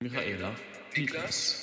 Michaela, 0.00 0.54
Niklas, 0.96 1.56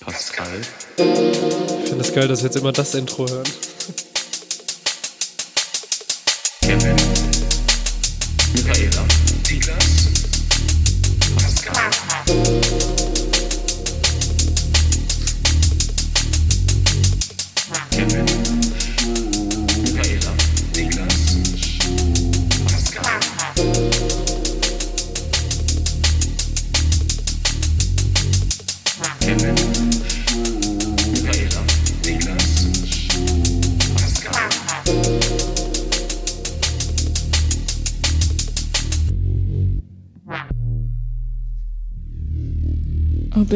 Pascal, 0.00 0.60
Ich 0.98 1.88
finde 1.88 2.00
es 2.00 2.12
geil, 2.12 2.26
dass 2.26 2.40
wir 2.40 2.46
jetzt 2.46 2.56
immer 2.56 2.72
das 2.72 2.96
Intro 2.96 3.28
hören. 3.28 3.44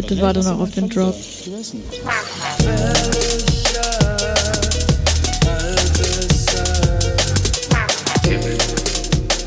Bitte 0.06 0.22
warte 0.22 0.40
noch 0.40 0.60
auf 0.60 0.70
den 0.70 0.88
Drop. 0.88 1.14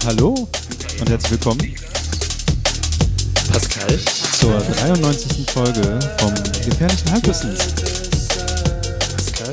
Hallo 0.05 0.48
und 1.00 1.09
herzlich 1.09 1.31
willkommen 1.31 1.76
Pascal? 3.52 4.00
zur 4.40 4.59
93. 4.59 5.50
Folge 5.50 6.00
vom 6.17 6.34
Gefährlichen 6.66 7.12
Halbwissen. 7.12 7.53
Pascal? 9.16 9.52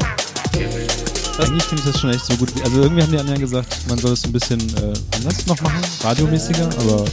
Eigentlich 1.39 1.65
finde 1.65 1.83
ich 1.85 1.93
das 1.93 2.01
schon 2.01 2.11
echt 2.11 2.25
so 2.25 2.37
gut. 2.37 2.49
Also 2.65 2.83
irgendwie 2.83 3.03
haben 3.03 3.13
die 3.13 3.19
anderen 3.19 3.41
gesagt, 3.41 3.77
man 3.89 3.99
soll 3.99 4.13
es 4.13 4.25
ein 4.25 4.33
bisschen 4.33 4.61
äh, 4.77 4.93
anders 5.17 5.47
noch 5.47 5.61
machen, 5.61 5.83
radiomäßiger, 6.03 6.69
aber 6.79 7.05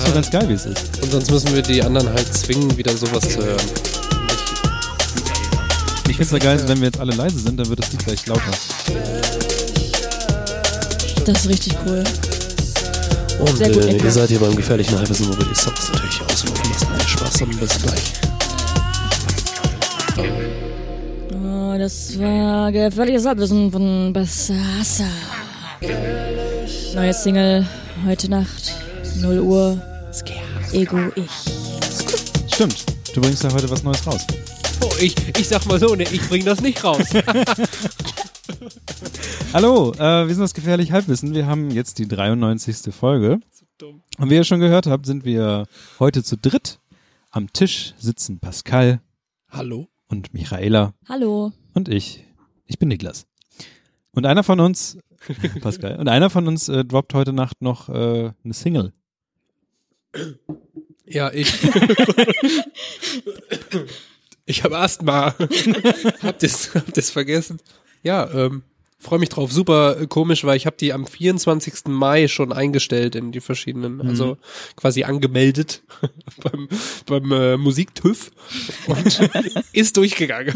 finde 0.00 0.20
das 0.20 0.26
so 0.26 0.30
ganz 0.30 0.30
geil, 0.30 0.48
wie 0.48 0.54
es 0.54 0.66
ist. 0.66 1.02
Und 1.02 1.10
sonst 1.10 1.30
müssen 1.30 1.54
wir 1.54 1.62
die 1.62 1.82
anderen 1.82 2.08
halt 2.08 2.34
zwingen, 2.34 2.76
wieder 2.76 2.94
sowas 2.96 3.28
zu 3.28 3.38
hören. 3.38 3.66
Ich 6.08 6.16
finde 6.16 6.22
es 6.22 6.30
ja 6.32 6.38
geil, 6.38 6.62
wenn 6.66 6.78
wir 6.78 6.86
jetzt 6.86 7.00
alle 7.00 7.14
leise 7.14 7.38
sind, 7.38 7.58
dann 7.58 7.68
wird 7.68 7.78
das 7.78 7.90
Lied 7.92 8.04
gleich 8.04 8.26
lauter. 8.26 8.50
Das 11.24 11.40
ist 11.40 11.48
richtig 11.48 11.74
cool. 11.86 12.04
Und 13.40 13.56
Sehr 13.56 13.70
gut, 13.70 13.84
äh, 13.84 13.96
ihr 13.96 14.10
seid 14.10 14.28
hier 14.28 14.38
beim 14.38 14.54
gefährlichen 14.54 14.96
Halbwissen, 14.96 15.28
wo 15.28 15.36
wir 15.36 15.44
die 15.46 15.54
Songs 15.54 15.90
natürlich 15.92 16.22
auslaufen 16.22 16.72
lassen. 16.72 16.86
Viel 16.98 17.08
Spaß 17.08 17.42
und 17.42 17.60
bis 17.60 17.82
gleich. 17.82 18.12
Oh, 21.32 21.78
das 21.78 22.18
war 22.18 22.72
gefährliches 22.72 23.26
Halbwissen 23.26 23.70
von 23.70 24.12
Bassasa. 24.12 25.04
Neue 26.94 27.12
Single 27.12 27.66
heute 28.06 28.30
Nacht, 28.30 28.75
0 29.20 29.40
Uhr. 29.40 29.82
Ego 30.72 30.98
ich. 31.14 31.30
Stimmt, 32.52 32.84
du 33.14 33.20
bringst 33.20 33.44
ja 33.44 33.52
heute 33.52 33.68
was 33.70 33.82
Neues 33.82 34.06
raus. 34.06 34.26
Oh, 34.82 34.92
ich, 35.00 35.14
ich 35.38 35.48
sag 35.48 35.64
mal 35.66 35.78
so, 35.78 35.94
ne, 35.94 36.04
ich 36.04 36.20
bring 36.28 36.44
das 36.44 36.60
nicht 36.60 36.82
raus. 36.84 37.02
Hallo, 39.52 39.92
äh, 39.94 40.26
wir 40.26 40.34
sind 40.34 40.40
das 40.42 40.54
Gefährliche 40.54 40.92
Halbwissen. 40.92 41.34
Wir 41.34 41.46
haben 41.46 41.70
jetzt 41.70 41.98
die 41.98 42.08
93. 42.08 42.94
Folge. 42.94 43.40
Und 44.18 44.30
wie 44.30 44.34
ihr 44.34 44.44
schon 44.44 44.60
gehört 44.60 44.86
habt, 44.86 45.06
sind 45.06 45.24
wir 45.24 45.66
heute 45.98 46.22
zu 46.22 46.36
dritt. 46.36 46.78
Am 47.30 47.52
Tisch 47.52 47.94
sitzen 47.98 48.38
Pascal 48.38 49.00
Hallo? 49.50 49.88
und 50.08 50.32
Michaela 50.34 50.94
Hallo. 51.08 51.52
und 51.74 51.88
ich. 51.88 52.24
Ich 52.66 52.78
bin 52.78 52.88
Niklas. 52.88 53.26
Und 54.12 54.24
einer 54.26 54.42
von 54.42 54.60
uns, 54.60 54.98
Pascal, 55.60 55.96
und 55.96 56.08
einer 56.08 56.30
von 56.30 56.48
uns 56.48 56.68
äh, 56.68 56.84
droppt 56.84 57.12
heute 57.14 57.32
Nacht 57.32 57.60
noch 57.60 57.88
äh, 57.88 58.32
eine 58.44 58.54
Single. 58.54 58.92
Ja, 61.06 61.30
ich. 61.32 61.52
ich 64.46 64.64
habe 64.64 64.78
Asthma. 64.78 65.34
habt 66.22 66.42
ihr's, 66.42 66.74
habt 66.74 66.96
ihr's 66.96 67.10
vergessen? 67.10 67.60
Ja, 68.02 68.28
ähm, 68.32 68.62
freue 68.98 69.18
mich 69.18 69.28
drauf. 69.28 69.52
Super 69.52 70.00
äh, 70.00 70.06
komisch, 70.06 70.44
weil 70.44 70.56
ich 70.56 70.66
habe 70.66 70.76
die 70.76 70.92
am 70.92 71.06
24. 71.06 71.86
Mai 71.86 72.28
schon 72.28 72.52
eingestellt 72.52 73.14
in 73.14 73.32
die 73.32 73.40
verschiedenen, 73.40 74.00
also 74.00 74.36
quasi 74.74 75.04
angemeldet 75.04 75.82
beim, 76.42 76.68
beim 77.06 77.32
äh, 77.32 77.56
Musiktüv 77.56 78.32
und 78.86 79.30
ist 79.72 79.96
durchgegangen. 79.96 80.54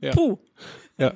ja. 0.00 0.12
Puh. 0.12 0.38
ja. 0.98 1.12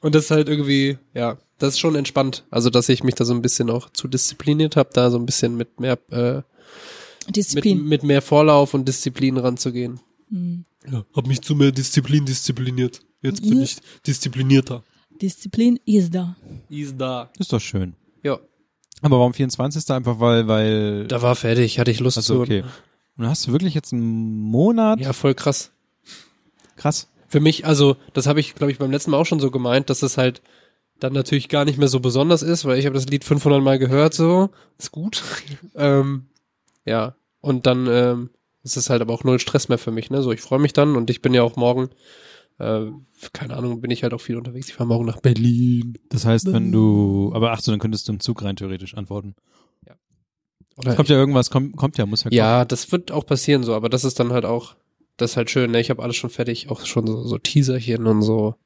Und 0.00 0.14
das 0.14 0.24
ist 0.24 0.30
halt 0.30 0.48
irgendwie, 0.48 0.98
ja, 1.14 1.38
das 1.58 1.74
ist 1.74 1.78
schon 1.78 1.96
entspannt. 1.96 2.44
Also, 2.50 2.70
dass 2.70 2.88
ich 2.88 3.02
mich 3.02 3.14
da 3.14 3.24
so 3.24 3.34
ein 3.34 3.42
bisschen 3.42 3.70
auch 3.70 3.90
zu 3.90 4.08
diszipliniert 4.08 4.76
habe, 4.76 4.90
da 4.92 5.10
so 5.10 5.18
ein 5.18 5.26
bisschen 5.26 5.56
mit 5.56 5.80
mehr 5.80 5.98
äh, 6.10 6.42
Disziplin. 7.28 7.84
mit 7.84 8.02
mehr 8.02 8.22
Vorlauf 8.22 8.74
und 8.74 8.86
Disziplin 8.86 9.36
ranzugehen. 9.36 10.00
Hm. 10.30 10.64
Ja, 10.90 11.04
hab 11.14 11.26
mich 11.26 11.40
zu 11.42 11.54
mehr 11.54 11.72
Disziplin 11.72 12.24
diszipliniert. 12.24 13.00
Jetzt 13.22 13.42
bin 13.42 13.60
ich 13.60 13.78
disziplinierter. 14.06 14.84
Disziplin 15.20 15.80
ist 15.84 16.14
da. 16.14 16.36
Ist 16.68 16.96
da. 16.98 17.30
Ist 17.38 17.52
doch 17.52 17.60
schön. 17.60 17.94
Ja, 18.22 18.38
Aber 19.02 19.18
warum 19.18 19.34
24. 19.34 19.90
Einfach 19.90 20.20
weil, 20.20 20.46
weil. 20.46 21.06
da 21.08 21.22
war 21.22 21.34
fertig, 21.34 21.78
hatte 21.78 21.90
ich 21.90 22.00
Lust 22.00 22.18
also 22.18 22.34
zu. 22.36 22.40
okay. 22.42 22.64
Und 23.16 23.26
hast 23.26 23.46
du 23.46 23.52
wirklich 23.52 23.74
jetzt 23.74 23.92
einen 23.92 24.38
Monat? 24.38 25.00
Ja, 25.00 25.12
voll 25.12 25.34
krass. 25.34 25.72
Krass. 26.76 27.08
Für 27.28 27.40
mich, 27.40 27.66
also, 27.66 27.96
das 28.12 28.26
habe 28.26 28.40
ich, 28.40 28.54
glaube 28.54 28.70
ich, 28.70 28.78
beim 28.78 28.90
letzten 28.90 29.10
Mal 29.10 29.16
auch 29.16 29.26
schon 29.26 29.40
so 29.40 29.50
gemeint, 29.50 29.90
dass 29.90 30.02
es 30.02 30.18
halt 30.18 30.42
dann 31.00 31.12
natürlich 31.12 31.48
gar 31.48 31.64
nicht 31.64 31.78
mehr 31.78 31.88
so 31.88 32.00
besonders 32.00 32.42
ist, 32.42 32.64
weil 32.64 32.78
ich 32.78 32.86
habe 32.86 32.94
das 32.94 33.06
Lied 33.06 33.24
500 33.24 33.62
Mal 33.62 33.78
gehört, 33.78 34.14
so. 34.14 34.50
Ist 34.78 34.92
gut. 34.92 35.22
ähm, 35.74 36.26
ja, 36.86 37.16
und 37.40 37.66
dann 37.66 37.86
ähm, 37.88 38.30
ist 38.62 38.76
es 38.76 38.88
halt 38.88 39.02
aber 39.02 39.12
auch 39.12 39.24
null 39.24 39.38
Stress 39.38 39.68
mehr 39.68 39.78
für 39.78 39.90
mich, 39.90 40.10
ne? 40.10 40.22
So, 40.22 40.32
ich 40.32 40.40
freue 40.40 40.58
mich 40.58 40.72
dann 40.72 40.96
und 40.96 41.10
ich 41.10 41.20
bin 41.20 41.34
ja 41.34 41.42
auch 41.42 41.56
morgen, 41.56 41.90
äh, 42.58 42.86
keine 43.32 43.56
Ahnung, 43.56 43.80
bin 43.80 43.90
ich 43.90 44.02
halt 44.02 44.14
auch 44.14 44.20
viel 44.20 44.36
unterwegs. 44.36 44.68
Ich 44.68 44.74
fahre 44.74 44.88
morgen 44.88 45.04
nach 45.04 45.20
Berlin. 45.20 45.98
Das 46.08 46.24
heißt, 46.24 46.52
wenn 46.52 46.72
du. 46.72 47.30
Aber 47.34 47.52
ach 47.52 47.60
so, 47.60 47.70
dann 47.70 47.80
könntest 47.80 48.08
du 48.08 48.12
im 48.12 48.20
Zug 48.20 48.42
rein 48.42 48.56
theoretisch 48.56 48.94
antworten. 48.94 49.34
Oder 50.78 50.94
Kommt 50.94 51.08
ja 51.08 51.16
irgendwas, 51.16 51.50
kommt, 51.50 51.76
kommt 51.76 51.96
ja, 51.96 52.04
muss 52.04 52.24
ja 52.24 52.30
kommen. 52.30 52.36
Ja, 52.36 52.64
das 52.64 52.92
wird 52.92 53.10
auch 53.10 53.24
passieren 53.24 53.62
so, 53.62 53.74
aber 53.74 53.88
das 53.88 54.04
ist 54.04 54.20
dann 54.20 54.32
halt 54.32 54.44
auch, 54.44 54.76
das 55.16 55.32
ist 55.32 55.36
halt 55.36 55.50
schön, 55.50 55.70
ne? 55.70 55.80
Ich 55.80 55.88
habe 55.90 56.02
alles 56.02 56.16
schon 56.16 56.30
fertig, 56.30 56.70
auch 56.70 56.84
schon 56.84 57.06
so, 57.06 57.22
so 57.22 57.38
Teaserchen 57.38 58.06
und 58.06 58.22
so. 58.22 58.56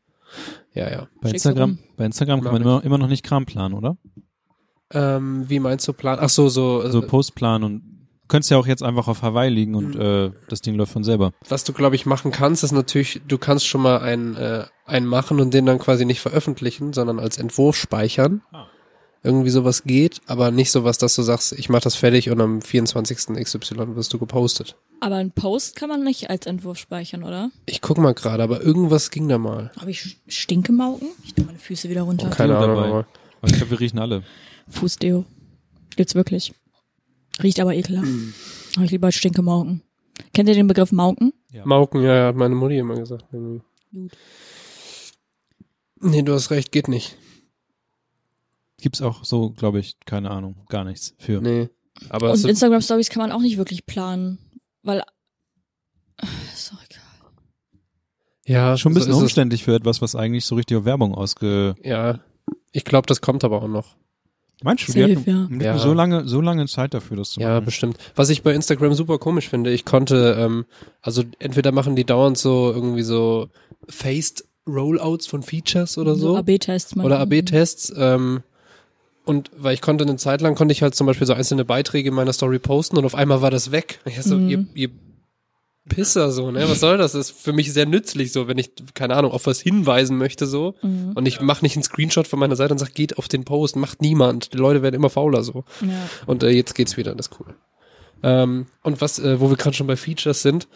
Ja, 0.75 0.91
ja. 0.91 1.09
Bei 1.20 1.30
Instagram, 1.30 1.78
bei 1.97 2.04
Instagram 2.04 2.41
kann 2.41 2.53
man 2.53 2.62
Mach 2.62 2.70
immer, 2.70 2.84
immer 2.84 2.98
noch 2.98 3.09
nicht 3.09 3.25
Kram 3.25 3.47
planen, 3.47 3.75
oder? 3.75 3.97
Ähm, 4.92 5.48
wie 5.48 5.60
meinst 5.60 5.86
du 5.86 5.92
Plan? 5.92 6.19
Ach 6.20 6.28
so, 6.28 6.48
so, 6.48 6.88
So 6.88 7.03
äh, 7.03 7.06
Postplan 7.06 7.62
und 7.62 7.99
könntest 8.30 8.50
ja 8.50 8.56
auch 8.56 8.66
jetzt 8.66 8.82
einfach 8.82 9.08
auf 9.08 9.20
Hawaii 9.20 9.50
liegen 9.50 9.74
und 9.74 9.94
Mhm. 9.94 10.00
äh, 10.00 10.30
das 10.48 10.62
Ding 10.62 10.74
läuft 10.76 10.92
von 10.92 11.04
selber. 11.04 11.32
was 11.48 11.64
du 11.64 11.74
glaube 11.74 11.96
ich 11.96 12.06
machen 12.06 12.30
kannst, 12.30 12.64
ist 12.64 12.72
natürlich, 12.72 13.20
du 13.28 13.36
kannst 13.36 13.66
schon 13.66 13.82
mal 13.82 13.98
einen, 14.00 14.36
äh, 14.36 14.64
einen 14.86 15.04
machen 15.06 15.38
und 15.41 15.52
den 15.52 15.66
dann 15.66 15.78
quasi 15.78 16.04
nicht 16.06 16.20
veröffentlichen, 16.20 16.92
sondern 16.94 17.18
als 17.20 17.36
Entwurf 17.36 17.76
speichern. 17.76 18.41
Ah. 18.52 18.66
Irgendwie 19.22 19.50
sowas 19.50 19.82
geht, 19.84 20.22
aber 20.26 20.50
nicht 20.50 20.70
sowas, 20.70 20.96
dass 20.96 21.14
du 21.14 21.20
sagst, 21.20 21.52
ich 21.52 21.68
mach 21.68 21.82
das 21.82 21.94
fertig 21.94 22.30
und 22.30 22.41
am 22.41 22.62
24. 22.62 23.36
XY 23.36 23.94
wirst 23.94 24.14
du 24.14 24.18
gepostet. 24.18 24.76
Aber 25.00 25.16
ein 25.16 25.30
Post 25.30 25.76
kann 25.76 25.91
man 25.91 26.02
nicht 26.02 26.30
als 26.30 26.47
Entwurf 26.47 26.78
speichern, 26.78 27.22
oder? 27.24 27.50
Ich 27.66 27.82
guck 27.82 27.98
mal 27.98 28.14
gerade, 28.14 28.42
aber 28.42 28.62
irgendwas 28.62 29.10
ging 29.10 29.28
da 29.28 29.36
mal. 29.36 29.72
Habe 29.78 29.91
ich 29.91 30.18
Stinkemauken? 30.26 31.08
Ich 31.22 31.34
tue 31.34 31.44
meine 31.44 31.58
Füße 31.58 31.91
wieder 31.91 32.02
runter. 32.02 32.30
Keine 32.30 32.54
Deo 32.54 32.78
Ahnung. 32.80 33.04
ich 33.44 33.52
glaube, 33.52 33.72
wir 33.72 33.80
riechen 33.80 33.98
alle. 33.98 34.22
Fußdeo. 34.70 35.26
Gibt's 35.97 36.14
wirklich. 36.14 36.54
Riecht 37.42 37.60
aber 37.60 37.74
ekelhaft. 37.74 38.09
Aber 38.76 38.84
ich 38.84 38.91
lieber 38.91 39.12
Stinkemauken. 39.12 39.82
Kennt 40.32 40.48
ihr 40.48 40.54
den 40.54 40.66
Begriff 40.66 40.92
Mauken? 40.92 41.32
Mauken, 41.65 42.03
ja, 42.03 42.15
ja, 42.15 42.26
hat 42.26 42.36
meine 42.36 42.54
Mutti 42.54 42.78
immer 42.78 42.94
gesagt. 42.94 43.24
Irgendwie. 43.32 43.62
Gut. 43.92 44.12
Nee, 46.00 46.22
du 46.22 46.32
hast 46.32 46.50
recht, 46.50 46.72
geht 46.72 46.88
nicht. 46.88 47.16
Gibt's 48.80 49.03
auch 49.03 49.24
so, 49.24 49.50
glaube 49.50 49.80
ich, 49.80 49.98
keine 50.06 50.30
Ahnung, 50.30 50.56
gar 50.68 50.84
nichts 50.84 51.15
für. 51.18 51.41
Nee. 51.41 51.68
Aber 52.09 52.28
Und 52.28 52.34
es 52.34 52.41
ist, 52.41 52.50
Instagram 52.50 52.80
Stories 52.80 53.10
kann 53.10 53.20
man 53.20 53.32
auch 53.32 53.41
nicht 53.41 53.59
wirklich 53.59 53.84
planen, 53.84 54.38
weil 54.82 55.03
ist 56.54 56.72
doch 56.72 56.82
egal. 56.82 57.03
ja, 58.47 58.76
Schon 58.78 58.92
ein 58.92 58.94
bisschen 58.94 59.12
so 59.12 59.18
umständlich 59.18 59.65
für 59.65 59.74
etwas, 59.74 60.00
was 60.00 60.15
eigentlich 60.15 60.47
so 60.47 60.54
richtig 60.54 60.78
auf 60.78 60.84
Werbung 60.84 61.15
ausge... 61.15 61.74
Ja, 61.82 62.20
ich 62.72 62.84
glaube, 62.84 63.06
das 63.06 63.20
kommt 63.20 63.44
aber 63.44 63.62
auch 63.62 63.68
noch. 63.68 63.97
Meinst 64.62 64.89
du, 64.89 64.92
die 64.92 65.01
Safe, 65.01 65.16
hatten, 65.16 65.30
ja. 65.30 65.47
die 65.48 65.54
hatten 65.54 65.62
Ja. 65.65 65.78
so 65.78 65.92
lange, 65.95 66.28
so 66.28 66.41
lange 66.41 66.66
Zeit 66.66 66.92
dafür, 66.95 67.16
das 67.16 67.30
zu 67.30 67.41
Ja, 67.41 67.54
machen? 67.54 67.65
bestimmt. 67.65 67.97
Was 68.15 68.28
ich 68.30 68.42
bei 68.42 68.53
Instagram 68.54 68.95
super 68.95 69.18
komisch 69.18 69.48
finde, 69.48 69.71
ich 69.72 69.84
konnte, 69.84 70.36
ähm, 70.39 70.66
also 71.03 71.22
entweder 71.39 71.72
machen 71.72 71.97
die 71.97 72.04
dauernd 72.04 72.36
so 72.39 72.71
irgendwie 72.74 73.03
so 73.03 73.48
Faced 73.89 74.45
Rollouts 74.68 75.27
von 75.27 75.42
Features 75.42 75.97
oder 75.98 76.15
so. 76.15 76.36
AB-Tests. 76.36 76.97
oder 76.97 77.18
AB-Tests. 77.21 77.92
Ähm, 77.97 78.42
Und 79.27 79.51
weil 79.57 79.74
ich 79.74 79.80
konnte 79.83 80.03
eine 80.04 80.16
Zeit 80.16 80.41
lang, 80.41 80.54
konnte 80.54 80.72
ich 80.72 80.83
halt 80.83 80.95
zum 80.95 81.06
Beispiel 81.06 81.27
so 81.27 81.34
einzelne 81.34 81.65
Beiträge 81.65 82.09
in 82.09 82.15
meiner 82.15 82.33
Story 82.33 82.59
posten 82.59 82.97
und 82.97 83.04
auf 83.04 83.15
einmal 83.15 83.42
war 83.42 83.51
das 83.51 83.71
weg. 83.71 84.01
Ich 84.04 84.21
so, 84.22 84.36
Mhm. 84.36 84.48
ihr, 84.48 84.66
ihr 84.74 84.91
Pisser 85.91 86.33
so, 86.33 86.51
ne? 86.51 86.66
Was 86.69 86.81
soll 86.81 86.97
das? 86.97 87.13
Das 87.13 87.28
ist 87.28 87.39
für 87.39 87.53
mich 87.53 87.72
sehr 87.72 87.84
nützlich 87.84 88.33
so, 88.33 88.48
wenn 88.48 88.57
ich, 88.57 88.71
keine 88.95 89.15
Ahnung, 89.16 89.33
auf 89.33 89.47
was 89.47 89.60
hinweisen 89.60 90.16
möchte 90.16 90.47
so. 90.47 90.75
Mhm. 90.81 91.13
Und 91.15 91.27
ich 91.27 91.42
mache 91.42 91.63
nicht 91.63 91.77
einen 91.77 91.83
Screenshot 91.83 92.27
von 92.27 92.39
meiner 92.39 92.57
Seite 92.57 92.72
und 92.72 92.78
sag, 92.78 92.95
geht 92.95 93.19
auf 93.19 93.28
den 93.28 93.45
Post, 93.45 93.77
macht 93.77 94.01
niemand. 94.01 94.54
Die 94.54 94.57
Leute 94.57 94.83
werden 94.83 94.95
immer 94.95 95.10
fauler 95.10 95.42
so. 95.42 95.65
Ja. 95.83 95.89
Und 96.25 96.42
äh, 96.42 96.48
jetzt 96.48 96.75
geht's 96.75 96.97
wieder, 96.97 97.15
das 97.15 97.27
ist 97.27 97.39
cool. 97.39 97.54
Ähm, 98.22 98.66
und 98.83 99.01
was, 99.01 99.19
äh, 99.19 99.41
wo 99.41 99.51
wir 99.51 99.57
gerade 99.57 99.77
schon 99.77 99.87
bei 99.87 99.97
Features 99.97 100.41
sind, 100.41 100.69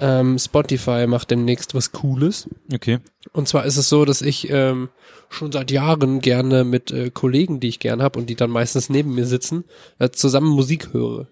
ähm, 0.00 0.38
Spotify 0.38 1.06
macht 1.06 1.30
demnächst 1.30 1.74
was 1.74 1.92
Cooles. 1.92 2.48
Okay. 2.72 2.98
Und 3.32 3.48
zwar 3.48 3.64
ist 3.64 3.76
es 3.76 3.88
so, 3.88 4.04
dass 4.04 4.22
ich 4.22 4.48
ähm, 4.50 4.88
schon 5.28 5.52
seit 5.52 5.70
Jahren 5.70 6.20
gerne 6.20 6.64
mit 6.64 6.90
äh, 6.90 7.10
Kollegen, 7.10 7.60
die 7.60 7.68
ich 7.68 7.80
gern 7.80 8.02
habe 8.02 8.18
und 8.18 8.30
die 8.30 8.36
dann 8.36 8.50
meistens 8.50 8.88
neben 8.88 9.14
mir 9.14 9.26
sitzen, 9.26 9.64
äh, 9.98 10.10
zusammen 10.10 10.48
Musik 10.48 10.92
höre. 10.92 11.28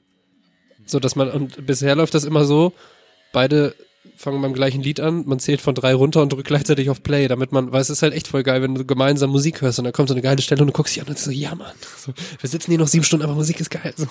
So 0.84 1.00
dass 1.00 1.16
man, 1.16 1.30
und 1.30 1.66
bisher 1.66 1.96
läuft 1.96 2.14
das 2.14 2.24
immer 2.24 2.44
so, 2.44 2.72
beide 3.36 3.74
fangen 4.16 4.40
beim 4.40 4.54
gleichen 4.54 4.80
Lied 4.82 4.98
an, 4.98 5.24
man 5.26 5.38
zählt 5.38 5.60
von 5.60 5.74
drei 5.74 5.92
runter 5.92 6.22
und 6.22 6.32
drückt 6.32 6.46
gleichzeitig 6.46 6.88
auf 6.88 7.02
Play, 7.02 7.28
damit 7.28 7.52
man, 7.52 7.70
weil 7.70 7.82
es 7.82 7.90
ist 7.90 8.00
halt 8.00 8.14
echt 8.14 8.28
voll 8.28 8.42
geil, 8.42 8.62
wenn 8.62 8.74
du 8.74 8.86
gemeinsam 8.86 9.28
Musik 9.28 9.60
hörst 9.60 9.78
und 9.78 9.84
dann 9.84 9.92
kommt 9.92 10.08
so 10.08 10.14
eine 10.14 10.22
geile 10.22 10.40
Stelle 10.40 10.62
und 10.62 10.68
du 10.68 10.72
guckst 10.72 10.96
dich 10.96 11.02
an 11.02 11.08
und 11.08 11.18
so, 11.18 11.30
ja 11.30 11.54
Mann, 11.54 11.74
so, 11.98 12.14
wir 12.40 12.48
sitzen 12.48 12.70
hier 12.70 12.78
noch 12.78 12.86
sieben 12.86 13.04
Stunden, 13.04 13.26
aber 13.26 13.34
Musik 13.34 13.60
ist 13.60 13.70
geil. 13.70 13.92
So. 13.94 14.06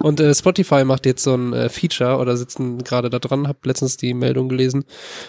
Und 0.00 0.18
äh, 0.18 0.34
Spotify 0.34 0.84
macht 0.84 1.06
jetzt 1.06 1.22
so 1.22 1.32
ein 1.36 1.52
äh, 1.52 1.68
Feature 1.68 2.16
oder 2.16 2.36
sitzen 2.36 2.82
gerade 2.82 3.08
da 3.08 3.20
dran, 3.20 3.46
hab 3.46 3.64
letztens 3.64 3.96
die 3.96 4.14
Meldung 4.14 4.48
gelesen, 4.48 4.84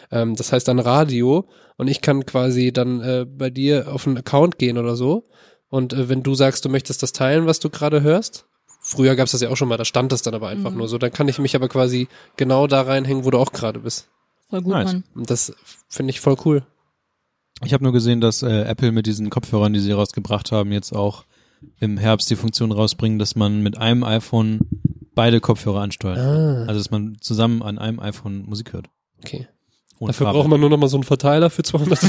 ähm, 0.09 0.35
das 0.35 0.51
heißt 0.51 0.67
dann 0.67 0.79
Radio 0.79 1.47
und 1.77 1.89
ich 1.89 2.01
kann 2.01 2.25
quasi 2.25 2.73
dann 2.73 3.01
äh, 3.01 3.27
bei 3.27 3.51
dir 3.51 3.93
auf 3.93 4.07
einen 4.07 4.17
Account 4.17 4.57
gehen 4.57 4.79
oder 4.79 4.95
so 4.95 5.29
und 5.69 5.93
äh, 5.93 6.09
wenn 6.09 6.23
du 6.23 6.33
sagst, 6.33 6.65
du 6.65 6.69
möchtest 6.69 7.03
das 7.03 7.13
teilen, 7.13 7.45
was 7.45 7.59
du 7.59 7.69
gerade 7.69 8.01
hörst, 8.01 8.47
früher 8.91 9.15
gab's 9.15 9.31
das 9.31 9.41
ja 9.41 9.49
auch 9.49 9.57
schon 9.57 9.67
mal, 9.67 9.77
da 9.77 9.85
stand 9.85 10.11
das 10.11 10.21
dann 10.21 10.33
aber 10.33 10.47
einfach 10.49 10.71
Mhm. 10.71 10.77
nur 10.77 10.87
so, 10.87 10.97
dann 10.97 11.11
kann 11.11 11.27
ich 11.27 11.39
mich 11.39 11.55
aber 11.55 11.67
quasi 11.69 12.07
genau 12.37 12.67
da 12.67 12.81
reinhängen, 12.81 13.25
wo 13.25 13.31
du 13.31 13.37
auch 13.39 13.51
gerade 13.51 13.79
bist. 13.79 14.07
Voll 14.49 14.61
gut, 14.61 14.73
Nice. 14.73 14.93
Mann. 14.93 15.03
Und 15.15 15.29
das 15.29 15.53
finde 15.89 16.11
ich 16.11 16.19
voll 16.19 16.35
cool. 16.45 16.63
Ich 17.63 17.73
habe 17.73 17.83
nur 17.83 17.93
gesehen, 17.93 18.21
dass 18.21 18.41
äh, 18.43 18.63
Apple 18.63 18.91
mit 18.91 19.05
diesen 19.05 19.29
Kopfhörern, 19.29 19.73
die 19.73 19.79
sie 19.79 19.91
rausgebracht 19.91 20.51
haben, 20.51 20.71
jetzt 20.71 20.93
auch 20.95 21.25
im 21.79 21.97
Herbst 21.97 22.29
die 22.29 22.35
Funktion 22.35 22.71
rausbringen, 22.71 23.19
dass 23.19 23.35
man 23.35 23.61
mit 23.61 23.77
einem 23.77 24.03
iPhone 24.03 24.59
beide 25.13 25.39
Kopfhörer 25.41 25.81
ansteuert. 25.81 26.17
Ah, 26.17 26.65
Also 26.67 26.79
dass 26.79 26.89
man 26.89 27.17
zusammen 27.21 27.61
an 27.61 27.77
einem 27.77 27.99
iPhone 27.99 28.45
Musik 28.45 28.73
hört. 28.73 28.87
okay. 29.23 29.47
Ohne 29.99 30.07
Dafür 30.13 30.25
Kabel. 30.25 30.39
braucht 30.41 30.49
man 30.49 30.59
nur 30.59 30.69
noch 30.71 30.77
mal 30.77 30.87
so 30.87 30.97
einen 30.97 31.03
Verteiler 31.03 31.51
für 31.51 31.61
200. 31.63 31.99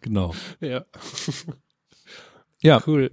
Genau. 0.00 0.34
ja, 0.60 0.84
Ja, 2.60 2.82
cool. 2.86 3.12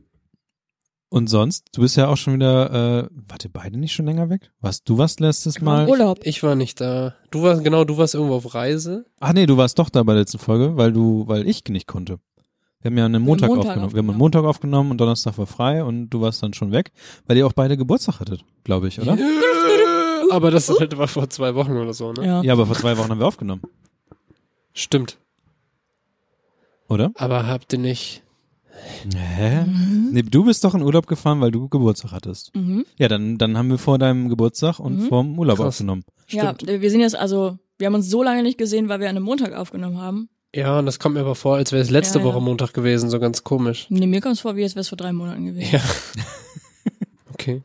Und 1.14 1.28
sonst? 1.28 1.68
Du 1.74 1.82
bist 1.82 1.96
ja 1.96 2.08
auch 2.08 2.18
schon 2.18 2.34
wieder, 2.34 3.04
äh, 3.04 3.08
wart 3.28 3.46
ihr 3.46 3.52
beide 3.54 3.78
nicht 3.78 3.94
schon 3.94 4.08
länger 4.08 4.32
weg? 4.32 4.50
Was, 4.62 4.84
du 4.84 4.98
warst 4.98 5.20
letztes 5.20 5.62
Mal? 5.62 5.88
Urlaub. 5.88 6.22
Ich 6.24 6.42
war 6.42 6.56
nicht 6.56 6.82
da. 6.82 7.14
Du 7.30 7.44
warst, 7.44 7.64
genau, 7.64 7.84
du 7.84 8.00
warst 8.00 8.16
irgendwo 8.16 8.34
auf 8.34 8.56
Reise. 8.56 9.06
Ach 9.20 9.32
nee, 9.32 9.46
du 9.46 9.56
warst 9.56 9.78
doch 9.78 9.90
da 9.90 10.02
bei 10.02 10.14
der 10.14 10.22
letzten 10.22 10.40
Folge, 10.40 10.76
weil 10.76 10.92
du, 10.92 11.28
weil 11.28 11.48
ich 11.48 11.64
nicht 11.70 11.86
konnte. 11.88 12.18
Wir 12.82 12.90
haben 12.90 12.98
ja 12.98 13.06
einen 13.06 13.22
Montag, 13.22 13.50
Montag 13.50 13.68
aufgenommen. 13.68 13.94
Wir 13.94 14.00
haben 14.00 14.10
einen 14.10 14.10
aufgenommen. 14.10 14.18
Montag 14.18 14.44
aufgenommen 14.44 14.92
und 14.92 14.98
Donnerstag 14.98 15.38
war 15.38 15.46
frei 15.46 15.84
und 15.84 16.10
du 16.10 16.20
warst 16.22 16.42
dann 16.42 16.54
schon 16.56 16.72
weg, 16.72 16.92
weil 17.28 17.38
ihr 17.38 17.46
auch 17.46 17.54
beide 17.54 17.78
Geburtstag 17.78 18.20
hattet, 18.20 18.44
glaube 18.64 18.88
ich, 18.88 19.00
oder? 19.00 19.16
Aber 20.32 20.50
das 20.50 20.68
halt 20.68 20.98
war 20.98 21.08
vor 21.08 21.30
zwei 21.30 21.54
Wochen 21.54 21.74
oder 21.74 21.94
so, 21.94 22.12
ne? 22.12 22.26
Ja. 22.26 22.42
Ja, 22.42 22.54
aber 22.54 22.66
vor 22.66 22.76
zwei 22.76 22.98
Wochen 22.98 23.12
haben 23.12 23.20
wir 23.20 23.28
aufgenommen, 23.28 23.62
Stimmt. 24.74 25.20
oder? 26.90 27.12
Aber 27.18 27.46
habt 27.46 27.72
ihr 27.74 27.80
nicht. 27.80 28.24
Hä? 29.16 29.66
Nee, 30.12 30.22
du 30.24 30.46
bist 30.46 30.64
doch 30.64 30.74
in 30.76 30.82
Urlaub 30.82 31.08
gefahren, 31.08 31.42
weil 31.42 31.52
du 31.52 31.68
Geburtstag 31.70 32.12
hattest. 32.12 32.56
Mhm. 32.56 32.86
Ja, 32.98 33.08
dann, 33.08 33.38
dann 33.38 33.58
haben 33.58 33.70
wir 33.70 33.78
vor 33.78 33.98
deinem 34.00 34.30
Geburtstag 34.30 34.80
und 34.80 34.98
Mhm. 35.00 35.08
vor 35.08 35.24
dem 35.24 35.38
Urlaub 35.40 35.58
Krass. 35.58 35.68
aufgenommen. 35.68 36.04
Ja, 36.30 36.54
Stimmt. 36.56 36.82
wir 36.82 36.90
sind 36.92 37.02
jetzt 37.02 37.16
also, 37.16 37.58
wir 37.78 37.88
haben 37.88 37.96
uns 37.96 38.10
so 38.10 38.24
lange 38.24 38.44
nicht 38.44 38.58
gesehen, 38.58 38.90
weil 38.90 39.00
wir 39.00 39.10
an 39.10 39.16
einem 39.18 39.26
Montag 39.26 39.54
aufgenommen 39.54 39.98
haben. 40.00 40.30
Ja, 40.56 40.80
und 40.80 40.86
das 40.86 41.00
kommt 41.00 41.16
mir 41.16 41.22
aber 41.22 41.36
vor, 41.36 41.56
als 41.56 41.72
wäre 41.72 41.82
es 41.82 41.90
letzte 41.90 42.20
Ja, 42.20 42.26
ja. 42.26 42.32
Woche 42.32 42.42
Montag 42.42 42.74
gewesen, 42.74 43.10
so 43.10 43.20
ganz 43.20 43.44
komisch. 43.44 43.88
Nee, 43.90 44.06
mir 44.08 44.22
kommt 44.22 44.36
es 44.36 44.42
vor, 44.42 44.56
wie 44.56 44.62
jetzt 44.62 44.76
wäre 44.76 44.82
es 44.82 44.90
vor 44.90 44.98
drei 44.98 45.12
Monaten 45.14 45.46
gewesen. 45.46 45.70
Ja. 45.74 45.82
Okay. 47.34 47.62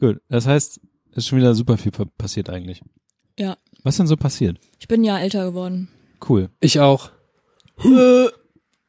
Gut, 0.00 0.20
das 0.28 0.46
heißt, 0.46 0.80
es 1.12 1.16
ist 1.18 1.26
schon 1.28 1.38
wieder 1.38 1.54
super 1.54 1.78
viel 1.78 1.92
pa- 1.92 2.04
passiert 2.18 2.50
eigentlich. 2.50 2.82
Ja. 3.38 3.56
Was 3.82 3.96
denn 3.96 4.06
so 4.06 4.16
passiert? 4.16 4.58
Ich 4.78 4.88
bin 4.88 5.04
ja 5.04 5.18
älter 5.18 5.44
geworden. 5.46 5.88
Cool. 6.28 6.50
Ich 6.60 6.80
auch. 6.80 7.10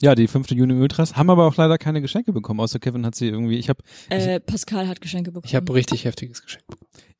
Ja, 0.03 0.15
die 0.15 0.27
fünfte 0.27 0.53
Juni 0.53 0.73
Ultras 0.73 1.15
haben 1.15 1.29
aber 1.29 1.47
auch 1.47 1.55
leider 1.55 1.77
keine 1.77 2.01
Geschenke 2.01 2.33
bekommen, 2.33 2.59
außer 2.59 2.77
Kevin 2.77 3.05
hat 3.05 3.15
sie 3.15 3.27
irgendwie, 3.29 3.55
ich 3.55 3.69
habe 3.69 3.81
Äh, 4.09 4.41
Pascal 4.41 4.89
hat 4.89 5.00
Geschenke 5.00 5.31
bekommen. 5.31 5.47
Ich 5.47 5.55
habe 5.55 5.73
richtig 5.73 6.03
heftiges 6.03 6.41
Geschenk. 6.44 6.65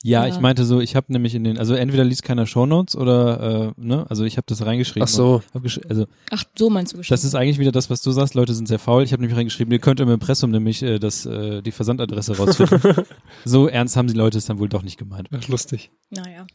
Ja, 0.04 0.26
Ja. 0.28 0.34
ich 0.34 0.42
meinte 0.42 0.66
so, 0.66 0.82
ich 0.82 0.98
habe 0.98 1.14
nämlich 1.14 1.34
in 1.34 1.46
den, 1.46 1.58
also 1.58 1.76
entweder 1.76 2.04
liest 2.04 2.24
keiner 2.24 2.46
Shownotes 2.46 2.98
oder, 2.98 3.74
äh, 3.78 3.82
ne, 3.82 4.06
also 4.10 4.26
ich 4.26 4.36
habe 4.36 4.44
das 4.48 4.66
reingeschrieben. 4.66 5.04
Ach 5.04 5.08
so. 5.08 5.42
also 5.88 6.08
Ach, 6.30 6.44
so 6.58 6.70
meinst 6.70 6.92
du 6.92 6.98
Geschenke. 6.98 7.14
das 7.14 7.24
ist 7.24 7.36
eigentlich 7.36 7.58
wieder 7.58 7.72
das, 7.72 7.90
was 7.90 8.02
du 8.02 8.12
sagst, 8.12 8.34
Leute 8.34 8.54
sind 8.54 8.68
sehr 8.68 8.80
faul. 8.80 9.04
Ich 9.04 9.14
habe 9.14 9.22
nämlich 9.22 9.38
reingeschrieben, 9.38 9.72
ihr 9.72 9.80
könnt 9.80 10.02
im 10.02 10.10
Impressum 10.10 10.52
nämlich 10.52 10.84
äh, 10.84 11.00
das, 11.00 11.26
äh, 11.26 11.62
die 11.62 11.72
Versandadresse 11.72 12.36
rausfinden. 12.36 13.06
so 13.46 13.70
ernst 13.70 13.96
haben 13.96 14.10
die 14.10 14.14
Leute 14.14 14.38
es 14.38 14.46
dann 14.46 14.60
wohl 14.60 14.68
doch 14.68 14.84
nicht 14.84 14.98
gemeint. 14.98 15.30
Ach, 15.32 15.48
lustig. 15.48 15.90
Naja. 16.10 16.46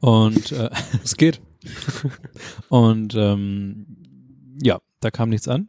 Und, 0.00 0.50
äh, 0.52 0.70
Es 1.04 1.16
geht. 1.18 1.42
und 2.70 3.14
ähm, 3.14 3.84
ja, 4.62 4.78
da 5.00 5.10
kam 5.10 5.28
nichts 5.30 5.48
an. 5.48 5.68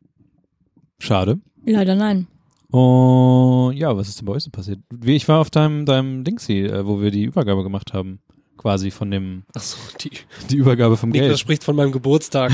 Schade. 1.00 1.40
Leider 1.66 1.96
nein. 1.96 2.28
Und 2.72 3.74
ja, 3.78 3.96
was 3.98 4.10
ist 4.10 4.20
denn 4.20 4.26
bei 4.26 4.34
euch 4.34 4.44
so 4.44 4.52
passiert? 4.52 4.80
Wie, 4.92 5.16
ich 5.16 5.28
war 5.28 5.40
auf 5.40 5.50
deinem, 5.50 5.86
deinem 5.86 6.24
Dingsy, 6.24 6.60
äh, 6.66 6.86
wo 6.86 7.02
wir 7.02 7.10
die 7.12 7.24
Übergabe 7.24 7.64
gemacht 7.64 7.94
haben. 7.94 8.20
Quasi 8.58 8.92
von 8.92 9.10
dem, 9.10 9.44
Ach 9.56 9.62
so, 9.62 9.78
die. 10.02 10.12
die 10.50 10.58
Übergabe 10.58 10.98
vom 10.98 11.10
Niklas 11.12 11.30
Geld. 11.30 11.40
spricht 11.40 11.64
von 11.64 11.78
meinem 11.78 11.94
Geburtstag. 11.94 12.52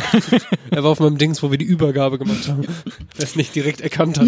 er 0.70 0.84
war 0.84 0.92
auf 0.92 1.00
meinem 1.00 1.18
Dings, 1.18 1.42
wo 1.42 1.50
wir 1.50 1.58
die 1.58 1.66
Übergabe 1.66 2.20
gemacht 2.20 2.48
haben. 2.48 2.62
Wer 3.16 3.24
es 3.26 3.36
nicht 3.36 3.56
direkt 3.56 3.82
erkannt 3.82 4.20
hat. 4.20 4.28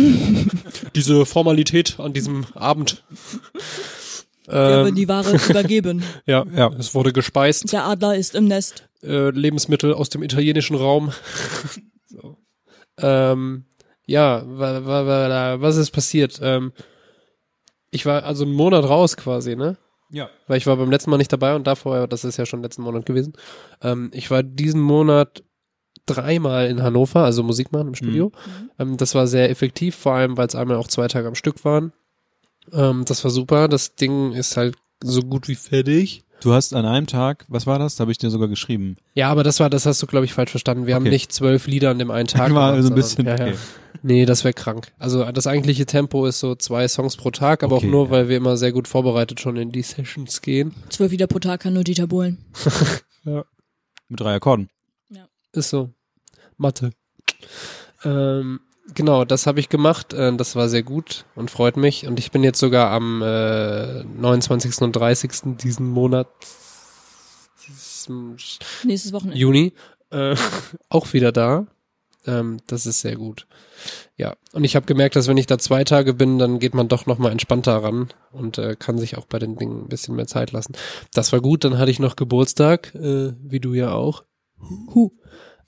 Diese 0.96 1.26
Formalität 1.28 2.00
an 2.00 2.14
diesem 2.14 2.46
Abend. 2.56 3.04
Wir 4.48 4.56
haben 4.56 4.88
Ähm, 4.88 4.96
die 4.96 5.08
Ware 5.08 5.36
übergeben. 5.50 6.02
ja, 6.26 6.46
Ja. 6.56 6.72
es 6.80 6.96
wurde 6.96 7.14
gespeist. 7.14 7.72
Der 7.72 7.86
Adler 7.86 8.16
ist 8.16 8.34
im 8.34 8.46
Nest. 8.48 8.90
Äh, 9.04 9.30
Lebensmittel 9.30 9.94
aus 9.94 10.10
dem 10.10 10.24
italienischen 10.24 10.76
Raum. 10.76 11.12
Ähm, 13.00 13.66
ja, 14.06 14.44
wa, 14.46 14.86
wa, 14.86 15.06
wa, 15.06 15.62
was 15.62 15.78
ist 15.78 15.92
passiert? 15.92 16.40
Ähm, 16.42 16.72
ich 17.92 18.06
war 18.06 18.24
also 18.24 18.44
einen 18.44 18.54
Monat 18.54 18.86
raus 18.86 19.18
quasi, 19.18 19.56
ne? 19.56 19.78
Ja. 20.10 20.30
weil 20.48 20.58
ich 20.58 20.66
war 20.66 20.78
beim 20.78 20.90
letzten 20.90 21.10
Mal 21.10 21.18
nicht 21.18 21.34
dabei 21.34 21.54
und 21.54 21.68
davor, 21.68 22.08
das 22.08 22.24
ist 22.24 22.38
ja 22.38 22.46
schon 22.46 22.62
letzten 22.64 22.82
Monat 22.82 23.06
gewesen. 23.06 23.34
Ähm, 23.82 24.10
ich 24.14 24.32
war 24.32 24.42
diesen 24.42 24.80
Monat 24.80 25.44
dreimal 26.06 26.68
in 26.68 26.82
Hannover, 26.82 27.26
also 27.26 27.44
Musik 27.44 27.74
machen 27.74 27.90
im 27.90 27.96
Studio. 27.96 28.32
Ähm, 28.80 28.96
das 28.96 29.16
war 29.16 29.28
sehr 29.28 29.50
effektiv, 29.50 29.96
vor 29.96 30.14
allem, 30.14 30.38
weil 30.38 30.48
es 30.48 30.56
einmal 30.56 30.78
auch 30.78 30.88
zwei 30.88 31.10
Tage 31.10 31.28
am 31.28 31.36
Stück 31.36 31.66
waren. 31.66 31.92
Ähm, 32.72 33.04
das 33.06 33.24
war 33.26 33.32
super. 33.32 33.68
Das 33.68 33.96
Ding 33.96 34.32
ist 34.32 34.56
halt 34.56 34.76
so 35.04 35.22
gut 35.22 35.48
wie 35.50 35.56
fertig. 35.56 36.24
Du 36.42 36.54
hast 36.54 36.74
an 36.74 36.86
einem 36.86 37.08
Tag, 37.08 37.46
was 37.48 37.66
war 37.66 37.80
das? 37.80 37.96
Da 37.96 38.02
habe 38.02 38.12
ich 38.12 38.20
dir 38.20 38.30
sogar 38.30 38.48
geschrieben. 38.48 38.96
Ja, 39.16 39.30
aber 39.30 39.44
das 39.44 39.60
war, 39.60 39.70
das 39.72 39.86
hast 39.88 40.02
du, 40.04 40.08
glaube 40.08 40.26
ich, 40.26 40.34
falsch 40.34 40.52
verstanden. 40.52 40.86
Wir 40.86 40.94
haben 40.96 41.04
Okay. 41.04 41.10
nicht 41.10 41.32
zwölf 41.34 41.66
Lieder 41.68 41.90
an 41.90 41.98
dem 42.00 42.12
einen 42.12 42.28
Tag. 42.28 42.54
war 42.54 42.72
gemacht, 42.74 42.84
so 42.84 42.90
ein 42.90 42.96
bisschen, 42.96 43.26
sondern- 43.26 43.38
ja, 43.40 43.46
ja. 43.48 43.52
okay. 43.54 43.60
Nee, 44.04 44.26
das 44.28 44.44
wäre 44.44 44.54
krank. 44.54 44.92
Also 45.00 45.24
das 45.32 45.48
eigentliche 45.48 45.88
Tempo 45.88 46.28
ist 46.28 46.40
so 46.40 46.54
zwei 46.54 46.88
Songs 46.88 47.18
pro 47.18 47.32
Tag, 47.32 47.64
aber 47.64 47.78
Okay, 47.78 47.88
auch 47.88 47.92
nur, 47.92 48.06
ja. 48.06 48.12
weil 48.12 48.30
wir 48.30 48.38
immer 48.38 48.56
sehr 48.56 48.72
gut 48.72 48.88
vorbereitet 48.88 49.40
schon 49.40 49.58
in 49.58 49.72
die 49.72 49.82
Sessions 49.82 50.42
gehen. 50.44 50.76
Zwölf 50.90 51.12
Lieder 51.12 51.26
pro 51.26 51.40
Tag 51.40 51.62
kann 51.62 51.74
nur 51.74 51.84
Dieter 51.84 52.06
Bohlen. 52.06 52.38
Mit 53.24 54.20
drei 54.20 54.36
Akkorden. 54.36 54.70
Ist 55.54 55.70
so. 55.70 55.90
Mathe. 56.58 56.92
Ähm, 58.04 58.60
genau, 58.94 59.26
das 59.26 59.48
habe 59.48 59.60
ich 59.60 59.70
gemacht. 59.70 60.14
Äh, 60.14 60.36
das 60.36 60.56
war 60.56 60.70
sehr 60.70 60.84
gut 60.84 61.26
und 61.36 61.52
freut 61.52 61.78
mich. 61.78 62.08
Und 62.08 62.20
ich 62.20 62.32
bin 62.32 62.44
jetzt 62.44 62.60
sogar 62.60 62.92
am 62.92 63.22
äh, 63.22 64.04
29. 64.04 64.82
und 64.82 64.96
30. 64.96 65.58
diesen 65.58 65.88
Monat 65.88 66.28
Nächstes 68.84 69.12
Wochenende. 69.14 69.38
Juni 69.38 69.74
äh, 70.12 70.36
auch 70.90 71.14
wieder 71.14 71.32
da. 71.32 71.68
Ähm, 72.26 72.58
das 72.68 72.86
ist 72.86 73.02
sehr 73.02 73.16
gut. 73.16 73.48
Ja, 74.18 74.36
und 74.52 74.64
ich 74.64 74.76
habe 74.76 74.86
gemerkt, 74.86 75.16
dass 75.16 75.28
wenn 75.28 75.38
ich 75.38 75.46
da 75.46 75.58
zwei 75.58 75.84
Tage 75.84 76.14
bin, 76.14 76.40
dann 76.40 76.60
geht 76.60 76.74
man 76.74 76.88
doch 76.88 77.06
noch 77.06 77.20
mal 77.20 77.32
entspannter 77.32 77.84
ran 77.84 78.10
und 78.32 78.58
äh, 78.58 78.76
kann 78.78 78.98
sich 78.98 79.18
auch 79.18 79.26
bei 79.26 79.40
den 79.40 79.56
Dingen 79.56 79.84
ein 79.84 79.90
bisschen 79.90 80.16
mehr 80.16 80.28
Zeit 80.28 80.52
lassen. 80.52 80.74
Das 81.14 81.32
war 81.32 81.40
gut. 81.40 81.64
Dann 81.64 81.78
hatte 81.78 81.92
ich 81.92 82.00
noch 82.00 82.16
Geburtstag, 82.16 82.94
äh, 82.96 83.34
wie 83.42 83.60
du 83.60 83.74
ja 83.74 83.92
auch. 83.92 84.24
Huh. 84.94 85.12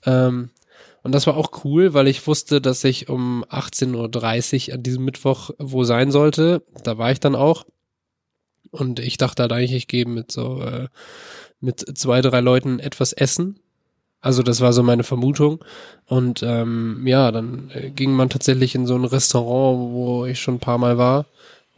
Ähm, 0.04 0.50
und 1.02 1.12
das 1.12 1.26
war 1.26 1.36
auch 1.36 1.64
cool, 1.64 1.94
weil 1.94 2.08
ich 2.08 2.26
wusste, 2.26 2.60
dass 2.60 2.84
ich 2.84 3.08
um 3.08 3.44
18.30 3.44 4.68
Uhr 4.68 4.74
an 4.74 4.82
diesem 4.82 5.04
Mittwoch 5.04 5.50
wo 5.58 5.84
sein 5.84 6.10
sollte. 6.10 6.62
Da 6.84 6.98
war 6.98 7.10
ich 7.10 7.20
dann 7.20 7.34
auch. 7.34 7.64
Und 8.70 9.00
ich 9.00 9.16
dachte 9.16 9.42
halt 9.42 9.52
eigentlich, 9.52 9.72
ich 9.72 9.88
gehe 9.88 10.06
mit 10.06 10.30
so, 10.30 10.62
äh, 10.62 10.88
mit 11.60 11.80
zwei, 11.98 12.20
drei 12.20 12.40
Leuten 12.40 12.78
etwas 12.78 13.12
essen. 13.12 13.58
Also 14.20 14.42
das 14.42 14.60
war 14.60 14.72
so 14.74 14.82
meine 14.82 15.02
Vermutung. 15.02 15.64
Und 16.04 16.42
ähm, 16.42 17.06
ja, 17.06 17.32
dann 17.32 17.70
äh, 17.72 17.90
ging 17.90 18.12
man 18.12 18.28
tatsächlich 18.28 18.74
in 18.74 18.86
so 18.86 18.94
ein 18.94 19.04
Restaurant, 19.04 19.92
wo 19.92 20.26
ich 20.26 20.38
schon 20.38 20.56
ein 20.56 20.60
paar 20.60 20.78
Mal 20.78 20.98
war, 20.98 21.26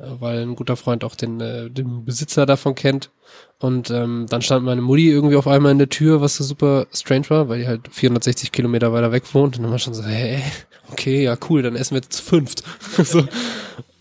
weil 0.03 0.43
ein 0.43 0.57
guter 0.57 0.77
Freund 0.77 1.05
auch 1.05 1.15
den, 1.15 1.41
äh, 1.41 1.71
den 1.71 2.05
Besitzer 2.05 2.47
davon 2.47 2.75
kennt. 2.75 3.11
Und 3.59 3.91
ähm, 3.91 4.27
dann 4.29 4.43
stand 4.43 4.65
meine 4.65 4.81
Mutti 4.81 5.09
irgendwie 5.09 5.37
auf 5.37 5.47
einmal 5.47 5.73
in 5.73 5.79
der 5.79 5.89
Tür, 5.89 6.21
was 6.21 6.37
so 6.37 6.45
super 6.45 6.87
strange 6.93 7.31
war, 7.31 7.49
weil 7.49 7.61
die 7.61 7.67
halt 7.67 7.89
460 7.91 8.51
Kilometer 8.51 8.93
weiter 8.93 9.13
weg 9.13 9.23
wohnt. 9.33 9.57
Und 9.57 9.63
dann 9.63 9.71
war 9.71 9.79
schon 9.79 9.95
so, 9.95 10.03
hä, 10.03 10.43
okay, 10.91 11.23
ja 11.23 11.37
cool, 11.49 11.63
dann 11.63 11.77
essen 11.77 11.95
wir 11.95 12.03
jetzt 12.03 12.13
zu 12.13 12.23
fünft. 12.23 12.65
so. 13.05 13.27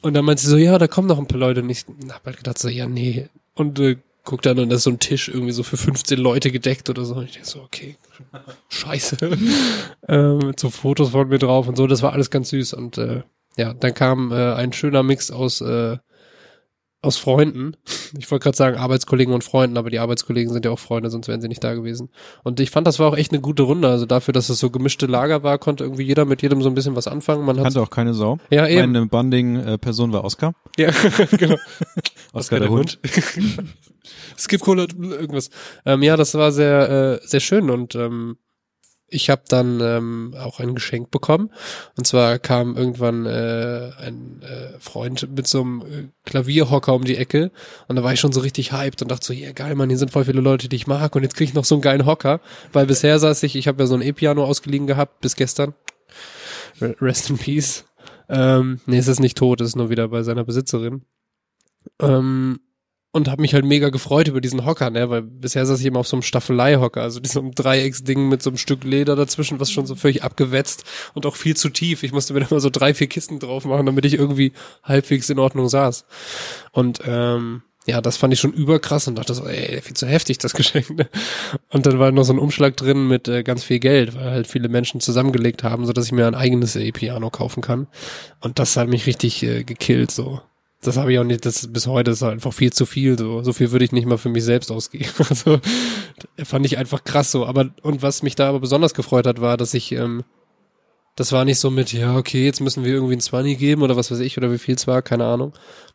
Und 0.01 0.15
dann 0.15 0.25
meinte 0.25 0.41
sie 0.41 0.49
so, 0.49 0.57
ja, 0.57 0.77
da 0.79 0.87
kommen 0.87 1.07
noch 1.07 1.19
ein 1.19 1.27
paar 1.27 1.39
Leute. 1.39 1.61
Und 1.61 1.69
ich 1.69 1.85
hab 2.09 2.25
halt 2.25 2.37
gedacht 2.37 2.57
so, 2.57 2.67
ja, 2.69 2.87
nee. 2.87 3.29
Und 3.53 3.79
äh, 3.79 3.97
guck 4.23 4.41
dann 4.41 4.59
und 4.59 4.69
da 4.69 4.75
ist 4.75 4.83
so 4.83 4.89
ein 4.89 4.99
Tisch 4.99 5.29
irgendwie 5.29 5.51
so 5.51 5.63
für 5.63 5.77
15 5.77 6.17
Leute 6.17 6.51
gedeckt 6.51 6.89
oder 6.89 7.05
so. 7.05 7.15
Und 7.15 7.25
ich 7.25 7.33
denke 7.33 7.47
so, 7.47 7.61
okay, 7.61 7.97
scheiße. 8.69 9.17
ähm, 10.07 10.53
so 10.57 10.69
Fotos 10.69 11.09
von 11.09 11.29
mir 11.29 11.39
drauf 11.39 11.67
und 11.67 11.77
so, 11.77 11.87
das 11.87 12.01
war 12.01 12.13
alles 12.13 12.31
ganz 12.31 12.49
süß. 12.49 12.73
Und 12.73 12.97
äh, 12.97 13.21
ja, 13.61 13.73
dann 13.73 13.93
kam 13.93 14.31
äh, 14.31 14.53
ein 14.53 14.73
schöner 14.73 15.03
Mix 15.03 15.31
aus 15.31 15.61
äh, 15.61 15.97
aus 17.03 17.17
Freunden. 17.17 17.75
Ich 18.17 18.29
wollte 18.29 18.43
gerade 18.43 18.57
sagen 18.57 18.77
Arbeitskollegen 18.77 19.33
und 19.33 19.43
Freunden, 19.43 19.77
aber 19.77 19.89
die 19.89 19.97
Arbeitskollegen 19.97 20.53
sind 20.53 20.65
ja 20.65 20.71
auch 20.71 20.77
Freunde, 20.77 21.09
sonst 21.09 21.27
wären 21.27 21.41
sie 21.41 21.47
nicht 21.47 21.63
da 21.63 21.73
gewesen. 21.73 22.09
Und 22.43 22.59
ich 22.59 22.69
fand, 22.69 22.85
das 22.85 22.99
war 22.99 23.07
auch 23.07 23.17
echt 23.17 23.31
eine 23.31 23.41
gute 23.41 23.63
Runde. 23.63 23.87
Also 23.87 24.05
dafür, 24.05 24.33
dass 24.33 24.49
es 24.49 24.59
so 24.59 24.69
gemischte 24.69 25.07
Lager 25.07 25.41
war, 25.41 25.57
konnte 25.57 25.83
irgendwie 25.83 26.03
jeder 26.03 26.25
mit 26.25 26.43
jedem 26.43 26.61
so 26.61 26.69
ein 26.69 26.75
bisschen 26.75 26.95
was 26.95 27.07
anfangen. 27.07 27.43
Man 27.43 27.57
hat 27.57 27.63
Kannte 27.63 27.81
auch 27.81 27.89
keine 27.89 28.13
Sau. 28.13 28.37
ja 28.51 28.67
eben. 28.67 28.91
Meine 28.91 29.07
Bonding-Person 29.07 30.13
war 30.13 30.23
Oscar. 30.23 30.53
Ja, 30.77 30.91
genau. 31.37 31.57
Oscar 32.33 32.59
der 32.59 32.69
Hund. 32.69 32.99
Skip 34.37 34.61
Cola, 34.61 34.83
irgendwas. 34.83 35.49
Ähm, 35.85 36.03
ja, 36.03 36.17
das 36.17 36.35
war 36.35 36.51
sehr, 36.51 37.19
äh, 37.21 37.27
sehr 37.27 37.39
schön 37.39 37.71
und 37.71 37.95
ähm, 37.95 38.37
ich 39.11 39.29
habe 39.29 39.43
dann 39.47 39.79
ähm, 39.81 40.33
auch 40.39 40.59
ein 40.59 40.73
Geschenk 40.73 41.11
bekommen. 41.11 41.51
Und 41.97 42.07
zwar 42.07 42.39
kam 42.39 42.75
irgendwann 42.75 43.25
äh, 43.25 43.91
ein 43.99 44.41
äh, 44.41 44.79
Freund 44.79 45.29
mit 45.35 45.45
so 45.45 45.61
einem 45.61 45.81
äh, 45.81 46.07
Klavierhocker 46.25 46.95
um 46.95 47.03
die 47.03 47.17
Ecke 47.17 47.51
und 47.87 47.97
da 47.97 48.03
war 48.03 48.13
ich 48.13 48.19
schon 48.19 48.31
so 48.31 48.39
richtig 48.39 48.71
hyped 48.71 49.01
und 49.01 49.11
dachte 49.11 49.27
so, 49.27 49.33
ja 49.33 49.51
geil, 49.51 49.75
Mann, 49.75 49.89
hier 49.89 49.97
sind 49.97 50.11
voll 50.11 50.25
viele 50.25 50.41
Leute, 50.41 50.69
die 50.69 50.77
ich 50.77 50.87
mag 50.87 51.15
und 51.15 51.23
jetzt 51.23 51.35
krieg 51.35 51.49
ich 51.49 51.53
noch 51.53 51.65
so 51.65 51.75
einen 51.75 51.81
geilen 51.81 52.05
Hocker, 52.05 52.39
weil 52.73 52.87
bisher 52.87 53.19
saß 53.19 53.43
ich, 53.43 53.55
ich 53.55 53.67
habe 53.67 53.83
ja 53.83 53.87
so 53.87 53.95
ein 53.95 54.01
E-Piano 54.01 54.43
ausgeliehen 54.43 54.87
gehabt 54.87 55.21
bis 55.21 55.35
gestern. 55.35 55.73
Re- 56.79 56.95
Rest 57.01 57.29
in 57.29 57.37
Peace. 57.37 57.85
Ähm, 58.29 58.79
nee, 58.85 58.97
es 58.97 59.09
ist 59.09 59.19
nicht 59.19 59.37
tot, 59.37 59.61
es 59.61 59.69
ist 59.69 59.75
nur 59.75 59.89
wieder 59.89 60.07
bei 60.07 60.23
seiner 60.23 60.45
Besitzerin. 60.45 61.03
Ähm, 61.99 62.59
und 63.11 63.29
habe 63.29 63.41
mich 63.41 63.53
halt 63.53 63.65
mega 63.65 63.89
gefreut 63.89 64.27
über 64.27 64.39
diesen 64.39 64.65
Hocker, 64.65 64.89
ne, 64.89 65.09
weil 65.09 65.21
bisher 65.21 65.65
saß 65.65 65.79
ich 65.79 65.85
immer 65.85 65.99
auf 65.99 66.07
so 66.07 66.15
einem 66.15 66.23
Staffelei-Hocker, 66.23 67.01
also 67.01 67.19
diesem 67.19 67.53
Dreiecksding 67.53 68.29
mit 68.29 68.41
so 68.41 68.49
einem 68.49 68.57
Stück 68.57 68.83
Leder 68.83 69.15
dazwischen, 69.15 69.59
was 69.59 69.71
schon 69.71 69.85
so 69.85 69.95
völlig 69.95 70.23
abgewetzt 70.23 70.85
und 71.13 71.25
auch 71.25 71.35
viel 71.35 71.55
zu 71.57 71.69
tief. 71.69 72.03
Ich 72.03 72.13
musste 72.13 72.33
mir 72.33 72.39
da 72.41 72.47
mal 72.49 72.61
so 72.61 72.69
drei, 72.69 72.93
vier 72.93 73.07
Kisten 73.07 73.39
drauf 73.39 73.65
machen, 73.65 73.85
damit 73.85 74.05
ich 74.05 74.13
irgendwie 74.13 74.53
halbwegs 74.83 75.29
in 75.29 75.39
Ordnung 75.39 75.67
saß. 75.67 76.05
Und 76.71 77.01
ähm, 77.05 77.63
ja, 77.85 77.99
das 77.99 78.15
fand 78.15 78.33
ich 78.33 78.39
schon 78.39 78.53
überkrass 78.53 79.07
und 79.07 79.15
dachte 79.15 79.33
so, 79.33 79.45
ey, 79.45 79.81
viel 79.81 79.95
zu 79.95 80.07
heftig, 80.07 80.37
das 80.37 80.53
Geschenk. 80.55 80.91
Ne? 80.91 81.09
Und 81.69 81.85
dann 81.85 81.99
war 81.99 82.11
noch 82.11 82.23
so 82.23 82.31
ein 82.31 82.39
Umschlag 82.39 82.77
drin 82.77 83.07
mit 83.07 83.27
äh, 83.27 83.43
ganz 83.43 83.63
viel 83.63 83.79
Geld, 83.79 84.15
weil 84.15 84.31
halt 84.31 84.47
viele 84.47 84.69
Menschen 84.69 85.01
zusammengelegt 85.01 85.63
haben, 85.63 85.85
so 85.85 85.91
dass 85.91 86.05
ich 86.05 86.11
mir 86.11 86.27
ein 86.27 86.35
eigenes 86.35 86.77
E-Piano 86.77 87.29
kaufen 87.29 87.61
kann. 87.61 87.87
Und 88.39 88.59
das 88.59 88.77
hat 88.77 88.87
mich 88.87 89.05
richtig 89.05 89.43
äh, 89.43 89.63
gekillt, 89.63 90.11
so. 90.11 90.41
Das 90.81 90.97
habe 90.97 91.13
ich 91.13 91.19
auch 91.19 91.23
nicht, 91.23 91.45
das 91.45 91.71
bis 91.71 91.85
heute 91.85 92.11
ist 92.11 92.23
einfach 92.23 92.53
viel 92.53 92.73
zu 92.73 92.87
viel, 92.87 93.17
so. 93.17 93.43
So 93.43 93.53
viel 93.53 93.71
würde 93.71 93.85
ich 93.85 93.91
nicht 93.91 94.07
mal 94.07 94.17
für 94.17 94.29
mich 94.29 94.43
selbst 94.43 94.71
ausgeben. 94.71 95.05
Also, 95.29 95.59
fand 96.43 96.65
ich 96.65 96.77
einfach 96.77 97.03
krass 97.03 97.31
so. 97.31 97.45
Aber, 97.45 97.69
und 97.83 98.01
was 98.01 98.23
mich 98.23 98.35
da 98.35 98.49
aber 98.49 98.59
besonders 98.59 98.95
gefreut 98.95 99.27
hat, 99.27 99.39
war, 99.41 99.57
dass 99.57 99.75
ich, 99.75 99.91
ähm, 99.91 100.23
das 101.15 101.31
war 101.31 101.45
nicht 101.45 101.59
so 101.59 101.69
mit, 101.69 101.93
ja, 101.93 102.17
okay, 102.17 102.45
jetzt 102.45 102.61
müssen 102.61 102.83
wir 102.83 102.93
irgendwie 102.93 103.15
ein 103.15 103.21
20 103.21 103.59
geben 103.59 103.83
oder 103.83 103.95
was 103.95 104.09
weiß 104.09 104.19
ich, 104.19 104.37
oder 104.37 104.51
wie 104.51 104.57
viel 104.57 104.75
es 104.75 104.87
war, 104.87 105.03
keine 105.03 105.25
Ahnung. 105.25 105.53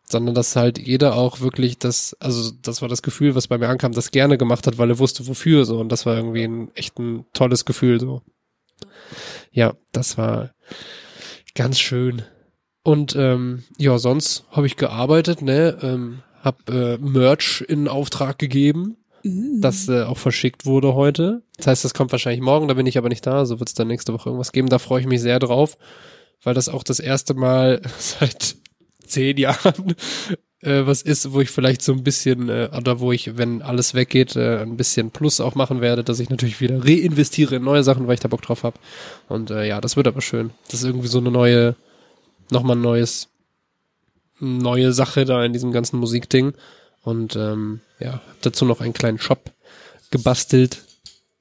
Sondern 0.09 0.37
dass 0.37 0.55
halt 0.55 0.79
jeder 0.79 1.17
auch 1.17 1.41
wirklich 1.41 1.79
das, 1.79 2.17
also 2.21 2.53
das 2.63 2.81
war 2.81 2.89
das 2.89 3.03
Gefühl, 3.03 3.35
was 3.35 3.49
bei 3.49 3.59
mir 3.59 3.69
ankam, 3.69 3.93
das 3.93 4.13
gerne 4.13 4.39
gemacht 4.39 4.69
hat, 4.69 4.79
weil 4.79 4.91
er 4.91 5.01
wusste, 5.01 5.27
wofür 5.27 5.65
so. 5.65 5.81
Und 5.81 5.91
das 5.91 6.07
war 6.07 6.15
irgendwie 6.17 6.45
ein 6.45 6.71
echt 6.77 6.99
ein 7.01 7.27
tolles 7.33 7.65
Gefühl 7.65 7.99
so. 7.99 8.23
Ja, 9.51 9.75
das 9.91 10.17
war 10.17 10.51
ganz 11.55 11.81
schön. 11.81 12.23
Und 12.87 13.17
ähm, 13.17 13.65
ja, 13.79 13.99
sonst 13.99 14.45
habe 14.53 14.69
ich 14.69 14.77
gearbeitet, 14.77 15.43
ne, 15.43 15.77
ähm, 15.83 16.23
hab 16.41 16.71
äh, 16.71 16.99
Merch 16.99 17.65
in 17.67 17.89
Auftrag 17.89 18.39
gegeben, 18.39 18.97
das 19.25 19.89
äh, 19.89 20.05
auch 20.05 20.19
verschickt 20.19 20.67
wurde 20.67 20.95
heute. 20.95 21.43
Das 21.57 21.67
heißt, 21.67 21.85
das 21.85 21.95
kommt 21.95 22.13
wahrscheinlich 22.13 22.43
morgen, 22.43 22.69
da 22.69 22.75
bin 22.75 22.87
ich 22.87 22.97
aber 22.97 23.09
nicht 23.09 23.27
da, 23.27 23.45
so 23.45 23.59
wird 23.59 23.71
es 23.71 23.75
dann 23.75 23.89
nächste 23.89 24.13
Woche 24.13 24.29
irgendwas 24.29 24.53
geben. 24.53 24.69
Da 24.69 24.79
freue 24.79 25.01
ich 25.01 25.09
mich 25.09 25.21
sehr 25.21 25.41
drauf, 25.41 25.77
weil 26.45 26.55
das 26.55 26.69
auch 26.69 26.85
das 26.85 27.01
erste 27.01 27.35
Mal 27.35 27.83
seit 27.99 28.55
zehn 29.05 29.37
Jahren 29.37 29.97
äh, 30.61 30.87
was 30.87 31.03
ist, 31.03 31.33
wo 31.33 31.41
ich 31.41 31.51
vielleicht 31.51 31.83
so 31.83 31.93
ein 31.93 32.03
bisschen, 32.03 32.49
äh, 32.49 32.69
oder 32.77 33.01
wo 33.01 33.13
ich, 33.13 33.37
wenn 33.37 33.63
alles 33.63 33.95
weggeht, 33.95 34.37
äh, 34.37 34.63
ein 34.63 34.77
bisschen 34.77 35.11
Plus 35.11 35.41
auch 35.41 35.55
machen 35.55 35.81
werde, 35.81 36.05
dass 36.05 36.21
ich 36.21 36.31
natürlich 36.31 36.61
wieder 36.61 36.85
reinvestiere 36.85 37.57
in 37.57 37.65
neue 37.65 37.83
Sachen, 37.83 38.07
weil 38.07 38.15
ich 38.15 38.21
da 38.21 38.29
Bock 38.29 38.43
drauf 38.43 38.63
habe. 38.63 38.79
Und 39.29 39.51
äh, 39.51 39.67
ja, 39.67 39.81
das 39.81 39.97
wird 39.97 40.07
aber 40.09 40.21
schön. 40.21 40.51
Das 40.69 40.81
ist 40.81 40.87
irgendwie 40.87 41.09
so 41.09 41.19
eine 41.19 41.31
neue, 41.31 41.77
nochmal 42.51 42.77
ein 42.77 42.83
neues, 42.83 43.29
neue 44.41 44.93
Sache 44.93 45.25
da 45.25 45.45
in 45.45 45.53
diesem 45.53 45.73
ganzen 45.73 45.99
Musikding. 45.99 46.55
Und 47.03 47.37
ähm, 47.37 47.81
ja, 48.01 48.15
hab 48.15 48.43
dazu 48.43 48.65
noch 48.65 48.81
einen 48.81 48.93
kleinen 48.93 49.19
Shop 49.19 49.53
gebastelt. 50.11 50.85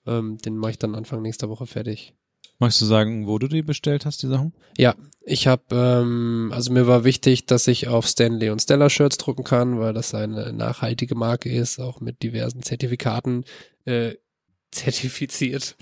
Ähm, 0.06 0.38
den 0.38 0.58
mache 0.58 0.72
ich 0.72 0.80
dann 0.80 0.96
Anfang 0.96 1.22
nächster 1.22 1.50
Woche 1.50 1.66
fertig. 1.66 2.14
Magst 2.58 2.80
du 2.80 2.86
sagen, 2.86 3.28
wo 3.28 3.38
du 3.38 3.48
die 3.48 3.64
bestellt 3.64 4.06
hast, 4.06 4.24
die 4.24 4.28
Sachen? 4.28 4.54
Ja, 4.78 4.96
ich 5.22 5.48
habe, 5.48 5.64
ähm, 5.72 6.52
also 6.54 6.72
mir 6.72 6.88
war 6.88 7.04
wichtig, 7.04 7.48
dass 7.48 7.68
ich 7.68 7.90
auf 7.90 8.08
Stanley 8.08 8.50
und 8.50 8.62
Stella 8.62 8.90
Shirts 8.90 9.18
drucken 9.18 9.44
kann, 9.44 9.80
weil 9.80 9.94
das 9.94 10.14
eine 10.14 10.54
nachhaltige 10.54 11.16
Marke 11.16 11.52
ist, 11.52 11.80
auch 11.80 12.00
mit 12.00 12.24
diversen 12.24 12.62
Zertifikaten 12.62 13.44
äh, 13.84 14.14
zertifiziert, 14.72 15.76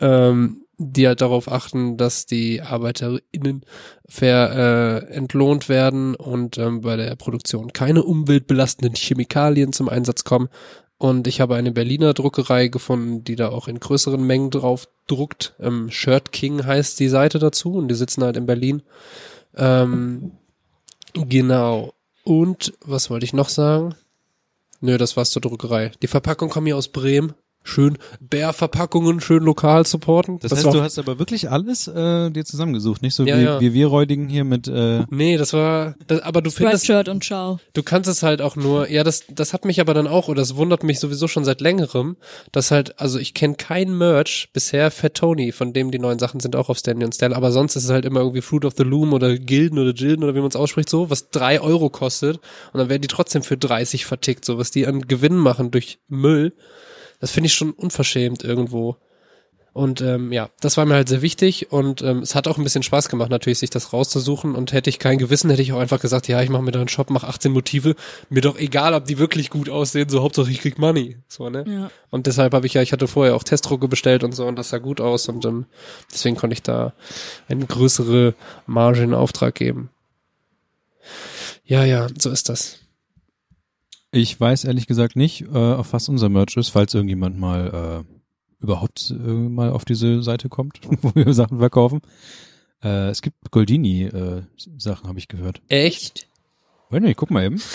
ähm, 0.00 0.64
die 0.78 1.08
halt 1.08 1.20
darauf 1.20 1.50
achten, 1.50 1.96
dass 1.96 2.24
die 2.24 2.62
ArbeiterInnen 2.62 3.64
fair 4.08 5.04
äh, 5.10 5.12
entlohnt 5.12 5.68
werden 5.68 6.14
und 6.14 6.56
ähm, 6.56 6.82
bei 6.82 6.96
der 6.96 7.16
Produktion 7.16 7.72
keine 7.72 8.04
umweltbelastenden 8.04 8.94
Chemikalien 8.94 9.72
zum 9.72 9.88
Einsatz 9.88 10.22
kommen. 10.22 10.48
Und 10.96 11.26
ich 11.26 11.40
habe 11.40 11.56
eine 11.56 11.72
Berliner 11.72 12.14
Druckerei 12.14 12.68
gefunden, 12.68 13.24
die 13.24 13.36
da 13.36 13.50
auch 13.50 13.68
in 13.68 13.78
größeren 13.78 14.22
Mengen 14.22 14.50
drauf 14.50 14.88
druckt. 15.08 15.54
Ähm, 15.60 15.90
Shirt 15.90 16.32
King 16.32 16.64
heißt 16.64 16.98
die 16.98 17.08
Seite 17.08 17.38
dazu 17.40 17.74
und 17.74 17.88
die 17.88 17.94
sitzen 17.94 18.22
halt 18.22 18.36
in 18.36 18.46
Berlin. 18.46 18.82
Ähm, 19.56 20.32
genau. 21.12 21.92
Und 22.24 22.72
was 22.84 23.10
wollte 23.10 23.24
ich 23.24 23.32
noch 23.32 23.48
sagen? 23.48 23.94
Nö, 24.80 24.96
das 24.96 25.16
war's 25.16 25.30
zur 25.30 25.42
Druckerei. 25.42 25.90
Die 26.02 26.08
Verpackung 26.08 26.50
kommt 26.50 26.66
hier 26.66 26.76
aus 26.76 26.88
Bremen. 26.88 27.34
Schön 27.68 27.98
Bär-Verpackungen, 28.20 29.20
schön 29.20 29.42
lokal 29.42 29.86
supporten. 29.86 30.38
Das, 30.40 30.52
heißt, 30.52 30.64
war- 30.64 30.72
du 30.72 30.80
hast 30.82 30.98
aber 30.98 31.18
wirklich 31.18 31.50
alles 31.50 31.86
äh, 31.86 32.30
dir 32.30 32.44
zusammengesucht, 32.46 33.02
nicht 33.02 33.14
so 33.14 33.24
Ja, 33.24 33.38
wie, 33.38 33.42
ja. 33.42 33.60
wie 33.60 33.74
wir 33.74 33.88
räudigen 33.88 34.26
hier 34.28 34.44
mit 34.44 34.68
äh, 34.68 35.04
Nee, 35.10 35.36
das 35.36 35.52
war, 35.52 35.94
das, 36.06 36.20
aber 36.22 36.40
du 36.40 36.50
findest, 36.50 36.84
Spreadshirt 36.84 37.08
und 37.10 37.22
Ciao. 37.24 37.60
Du 37.74 37.82
kannst 37.82 38.08
es 38.08 38.22
halt 38.22 38.40
auch 38.40 38.56
nur, 38.56 38.88
ja, 38.90 39.04
das, 39.04 39.24
das 39.30 39.52
hat 39.52 39.66
mich 39.66 39.80
aber 39.82 39.92
dann 39.92 40.06
auch, 40.06 40.28
oder 40.28 40.40
das 40.40 40.56
wundert 40.56 40.82
mich 40.82 40.98
sowieso 40.98 41.28
schon 41.28 41.44
seit 41.44 41.60
längerem, 41.60 42.16
dass 42.52 42.70
halt, 42.70 42.98
also 43.00 43.18
ich 43.18 43.34
kenne 43.34 43.56
kein 43.56 43.96
Merch 43.96 44.48
bisher 44.54 44.90
Fat 44.90 45.14
Tony, 45.14 45.52
von 45.52 45.74
dem 45.74 45.90
die 45.90 45.98
neuen 45.98 46.18
Sachen 46.18 46.40
sind 46.40 46.56
auch 46.56 46.70
auf 46.70 46.78
Stanley 46.78 47.04
und 47.04 47.14
Stella, 47.14 47.36
aber 47.36 47.52
sonst 47.52 47.76
ist 47.76 47.84
es 47.84 47.90
halt 47.90 48.06
immer 48.06 48.20
irgendwie 48.20 48.40
Fruit 48.40 48.64
of 48.64 48.74
the 48.78 48.82
Loom 48.82 49.12
oder 49.12 49.36
Gilden 49.36 49.78
oder 49.78 49.92
Gilden 49.92 50.24
oder 50.24 50.34
wie 50.34 50.40
man 50.40 50.48
es 50.48 50.56
ausspricht, 50.56 50.88
so, 50.88 51.10
was 51.10 51.28
drei 51.30 51.60
Euro 51.60 51.90
kostet 51.90 52.36
und 52.72 52.78
dann 52.78 52.88
werden 52.88 53.02
die 53.02 53.08
trotzdem 53.08 53.42
für 53.42 53.58
30 53.58 54.06
vertickt, 54.06 54.46
so, 54.46 54.56
was 54.56 54.70
die 54.70 54.86
an 54.86 55.02
Gewinn 55.02 55.36
machen 55.36 55.70
durch 55.70 55.98
Müll. 56.08 56.54
Das 57.20 57.30
finde 57.30 57.46
ich 57.46 57.54
schon 57.54 57.72
unverschämt 57.72 58.44
irgendwo. 58.44 58.96
Und 59.78 60.00
ähm, 60.00 60.32
ja, 60.32 60.50
das 60.60 60.76
war 60.76 60.86
mir 60.86 60.94
halt 60.94 61.08
sehr 61.08 61.22
wichtig 61.22 61.70
und 61.70 62.02
ähm, 62.02 62.18
es 62.18 62.34
hat 62.34 62.48
auch 62.48 62.58
ein 62.58 62.64
bisschen 62.64 62.82
Spaß 62.82 63.08
gemacht, 63.08 63.30
natürlich 63.30 63.60
sich 63.60 63.70
das 63.70 63.92
rauszusuchen. 63.92 64.56
Und 64.56 64.72
hätte 64.72 64.90
ich 64.90 64.98
kein 64.98 65.18
Gewissen, 65.18 65.50
hätte 65.50 65.62
ich 65.62 65.72
auch 65.72 65.78
einfach 65.78 66.00
gesagt, 66.00 66.26
ja, 66.26 66.42
ich 66.42 66.50
mache 66.50 66.62
mir 66.62 66.72
da 66.72 66.80
einen 66.80 66.88
Shop, 66.88 67.10
mach 67.10 67.22
18 67.22 67.52
Motive, 67.52 67.94
mir 68.28 68.40
doch 68.40 68.58
egal, 68.58 68.92
ob 68.92 69.04
die 69.04 69.18
wirklich 69.18 69.50
gut 69.50 69.68
aussehen, 69.68 70.08
so 70.08 70.20
Hauptsache 70.20 70.50
ich 70.50 70.60
krieg 70.60 70.80
Money. 70.80 71.18
So, 71.28 71.48
ne? 71.48 71.64
Ja. 71.68 71.90
Und 72.10 72.26
deshalb 72.26 72.54
habe 72.54 72.66
ich 72.66 72.74
ja, 72.74 72.82
ich 72.82 72.92
hatte 72.92 73.06
vorher 73.06 73.36
auch 73.36 73.44
Testdrucke 73.44 73.86
bestellt 73.86 74.24
und 74.24 74.32
so 74.32 74.46
und 74.46 74.56
das 74.56 74.70
sah 74.70 74.78
gut 74.78 75.00
aus 75.00 75.28
und 75.28 75.44
ähm, 75.44 75.66
deswegen 76.12 76.34
konnte 76.34 76.54
ich 76.54 76.62
da 76.64 76.92
eine 77.48 77.64
größere 77.64 78.34
Marge 78.66 79.02
in 79.02 79.14
Auftrag 79.14 79.54
geben. 79.54 79.90
Ja, 81.64 81.84
ja, 81.84 82.08
so 82.18 82.30
ist 82.30 82.48
das. 82.48 82.80
Ich 84.10 84.40
weiß 84.40 84.64
ehrlich 84.64 84.86
gesagt 84.86 85.16
nicht, 85.16 85.42
äh, 85.42 85.56
auf 85.56 85.92
was 85.92 86.08
unser 86.08 86.28
Merch 86.28 86.56
ist, 86.56 86.70
falls 86.70 86.94
irgendjemand 86.94 87.38
mal 87.38 88.04
äh, 88.08 88.62
überhaupt 88.62 89.10
äh, 89.10 89.14
mal 89.14 89.70
auf 89.70 89.84
diese 89.84 90.22
Seite 90.22 90.48
kommt, 90.48 90.80
wo 91.02 91.14
wir 91.14 91.32
Sachen 91.34 91.58
verkaufen. 91.58 92.00
Äh, 92.82 93.08
es 93.10 93.22
gibt 93.22 93.50
Goldini 93.50 94.04
äh, 94.04 94.42
Sachen, 94.78 95.08
habe 95.08 95.18
ich 95.18 95.28
gehört. 95.28 95.60
Echt? 95.68 96.26
Warte, 96.90 97.08
ich 97.08 97.16
guck 97.16 97.30
mal 97.30 97.44
eben. 97.44 97.60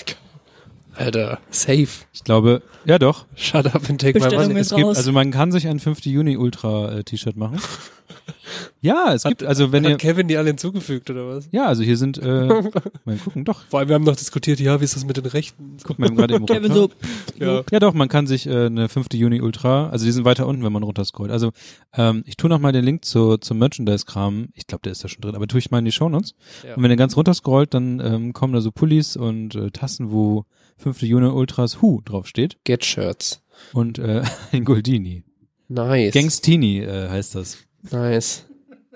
Alter, 0.95 1.39
safe. 1.49 1.87
Ich 2.13 2.23
glaube, 2.23 2.61
ja 2.85 2.99
doch. 2.99 3.25
Shut 3.35 3.65
up 3.67 3.89
and 3.89 3.99
take 3.99 4.17
my 4.19 4.23
Bestellung 4.25 4.47
money. 4.47 4.59
ist 4.59 4.71
Es 4.71 4.75
gibt, 4.75 4.87
raus. 4.87 4.97
also 4.97 5.11
man 5.11 5.31
kann 5.31 5.51
sich 5.51 5.67
ein 5.67 5.79
5. 5.79 6.05
Juni 6.05 6.37
Ultra 6.37 6.91
äh, 6.97 7.03
T-Shirt 7.03 7.35
machen. 7.35 7.59
ja, 8.81 9.13
es 9.13 9.23
gibt, 9.23 9.43
also 9.43 9.71
wenn 9.71 9.83
Hat 9.85 9.91
ihr, 9.91 9.97
Kevin 9.97 10.27
die 10.27 10.37
alle 10.37 10.47
hinzugefügt 10.49 11.09
oder 11.09 11.27
was? 11.27 11.47
ja, 11.51 11.65
also 11.65 11.83
hier 11.83 11.97
sind, 11.97 12.17
äh, 12.19 12.45
mal 13.05 13.17
gucken, 13.23 13.43
doch, 13.45 13.61
Vor 13.69 13.79
allem, 13.79 13.89
wir 13.89 13.95
haben 13.95 14.03
noch 14.03 14.15
diskutiert, 14.15 14.59
ja, 14.59 14.79
wie 14.79 14.83
ist 14.83 14.95
das 14.95 15.05
mit 15.05 15.17
den 15.17 15.25
Rechten? 15.25 15.77
guck 15.83 15.97
mal 15.97 16.09
gerade 16.09 16.35
eben 16.35 16.45
Kevin 16.45 16.71
runter. 16.71 16.95
so, 17.37 17.43
Ja. 17.43 17.63
Ja, 17.71 17.79
doch, 17.79 17.93
man 17.93 18.07
kann 18.07 18.27
sich 18.27 18.45
äh, 18.45 18.67
eine 18.67 18.89
5. 18.89 19.07
Juni 19.13 19.41
Ultra, 19.41 19.89
also 19.89 20.05
die 20.05 20.11
sind 20.11 20.25
weiter 20.25 20.45
unten, 20.45 20.63
wenn 20.63 20.73
man 20.73 20.83
runterscrollt. 20.83 21.31
Also 21.31 21.51
ähm, 21.95 22.23
ich 22.27 22.37
tue 22.37 22.49
noch 22.49 22.59
mal 22.59 22.71
den 22.71 22.83
Link 22.85 23.05
zu, 23.05 23.37
zum 23.37 23.57
Merchandise-Kram. 23.57 24.49
Ich 24.53 24.67
glaube, 24.67 24.83
der 24.83 24.91
ist 24.91 25.03
da 25.03 25.07
schon 25.07 25.21
drin, 25.21 25.35
aber 25.35 25.47
tue 25.47 25.59
ich 25.59 25.71
mal 25.71 25.79
in 25.79 25.85
die 25.85 25.91
Shownotes. 25.91 26.35
Ja. 26.67 26.75
Und 26.75 26.83
wenn 26.83 26.91
ihr 26.91 26.97
ganz 26.97 27.15
runterscrollt, 27.17 27.73
dann 27.73 27.99
ähm, 27.99 28.33
kommen 28.33 28.53
da 28.53 28.61
so 28.61 28.71
Pullis 28.71 29.15
und 29.15 29.55
äh, 29.55 29.71
Tassen, 29.71 30.11
wo 30.11 30.45
5. 30.83 31.01
Juni 31.01 31.27
Ultras 31.27 31.81
Hu 31.81 32.01
draufsteht 32.05 32.57
Get 32.63 32.85
Shirts. 32.85 33.41
und 33.73 33.97
äh, 33.99 34.23
ein 34.51 34.65
Goldini. 34.65 35.23
Nice. 35.69 36.13
Gangstini 36.13 36.79
äh, 36.81 37.09
heißt 37.09 37.35
das. 37.35 37.57
Nice. 37.91 38.45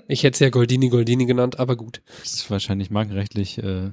Ich 0.07 0.23
hätte 0.23 0.35
es 0.35 0.39
ja 0.39 0.49
Goldini 0.49 0.89
Goldini 0.89 1.25
genannt, 1.25 1.59
aber 1.59 1.75
gut. 1.75 2.01
Das 2.21 2.33
ist 2.33 2.49
wahrscheinlich 2.51 2.89
markenrechtlich 2.91 3.57
äh, 3.57 3.91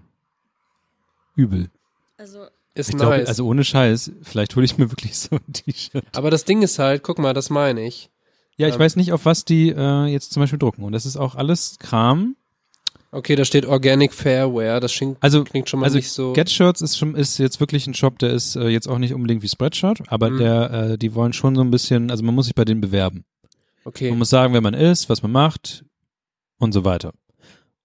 übel. 1.37 1.71
also 2.19 2.47
Ist 2.75 2.91
Ich 2.91 2.97
nice. 2.97 3.27
also 3.29 3.47
ohne 3.47 3.65
Scheiß, 3.65 4.13
vielleicht 4.23 4.55
hole 4.57 4.65
ich 4.65 4.79
mir 4.79 4.91
wirklich 4.91 5.17
so 5.19 5.37
ein 5.37 5.53
T-Shirt. 5.53 6.05
aber 6.13 6.31
das 6.31 6.45
Ding 6.45 6.63
ist 6.63 6.79
halt, 6.79 7.03
guck 7.03 7.19
mal, 7.19 7.33
das 7.33 7.51
meine 7.51 7.85
ich. 7.87 8.11
Ja, 8.57 8.69
ich 8.69 8.75
Ähm. 8.75 8.81
weiß 8.81 8.97
nicht, 8.97 9.13
auf 9.13 9.25
was 9.25 9.45
die 9.45 9.71
äh, 9.71 10.05
jetzt 10.07 10.33
zum 10.33 10.41
Beispiel 10.43 10.59
drucken. 10.61 10.85
Und 10.85 10.93
das 10.93 11.07
ist 11.07 11.17
auch 11.17 11.35
alles 11.35 11.79
Kram. 11.81 12.37
Okay, 13.15 13.37
da 13.37 13.45
steht 13.45 13.65
Organic 13.67 14.13
Fairwear, 14.13 14.81
das 14.81 14.93
klingt, 14.93 15.17
Also, 15.23 15.45
klingt 15.45 15.69
schon 15.69 15.81
mal 15.81 15.87
also 15.87 15.97
nicht 15.99 16.11
so. 16.11 16.33
Get 16.33 16.51
Shirts 16.51 16.81
ist 16.83 16.99
schon 16.99 17.15
ist 17.15 17.39
jetzt 17.39 17.61
wirklich 17.61 17.87
ein 17.87 17.95
Shop, 17.95 18.19
der 18.19 18.31
ist 18.31 18.57
äh, 18.57 18.69
jetzt 18.69 18.89
auch 18.89 18.99
nicht 18.99 19.15
unbedingt 19.15 19.43
wie 19.43 19.49
Spreadshirt, 19.49 20.01
aber 20.09 20.31
Mhm. 20.31 20.39
der, 20.39 20.71
äh, 20.73 20.99
die 20.99 21.15
wollen 21.15 21.33
schon 21.33 21.55
so 21.55 21.61
ein 21.61 21.71
bisschen, 21.71 22.11
also 22.11 22.25
man 22.25 22.35
muss 22.35 22.47
sich 22.47 22.55
bei 22.55 22.65
denen 22.65 22.81
bewerben. 22.81 23.25
okay. 23.85 24.09
Man 24.11 24.19
muss 24.19 24.31
sagen, 24.31 24.53
wer 24.55 24.61
man 24.61 24.75
ist, 24.75 25.09
was 25.09 25.23
man 25.23 25.31
macht 25.33 25.85
und 26.59 26.73
so 26.73 26.85
weiter. 26.85 27.13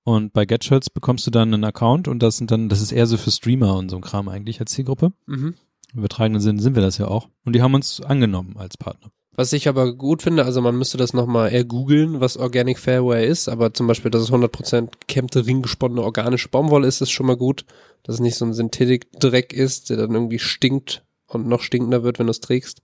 Und 0.04 0.34
bei 0.34 0.46
Get 0.46 0.64
Shirts 0.64 0.90
bekommst 0.90 1.28
du 1.28 1.32
dann 1.32 1.54
einen 1.54 1.64
Account 1.66 2.08
und 2.08 2.24
das 2.24 2.38
sind 2.38 2.50
dann, 2.52 2.70
das 2.70 2.82
ist 2.82 2.92
eher 2.92 3.06
so 3.06 3.18
für 3.18 3.30
Streamer 3.32 3.76
und 3.78 3.90
so 3.90 3.98
ein 3.98 4.02
Kram 4.02 4.30
eigentlich 4.30 4.60
als 4.60 4.72
Zielgruppe. 4.72 5.12
Mhm. 5.28 5.54
Im 5.94 6.00
übertragenen 6.00 6.42
Sinn 6.42 6.58
sind 6.60 6.74
wir 6.76 6.82
das 6.82 6.98
ja 6.98 7.08
auch. 7.08 7.28
Und 7.46 7.54
die 7.54 7.62
haben 7.62 7.74
uns 7.76 8.02
angenommen 8.02 8.56
als 8.58 8.78
Partner. 8.78 9.12
Was 9.40 9.54
ich 9.54 9.70
aber 9.70 9.94
gut 9.94 10.22
finde, 10.22 10.44
also 10.44 10.60
man 10.60 10.78
müsste 10.78 10.98
das 10.98 11.14
nochmal 11.14 11.54
eher 11.54 11.64
googeln, 11.64 12.20
was 12.20 12.36
Organic 12.36 12.78
Fairwear 12.78 13.24
ist, 13.24 13.48
aber 13.48 13.74
zum 13.74 13.88
Beispiel, 13.88 14.12
dass 14.12 14.24
es 14.24 14.34
100% 14.34 14.90
gekämmte, 15.00 15.46
ringgesponnene 15.46 16.04
organische 16.04 16.50
Baumwolle 16.50 16.86
ist, 16.86 17.00
ist 17.00 17.12
schon 17.12 17.28
mal 17.28 17.38
gut. 17.38 17.64
Dass 18.04 18.16
es 18.16 18.20
nicht 18.20 18.36
so 18.36 18.44
ein 18.44 18.52
Synthetik-Dreck 18.52 19.54
ist, 19.54 19.92
der 19.92 19.96
dann 19.96 20.14
irgendwie 20.14 20.40
stinkt 20.40 21.06
und 21.26 21.48
noch 21.48 21.62
stinkender 21.62 22.04
wird, 22.04 22.20
wenn 22.20 22.26
du 22.26 22.32
es 22.32 22.42
trägst. 22.42 22.82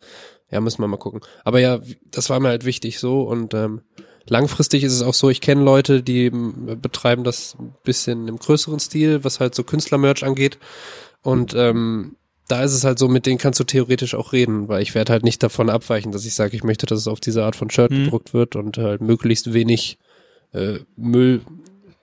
Ja, 0.49 0.61
müssen 0.61 0.81
wir 0.81 0.87
mal 0.87 0.95
gucken. 0.95 1.19
Aber 1.43 1.59
ja, 1.59 1.81
das 2.09 2.29
war 2.29 2.39
mir 2.39 2.47
halt 2.47 2.63
wichtig 2.63 2.99
so 2.99 3.23
und 3.23 3.53
ähm, 3.53 3.81
langfristig 4.25 4.85
ist 4.85 4.93
es 4.93 5.01
auch 5.01 5.13
so, 5.13 5.29
ich 5.29 5.41
kenne 5.41 5.61
Leute, 5.61 6.03
die 6.03 6.27
ähm, 6.27 6.79
betreiben 6.81 7.25
das 7.25 7.57
ein 7.59 7.75
bisschen 7.83 8.29
im 8.29 8.37
größeren 8.39 8.79
Stil, 8.79 9.25
was 9.25 9.41
halt 9.41 9.55
so 9.55 9.65
Künstlermerch 9.65 10.23
angeht. 10.23 10.57
Und 11.21 11.53
ähm, 11.53 12.15
da 12.47 12.63
ist 12.63 12.73
es 12.73 12.83
halt 12.83 12.99
so, 12.99 13.07
mit 13.07 13.25
denen 13.25 13.37
kannst 13.37 13.59
du 13.59 13.63
theoretisch 13.63 14.13
auch 14.15 14.31
reden, 14.33 14.67
weil 14.67 14.81
ich 14.81 14.93
werde 14.95 15.11
halt 15.13 15.23
nicht 15.23 15.41
davon 15.41 15.69
abweichen, 15.69 16.11
dass 16.11 16.25
ich 16.25 16.35
sage, 16.35 16.55
ich 16.55 16.63
möchte, 16.63 16.85
dass 16.85 16.99
es 16.99 17.07
auf 17.07 17.19
diese 17.19 17.43
Art 17.43 17.55
von 17.55 17.69
Shirt 17.69 17.91
Mhm. 17.91 18.05
gedruckt 18.05 18.33
wird 18.33 18.55
und 18.55 18.77
halt 18.77 19.01
möglichst 19.01 19.53
wenig 19.53 19.97
äh, 20.53 20.79
Müll 20.95 21.41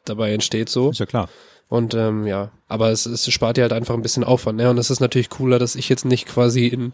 dabei 0.05 0.33
entsteht 0.33 0.69
so. 0.69 0.91
Ist 0.91 0.99
ja 1.01 1.07
klar. 1.07 1.29
Und 1.69 1.95
ähm, 1.95 2.27
ja, 2.27 2.51
aber 2.69 2.91
es, 2.91 3.07
es 3.07 3.31
spart 3.33 3.57
dir 3.57 3.63
halt 3.63 3.73
einfach 3.73 3.95
ein 3.95 4.03
bisschen 4.03 4.25
Aufwand. 4.25 4.59
Ne? 4.59 4.69
Und 4.69 4.77
es 4.79 4.91
ist 4.91 5.01
natürlich 5.01 5.31
cooler, 5.31 5.59
dass 5.59 5.75
ich 5.77 5.89
jetzt 5.89 6.05
nicht 6.05 6.27
quasi 6.27 6.67
in 6.67 6.93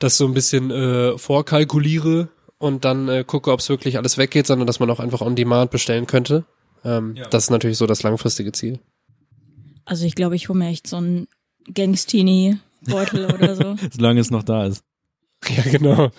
das 0.00 0.16
so 0.16 0.26
ein 0.26 0.34
bisschen 0.34 0.70
äh, 0.70 1.16
vorkalkuliere 1.18 2.28
und 2.58 2.84
dann 2.84 3.08
äh, 3.08 3.24
gucke, 3.24 3.52
ob 3.52 3.60
es 3.60 3.68
wirklich 3.68 3.96
alles 3.98 4.18
weggeht, 4.18 4.46
sondern 4.46 4.66
dass 4.66 4.80
man 4.80 4.90
auch 4.90 4.98
einfach 5.00 5.20
on 5.20 5.36
demand 5.36 5.70
bestellen 5.70 6.06
könnte. 6.06 6.44
Ähm, 6.84 7.14
Ja. 7.16 7.28
Das 7.28 7.44
ist 7.44 7.50
natürlich 7.50 7.78
so 7.78 7.86
das 7.86 8.02
langfristige 8.02 8.50
Ziel. 8.52 8.80
also 9.84 10.04
ich 10.04 10.14
glaube, 10.14 10.36
ich 10.36 10.48
hole 10.48 10.58
mir 10.58 10.68
echt 10.68 10.86
so 10.86 10.96
einen 10.96 11.28
Gangstini-Beutel 11.74 13.32
oder 13.32 13.56
so. 13.56 13.76
Solange 13.90 14.20
es 14.20 14.30
noch 14.30 14.42
da 14.42 14.66
ist. 14.66 14.84
Ja, 15.48 15.62
genau. 15.62 16.10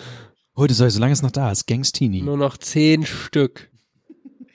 Heute 0.56 0.74
soll, 0.74 0.90
solange 0.90 1.12
es 1.12 1.22
noch 1.22 1.32
da 1.32 1.52
ist. 1.52 1.68
Gangstini. 1.68 2.22
Nur 2.22 2.38
noch 2.38 2.58
zehn 2.58 3.06
Stück. 3.06 3.70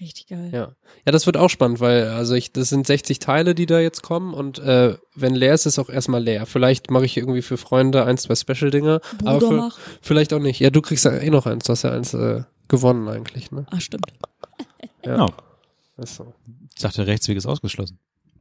Richtig 0.01 0.27
geil. 0.29 0.51
Ja. 0.53 0.73
Ja, 1.07 1.13
das 1.13 1.27
wird 1.27 1.37
auch 1.37 1.51
spannend, 1.51 1.81
weil 1.81 2.09
also 2.09 2.35
ich, 2.35 2.53
das 2.53 2.71
sind 2.71 2.87
60 2.87 3.19
Teile, 3.19 3.55
die 3.55 3.67
da 3.67 3.79
jetzt 3.79 4.03
kommen 4.03 4.35
und 4.35 4.59
äh, 4.59 4.97
wenn 5.15 5.35
leer 5.35 5.55
ist, 5.55 5.67
ist 5.67 5.79
auch 5.79 5.89
erstmal 5.89 6.23
leer. 6.23 6.47
Vielleicht 6.47 6.91
mache 6.91 7.05
ich 7.05 7.17
irgendwie 7.17 7.43
für 7.43 7.57
Freunde 7.57 8.05
ein, 8.05 8.17
zwei 8.19 8.35
Special-Dinger, 8.35 9.01
aber 9.25 9.41
für, 9.41 9.73
vielleicht 10.03 10.33
auch 10.33 10.41
nicht. 10.41 10.61
Ja, 10.61 10.71
du 10.71 10.81
kriegst 10.83 11.05
ja 11.05 11.13
eh 11.13 11.31
noch 11.31 11.47
eins, 11.47 11.65
du 11.65 11.73
hast 11.73 11.83
ja 11.83 11.93
eins 11.93 12.13
äh, 12.15 12.43
gewonnen 12.69 13.09
eigentlich, 13.09 13.51
ne? 13.51 13.67
Ach, 13.71 13.81
stimmt. 13.81 14.13
Ja. 15.05 15.13
Genau. 15.13 15.31
Ist 15.97 16.17
so. 16.17 16.35
Ich 16.75 16.83
dachte, 16.83 17.05
der 17.05 17.07
Rechtsweg 17.07 17.37
ist 17.37 17.47
ausgeschlossen. 17.47 17.99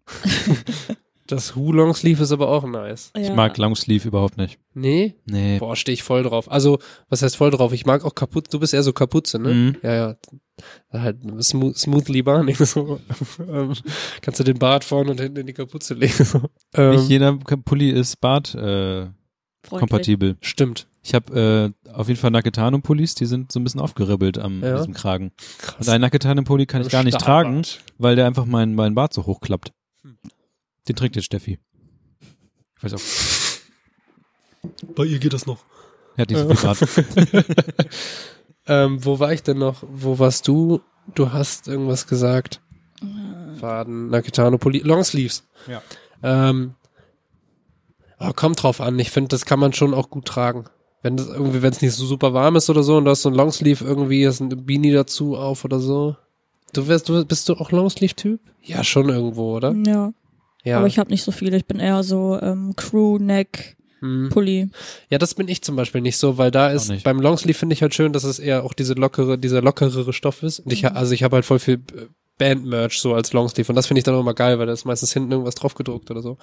Das 1.27 1.55
Hu 1.55 1.71
Long 1.71 1.93
Sleeve 1.93 2.21
ist 2.23 2.31
aber 2.33 2.49
auch 2.49 2.65
nice. 2.65 3.11
Ja. 3.15 3.21
Ich 3.23 3.33
mag 3.33 3.57
Longsleeve 3.57 4.07
überhaupt 4.09 4.37
nicht. 4.37 4.59
Nee? 4.73 5.15
Nee. 5.25 5.57
Boah, 5.59 5.75
stehe 5.75 5.93
ich 5.93 6.03
voll 6.03 6.23
drauf. 6.23 6.51
Also, 6.51 6.79
was 7.09 7.21
heißt 7.21 7.37
voll 7.37 7.49
drauf? 7.51 7.71
Ich 7.71 7.85
mag 7.85 8.03
auch 8.03 8.13
kaputt. 8.13 8.53
Du 8.53 8.59
bist 8.59 8.73
eher 8.73 8.83
so 8.83 8.91
Kapuze, 8.91 9.39
ne? 9.39 9.53
Mhm. 9.53 9.77
Ja, 9.83 9.93
ja. 9.93 10.15
Halt 10.91 11.17
smooth, 11.41 11.77
smoothly 11.77 12.21
barning, 12.23 12.55
so. 12.55 12.99
ähm, 13.39 13.73
kannst 14.21 14.39
du 14.39 14.43
den 14.43 14.59
Bart 14.59 14.83
vorne 14.83 15.11
und 15.11 15.21
hinten 15.21 15.39
in 15.39 15.47
die 15.47 15.53
Kapuze 15.53 15.93
legen, 15.93 16.25
so. 16.25 16.41
Ähm, 16.75 16.91
Nicht 16.97 17.09
jeder 17.09 17.37
Pulli 17.37 17.89
ist 17.89 18.19
Bart 18.19 18.53
äh, 18.55 19.07
kompatibel. 19.69 20.35
stimmt. 20.41 20.87
Ich 21.05 21.13
habe 21.13 21.73
äh, 21.85 21.91
auf 21.91 22.07
jeden 22.07 22.19
Fall 22.19 22.31
Naketano-Pullis, 22.31 23.15
die 23.15 23.25
sind 23.25 23.51
so 23.51 23.59
ein 23.59 23.63
bisschen 23.63 23.81
aufgeribbelt 23.81 24.37
am 24.37 24.61
Ja. 24.61 24.77
diesem 24.77 24.93
Kragen. 24.93 25.31
Krass. 25.57 25.87
Und 25.87 25.89
einen 25.93 26.01
Naketano-Pulli 26.01 26.65
kann 26.65 26.81
ich 26.81 26.89
gar 26.89 27.03
nicht 27.03 27.19
tragen, 27.19 27.61
weil 27.97 28.15
der 28.15 28.25
einfach 28.27 28.45
meinen 28.45 28.75
mein 28.75 28.93
Bart 28.95 29.13
so 29.13 29.25
hochklappt. 29.25 29.71
Hm. 30.03 30.17
Den 30.87 30.95
trägt 30.95 31.15
jetzt 31.15 31.25
Steffi. 31.25 31.59
Ich 32.77 32.83
weiß 32.83 32.93
auch, 32.93 34.69
Bei 34.95 35.05
ihr 35.05 35.19
geht 35.19 35.33
das 35.33 35.45
noch. 35.45 35.63
so 36.17 36.25
viel 36.25 36.55
Bart. 36.55 36.79
Ähm, 38.65 39.03
wo 39.03 39.19
war 39.19 39.33
ich 39.33 39.43
denn 39.43 39.57
noch? 39.57 39.83
Wo 39.87 40.19
warst 40.19 40.47
du? 40.47 40.81
Du 41.15 41.33
hast 41.33 41.67
irgendwas 41.67 42.07
gesagt. 42.07 42.61
Faden, 43.59 44.09
Nakitano, 44.09 44.57
Poli, 44.57 44.79
Longsleeves. 44.79 45.43
Ja. 45.67 45.81
Ähm, 46.21 46.75
oh, 48.19 48.31
kommt 48.33 48.63
drauf 48.63 48.79
an. 48.79 48.97
Ich 48.99 49.11
finde, 49.11 49.29
das 49.29 49.45
kann 49.45 49.59
man 49.59 49.73
schon 49.73 49.93
auch 49.93 50.09
gut 50.09 50.25
tragen. 50.25 50.65
Wenn 51.01 51.17
das 51.17 51.27
irgendwie, 51.27 51.61
wenn 51.61 51.73
es 51.73 51.81
nicht 51.81 51.93
so 51.93 52.05
super 52.05 52.33
warm 52.33 52.55
ist 52.55 52.69
oder 52.69 52.83
so 52.83 52.95
und 52.95 53.03
du 53.05 53.11
hast 53.11 53.23
so 53.23 53.29
ein 53.29 53.35
Longsleeve 53.35 53.83
irgendwie, 53.83 54.25
hast 54.25 54.39
ein 54.39 54.65
Beanie 54.65 54.93
dazu 54.93 55.35
auf 55.35 55.65
oder 55.65 55.79
so. 55.79 56.15
Du 56.71 56.87
wärst, 56.87 57.09
du 57.09 57.25
bist 57.25 57.49
du 57.49 57.55
auch 57.55 57.71
Longsleeve-Typ? 57.71 58.39
Ja, 58.61 58.83
schon 58.85 59.09
irgendwo, 59.09 59.57
oder? 59.57 59.75
Ja, 59.85 60.13
Ja. 60.63 60.77
aber 60.77 60.87
ich 60.87 60.97
habe 60.99 61.09
nicht 61.11 61.23
so 61.23 61.31
viele. 61.31 61.57
Ich 61.57 61.65
bin 61.65 61.79
eher 61.79 62.03
so 62.03 62.39
ähm, 62.41 62.73
Crew-Neck, 62.75 63.77
Hm. 63.99 64.29
Pulli. 64.31 64.69
Ja, 65.09 65.17
das 65.17 65.33
bin 65.33 65.47
ich 65.47 65.61
zum 65.61 65.77
Beispiel 65.77 66.01
nicht 66.01 66.17
so, 66.17 66.37
weil 66.37 66.51
da 66.51 66.69
ist 66.71 67.03
beim 67.05 67.21
Longsleeve 67.21 67.57
finde 67.57 67.71
ich 67.73 67.81
halt 67.81 67.95
schön, 67.95 68.11
dass 68.11 68.25
es 68.25 68.37
eher 68.37 68.65
auch 68.65 68.73
diese 68.73 68.95
lockere, 68.95 69.37
dieser 69.37 69.61
lockerere 69.61 70.11
Stoff 70.11 70.43
ist. 70.43 70.59
Und 70.59 70.73
ich, 70.73 70.83
Mhm. 70.83 70.89
also 70.93 71.13
ich 71.13 71.23
habe 71.23 71.37
halt 71.37 71.45
voll 71.45 71.59
viel 71.59 71.81
Band-Merch 72.37 72.99
so 72.99 73.13
als 73.13 73.31
Longsleeve 73.31 73.69
und 73.71 73.75
das 73.77 73.87
finde 73.87 73.99
ich 73.99 74.03
dann 74.03 74.15
auch 74.15 74.19
immer 74.19 74.33
geil, 74.33 74.59
weil 74.59 74.65
da 74.65 74.73
ist 74.73 74.83
meistens 74.83 75.13
hinten 75.13 75.31
irgendwas 75.31 75.55
drauf 75.55 75.75
gedruckt 75.75 76.11
oder 76.11 76.21
so. 76.21 76.37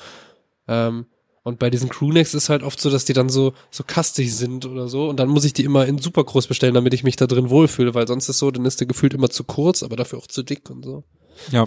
Ähm, 0.69 1.05
und 1.43 1.59
bei 1.59 1.69
diesen 1.69 1.89
Crewnecks 1.91 2.33
ist 2.33 2.49
halt 2.49 2.63
oft 2.63 2.81
so, 2.81 2.89
dass 2.91 3.05
die 3.05 3.13
dann 3.13 3.29
so, 3.29 3.53
so 3.71 3.83
kastig 3.87 4.35
sind 4.35 4.65
oder 4.67 4.89
so. 4.89 5.09
Und 5.11 5.19
dann 5.21 5.29
muss 5.29 5.45
ich 5.45 5.53
die 5.53 5.65
immer 5.65 5.85
in 5.87 5.99
super 5.99 6.25
groß 6.25 6.47
bestellen, 6.47 6.75
damit 6.75 6.95
ich 6.95 7.03
mich 7.05 7.17
da 7.17 7.27
drin 7.27 7.51
wohlfühle, 7.51 7.93
weil 7.95 8.07
sonst 8.07 8.29
ist 8.31 8.39
so, 8.39 8.51
dann 8.51 8.65
ist 8.65 8.81
der 8.81 8.87
gefühlt 8.87 9.13
immer 9.13 9.29
zu 9.31 9.45
kurz, 9.45 9.83
aber 9.83 9.97
dafür 9.97 10.19
auch 10.19 10.27
zu 10.29 10.43
dick 10.43 10.71
und 10.71 10.83
so. 10.85 11.05
Ja. 11.51 11.67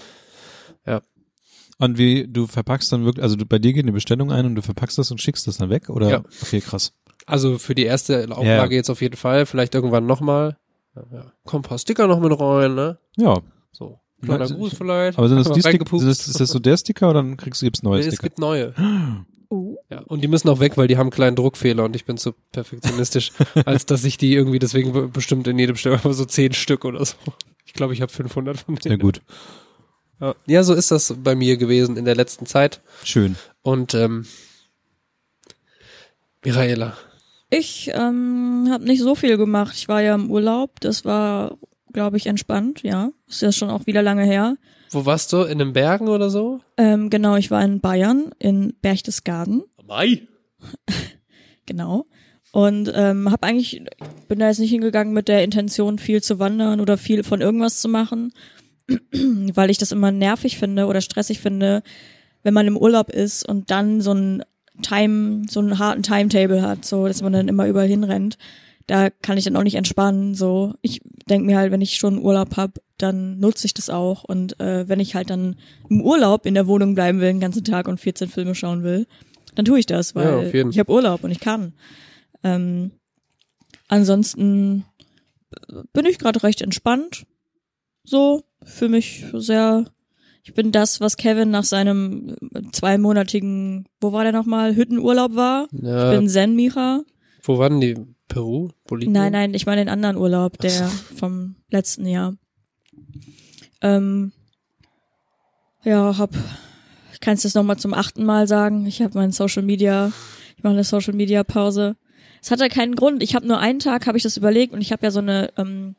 Ja. 0.87 1.01
Und 1.79 1.97
wie, 1.97 2.27
du 2.27 2.47
verpackst 2.47 2.91
dann 2.91 3.03
wirklich, 3.05 3.23
also 3.23 3.35
du, 3.35 3.45
bei 3.45 3.59
dir 3.59 3.73
geht 3.73 3.83
eine 3.83 3.91
Bestellung 3.91 4.31
ein 4.31 4.45
und 4.45 4.55
du 4.55 4.61
verpackst 4.61 4.97
das 4.97 5.09
und 5.11 5.19
schickst 5.21 5.47
das 5.47 5.57
dann 5.57 5.69
weg? 5.69 5.89
Oder? 5.89 6.09
Ja. 6.09 6.23
Okay, 6.41 6.61
krass. 6.61 6.93
Also 7.25 7.57
für 7.57 7.73
die 7.75 7.83
erste 7.85 8.23
Auflage 8.31 8.73
Ja. 8.73 8.77
jetzt 8.77 8.89
auf 8.89 9.01
jeden 9.01 9.15
Fall, 9.17 9.45
vielleicht 9.45 9.73
irgendwann 9.75 10.05
nochmal. 10.05 10.57
Ja, 10.95 11.03
ja. 11.11 11.31
Komm, 11.45 11.59
ein 11.59 11.63
paar 11.63 11.79
Sticker 11.79 12.07
noch 12.07 12.19
mit 12.19 12.37
rein, 12.39 12.75
ne? 12.75 12.99
Ja. 13.17 13.39
So. 13.71 13.99
Kleiner 14.21 14.45
Ja, 14.45 14.55
Gruß 14.55 14.73
vielleicht. 14.75 15.17
Aber 15.17 15.27
sind 15.27 15.37
das 15.37 15.51
die 15.51 15.61
Sticker, 15.61 15.83
das, 15.85 16.27
ist 16.27 16.39
das 16.39 16.49
so 16.49 16.59
der 16.59 16.77
Sticker 16.77 17.09
oder 17.09 17.21
dann 17.23 17.35
kriegst 17.37 17.61
du, 17.61 17.65
gibt's 17.65 17.81
neue 17.83 17.99
Nee, 17.99 18.07
es 18.07 18.13
Sticker? 18.15 18.23
gibt 18.29 18.39
neue. 18.39 18.73
Ja, 19.91 19.99
und 20.07 20.23
die 20.23 20.27
müssen 20.27 20.49
auch 20.49 20.59
weg, 20.59 20.77
weil 20.77 20.87
die 20.87 20.97
haben 20.97 21.03
einen 21.07 21.11
kleinen 21.11 21.35
Druckfehler 21.35 21.83
und 21.83 21.95
ich 21.95 22.05
bin 22.05 22.17
zu 22.17 22.33
perfektionistisch, 22.51 23.31
als 23.65 23.85
dass 23.85 24.03
ich 24.03 24.17
die 24.17 24.33
irgendwie 24.33 24.57
deswegen 24.57 24.93
be- 24.93 25.07
bestimmt 25.07 25.47
in 25.47 25.59
jedem 25.59 25.75
Stück, 25.75 25.99
so 26.03 26.25
zehn 26.25 26.53
Stück 26.53 26.85
oder 26.85 27.05
so. 27.05 27.15
Ich 27.63 27.73
glaube, 27.73 27.93
ich 27.93 28.01
habe 28.01 28.11
500 28.11 28.57
von 28.57 28.73
denen. 28.75 28.81
Sehr 28.81 28.97
gut. 28.97 29.21
Ja. 30.19 30.35
ja, 30.45 30.63
so 30.63 30.73
ist 30.73 30.91
das 30.91 31.13
bei 31.17 31.35
mir 31.35 31.57
gewesen 31.57 31.97
in 31.97 32.05
der 32.05 32.15
letzten 32.15 32.45
Zeit. 32.45 32.81
Schön. 33.03 33.35
Und 33.61 33.93
ähm, 33.93 34.25
Michaela, 36.43 36.97
Ich 37.49 37.91
ähm, 37.93 38.67
habe 38.71 38.83
nicht 38.85 39.01
so 39.01 39.15
viel 39.15 39.37
gemacht. 39.37 39.75
Ich 39.75 39.87
war 39.87 40.01
ja 40.01 40.15
im 40.15 40.29
Urlaub. 40.31 40.79
Das 40.79 41.05
war, 41.05 41.57
glaube 41.91 42.17
ich, 42.17 42.27
entspannt. 42.27 42.83
Ja, 42.83 43.11
ist 43.27 43.41
ja 43.41 43.51
schon 43.51 43.69
auch 43.69 43.85
wieder 43.85 44.01
lange 44.01 44.23
her. 44.23 44.57
Wo 44.91 45.05
warst 45.05 45.33
du? 45.33 45.41
In 45.43 45.57
den 45.59 45.73
Bergen 45.73 46.07
oder 46.07 46.29
so? 46.29 46.61
Ähm, 46.77 47.09
genau, 47.09 47.35
ich 47.35 47.49
war 47.49 47.63
in 47.63 47.79
Bayern, 47.79 48.31
in 48.39 48.73
Berchtesgaden. 48.81 49.63
Mai. 49.85 50.27
Genau. 51.65 52.07
Und 52.51 52.91
ähm, 52.93 53.31
habe 53.31 53.47
eigentlich, 53.47 53.81
bin 54.27 54.39
da 54.39 54.47
jetzt 54.47 54.59
nicht 54.59 54.69
hingegangen 54.69 55.13
mit 55.13 55.29
der 55.29 55.45
Intention, 55.45 55.97
viel 55.97 56.21
zu 56.21 56.39
wandern 56.39 56.81
oder 56.81 56.97
viel 56.97 57.23
von 57.23 57.39
irgendwas 57.39 57.79
zu 57.79 57.87
machen, 57.87 58.33
weil 59.53 59.69
ich 59.69 59.77
das 59.77 59.91
immer 59.91 60.11
nervig 60.11 60.57
finde 60.57 60.87
oder 60.87 61.01
stressig 61.01 61.39
finde, 61.39 61.83
wenn 62.43 62.53
man 62.53 62.67
im 62.67 62.77
Urlaub 62.77 63.09
ist 63.09 63.47
und 63.47 63.71
dann 63.71 64.01
so 64.01 64.13
ein 64.13 64.43
Time, 64.81 65.43
so 65.49 65.59
einen 65.59 65.79
harten 65.79 66.03
Timetable 66.03 66.61
hat, 66.61 66.83
so 66.85 67.07
dass 67.07 67.21
man 67.21 67.33
dann 67.33 67.47
immer 67.47 67.67
überall 67.67 67.87
hinrennt. 67.87 68.37
Da 68.87 69.09
kann 69.09 69.37
ich 69.37 69.45
dann 69.45 69.55
auch 69.55 69.63
nicht 69.63 69.75
entspannen. 69.75 70.35
So, 70.35 70.73
ich 70.81 71.01
denk 71.29 71.45
mir 71.45 71.57
halt, 71.57 71.71
wenn 71.71 71.81
ich 71.81 71.95
schon 71.95 72.19
Urlaub 72.19 72.57
hab, 72.57 72.79
dann 72.97 73.39
nutze 73.39 73.65
ich 73.65 73.73
das 73.73 73.89
auch. 73.89 74.23
Und 74.25 74.59
äh, 74.59 74.89
wenn 74.89 74.99
ich 74.99 75.15
halt 75.15 75.29
dann 75.29 75.55
im 75.89 76.01
Urlaub 76.01 76.45
in 76.45 76.53
der 76.53 76.67
Wohnung 76.67 76.95
bleiben 76.95 77.21
will, 77.21 77.27
den 77.27 77.39
ganzen 77.39 77.63
Tag 77.63 77.87
und 77.87 77.99
14 77.99 78.27
Filme 78.27 78.55
schauen 78.55 78.83
will, 78.83 79.07
dann 79.55 79.63
tue 79.65 79.79
ich 79.79 79.85
das, 79.85 80.15
weil 80.15 80.51
Ja, 80.53 80.69
ich 80.69 80.79
habe 80.79 80.91
Urlaub 80.91 81.23
und 81.23 81.31
ich 81.31 81.39
kann. 81.39 81.73
Ähm, 82.43 82.91
ansonsten 83.87 84.83
bin 85.93 86.05
ich 86.05 86.19
gerade 86.19 86.43
recht 86.43 86.61
entspannt. 86.61 87.25
So, 88.03 88.43
für 88.65 88.89
mich 88.89 89.25
sehr. 89.33 89.85
Ich 90.43 90.53
bin 90.53 90.71
das, 90.73 90.99
was 90.99 91.15
Kevin 91.15 91.51
nach 91.51 91.63
seinem 91.63 92.35
zweimonatigen, 92.73 93.85
wo 94.01 94.11
war 94.11 94.23
der 94.23 94.33
nochmal, 94.33 94.75
Hüttenurlaub 94.75 95.35
war. 95.35 95.67
Ich 95.71 95.81
Ja, 95.83 96.11
bin 96.11 96.27
Zen 96.27 96.55
Micha. 96.55 97.03
wo 97.43 97.57
waren 97.57 97.79
die? 97.79 97.95
Peru? 98.27 98.69
Bolivien? 98.85 99.11
Nein, 99.13 99.31
nein, 99.31 99.53
ich 99.53 99.65
meine 99.65 99.81
den 99.81 99.89
anderen 99.89 100.17
Urlaub, 100.17 100.57
der 100.57 100.85
Ach 100.85 101.17
vom 101.17 101.55
letzten 101.69 102.05
Jahr. 102.07 102.35
Ähm, 103.81 104.31
ja, 105.83 106.17
hab, 106.17 106.31
ich 107.13 107.19
kann 107.19 107.33
es 107.35 107.43
jetzt 107.43 107.55
nochmal 107.55 107.77
zum 107.77 107.93
achten 107.93 108.23
Mal 108.25 108.47
sagen. 108.47 108.85
Ich 108.85 109.01
habe 109.01 109.17
mein 109.17 109.31
Social 109.31 109.63
Media, 109.63 110.11
ich 110.57 110.63
mache 110.63 110.73
eine 110.73 110.83
Social 110.83 111.13
Media 111.13 111.43
Pause. 111.43 111.95
Es 112.41 112.51
hatte 112.51 112.67
keinen 112.69 112.95
Grund. 112.95 113.21
Ich 113.23 113.35
habe 113.35 113.47
nur 113.47 113.59
einen 113.59 113.79
Tag, 113.79 114.07
habe 114.07 114.17
ich 114.17 114.23
das 114.23 114.37
überlegt 114.37 114.73
und 114.73 114.81
ich 114.81 114.91
habe 114.91 115.05
ja 115.05 115.11
so 115.11 115.19
eine 115.19 115.51
ähm, 115.57 115.95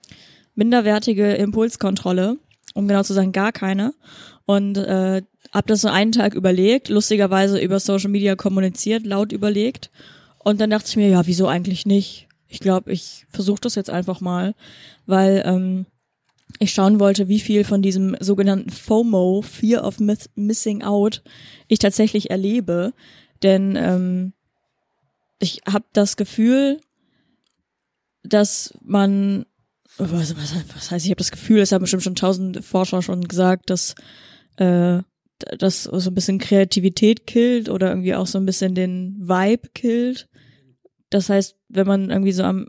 minderwertige 0.55 1.35
Impulskontrolle, 1.35 2.39
um 2.75 2.87
genau 2.87 3.03
zu 3.03 3.15
sagen, 3.15 3.33
gar 3.33 3.53
keine. 3.53 3.95
Und 4.47 4.77
äh, 4.77 5.23
habe 5.53 5.67
das 5.67 5.81
so 5.81 5.89
einen 5.89 6.13
Tag 6.13 6.35
überlegt, 6.35 6.89
lustigerweise 6.89 7.59
über 7.59 7.81
Social 7.81 8.11
Media 8.11 8.37
kommuniziert, 8.37 9.07
laut 9.07 9.33
überlegt. 9.33 9.91
Und 10.39 10.61
dann 10.61 10.71
dachte 10.71 10.89
ich 10.89 10.97
mir, 10.97 11.09
ja, 11.09 11.27
wieso 11.27 11.47
eigentlich 11.49 11.87
nicht? 11.87 12.29
Ich 12.49 12.61
glaube, 12.61 12.93
ich 12.93 13.27
versuche 13.31 13.61
das 13.63 13.75
jetzt 13.75 13.91
einfach 13.91 14.21
mal, 14.21 14.55
weil 15.07 15.43
ähm, 15.47 15.87
ich 16.59 16.73
schauen 16.73 17.01
wollte, 17.01 17.29
wie 17.29 17.41
viel 17.41 17.65
von 17.65 17.83
diesem 17.83 18.17
sogenannten 18.21 18.71
FOMO, 18.71 19.43
Fear 19.43 19.85
of 19.85 19.99
Miss 19.99 20.31
Missing 20.35 20.83
Out, 20.83 21.23
ich 21.69 21.79
tatsächlich 21.79 22.31
erlebe. 22.31 22.93
Denn 23.43 23.77
ähm, 23.77 24.33
ich 25.41 25.63
habe 25.67 25.85
das 25.93 26.17
Gefühl, 26.17 26.81
dass 28.23 28.75
man, 28.83 29.47
was, 29.99 30.37
was, 30.37 30.55
was 30.75 30.91
heißt, 30.91 31.05
ich 31.05 31.11
habe 31.11 31.19
das 31.19 31.31
Gefühl, 31.31 31.61
es 31.61 31.73
haben 31.73 31.83
bestimmt 31.83 32.03
schon 32.03 32.15
tausend 32.15 32.65
Forscher 32.65 33.03
schon 33.03 33.27
gesagt, 33.27 33.71
dass 33.71 33.95
äh, 34.57 35.01
das 35.59 35.85
so 35.85 36.11
ein 36.11 36.15
bisschen 36.15 36.39
Kreativität 36.39 37.27
killt 37.27 37.69
oder 37.69 37.91
irgendwie 37.91 38.15
auch 38.15 38.27
so 38.27 38.39
ein 38.39 38.47
bisschen 38.47 38.75
den 38.75 39.17
Vibe 39.21 39.69
killt. 39.75 40.29
Das 41.11 41.29
heißt, 41.29 41.57
wenn 41.69 41.87
man 41.87 42.11
irgendwie 42.11 42.33
so 42.33 42.43
am 42.45 42.69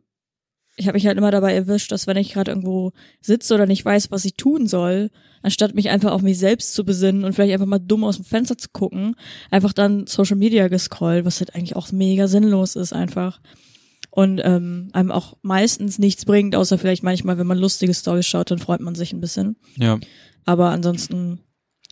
ich 0.78 0.88
habe 0.88 0.96
mich 0.96 1.08
halt 1.08 1.18
immer 1.18 1.32
dabei 1.32 1.54
erwischt, 1.54 1.92
dass 1.92 2.06
wenn 2.06 2.18
ich 2.18 2.34
gerade 2.34 2.52
irgendwo 2.52 2.92
sitze 3.22 3.54
oder 3.54 3.66
nicht 3.66 3.86
weiß, 3.86 4.12
was 4.12 4.26
ich 4.26 4.36
tun 4.36 4.68
soll, 4.68 5.10
anstatt 5.42 5.74
mich 5.74 5.90
einfach 5.90 6.12
auf 6.12 6.22
mich 6.22 6.38
selbst 6.38 6.74
zu 6.74 6.84
besinnen 6.84 7.24
und 7.24 7.34
vielleicht 7.34 7.54
einfach 7.54 7.66
mal 7.66 7.80
dumm 7.80 8.04
aus 8.04 8.18
dem 8.18 8.26
Fenster 8.26 8.58
zu 8.58 8.70
gucken, 8.74 9.16
einfach 9.52 9.72
dann 9.72 10.06
Social 10.08 10.36
Media 10.36 10.68
gescrollt, 10.68 11.24
was 11.24 11.40
halt 11.40 11.56
eigentlich 11.56 11.76
auch 11.76 11.92
mega 11.92 12.28
sinnlos 12.28 12.76
ist 12.76 12.92
einfach. 12.92 13.40
Und 14.16 14.40
ähm, 14.46 14.88
einem 14.94 15.12
auch 15.12 15.36
meistens 15.42 16.00
nichts 16.00 16.24
bringt, 16.24 16.56
außer 16.56 16.78
vielleicht 16.78 17.04
manchmal, 17.04 17.38
wenn 17.38 17.48
man 17.48 17.58
lustige 17.58 17.94
Stories 17.94 18.26
schaut, 18.26 18.50
dann 18.50 18.60
freut 18.60 18.80
man 18.80 18.96
sich 18.96 19.12
ein 19.12 19.20
bisschen. 19.20 19.58
Ja. 19.78 20.00
Aber 20.46 20.70
ansonsten 20.70 21.42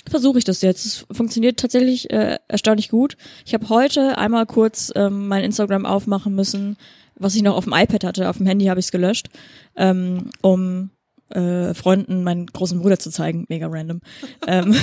versuche 0.07 0.38
ich 0.38 0.45
das 0.45 0.62
jetzt. 0.62 0.86
Es 0.86 1.05
funktioniert 1.12 1.59
tatsächlich 1.59 2.09
äh, 2.12 2.39
erstaunlich 2.47 2.88
gut. 2.88 3.17
Ich 3.45 3.53
habe 3.53 3.67
heute 3.67 4.17
einmal 4.17 4.45
kurz 4.45 4.89
ähm, 4.95 5.27
mein 5.27 5.43
Instagram 5.43 5.86
aufmachen 5.86 6.33
müssen, 6.33 6.77
was 7.19 7.36
ich 7.36 7.41
noch 7.41 7.57
auf 7.57 7.65
dem 7.65 7.73
iPad 7.73 8.05
hatte. 8.05 8.29
Auf 8.29 8.38
dem 8.38 8.45
Handy 8.45 8.67
habe 8.67 8.79
ich 8.79 8.86
es 8.86 8.91
gelöscht, 8.93 9.27
ähm, 9.75 10.29
um 10.41 10.91
äh, 11.27 11.73
Freunden 11.73 12.23
meinen 12.23 12.45
großen 12.45 12.79
Bruder 12.79 12.99
zu 12.99 13.09
zeigen. 13.09 13.45
Mega 13.49 13.67
random. 13.67 13.99
ähm, 14.47 14.73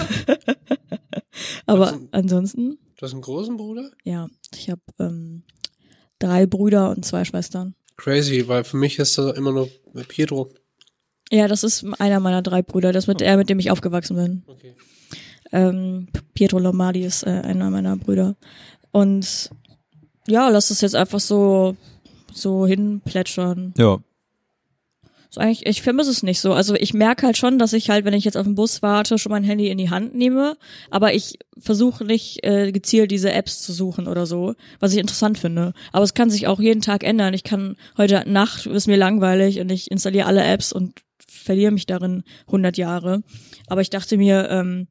aber 1.66 1.98
ansonsten, 2.10 2.76
Du 2.98 3.06
hast 3.06 3.14
einen 3.14 3.22
großen 3.22 3.56
Bruder? 3.56 3.90
ja, 4.04 4.28
ich 4.54 4.68
habe 4.68 4.82
ähm, 4.98 5.44
drei 6.20 6.46
Brüder 6.46 6.90
und 6.90 7.04
zwei 7.04 7.24
Schwestern. 7.24 7.74
Crazy, 7.96 8.46
weil 8.46 8.62
für 8.62 8.76
mich 8.76 8.98
ist 8.98 9.18
das 9.18 9.36
immer 9.36 9.50
nur 9.52 9.68
Pietro. 10.06 10.50
Ja, 11.30 11.48
das 11.48 11.64
ist 11.64 11.84
einer 11.98 12.20
meiner 12.20 12.42
drei 12.42 12.62
Brüder, 12.62 12.92
das 12.92 13.08
mit 13.08 13.20
der, 13.20 13.36
mit 13.36 13.50
dem 13.50 13.58
ich 13.58 13.70
aufgewachsen 13.70 14.16
bin. 14.16 14.42
Okay. 14.46 14.74
Ähm, 15.52 16.08
Pietro 16.34 16.58
Lombardi 16.58 17.04
ist 17.04 17.24
äh, 17.24 17.30
einer 17.30 17.70
meiner 17.70 17.96
Brüder. 17.96 18.36
Und 18.92 19.50
ja, 20.28 20.48
lass 20.48 20.68
das 20.68 20.80
jetzt 20.80 20.94
einfach 20.94 21.20
so 21.20 21.76
so 22.32 22.66
hinplätschern. 22.66 23.74
Ja. 23.76 23.98
So 25.32 25.40
eigentlich, 25.40 25.64
ich 25.64 25.82
vermisse 25.82 26.10
es 26.10 26.24
nicht 26.24 26.40
so. 26.40 26.52
Also 26.52 26.74
ich 26.74 26.92
merke 26.92 27.26
halt 27.26 27.36
schon, 27.36 27.58
dass 27.58 27.72
ich 27.72 27.88
halt, 27.88 28.04
wenn 28.04 28.14
ich 28.14 28.24
jetzt 28.24 28.36
auf 28.36 28.46
den 28.46 28.56
Bus 28.56 28.82
warte, 28.82 29.16
schon 29.16 29.30
mein 29.30 29.44
Handy 29.44 29.68
in 29.68 29.78
die 29.78 29.88
Hand 29.88 30.12
nehme. 30.14 30.56
Aber 30.90 31.14
ich 31.14 31.38
versuche 31.56 32.04
nicht 32.04 32.44
äh, 32.44 32.72
gezielt 32.72 33.12
diese 33.12 33.32
Apps 33.32 33.62
zu 33.62 33.72
suchen 33.72 34.08
oder 34.08 34.26
so, 34.26 34.54
was 34.80 34.92
ich 34.92 34.98
interessant 34.98 35.38
finde. 35.38 35.72
Aber 35.92 36.02
es 36.02 36.14
kann 36.14 36.30
sich 36.30 36.48
auch 36.48 36.58
jeden 36.58 36.80
Tag 36.82 37.04
ändern. 37.04 37.32
Ich 37.32 37.44
kann 37.44 37.76
heute 37.96 38.24
Nacht 38.26 38.66
ist 38.66 38.88
mir 38.88 38.96
langweilig 38.96 39.60
und 39.60 39.70
ich 39.70 39.90
installiere 39.90 40.26
alle 40.26 40.42
Apps 40.42 40.72
und 40.72 41.00
verliere 41.28 41.70
mich 41.70 41.86
darin 41.86 42.24
100 42.46 42.76
Jahre. 42.76 43.22
Aber 43.68 43.82
ich 43.82 43.90
dachte 43.90 44.16
mir, 44.16 44.48
ähm, 44.50 44.88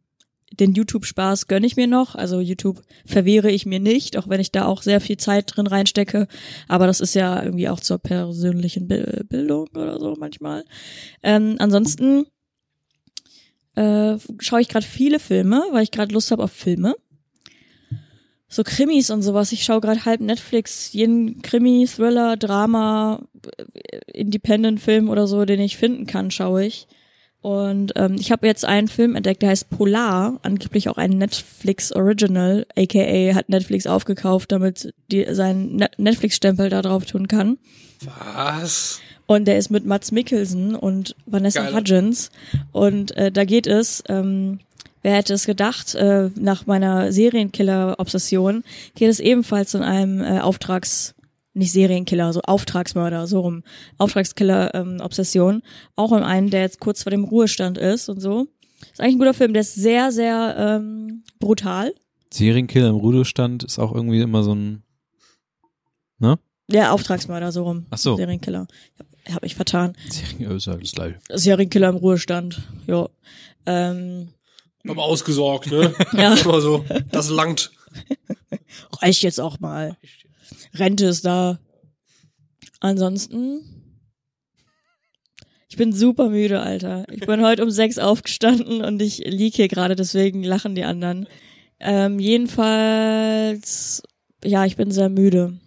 den 0.60 0.74
YouTube-Spaß 0.74 1.48
gönne 1.48 1.66
ich 1.66 1.76
mir 1.76 1.88
noch. 1.88 2.16
Also 2.16 2.40
YouTube 2.40 2.82
verwehre 3.06 3.50
ich 3.50 3.66
mir 3.66 3.80
nicht, 3.80 4.18
auch 4.18 4.28
wenn 4.28 4.42
ich 4.42 4.52
da 4.52 4.66
auch 4.66 4.82
sehr 4.82 5.02
viel 5.02 5.18
Zeit 5.18 5.56
drin 5.56 5.68
reinstecke. 5.68 6.28
Aber 6.68 6.88
das 6.88 7.00
ist 7.00 7.16
ja 7.16 7.42
irgendwie 7.44 7.70
auch 7.70 7.80
zur 7.80 7.98
persönlichen 7.98 8.88
Bi- 8.88 9.24
Bildung 9.24 9.68
oder 9.74 10.00
so 10.00 10.16
manchmal. 10.20 10.66
Ähm, 11.24 11.56
ansonsten 11.60 12.26
äh, 13.76 14.18
schaue 14.40 14.62
ich 14.62 14.68
gerade 14.70 14.86
viele 14.86 15.20
Filme, 15.20 15.64
weil 15.72 15.84
ich 15.84 15.92
gerade 15.92 16.14
Lust 16.14 16.32
habe 16.32 16.44
auf 16.44 16.52
Filme. 16.52 16.96
So 18.52 18.64
Krimis 18.64 19.12
und 19.12 19.22
sowas. 19.22 19.52
Ich 19.52 19.64
schaue 19.64 19.80
gerade 19.80 20.06
halb 20.06 20.22
Netflix, 20.22 20.92
jeden 20.92 21.44
Krimi, 21.44 21.88
Thriller, 21.88 22.36
Drama, 22.36 23.22
äh, 23.74 24.00
Independent-Film 24.12 25.08
oder 25.08 25.28
so, 25.28 25.46
den 25.46 25.60
ich 25.60 25.78
finden 25.78 26.08
kann, 26.08 26.32
schaue 26.32 26.66
ich. 26.66 26.88
Und 27.42 27.94
ähm, 27.96 28.16
ich 28.20 28.32
habe 28.32 28.48
jetzt 28.48 28.66
einen 28.66 28.90
Film 28.90 29.16
entdeckt, 29.16 29.42
der 29.42 29.50
heißt 29.50 29.70
Polar, 29.70 30.40
angeblich 30.42 30.90
auch 30.90 30.98
ein 30.98 31.12
Netflix 31.12 31.94
Original, 31.94 32.66
aka 32.78 33.34
hat 33.34 33.48
Netflix 33.48 33.88
aufgekauft, 33.88 34.52
damit 34.52 34.94
die 35.10 35.26
seinen 35.34 35.78
Ne- 35.78 35.90
Netflix-Stempel 35.98 36.70
da 36.70 36.82
drauf 36.82 37.06
tun 37.06 37.30
kann. 37.30 37.58
Was? 38.04 39.00
Und 39.26 39.46
der 39.48 39.58
ist 39.58 39.70
mit 39.70 39.86
Mats 39.86 40.12
Mikkelsen 40.12 40.76
und 40.76 41.16
Vanessa 41.26 41.64
Geil. 41.64 41.76
Hudgens. 41.76 42.30
Und 42.72 43.16
äh, 43.16 43.32
da 43.32 43.46
geht 43.46 43.68
es, 43.68 44.04
ähm, 44.10 44.60
wer 45.02 45.16
hätte 45.16 45.34
es 45.34 45.46
gedacht, 45.46 45.96
äh, 45.96 46.30
nach 46.36 46.66
meiner 46.66 47.12
Serienkiller-Obsession 47.12 48.64
geht 48.96 49.10
es 49.10 49.20
ebenfalls 49.20 49.74
in 49.76 49.84
einem 49.84 50.22
äh, 50.22 50.40
Auftrags, 50.40 51.14
nicht 51.54 51.72
Serienkiller, 51.72 52.32
so 52.34 52.42
Auftragsmörder, 52.42 53.28
so 53.28 53.42
rum, 53.42 53.64
Auftragskiller-Obsession. 53.98 55.62
auch 55.96 56.12
in 56.12 56.24
einen, 56.24 56.50
der 56.50 56.62
jetzt 56.62 56.80
kurz 56.80 57.04
vor 57.04 57.12
dem 57.12 57.24
Ruhestand 57.24 57.78
ist 57.78 58.10
und 58.10 58.20
so. 58.20 58.48
Ist 58.82 59.02
eigentlich 59.02 59.16
ein 59.16 59.20
guter 59.20 59.34
Film, 59.34 59.54
der 59.54 59.62
ist 59.62 59.76
sehr, 59.76 60.12
sehr 60.12 60.56
ähm, 60.58 61.24
brutal. 61.40 61.94
Serienkiller 62.32 62.90
im 62.90 62.96
Rudestand 62.96 63.64
ist 63.64 63.80
auch 63.80 63.94
irgendwie 63.94 64.22
immer 64.22 64.44
so 64.44 64.54
ein, 64.54 64.84
ne? 66.20 66.40
Der 66.72 66.94
Auftragsmörder, 66.94 67.52
so 67.52 67.64
rum. 67.64 67.88
Ach 67.90 67.98
so. 67.98 68.16
Serienkiller. 68.16 68.68
Hab, 69.00 69.36
hab 69.36 69.44
ich 69.44 69.56
vertan. 69.56 69.98
Serien, 70.10 70.52
ist 70.52 70.68
ja 70.68 70.76
das 70.76 70.92
gleiche. 70.92 71.20
Serienkiller 71.34 71.90
im 71.90 71.96
Ruhestand. 71.96 72.62
Ja. 72.86 73.10
Ähm, 73.66 74.30
Aber 74.88 75.04
ausgesorgt, 75.04 75.72
ne? 75.72 75.94
ja, 76.14 76.36
Immer 76.36 76.62
so. 76.62 76.86
Das 77.12 77.30
langt. 77.30 77.72
reicht 79.02 79.24
jetzt 79.24 79.40
auch 79.40 79.60
mal. 79.60 79.98
Rente 80.74 81.06
ist 81.06 81.26
da. 81.26 81.60
Ansonsten. 82.80 83.62
Ich 85.70 85.78
bin 85.78 85.94
super 85.94 86.30
müde, 86.30 86.62
Alter. 86.62 87.06
Ich 87.12 87.26
bin 87.26 87.44
heute 87.44 87.64
um 87.64 87.70
sechs 87.70 88.00
aufgestanden 88.00 88.84
und 88.84 89.02
ich 89.02 89.20
lieg 89.20 89.56
hier 89.56 89.68
gerade, 89.68 89.96
deswegen 89.96 90.44
lachen 90.44 90.74
die 90.76 90.84
anderen. 90.84 91.28
Ähm, 91.80 92.20
jedenfalls, 92.20 94.02
ja, 94.44 94.66
ich 94.66 94.76
bin 94.78 94.92
sehr 94.92 95.10
müde. 95.10 95.60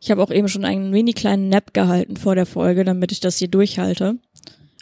Ich 0.00 0.10
habe 0.10 0.22
auch 0.22 0.30
eben 0.30 0.48
schon 0.48 0.64
einen 0.64 0.90
mini 0.90 1.12
kleinen 1.12 1.48
Nap 1.48 1.74
gehalten 1.74 2.16
vor 2.16 2.34
der 2.34 2.46
Folge, 2.46 2.84
damit 2.84 3.12
ich 3.12 3.20
das 3.20 3.38
hier 3.38 3.48
durchhalte. 3.48 4.18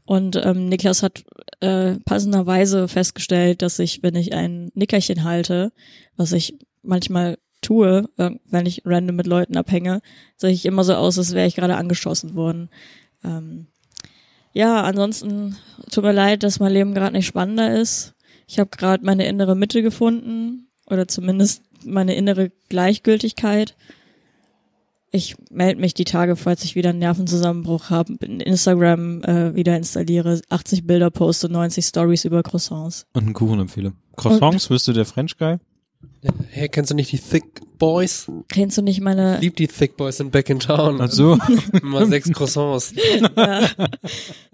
Und 0.07 0.37
ähm, 0.37 0.69
Niklas 0.69 1.03
hat 1.03 1.25
äh, 1.61 1.97
passenderweise 2.05 2.89
festgestellt, 2.89 3.63
dass 3.63 3.79
ich, 3.79 4.03
wenn 4.03 4.15
ich 4.15 4.33
ein 4.35 4.71
Nickerchen 4.75 5.25
halte, 5.25 5.73
was 6.17 6.33
ich 6.33 6.59
manchmal 6.83 7.39
tue, 7.61 8.09
äh, 8.17 8.31
wenn 8.47 8.67
ich 8.67 8.83
random 8.85 9.17
mit 9.17 9.27
Leuten 9.27 9.57
abhänge, 9.57 10.01
sehe 10.37 10.51
ich 10.51 10.67
immer 10.67 10.85
so 10.85 10.95
aus, 10.95 11.19
als 11.19 11.35
wäre 11.35 11.47
ich 11.47 11.57
gerade 11.57 11.77
angeschossen 11.77 12.35
worden. 12.35 12.71
Ähm, 13.25 13.67
ja, 14.53 14.83
ansonsten 14.83 15.57
tut 15.91 16.05
mir 16.05 16.13
leid, 16.13 16.43
dass 16.43 16.61
mein 16.61 16.73
Leben 16.73 16.95
gerade 16.95 17.17
nicht 17.17 17.27
spannender 17.27 17.79
ist. 17.79 18.15
Ich 18.47 18.59
habe 18.59 18.71
gerade 18.71 19.05
meine 19.05 19.27
innere 19.27 19.55
Mitte 19.55 19.83
gefunden 19.83 20.67
oder 20.87 21.07
zumindest 21.07 21.63
meine 21.85 22.15
innere 22.17 22.51
Gleichgültigkeit. 22.69 23.77
Ich 25.13 25.37
melde 25.51 25.81
mich 25.81 25.95
die 25.95 26.05
Tage, 26.05 26.37
falls 26.37 26.65
ich 26.65 26.77
wieder 26.77 26.91
einen 26.91 27.01
Nervenzusammenbruch 27.01 27.91
habe, 27.91 28.15
in 28.25 28.41
Instagram 28.41 29.23
äh, 29.25 29.55
wieder 29.55 29.77
installiere, 29.77 30.41
80 30.49 30.87
Bilder 30.87 31.11
poste, 31.11 31.49
90 31.49 31.85
Stories 31.85 32.25
über 32.25 32.43
Croissants. 32.43 33.07
Und 33.13 33.25
einen 33.25 33.35
Kuchen 33.35 33.61
empfehle. 33.61 33.93
Croissants, 34.17 34.71
wirst 34.71 34.87
du 34.89 34.93
der 34.93 35.05
French 35.05 35.37
Guy? 35.37 35.59
Hey, 36.51 36.69
kennst 36.69 36.91
du 36.91 36.95
nicht 36.95 37.13
die 37.13 37.19
Thick 37.19 37.45
Boys? 37.79 38.31
Kennst 38.49 38.77
du 38.77 38.83
nicht 38.83 39.01
meine 39.01 39.39
Lieb 39.41 39.57
die 39.57 39.69
Thick 39.69 39.97
Boys 39.97 40.19
sind 40.19 40.33
back 40.33 40.51
in 40.51 40.61
town. 40.61 41.01
Also, 41.01 41.39
Mal 41.83 42.07
sechs 42.07 42.31
Croissants. 42.33 42.93
ja, 43.37 43.69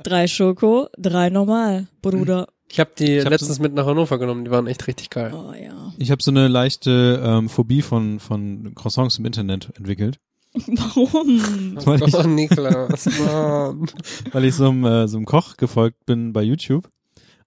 drei 0.03 0.27
Schoko, 0.29 0.89
drei 0.97 1.31
normal, 1.31 1.89
Bruder. 2.03 2.47
Ich 2.71 2.81
habe 2.81 2.91
die 2.99 3.21
hab 3.21 3.31
letztens 3.31 3.59
mit 3.59 3.75
nach 3.75 3.87
Hannover 3.87 4.19
genommen, 4.19 4.45
die 4.45 4.51
waren 4.51 4.67
echt 4.67 4.87
richtig 4.87 5.11
geil. 5.11 5.33
Oh 5.35 5.53
ja. 5.53 5.93
ich 5.99 6.11
habe 6.11 6.23
so 6.23 6.31
eine 6.31 6.49
leichte 6.49 7.21
ähm, 7.25 7.49
Phobie 7.49 7.83
von, 7.83 8.19
von 8.21 8.73
Croissants 8.75 9.19
im 9.19 9.25
Internet 9.27 9.71
entwickelt. 9.77 10.19
Warum? 10.55 11.77
Weil 11.85 12.03
ich, 12.03 12.15
Oh, 12.15 12.23
Niklas, 12.23 13.07
Mann. 13.21 13.87
weil 14.33 14.45
ich 14.45 14.55
so 14.55 14.69
einem, 14.71 14.85
äh, 14.85 15.07
so 15.09 15.17
einem 15.19 15.27
Koch 15.27 15.57
gefolgt 15.57 16.07
bin 16.07 16.33
bei 16.33 16.43
YouTube. 16.43 16.89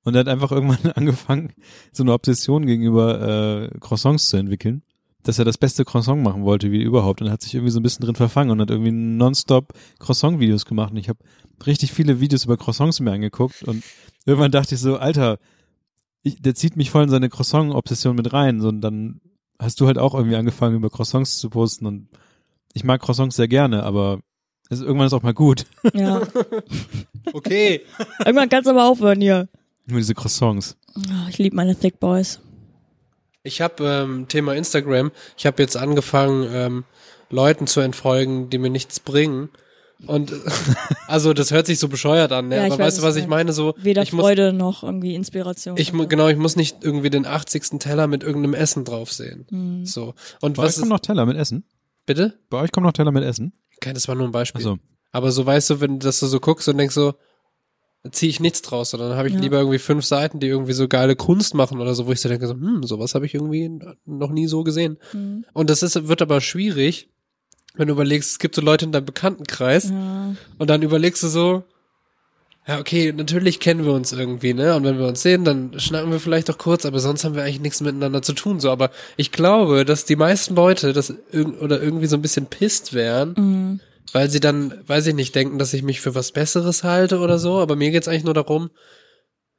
Und 0.10 0.16
er 0.16 0.22
hat 0.22 0.28
einfach 0.28 0.52
irgendwann 0.52 0.92
angefangen, 0.96 1.54
so 1.92 2.04
eine 2.04 2.14
Obsession 2.14 2.66
gegenüber 2.66 3.70
äh, 3.72 3.80
Croissants 3.80 4.28
zu 4.28 4.38
entwickeln. 4.38 4.84
Dass 5.22 5.38
er 5.38 5.46
das 5.46 5.58
beste 5.58 5.84
Croissant 5.84 6.24
machen 6.24 6.44
wollte, 6.44 6.72
wie 6.72 6.82
überhaupt. 6.82 7.22
Und 7.22 7.30
hat 7.30 7.42
sich 7.42 7.54
irgendwie 7.54 7.72
so 7.72 7.80
ein 7.80 7.84
bisschen 7.84 8.06
drin 8.06 8.16
verfangen 8.16 8.52
und 8.52 8.62
hat 8.62 8.70
irgendwie 8.70 8.92
nonstop 8.92 9.74
Croissant-Videos 10.00 10.66
gemacht. 10.66 10.92
Und 10.92 10.98
ich 10.98 11.10
habe 11.10 11.20
richtig 11.66 11.92
viele 11.92 12.20
Videos 12.20 12.46
über 12.46 12.58
Croissants 12.58 13.00
mir 13.02 13.12
angeguckt. 13.12 13.64
Und 13.64 13.84
irgendwann 14.26 14.52
dachte 14.52 14.76
ich 14.76 14.82
so, 14.82 14.98
Alter, 14.98 15.38
ich, 16.24 16.42
der 16.42 16.56
zieht 16.56 16.78
mich 16.78 16.90
voll 16.90 17.04
in 17.04 17.10
seine 17.10 17.30
Croissant-Obsession 17.30 18.16
mit 18.16 18.32
rein. 18.34 18.62
So, 18.62 18.70
und 18.70 18.82
dann 18.82 19.22
hast 19.60 19.80
du 19.82 19.88
halt 19.88 19.98
auch 19.98 20.16
irgendwie 20.16 20.38
angefangen, 20.38 20.78
über 20.78 20.90
Croissants 20.90 21.38
zu 21.38 21.50
posten. 21.50 21.86
Und 21.86 22.08
ich 22.74 22.84
mag 22.84 23.02
Croissants 23.02 23.36
sehr 23.36 23.50
gerne, 23.50 23.84
aber 23.84 24.22
es, 24.70 24.82
irgendwann 24.82 25.08
ist 25.08 25.14
auch 25.14 25.24
mal 25.24 25.34
gut. 25.34 25.66
Ja. 25.94 26.22
Okay. 27.32 27.82
Irgendwann 28.26 28.50
kannst 28.50 28.66
du 28.66 28.72
aber 28.72 28.86
aufhören 28.86 29.22
hier. 29.22 29.50
Nur 29.90 30.00
diese 30.00 30.14
Croissants. 30.14 30.78
Oh, 30.96 31.30
ich 31.30 31.38
liebe 31.38 31.56
meine 31.56 31.76
Thick 31.76 32.00
Boys. 32.00 32.40
Ich 33.44 33.62
habe 33.62 33.84
ähm, 33.84 34.28
Thema 34.28 34.54
Instagram. 34.56 35.12
Ich 35.38 35.46
habe 35.46 35.62
jetzt 35.62 35.78
angefangen, 35.78 36.48
ähm, 36.52 36.84
Leuten 37.30 37.68
zu 37.68 37.80
entfolgen, 37.80 38.50
die 38.50 38.58
mir 38.58 38.70
nichts 38.70 39.00
bringen. 39.00 39.50
Und 40.06 40.32
also 41.08 41.34
das 41.34 41.52
hört 41.52 41.66
sich 41.68 41.80
so 41.80 41.88
bescheuert 41.88 42.32
an, 42.32 42.48
ne? 42.48 42.58
Ja, 42.58 42.66
ich 42.68 42.74
aber 42.74 42.84
weiß, 42.84 42.88
weißt 42.88 42.98
du, 43.00 43.04
was 43.04 43.16
ich 43.18 43.28
meine? 43.28 43.52
So, 43.52 43.74
Weder 43.78 44.02
ich 44.02 44.14
muss, 44.14 44.24
Freude 44.24 44.54
noch 44.54 44.84
irgendwie 44.84 45.14
Inspiration. 45.16 45.76
ich 45.78 45.92
genau, 45.92 46.28
ich 46.30 46.38
muss 46.38 46.56
nicht 46.56 46.84
irgendwie 46.84 47.10
den 47.10 47.26
80. 47.26 47.80
Teller 47.80 48.08
mit 48.08 48.24
irgendeinem 48.24 48.54
Essen 48.54 48.86
drauf 48.86 49.12
sehen. 49.12 49.46
Hm. 49.50 49.86
So. 49.86 50.14
Und 50.42 50.56
Bei 50.56 50.64
euch 50.64 50.68
was 50.68 50.76
kommen 50.76 50.86
ist, 50.86 50.90
noch 50.90 51.00
Teller 51.00 51.26
mit 51.26 51.38
Essen? 51.38 51.66
bitte? 52.06 52.40
Bei 52.50 52.62
euch 52.62 52.72
kommen 52.72 52.86
noch 52.86 52.94
Teller 52.94 53.12
mit 53.12 53.24
Essen? 53.24 53.54
Okay, 53.78 53.94
das 53.94 54.08
war 54.08 54.16
nur 54.16 54.28
ein 54.28 54.32
Beispiel. 54.32 54.60
Also, 54.60 54.78
Aber 55.12 55.32
so 55.32 55.46
weißt 55.46 55.70
du, 55.70 55.82
wenn 55.82 56.00
dass 56.00 56.20
du 56.20 56.28
so 56.28 56.40
guckst 56.40 56.68
und 56.68 56.78
denkst 56.78 56.96
so, 56.96 57.14
ziehe 58.12 58.30
ich 58.30 58.40
nichts 58.40 58.62
draus, 58.62 58.92
sondern 58.92 59.10
dann 59.10 59.18
habe 59.18 59.28
ich 59.28 59.34
Ja. 59.36 59.42
lieber 59.42 59.58
irgendwie 59.60 59.80
fünf 59.80 60.06
Seiten, 60.06 60.40
die 60.40 60.48
irgendwie 60.48 60.74
so 60.74 60.88
geile 60.88 61.16
Kunst 61.16 61.54
machen 61.54 61.80
oder 61.82 61.94
so, 61.96 62.08
wo 62.08 62.12
ich 62.12 62.22
so 62.22 62.30
denke, 62.30 62.48
so, 62.48 62.54
hm, 62.54 62.84
sowas 62.84 63.14
habe 63.16 63.26
ich 63.26 63.34
irgendwie 63.34 63.70
noch 64.06 64.32
nie 64.32 64.48
so 64.48 64.64
gesehen. 64.64 64.98
Hm. 65.12 65.46
Und 65.54 65.70
das 65.70 65.84
ist, 65.84 66.08
wird 66.08 66.22
aber 66.22 66.40
schwierig, 66.42 67.10
wenn 67.76 67.88
du 67.88 67.94
überlegst, 67.94 68.32
es 68.32 68.40
gibt 68.40 68.56
so 68.56 68.62
Leute 68.62 68.86
in 68.86 68.92
deinem 68.92 69.06
Bekanntenkreis 69.06 69.90
Ja. 69.90 70.34
und 70.58 70.70
dann 70.70 70.82
überlegst 70.82 71.22
du 71.24 71.28
so, 71.28 71.64
ja, 72.68 72.80
okay, 72.80 73.12
natürlich 73.16 73.60
kennen 73.60 73.84
wir 73.84 73.94
uns 73.94 74.12
irgendwie, 74.12 74.54
ne? 74.54 74.76
Und 74.76 74.84
wenn 74.84 75.00
wir 75.00 75.08
uns 75.08 75.22
sehen, 75.24 75.44
dann 75.44 75.80
schnacken 75.80 76.12
wir 76.12 76.20
vielleicht 76.20 76.50
doch 76.50 76.58
kurz, 76.60 76.86
aber 76.86 77.00
sonst 77.00 77.24
haben 77.24 77.34
wir 77.36 77.44
eigentlich 77.44 77.62
nichts 77.62 77.82
miteinander 77.82 78.22
zu 78.22 78.34
tun, 78.34 78.60
so. 78.60 78.70
Aber 78.70 78.92
ich 79.18 79.32
glaube, 79.32 79.86
dass 79.86 80.06
die 80.06 80.16
meisten 80.16 80.56
Leute 80.56 80.94
das 80.94 81.14
irg 81.32 81.60
oder 81.62 81.82
irgendwie 81.82 82.06
so 82.06 82.16
ein 82.16 82.22
bisschen 82.22 82.46
pisst 82.46 82.94
wären, 82.94 83.34
Mhm. 83.38 83.80
Weil 84.14 84.30
sie 84.30 84.40
dann, 84.40 84.74
weiß 84.88 85.08
ich 85.08 85.16
nicht, 85.16 85.36
denken, 85.36 85.60
dass 85.60 85.74
ich 85.74 85.84
mich 85.84 86.02
für 86.02 86.16
was 86.16 86.32
Besseres 86.32 86.84
halte 86.84 87.20
oder 87.20 87.40
so. 87.40 87.60
Aber 87.60 87.76
mir 87.76 87.92
geht's 87.92 88.08
eigentlich 88.08 88.24
nur 88.24 88.34
darum, 88.34 88.70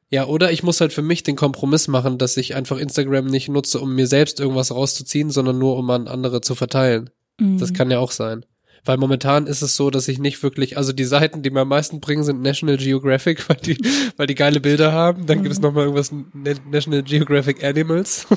ja, 0.08 0.26
oder 0.26 0.50
ich 0.50 0.62
muss 0.62 0.80
halt 0.80 0.92
für 0.92 1.02
mich 1.02 1.22
den 1.22 1.36
Kompromiss 1.36 1.86
machen, 1.86 2.18
dass 2.18 2.36
ich 2.36 2.56
einfach 2.56 2.78
Instagram 2.78 3.26
nicht 3.26 3.48
nutze, 3.48 3.78
um 3.80 3.94
mir 3.94 4.06
selbst 4.08 4.40
irgendwas 4.40 4.72
rauszuziehen, 4.72 5.30
sondern 5.30 5.58
nur 5.58 5.76
um 5.76 5.88
an 5.90 6.08
andere 6.08 6.40
zu 6.40 6.54
verteilen. 6.54 7.10
Mhm. 7.38 7.58
Das 7.58 7.72
kann 7.72 7.90
ja 7.90 7.98
auch 8.00 8.10
sein. 8.10 8.44
Weil 8.84 8.96
momentan 8.96 9.46
ist 9.46 9.62
es 9.62 9.76
so, 9.76 9.90
dass 9.90 10.08
ich 10.08 10.18
nicht 10.18 10.42
wirklich, 10.42 10.78
also 10.78 10.92
die 10.92 11.04
Seiten, 11.04 11.42
die 11.42 11.50
mir 11.50 11.60
am 11.60 11.68
meisten 11.68 12.00
bringen, 12.00 12.24
sind 12.24 12.40
National 12.40 12.78
Geographic, 12.78 13.48
weil 13.48 13.58
die, 13.58 13.78
weil 14.16 14.26
die 14.26 14.34
geile 14.34 14.60
Bilder 14.60 14.92
haben. 14.92 15.26
Dann 15.26 15.42
gibt 15.42 15.52
es 15.52 15.60
noch 15.60 15.72
mal 15.72 15.82
irgendwas 15.82 16.12
Na- 16.32 16.54
National 16.70 17.02
Geographic 17.02 17.62
Animals. 17.62 18.26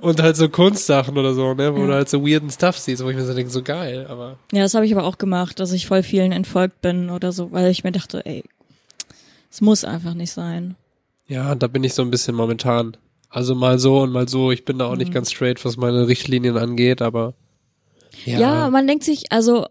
Und 0.00 0.22
halt 0.22 0.36
so 0.36 0.48
Kunstsachen 0.48 1.16
oder 1.18 1.34
so, 1.34 1.54
ne, 1.54 1.74
wo 1.74 1.80
Ja. 1.80 1.86
du 1.86 1.92
halt 1.94 2.08
so 2.08 2.26
weirden 2.26 2.50
Stuff 2.50 2.78
siehst, 2.78 3.04
wo 3.04 3.10
ich 3.10 3.16
mir 3.16 3.24
so 3.24 3.34
denke, 3.34 3.50
so 3.50 3.62
geil, 3.62 4.06
aber. 4.08 4.36
Ja, 4.52 4.62
das 4.62 4.74
habe 4.74 4.86
ich 4.86 4.92
aber 4.94 5.04
auch 5.04 5.18
gemacht, 5.18 5.60
dass 5.60 5.72
ich 5.72 5.86
voll 5.86 6.02
vielen 6.02 6.32
entfolgt 6.32 6.80
bin 6.80 7.10
oder 7.10 7.32
so, 7.32 7.52
weil 7.52 7.70
ich 7.70 7.84
mir 7.84 7.92
dachte, 7.92 8.24
ey, 8.24 8.44
es 9.50 9.60
muss 9.60 9.84
einfach 9.84 10.14
nicht 10.14 10.32
sein. 10.32 10.76
Ja, 11.26 11.54
da 11.54 11.66
bin 11.66 11.84
ich 11.84 11.94
so 11.94 12.02
ein 12.02 12.10
bisschen 12.10 12.34
momentan. 12.34 12.96
Also 13.28 13.54
mal 13.54 13.78
so 13.78 14.00
und 14.00 14.10
mal 14.10 14.28
so. 14.28 14.50
Ich 14.50 14.64
bin 14.64 14.78
da 14.78 14.86
auch 14.86 14.96
nicht 14.96 15.12
ganz 15.12 15.30
straight, 15.30 15.64
was 15.64 15.76
meine 15.76 16.08
Richtlinien 16.08 16.56
angeht, 16.56 17.00
aber. 17.02 17.34
Ja, 18.24 18.68
man 18.70 18.86
denkt 18.88 19.04
sich, 19.04 19.30
also, 19.30 19.66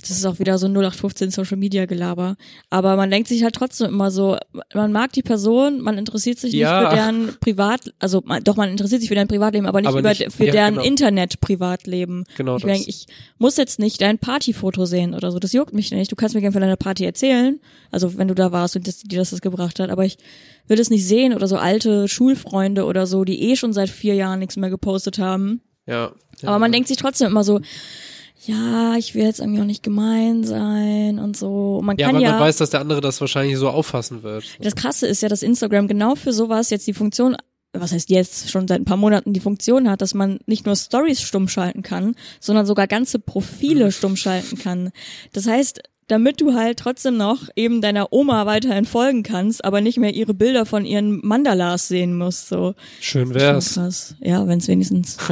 das 0.00 0.10
ist 0.10 0.24
auch 0.26 0.38
wieder 0.38 0.58
so 0.58 0.66
0815 0.68 1.30
Social 1.32 1.56
Media 1.56 1.86
Gelaber, 1.86 2.36
aber 2.70 2.94
man 2.96 3.10
denkt 3.10 3.28
sich 3.28 3.42
halt 3.42 3.54
trotzdem 3.56 3.88
immer 3.88 4.10
so, 4.12 4.36
man 4.74 4.92
mag 4.92 5.12
die 5.12 5.22
Person, 5.22 5.80
man 5.80 5.98
interessiert 5.98 6.38
sich 6.38 6.52
Ja. 6.54 6.80
nicht 6.80 6.90
für 6.90 6.96
deren 6.96 7.36
Privat, 7.40 7.92
also 7.98 8.22
man, 8.24 8.44
doch 8.44 8.56
man 8.56 8.70
interessiert 8.70 9.00
sich 9.00 9.08
für 9.08 9.14
deren 9.16 9.26
Privatleben, 9.28 9.66
aber 9.66 9.80
nicht 9.80 9.88
Aber 9.88 9.98
über, 9.98 10.10
nicht- 10.10 10.30
für 10.32 10.44
ja, 10.46 10.52
deren 10.52 10.74
genau. 10.74 10.86
Internet-Privatleben. 10.86 12.24
Genau 12.36 12.56
ich, 12.56 12.62
das. 12.62 12.72
denk, 12.72 12.88
ich 12.88 13.06
muss 13.38 13.56
jetzt 13.56 13.78
nicht 13.78 14.00
dein 14.00 14.18
Partyfoto 14.18 14.84
sehen 14.86 15.14
oder 15.14 15.30
so, 15.30 15.38
das 15.38 15.52
juckt 15.52 15.72
mich 15.74 15.90
nicht. 15.90 16.10
Du 16.12 16.16
kannst 16.16 16.34
mir 16.34 16.40
gerne 16.40 16.52
von 16.52 16.62
deiner 16.62 16.76
Party 16.76 17.04
erzählen, 17.04 17.58
also 17.90 18.16
wenn 18.18 18.28
du 18.28 18.34
da 18.34 18.52
warst 18.52 18.76
und 18.76 18.86
das, 18.86 18.98
dir 19.00 19.18
das, 19.18 19.30
das 19.30 19.40
gebracht 19.40 19.80
hat, 19.80 19.90
aber 19.90 20.04
ich 20.04 20.16
will 20.68 20.78
es 20.80 20.90
nicht 20.90 21.06
sehen 21.06 21.34
oder 21.34 21.48
so 21.48 21.56
alte 21.56 22.08
Schulfreunde 22.08 22.84
oder 22.84 23.06
so, 23.06 23.24
die 23.24 23.42
eh 23.50 23.56
schon 23.56 23.72
seit 23.72 23.88
vier 23.90 24.14
Jahren 24.14 24.38
nichts 24.38 24.56
mehr 24.56 24.70
gepostet 24.70 25.18
haben. 25.18 25.60
Ja. 25.86 26.12
ja. 26.40 26.48
Aber 26.48 26.58
man 26.58 26.72
denkt 26.72 26.88
sich 26.88 26.96
trotzdem 26.96 27.28
immer 27.28 27.44
so, 27.44 27.60
ja, 28.46 28.94
ich 28.96 29.14
will 29.14 29.22
jetzt 29.24 29.40
irgendwie 29.40 29.60
auch 29.60 29.64
nicht 29.66 29.82
gemein 29.82 30.44
sein 30.44 31.18
und 31.18 31.36
so. 31.36 31.76
Und 31.78 31.86
Man 31.86 31.96
Ja, 31.98 32.06
kann 32.06 32.16
weil 32.16 32.22
ja, 32.22 32.30
man 32.32 32.40
weiß, 32.40 32.56
dass 32.56 32.70
der 32.70 32.80
andere 32.80 33.00
das 33.00 33.20
wahrscheinlich 33.20 33.56
so 33.58 33.68
auffassen 33.68 34.22
wird. 34.22 34.44
das 34.60 34.74
Krasse 34.76 35.06
ist 35.06 35.22
ja, 35.22 35.28
dass 35.28 35.42
Instagram 35.42 35.88
genau 35.88 36.14
für 36.14 36.32
sowas 36.32 36.70
jetzt 36.70 36.86
die 36.86 36.94
Funktion, 36.94 37.36
was 37.72 37.92
heißt 37.92 38.08
jetzt 38.10 38.50
schon 38.50 38.66
seit 38.68 38.80
ein 38.80 38.84
paar 38.84 38.96
Monaten 38.96 39.32
die 39.32 39.40
Funktion 39.40 39.90
hat, 39.90 40.00
dass 40.00 40.14
man 40.14 40.38
nicht 40.46 40.64
nur 40.66 40.76
Stories 40.76 41.20
stumm 41.20 41.48
schalten 41.48 41.82
kann, 41.82 42.14
sondern 42.40 42.64
sogar 42.66 42.86
ganze 42.86 43.18
Mhm. 43.18 43.22
Profile 43.22 43.92
stumm 43.92 44.16
schalten 44.16 44.56
kann. 44.58 44.90
Das 45.32 45.46
heißt, 45.46 45.80
damit 46.08 46.40
du 46.40 46.54
halt 46.54 46.78
trotzdem 46.78 47.16
noch 47.16 47.48
eben 47.56 47.80
deiner 47.80 48.12
Oma 48.12 48.46
weiterhin 48.46 48.84
folgen 48.84 49.24
kannst, 49.24 49.64
aber 49.64 49.80
nicht 49.80 49.98
mehr 49.98 50.14
ihre 50.14 50.34
Bilder 50.34 50.64
von 50.64 50.84
ihren 50.84 51.20
Mandalas 51.26 51.88
sehen 51.88 52.16
musst, 52.16 52.48
so. 52.48 52.74
Schön 53.00 53.26
Schon 53.26 53.34
wär's. 53.34 53.74
krass. 53.74 54.14
Ja, 54.20 54.46
wenn 54.46 54.58
es 54.60 54.68
wenigstens 54.68 55.16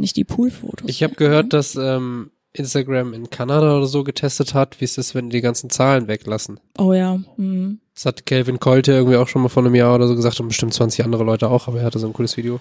nicht 0.00 0.16
die 0.16 0.24
Poolfotos. 0.24 0.88
Ich 0.88 1.02
habe 1.02 1.14
gehört, 1.14 1.52
dass 1.52 1.76
ähm, 1.76 2.30
Instagram 2.52 3.12
in 3.12 3.30
Kanada 3.30 3.76
oder 3.76 3.86
so 3.86 4.02
getestet 4.02 4.54
hat, 4.54 4.80
wie 4.80 4.84
es 4.84 4.98
ist, 4.98 5.14
wenn 5.14 5.30
die 5.30 5.36
die 5.38 5.42
ganzen 5.42 5.70
Zahlen 5.70 6.08
weglassen. 6.08 6.58
Oh 6.78 6.92
ja. 6.92 7.20
Hm. 7.36 7.80
Das 7.94 8.06
hat 8.06 8.26
Calvin 8.26 8.58
Colte 8.58 8.92
irgendwie 8.92 9.16
auch 9.16 9.28
schon 9.28 9.42
mal 9.42 9.48
vor 9.48 9.64
einem 9.64 9.74
Jahr 9.74 9.94
oder 9.94 10.08
so 10.08 10.16
gesagt 10.16 10.40
und 10.40 10.48
bestimmt 10.48 10.74
20 10.74 11.04
andere 11.04 11.22
Leute 11.24 11.48
auch, 11.48 11.68
aber 11.68 11.80
er 11.80 11.84
hatte 11.86 11.98
so 11.98 12.06
ein 12.06 12.12
cooles 12.12 12.36
Video. 12.36 12.58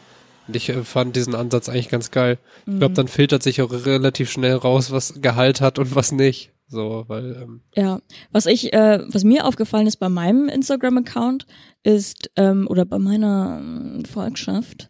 Und 0.48 0.56
ich 0.56 0.70
äh, 0.70 0.84
fand 0.84 1.16
diesen 1.16 1.34
Ansatz 1.36 1.70
eigentlich 1.70 1.90
ganz 1.90 2.12
geil. 2.12 2.38
Ich 2.66 2.74
Mhm. 2.74 2.80
glaube, 2.80 2.94
dann 2.96 3.08
filtert 3.08 3.42
sich 3.44 3.62
auch 3.62 3.72
relativ 3.72 4.30
schnell 4.32 4.56
raus, 4.56 4.92
was 4.92 5.22
Gehalt 5.22 5.62
hat 5.62 5.80
und 5.80 5.96
was 5.96 6.12
nicht. 6.12 6.52
So, 6.68 7.06
weil, 7.08 7.36
ähm, 7.42 7.62
Ja, 7.76 8.00
was 8.32 8.46
ich, 8.46 8.74
äh, 8.74 9.00
was 9.12 9.24
mir 9.24 9.46
aufgefallen 9.46 9.88
ist 9.88 9.98
bei 9.98 10.10
meinem 10.10 10.50
Instagram-Account 10.50 11.48
ist 11.82 12.30
ähm, 12.36 12.68
oder 12.70 12.86
bei 12.86 13.00
meiner 13.00 13.58
ähm, 13.60 14.06
Volkschaft 14.06 14.90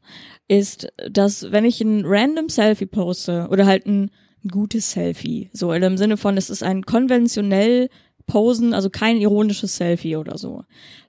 ist, 0.49 0.91
dass 1.09 1.51
wenn 1.51 1.63
ich 1.63 1.79
ein 1.79 2.03
random 2.05 2.49
Selfie 2.49 2.87
poste 2.87 3.47
oder 3.49 3.65
halt 3.65 3.85
ein 3.85 4.11
gutes 4.49 4.91
Selfie, 4.91 5.49
so 5.53 5.71
in 5.71 5.81
dem 5.81 5.97
Sinne 5.97 6.17
von, 6.17 6.35
es 6.37 6.49
ist 6.49 6.63
ein 6.63 6.83
konventionell 6.83 7.89
Posen, 8.25 8.73
also 8.73 8.89
kein 8.89 9.17
ironisches 9.17 9.77
Selfie 9.77 10.17
oder 10.17 10.37
so, 10.37 10.63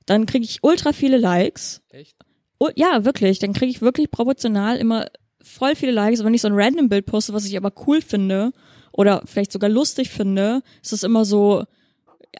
dann 0.07 0.26
kriege 0.26 0.44
ich 0.44 0.62
ultra 0.62 0.92
viele 0.92 1.16
Likes. 1.16 1.83
Echt? 1.90 2.16
Oh, 2.59 2.68
ja, 2.76 3.05
wirklich, 3.05 3.38
dann 3.38 3.55
kriege 3.55 3.70
ich 3.70 3.81
wirklich 3.81 4.11
proportional 4.11 4.76
immer 4.76 5.07
voll 5.42 5.74
viele 5.74 5.92
Likes. 5.92 6.20
Und 6.20 6.26
wenn 6.26 6.35
ich 6.35 6.42
so 6.42 6.48
ein 6.48 6.55
random 6.55 6.88
Bild 6.90 7.07
poste, 7.07 7.33
was 7.33 7.46
ich 7.46 7.57
aber 7.57 7.72
cool 7.87 8.03
finde 8.03 8.53
oder 8.92 9.22
vielleicht 9.24 9.53
sogar 9.53 9.70
lustig 9.70 10.11
finde, 10.11 10.62
ist 10.83 10.92
es 10.92 11.03
immer 11.03 11.24
so, 11.24 11.64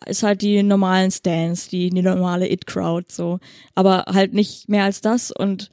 ist 0.07 0.23
halt 0.23 0.43
die 0.43 0.63
normalen 0.63 1.11
Stans, 1.11 1.69
die, 1.69 1.89
die 1.89 2.03
normale 2.03 2.51
It-Crowd 2.51 3.07
so. 3.11 3.39
Aber 3.75 4.05
halt 4.09 4.35
nicht 4.35 4.69
mehr 4.69 4.85
als 4.85 5.01
das 5.01 5.31
und 5.31 5.71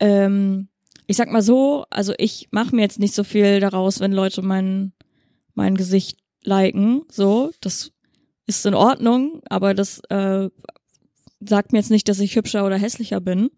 ähm, 0.00 0.68
ich 1.06 1.16
sag 1.16 1.30
mal 1.30 1.42
so, 1.42 1.84
also 1.90 2.12
ich 2.18 2.48
mache 2.50 2.74
mir 2.74 2.82
jetzt 2.82 2.98
nicht 2.98 3.14
so 3.14 3.24
viel 3.24 3.60
daraus, 3.60 4.00
wenn 4.00 4.12
Leute 4.12 4.42
mein, 4.42 4.92
mein 5.54 5.76
Gesicht 5.76 6.18
liken, 6.42 7.02
so, 7.10 7.50
das 7.60 7.92
ist 8.46 8.66
in 8.66 8.74
Ordnung, 8.74 9.42
aber 9.48 9.74
das 9.74 10.00
äh, 10.08 10.48
sagt 11.40 11.72
mir 11.72 11.78
jetzt 11.78 11.90
nicht, 11.90 12.08
dass 12.08 12.20
ich 12.20 12.36
hübscher 12.36 12.64
oder 12.64 12.76
hässlicher 12.76 13.20
bin. 13.20 13.50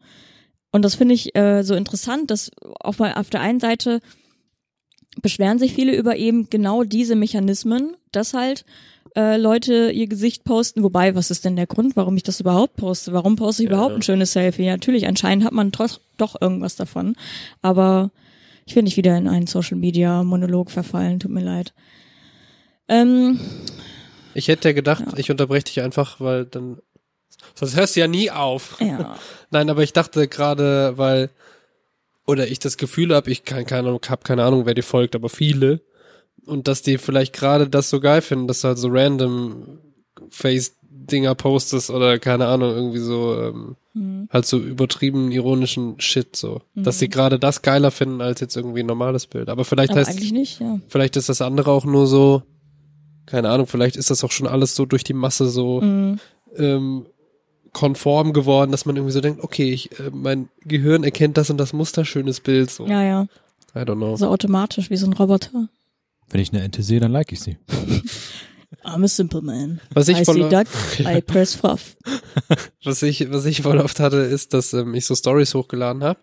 Und 0.71 0.85
das 0.85 0.95
finde 0.95 1.15
ich 1.15 1.35
äh, 1.37 1.63
so 1.63 1.75
interessant, 1.75 2.31
dass 2.31 2.51
auf, 2.81 3.01
auf 3.01 3.31
der 3.31 3.41
einen 3.41 3.61
Seite 3.61 4.01
beschweren 5.23 5.59
sich 5.59 5.75
viele 5.75 5.97
über 5.97 6.17
eben 6.17 6.51
genau 6.51 6.85
diese 6.85 7.17
Mechanismen, 7.17 7.97
dass 8.13 8.35
halt 8.35 8.65
äh, 9.17 9.37
Leute 9.37 9.91
ihr 9.91 10.07
Gesicht 10.07 10.45
posten. 10.45 10.83
Wobei, 10.83 11.15
was 11.15 11.31
ist 11.31 11.45
denn 11.45 11.57
der 11.57 11.67
Grund, 11.67 11.97
warum 11.97 12.17
ich 12.17 12.23
das 12.23 12.41
überhaupt 12.41 12.77
poste? 12.77 13.13
Warum 13.13 13.37
poste 13.37 13.63
ich 13.63 13.69
Ja. 13.69 13.75
überhaupt 13.77 13.95
ein 13.97 14.03
schönes 14.03 14.33
Selfie? 14.33 14.65
Ja, 14.65 14.73
natürlich, 14.73 15.07
anscheinend 15.07 15.45
hat 15.45 15.53
man 15.53 15.73
trotz, 15.73 16.01
doch 16.17 16.41
irgendwas 16.41 16.77
davon. 16.77 17.15
Aber 17.63 18.11
ich 18.67 18.77
will 18.77 18.83
nicht 18.83 18.97
wieder 18.97 19.17
in 19.17 19.29
einen 19.29 19.47
Social 19.47 19.77
Media 19.79 20.23
Monolog 20.23 20.71
verfallen, 20.71 21.21
tut 21.21 21.31
mir 21.31 21.43
leid. 21.45 21.73
Ähm, 22.89 23.39
Ich 24.35 24.49
hätte 24.49 24.69
ja 24.69 24.73
gedacht, 24.73 25.05
Ja. 25.07 25.13
ich 25.17 25.31
unterbreche 25.31 25.65
dich 25.65 25.81
einfach, 25.83 26.21
weil 26.21 26.45
dann. 26.45 26.79
Sonst 27.55 27.77
hörst 27.77 27.97
du 27.97 28.01
ja 28.01 28.07
nie 28.09 28.31
auf. 28.31 28.77
ja. 28.81 29.17
Nein, 29.51 29.71
aber 29.71 29.83
ich 29.83 29.93
dachte 29.93 30.29
gerade, 30.29 30.95
weil. 30.97 31.31
Oder 32.27 32.47
ich 32.47 32.59
das 32.59 32.77
Gefühl 32.77 33.15
habe, 33.15 33.31
ich 33.31 33.45
kann 33.45 33.65
keine 33.65 33.89
Ahnung, 33.89 34.01
hab 34.09 34.23
keine 34.23 34.45
Ahnung, 34.45 34.67
wer 34.67 34.75
dir 34.75 34.83
folgt, 34.83 35.15
aber 35.17 35.31
viele. 35.31 35.81
Und 36.49 36.67
dass 36.69 36.83
die 36.83 36.99
vielleicht 36.99 37.33
gerade 37.35 37.69
das 37.69 37.91
so 37.91 38.01
geil 38.01 38.23
finden, 38.23 38.47
dass 38.49 38.63
du 38.63 38.69
halt 38.69 38.79
so 38.79 38.89
random 38.91 39.79
Face-Dinger 40.31 41.35
postest 41.35 41.91
oder 41.91 42.19
keine 42.19 42.47
Ahnung, 42.47 42.71
irgendwie 42.75 42.99
so, 42.99 43.35
ähm, 43.41 43.77
Hm. 43.95 44.29
halt 44.33 44.47
so 44.47 44.59
übertrieben 44.59 45.31
ironischen 45.33 45.99
Shit 46.01 46.37
so. 46.37 46.61
Dass 46.75 46.99
sie 46.99 47.09
gerade 47.09 47.39
das 47.39 47.63
geiler 47.63 47.91
finden 47.91 48.21
als 48.21 48.41
jetzt 48.41 48.57
irgendwie 48.57 48.81
ein 48.81 48.87
normales 48.87 49.27
Bild. 49.27 49.49
Aber 49.49 49.65
vielleicht 49.65 49.91
Aber 49.91 50.01
heißt, 50.01 50.11
eigentlich 50.11 50.33
nicht, 50.33 50.61
ja. 50.61 50.79
vielleicht 50.89 51.17
ist 51.17 51.29
das 51.29 51.41
andere 51.43 51.71
auch 51.73 51.85
nur 51.85 52.07
so, 52.07 52.43
keine 53.27 53.49
Ahnung, 53.51 53.67
vielleicht 53.67 53.97
ist 53.97 54.11
das 54.11 54.23
auch 54.25 54.31
schon 54.31 54.47
alles 54.47 54.75
so 54.77 54.87
durch 54.87 55.05
die 55.05 55.15
Masse 55.15 55.49
so 55.49 55.81
Mhm. 55.81 56.19
ähm, 56.57 57.07
konform 57.73 58.33
geworden, 58.33 58.71
dass 58.71 58.87
man 58.87 58.97
irgendwie 58.97 59.13
so 59.13 59.21
denkt, 59.21 59.43
okay, 59.45 59.71
ich, 59.73 59.99
äh, 60.01 60.11
mein 60.13 60.49
Gehirn 60.65 61.05
erkennt 61.05 61.37
das 61.37 61.51
und 61.51 61.59
das 61.59 61.73
Muster, 61.73 62.05
schönes 62.05 62.41
Bild, 62.41 62.71
so. 62.71 62.87
Ja, 62.87 63.03
ja. 63.03 63.27
I 63.75 63.81
don't 63.81 63.97
know. 63.97 64.17
So 64.17 64.29
automatisch, 64.29 64.89
wie 64.91 64.97
so 64.97 65.07
ein 65.07 65.13
Roboter. 65.13 65.69
Wenn 66.31 66.41
ich 66.41 66.53
eine 66.53 66.63
Ente 66.63 66.83
sehe, 66.83 67.01
dann 67.01 67.13
like 67.13 67.33
ich 67.33 67.41
sie. 67.41 67.57
I'm 68.85 69.05
a 69.05 69.09
simple 69.09 69.41
man. 69.43 69.81
Was 69.93 70.09
ich 70.09 70.17
I 70.19 70.25
see 70.25 70.25
voll, 70.25 70.49
duck, 70.49 70.67
I 71.01 71.21
press 71.21 71.55
fuff. 71.55 71.97
was 72.85 73.03
ich, 73.03 73.31
was 73.33 73.45
ich 73.47 73.63
voll 73.63 73.79
oft 73.79 73.99
hatte, 74.01 74.19
ist, 74.19 74.55
dass 74.55 74.73
ähm, 74.73 74.95
ich 74.95 75.07
so 75.07 75.15
Stories 75.15 75.55
hochgeladen 75.55 76.03
habe 76.05 76.21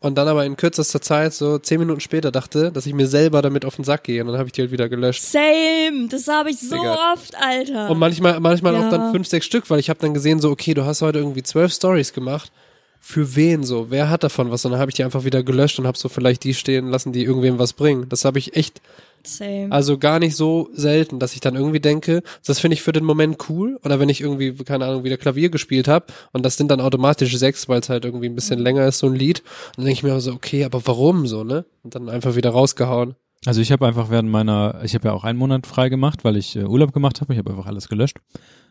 und 0.00 0.16
dann 0.16 0.28
aber 0.28 0.44
in 0.44 0.56
kürzester 0.56 1.00
Zeit, 1.00 1.34
so 1.34 1.58
zehn 1.58 1.80
Minuten 1.80 2.00
später, 2.00 2.30
dachte, 2.30 2.70
dass 2.72 2.86
ich 2.86 2.94
mir 2.94 3.06
selber 3.06 3.42
damit 3.42 3.64
auf 3.64 3.76
den 3.76 3.84
Sack 3.84 4.04
gehe 4.04 4.20
und 4.20 4.28
dann 4.28 4.38
habe 4.38 4.46
ich 4.46 4.52
die 4.52 4.60
halt 4.62 4.70
wieder 4.70 4.88
gelöscht. 4.88 5.22
Same, 5.22 6.08
das 6.08 6.28
habe 6.28 6.50
ich 6.50 6.60
so 6.60 6.76
Digga. 6.76 7.12
oft, 7.14 7.34
Alter. 7.36 7.90
Und 7.90 7.98
manchmal, 7.98 8.38
manchmal 8.40 8.76
auch 8.76 8.80
Ja. 8.82 8.90
dann 8.90 9.12
fünf, 9.12 9.26
sechs 9.26 9.46
Stück, 9.46 9.68
weil 9.70 9.80
ich 9.80 9.90
habe 9.90 10.00
dann 10.00 10.14
gesehen, 10.14 10.40
so, 10.40 10.50
okay, 10.50 10.74
du 10.74 10.84
hast 10.84 11.02
heute 11.02 11.18
irgendwie 11.18 11.42
zwölf 11.42 11.72
Stories 11.72 12.12
gemacht. 12.12 12.52
Für 13.00 13.36
wen 13.36 13.64
so? 13.64 13.90
Wer 13.90 14.10
hat 14.10 14.24
davon 14.24 14.50
was? 14.50 14.64
Und 14.64 14.72
dann 14.72 14.80
habe 14.80 14.90
ich 14.90 14.94
die 14.94 15.04
einfach 15.04 15.24
wieder 15.24 15.42
gelöscht 15.42 15.78
und 15.78 15.86
habe 15.86 15.96
so 15.96 16.08
vielleicht 16.08 16.44
die 16.44 16.54
stehen 16.54 16.88
lassen, 16.88 17.12
die 17.12 17.24
irgendwem 17.24 17.58
was 17.58 17.72
bringen. 17.72 18.08
Das 18.08 18.24
habe 18.24 18.38
ich 18.38 18.56
echt, 18.56 18.82
Same. 19.22 19.68
also 19.70 19.98
gar 19.98 20.18
nicht 20.18 20.36
so 20.36 20.68
selten, 20.72 21.18
dass 21.18 21.34
ich 21.34 21.40
dann 21.40 21.54
irgendwie 21.54 21.80
denke, 21.80 22.22
das 22.44 22.60
finde 22.60 22.74
ich 22.74 22.82
für 22.82 22.92
den 22.92 23.04
Moment 23.04 23.48
cool. 23.48 23.78
Oder 23.84 24.00
wenn 24.00 24.08
ich 24.08 24.20
irgendwie, 24.20 24.52
keine 24.64 24.86
Ahnung, 24.86 25.04
wieder 25.04 25.16
Klavier 25.16 25.48
gespielt 25.48 25.88
habe 25.88 26.06
und 26.32 26.44
das 26.44 26.56
sind 26.56 26.70
dann 26.70 26.80
automatisch 26.80 27.36
sechs, 27.36 27.68
weil 27.68 27.80
es 27.80 27.88
halt 27.88 28.04
irgendwie 28.04 28.28
ein 28.28 28.34
bisschen 28.34 28.58
länger 28.58 28.86
ist, 28.86 28.98
so 28.98 29.06
ein 29.06 29.14
Lied. 29.14 29.40
Und 29.40 29.78
dann 29.78 29.84
denke 29.86 29.98
ich 29.98 30.02
mir 30.02 30.20
so, 30.20 30.32
okay, 30.32 30.64
aber 30.64 30.86
warum 30.86 31.26
so, 31.26 31.44
ne? 31.44 31.64
Und 31.82 31.94
dann 31.94 32.08
einfach 32.08 32.36
wieder 32.36 32.50
rausgehauen. 32.50 33.14
Also 33.46 33.60
ich 33.60 33.70
habe 33.70 33.86
einfach 33.86 34.10
während 34.10 34.28
meiner, 34.28 34.80
ich 34.82 34.94
habe 34.94 35.08
ja 35.08 35.14
auch 35.14 35.24
einen 35.24 35.38
Monat 35.38 35.66
frei 35.66 35.88
gemacht, 35.88 36.24
weil 36.24 36.36
ich 36.36 36.56
äh, 36.56 36.64
Urlaub 36.64 36.92
gemacht 36.92 37.20
habe. 37.20 37.32
Ich 37.32 37.38
habe 37.38 37.50
einfach 37.50 37.66
alles 37.66 37.88
gelöscht. 37.88 38.18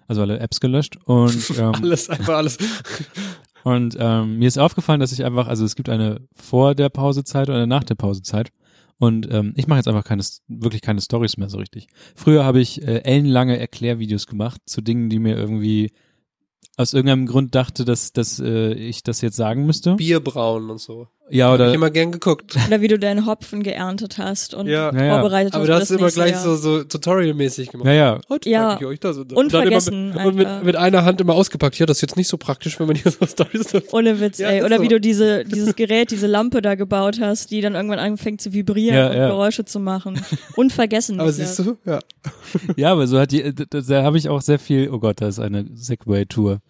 Also 0.07 0.21
alle 0.21 0.39
Apps 0.39 0.59
gelöscht. 0.59 0.97
Und, 1.05 1.53
ähm, 1.57 1.73
Alles, 1.81 2.09
einfach 2.09 2.35
alles. 2.37 2.57
Und 3.67 3.97
ähm, 3.99 4.39
mir 4.39 4.47
ist 4.47 4.57
aufgefallen, 4.57 5.01
dass 5.01 5.11
ich 5.11 5.25
einfach, 5.25 5.49
also 5.49 5.65
es 5.65 5.75
gibt 5.75 5.89
eine 5.89 6.21
vor 6.33 6.73
der 6.73 6.87
Pausezeit 6.87 7.49
und 7.49 7.55
eine 7.55 7.67
nach 7.67 7.83
der 7.83 7.95
Pausezeit. 7.95 8.53
Und 8.97 9.29
ähm, 9.29 9.51
ich 9.57 9.67
mache 9.67 9.79
jetzt 9.79 9.89
einfach 9.89 10.05
keine, 10.05 10.23
wirklich 10.47 10.81
keine 10.81 11.01
Stories 11.01 11.35
mehr 11.35 11.49
so 11.49 11.57
richtig. 11.57 11.87
Früher 12.15 12.45
habe 12.45 12.61
ich 12.61 12.81
äh, 12.81 13.03
ellenlange 13.03 13.59
Erklärvideos 13.59 14.25
gemacht 14.25 14.61
zu 14.67 14.79
Dingen, 14.79 15.09
die 15.09 15.19
mir 15.19 15.35
irgendwie 15.35 15.91
aus 16.77 16.93
irgendeinem 16.93 17.25
Grund 17.25 17.55
dachte, 17.55 17.83
dass, 17.83 18.13
dass 18.13 18.39
äh, 18.39 18.71
ich 18.71 19.03
das 19.03 19.19
jetzt 19.19 19.35
sagen 19.35 19.65
müsste. 19.65 19.95
Bierbrauen 19.95 20.69
und 20.69 20.79
so. 20.79 21.09
Ja, 21.29 21.47
Hab 21.49 21.55
ich 21.55 21.61
oder 21.61 21.73
immer 21.73 21.89
gern 21.89 22.11
geguckt. 22.13 22.55
Oder 22.67 22.79
wie 22.79 22.87
du 22.87 22.97
deinen 22.97 23.25
Hopfen 23.25 23.61
geerntet 23.61 24.17
hast 24.17 24.53
und 24.53 24.67
Ja. 24.67 24.93
Ja, 24.93 25.03
ja. 25.03 25.13
vorbereitet 25.19 25.53
Aber 25.55 25.63
hast 25.65 25.71
hast 25.73 25.81
das 25.81 25.91
immer 25.91 26.01
nächste 26.03 26.19
gleich 26.21 26.31
Jahr. 26.31 26.43
so, 26.43 26.55
so 26.55 26.83
tutorial-mäßig 26.85 27.69
gemacht. 27.71 27.85
naja, 27.85 28.19
Heute 28.29 28.49
Ja. 28.49 28.77
ich 28.79 28.85
euch 28.85 28.99
das. 29.01 29.17
Und, 29.17 29.33
Und 29.33 29.53
dann 29.53 29.63
immer 29.63 29.71
vergessen 29.81 30.13
mit, 30.13 30.25
und 30.25 30.35
mit, 30.35 30.63
mit 30.63 30.75
einer 30.77 31.03
Hand 31.03 31.19
immer 31.19 31.33
ausgepackt. 31.33 31.77
Ja, 31.79 31.85
das 31.85 31.97
ist 31.97 32.01
jetzt 32.01 32.15
nicht 32.15 32.29
so 32.29 32.37
praktisch, 32.37 32.79
wenn 32.79 32.87
man 32.87 32.95
hier 32.95 33.11
so 33.11 33.25
Stories 33.27 33.73
hat. 33.73 33.83
Ohne 33.91 34.19
Witz, 34.21 34.37
Ja, 34.37 34.49
ey. 34.49 34.59
ist 34.59 34.65
Oder 34.65 34.77
so. 34.77 34.83
wie 34.83 34.87
du 34.87 35.01
diese, 35.01 35.43
dieses 35.43 35.75
Gerät, 35.75 36.11
diese 36.11 36.27
Lampe 36.27 36.61
da 36.61 36.75
gebaut 36.75 37.19
hast, 37.19 37.51
die 37.51 37.59
dann 37.59 37.75
irgendwann 37.75 37.99
anfängt 37.99 38.39
zu 38.39 38.53
vibrieren 38.53 38.95
Ja, 38.97 39.09
und 39.09 39.17
ja. 39.17 39.27
Geräusche 39.27 39.65
zu 39.65 39.79
machen. 39.81 40.21
Unvergessen. 40.55 41.19
Aber 41.19 41.31
siehst 41.33 41.59
du, 41.59 41.77
ja. 41.85 41.99
ja, 42.77 42.91
aber 42.93 43.05
so 43.05 43.19
hat 43.19 43.31
die, 43.31 43.53
da, 43.53 43.65
da 43.81 44.03
habe 44.03 44.17
ich 44.17 44.29
auch 44.29 44.41
sehr 44.41 44.59
viel, 44.59 44.89
oh 44.91 44.99
Gott, 44.99 45.19
da 45.19 45.27
ist 45.27 45.39
eine 45.39 45.65
Segway-Tour. 45.73 46.61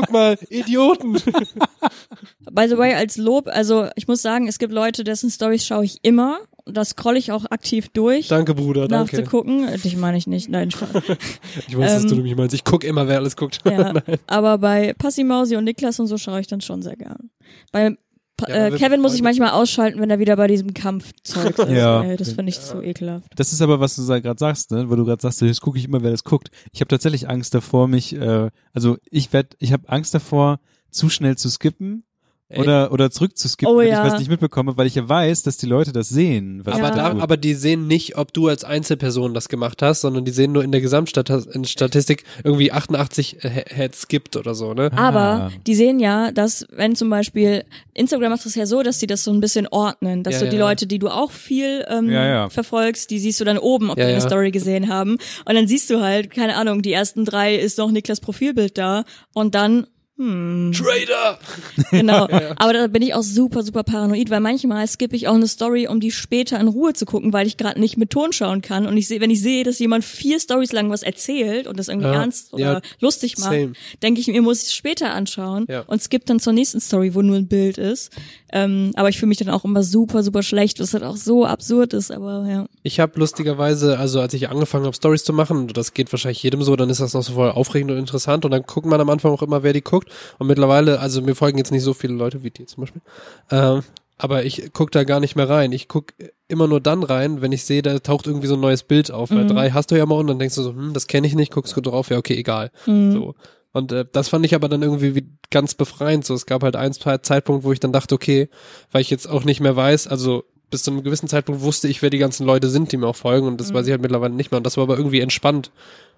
Guck 0.00 0.10
mal, 0.12 0.36
Idioten. 0.50 1.14
By 2.50 2.68
the 2.68 2.76
way, 2.76 2.92
als 2.94 3.16
Lob, 3.16 3.48
also 3.48 3.88
ich 3.96 4.06
muss 4.08 4.20
sagen, 4.22 4.46
es 4.48 4.58
gibt 4.58 4.72
Leute, 4.72 5.04
dessen 5.04 5.30
Stories 5.30 5.64
schaue 5.66 5.84
ich 5.84 5.98
immer. 6.02 6.38
Das 6.66 6.90
scroll 6.90 7.16
ich 7.16 7.30
auch 7.32 7.44
aktiv 7.50 7.88
durch. 7.90 8.26
Danke, 8.28 8.54
Bruder, 8.54 8.88
danke. 8.88 9.16
nachzugucken. 9.16 9.68
Dich 9.82 9.96
meine 9.96 10.18
ich 10.18 10.26
nicht, 10.26 10.48
nein. 10.48 10.68
Ich 11.68 11.78
weiß, 11.78 11.92
dass 11.94 12.02
Ähm, 12.04 12.08
du 12.10 12.16
mich 12.16 12.36
meinst. 12.36 12.54
Ich 12.54 12.64
guck 12.64 12.82
immer, 12.84 13.06
wer 13.08 13.18
alles 13.18 13.36
guckt. 13.36 13.60
ja. 13.64 13.94
Aber 14.26 14.58
bei 14.58 14.92
Passi 14.98 15.22
Mausi 15.24 15.56
und 15.56 15.64
Niklas 15.64 16.00
und 16.00 16.08
so 16.08 16.18
schaue 16.18 16.40
ich 16.40 16.46
dann 16.48 16.60
schon 16.60 16.82
sehr 16.82 16.96
gern. 16.96 17.30
Bei 17.72 17.96
Ja, 18.40 18.66
äh, 18.66 18.70
Kevin 18.72 19.00
muss 19.00 19.14
ich 19.14 19.22
manchmal 19.22 19.50
ausschalten, 19.50 20.00
wenn 20.00 20.10
er 20.10 20.18
wieder 20.18 20.36
bei 20.36 20.46
diesem 20.46 20.74
Kampfzeug 20.74 21.58
ist. 21.58 21.70
Ja. 21.70 22.02
Ey, 22.02 22.16
das 22.16 22.32
finde 22.32 22.50
ich 22.50 22.60
zu 22.60 22.82
ekelhaft. 22.82 23.28
Das 23.36 23.52
ist 23.52 23.62
aber, 23.62 23.80
was 23.80 23.96
du 23.96 24.06
gerade 24.06 24.38
sagst, 24.38 24.70
ne? 24.70 24.90
Wo 24.90 24.96
du 24.96 25.04
gerade 25.04 25.22
sagst, 25.22 25.40
jetzt 25.40 25.60
gucke 25.60 25.78
ich 25.78 25.86
immer, 25.86 26.02
wer 26.02 26.10
das 26.10 26.24
guckt. 26.24 26.50
Ich 26.72 26.80
habe 26.80 26.88
tatsächlich 26.88 27.28
Angst 27.28 27.54
davor, 27.54 27.88
mich, 27.88 28.14
äh, 28.14 28.50
also 28.72 28.98
ich 29.10 29.32
werd, 29.32 29.56
ich 29.58 29.72
habe 29.72 29.88
Angst 29.88 30.14
davor, 30.14 30.60
zu 30.90 31.08
schnell 31.08 31.36
zu 31.36 31.48
skippen 31.48 32.04
Ey. 32.48 32.60
oder 32.60 32.92
oder 32.92 33.10
zurückzuskippen, 33.10 33.74
Oh 33.74 33.78
wenn 33.80 33.88
ja. 33.88 34.06
ich 34.06 34.12
was 34.12 34.20
nicht 34.20 34.30
mitbekomme, 34.30 34.76
weil 34.76 34.86
ich 34.86 34.94
ja 34.94 35.08
weiß, 35.08 35.42
dass 35.42 35.56
die 35.56 35.66
Leute 35.66 35.92
das 35.92 36.08
sehen. 36.08 36.60
Was 36.64 36.74
Aber, 36.76 36.90
da, 36.92 37.18
aber 37.18 37.36
die 37.36 37.54
sehen 37.54 37.88
nicht, 37.88 38.16
ob 38.16 38.32
du 38.32 38.46
als 38.46 38.62
Einzelperson 38.62 39.34
das 39.34 39.48
gemacht 39.48 39.82
hast, 39.82 40.02
sondern 40.02 40.24
die 40.24 40.30
sehen 40.30 40.52
nur 40.52 40.62
in 40.62 40.70
der 40.70 40.80
Gesamtstatistik 40.80 42.24
irgendwie 42.44 42.70
88 42.72 43.42
äh, 43.44 43.48
Heads 43.68 44.08
gibt 44.08 44.36
oder 44.36 44.54
so, 44.54 44.74
ne? 44.74 44.90
Aber 44.96 45.16
Ah. 45.18 45.50
die 45.66 45.74
sehen 45.74 45.98
ja, 45.98 46.30
dass 46.30 46.66
wenn 46.70 46.94
zum 46.94 47.10
Beispiel 47.10 47.64
Instagram 47.94 48.30
macht 48.30 48.46
das 48.46 48.54
ja 48.54 48.66
so, 48.66 48.82
dass 48.82 49.00
sie 49.00 49.06
das 49.08 49.24
so 49.24 49.32
ein 49.32 49.40
bisschen 49.40 49.66
ordnen, 49.66 50.22
dass 50.22 50.34
Ja, 50.34 50.40
du 50.44 50.50
die. 50.50 50.56
Leute, 50.58 50.86
die 50.86 50.98
du 51.00 51.08
auch 51.08 51.32
viel 51.32 51.84
ähm, 51.88 52.08
Ja, 52.10 52.26
ja. 52.26 52.48
verfolgst, 52.48 53.10
die 53.10 53.18
siehst 53.18 53.40
du 53.40 53.44
dann 53.44 53.58
oben, 53.58 53.90
ob 53.90 53.98
Ja, 53.98 54.04
die 54.04 54.12
eine 54.12 54.20
ja. 54.22 54.26
Story 54.28 54.50
gesehen 54.52 54.88
haben. 54.88 55.18
Und 55.44 55.54
dann 55.54 55.66
siehst 55.66 55.90
du 55.90 56.00
halt, 56.00 56.30
keine 56.30 56.54
Ahnung, 56.56 56.82
die 56.82 56.92
ersten 56.92 57.24
drei 57.24 57.56
ist 57.56 57.78
noch 57.78 57.90
Niklas 57.90 58.20
Profilbild 58.20 58.78
da 58.78 59.04
und 59.34 59.54
dann 59.54 59.86
hm, 60.18 60.72
Trader! 60.74 61.38
genau. 61.90 62.24
Aber 62.56 62.72
da 62.72 62.86
bin 62.86 63.02
ich 63.02 63.12
auch 63.14 63.22
super, 63.22 63.62
super 63.62 63.82
paranoid, 63.82 64.30
weil 64.30 64.40
manchmal 64.40 64.86
skippe 64.88 65.14
ich 65.14 65.28
auch 65.28 65.34
eine 65.34 65.46
Story, 65.46 65.86
um 65.88 66.00
die 66.00 66.10
später 66.10 66.58
in 66.58 66.68
Ruhe 66.68 66.94
zu 66.94 67.04
gucken, 67.04 67.32
weil 67.32 67.46
ich 67.46 67.56
gerade 67.58 67.78
nicht 67.78 67.96
mit 67.98 68.10
Ton 68.10 68.32
schauen 68.32 68.62
kann. 68.62 68.86
Und 68.86 68.96
ich 68.96 69.08
sehe, 69.08 69.20
wenn 69.20 69.30
ich 69.30 69.42
sehe, 69.42 69.62
dass 69.64 69.78
jemand 69.78 70.04
vier 70.04 70.40
Stories 70.40 70.72
lang 70.72 70.90
was 70.90 71.02
erzählt 71.02 71.66
und 71.66 71.78
das 71.78 71.88
irgendwie 71.88 72.08
Ja. 72.08 72.14
ernst 72.20 72.52
oder 72.54 72.72
Ja. 72.74 72.80
lustig 73.00 73.36
macht, 73.38 73.54
denke 74.02 74.20
ich 74.20 74.26
mir, 74.28 74.40
muss 74.40 74.62
ich 74.62 74.68
es 74.68 74.74
später 74.74 75.12
anschauen 75.12 75.66
Ja. 75.68 75.80
und 75.86 76.02
skippe 76.02 76.24
dann 76.24 76.40
zur 76.40 76.52
nächsten 76.54 76.80
Story, 76.80 77.14
wo 77.14 77.20
nur 77.22 77.36
ein 77.36 77.48
Bild 77.48 77.76
ist. 77.78 78.10
Ähm, 78.56 78.92
aber 78.96 79.10
ich 79.10 79.18
fühle 79.18 79.28
mich 79.28 79.36
dann 79.36 79.50
auch 79.50 79.64
immer 79.66 79.82
super, 79.82 80.22
super 80.22 80.42
schlecht, 80.42 80.80
was 80.80 80.94
halt 80.94 81.04
auch 81.04 81.16
so 81.16 81.44
absurd 81.44 81.92
ist, 81.92 82.10
aber 82.10 82.46
ja. 82.48 82.66
Ich 82.82 83.00
habe 83.00 83.18
lustigerweise, 83.20 83.98
also 83.98 84.20
als 84.20 84.32
ich 84.32 84.48
angefangen 84.48 84.86
habe, 84.86 84.96
Stories 84.96 85.24
zu 85.24 85.34
machen, 85.34 85.66
das 85.68 85.92
geht 85.92 86.10
wahrscheinlich 86.10 86.42
jedem 86.42 86.62
so, 86.62 86.74
dann 86.74 86.88
ist 86.88 87.00
das 87.00 87.12
noch 87.12 87.22
so 87.22 87.34
voll 87.34 87.50
aufregend 87.50 87.90
und 87.90 87.98
interessant 87.98 88.46
und 88.46 88.52
dann 88.52 88.62
guckt 88.62 88.86
man 88.86 88.98
am 88.98 89.10
Anfang 89.10 89.30
auch 89.32 89.42
immer, 89.42 89.62
wer 89.62 89.74
die 89.74 89.82
guckt. 89.82 90.08
Und 90.38 90.46
mittlerweile, 90.46 91.00
also 91.00 91.20
mir 91.20 91.34
folgen 91.34 91.58
jetzt 91.58 91.70
nicht 91.70 91.82
so 91.82 91.92
viele 91.92 92.14
Leute 92.14 92.42
wie 92.42 92.50
die 92.50 92.64
zum 92.64 92.82
Beispiel. 92.84 93.02
Ähm, 93.50 93.82
aber 94.18 94.44
ich 94.44 94.70
guck 94.72 94.90
da 94.90 95.04
gar 95.04 95.20
nicht 95.20 95.36
mehr 95.36 95.50
rein. 95.50 95.72
Ich 95.72 95.88
guck 95.88 96.14
immer 96.48 96.66
nur 96.66 96.80
dann 96.80 97.02
rein, 97.02 97.42
wenn 97.42 97.52
ich 97.52 97.64
sehe, 97.64 97.82
da 97.82 97.98
taucht 97.98 98.26
irgendwie 98.26 98.46
so 98.46 98.54
ein 98.54 98.60
neues 98.60 98.82
Bild 98.82 99.10
auf. 99.10 99.30
Weil 99.30 99.44
Mhm. 99.44 99.48
drei 99.48 99.70
hast 99.72 99.90
du 99.90 99.96
ja 99.96 100.06
mal 100.06 100.14
und 100.14 100.28
dann 100.28 100.38
denkst 100.38 100.54
du 100.54 100.62
so, 100.62 100.70
hm, 100.70 100.94
das 100.94 101.06
kenne 101.06 101.26
ich 101.26 101.34
nicht, 101.34 101.52
guckst 101.52 101.76
du 101.76 101.82
drauf, 101.82 102.08
ja, 102.08 102.16
okay, 102.16 102.34
egal. 102.36 102.70
Mhm. 102.86 103.12
So. 103.12 103.34
Und 103.76 103.92
äh, 103.92 104.06
das 104.10 104.30
fand 104.30 104.46
ich 104.46 104.54
aber 104.54 104.70
dann 104.70 104.82
irgendwie 104.82 105.14
wie 105.14 105.28
ganz 105.50 105.74
befreiend. 105.74 106.24
So, 106.24 106.32
es 106.32 106.46
gab 106.46 106.62
halt 106.62 106.76
ein, 106.76 106.94
Zeitpunkt, 106.94 107.62
wo 107.62 107.72
ich 107.72 107.80
dann 107.80 107.92
dachte, 107.92 108.14
okay, 108.14 108.48
weil 108.90 109.02
ich 109.02 109.10
jetzt 109.10 109.28
auch 109.28 109.44
nicht 109.44 109.60
mehr 109.60 109.76
weiß, 109.76 110.06
also 110.06 110.44
bis 110.70 110.82
zu 110.82 110.90
einem 110.90 111.02
gewissen 111.02 111.28
Zeitpunkt 111.28 111.60
wusste 111.60 111.86
ich, 111.86 112.00
wer 112.00 112.08
die 112.08 112.18
ganzen 112.18 112.46
Leute 112.46 112.70
sind, 112.70 112.90
die 112.90 112.96
mir 112.96 113.06
auch 113.06 113.16
folgen 113.16 113.46
und 113.46 113.60
das 113.60 113.70
Mhm. 113.70 113.74
weiß 113.74 113.86
ich 113.86 113.92
halt 113.92 114.00
mittlerweile 114.00 114.32
nicht 114.34 114.50
mehr 114.50 114.56
und 114.56 114.64
das 114.64 114.78
war 114.78 114.84
aber 114.84 114.96
irgendwie 114.96 115.20
entspannt. 115.20 115.70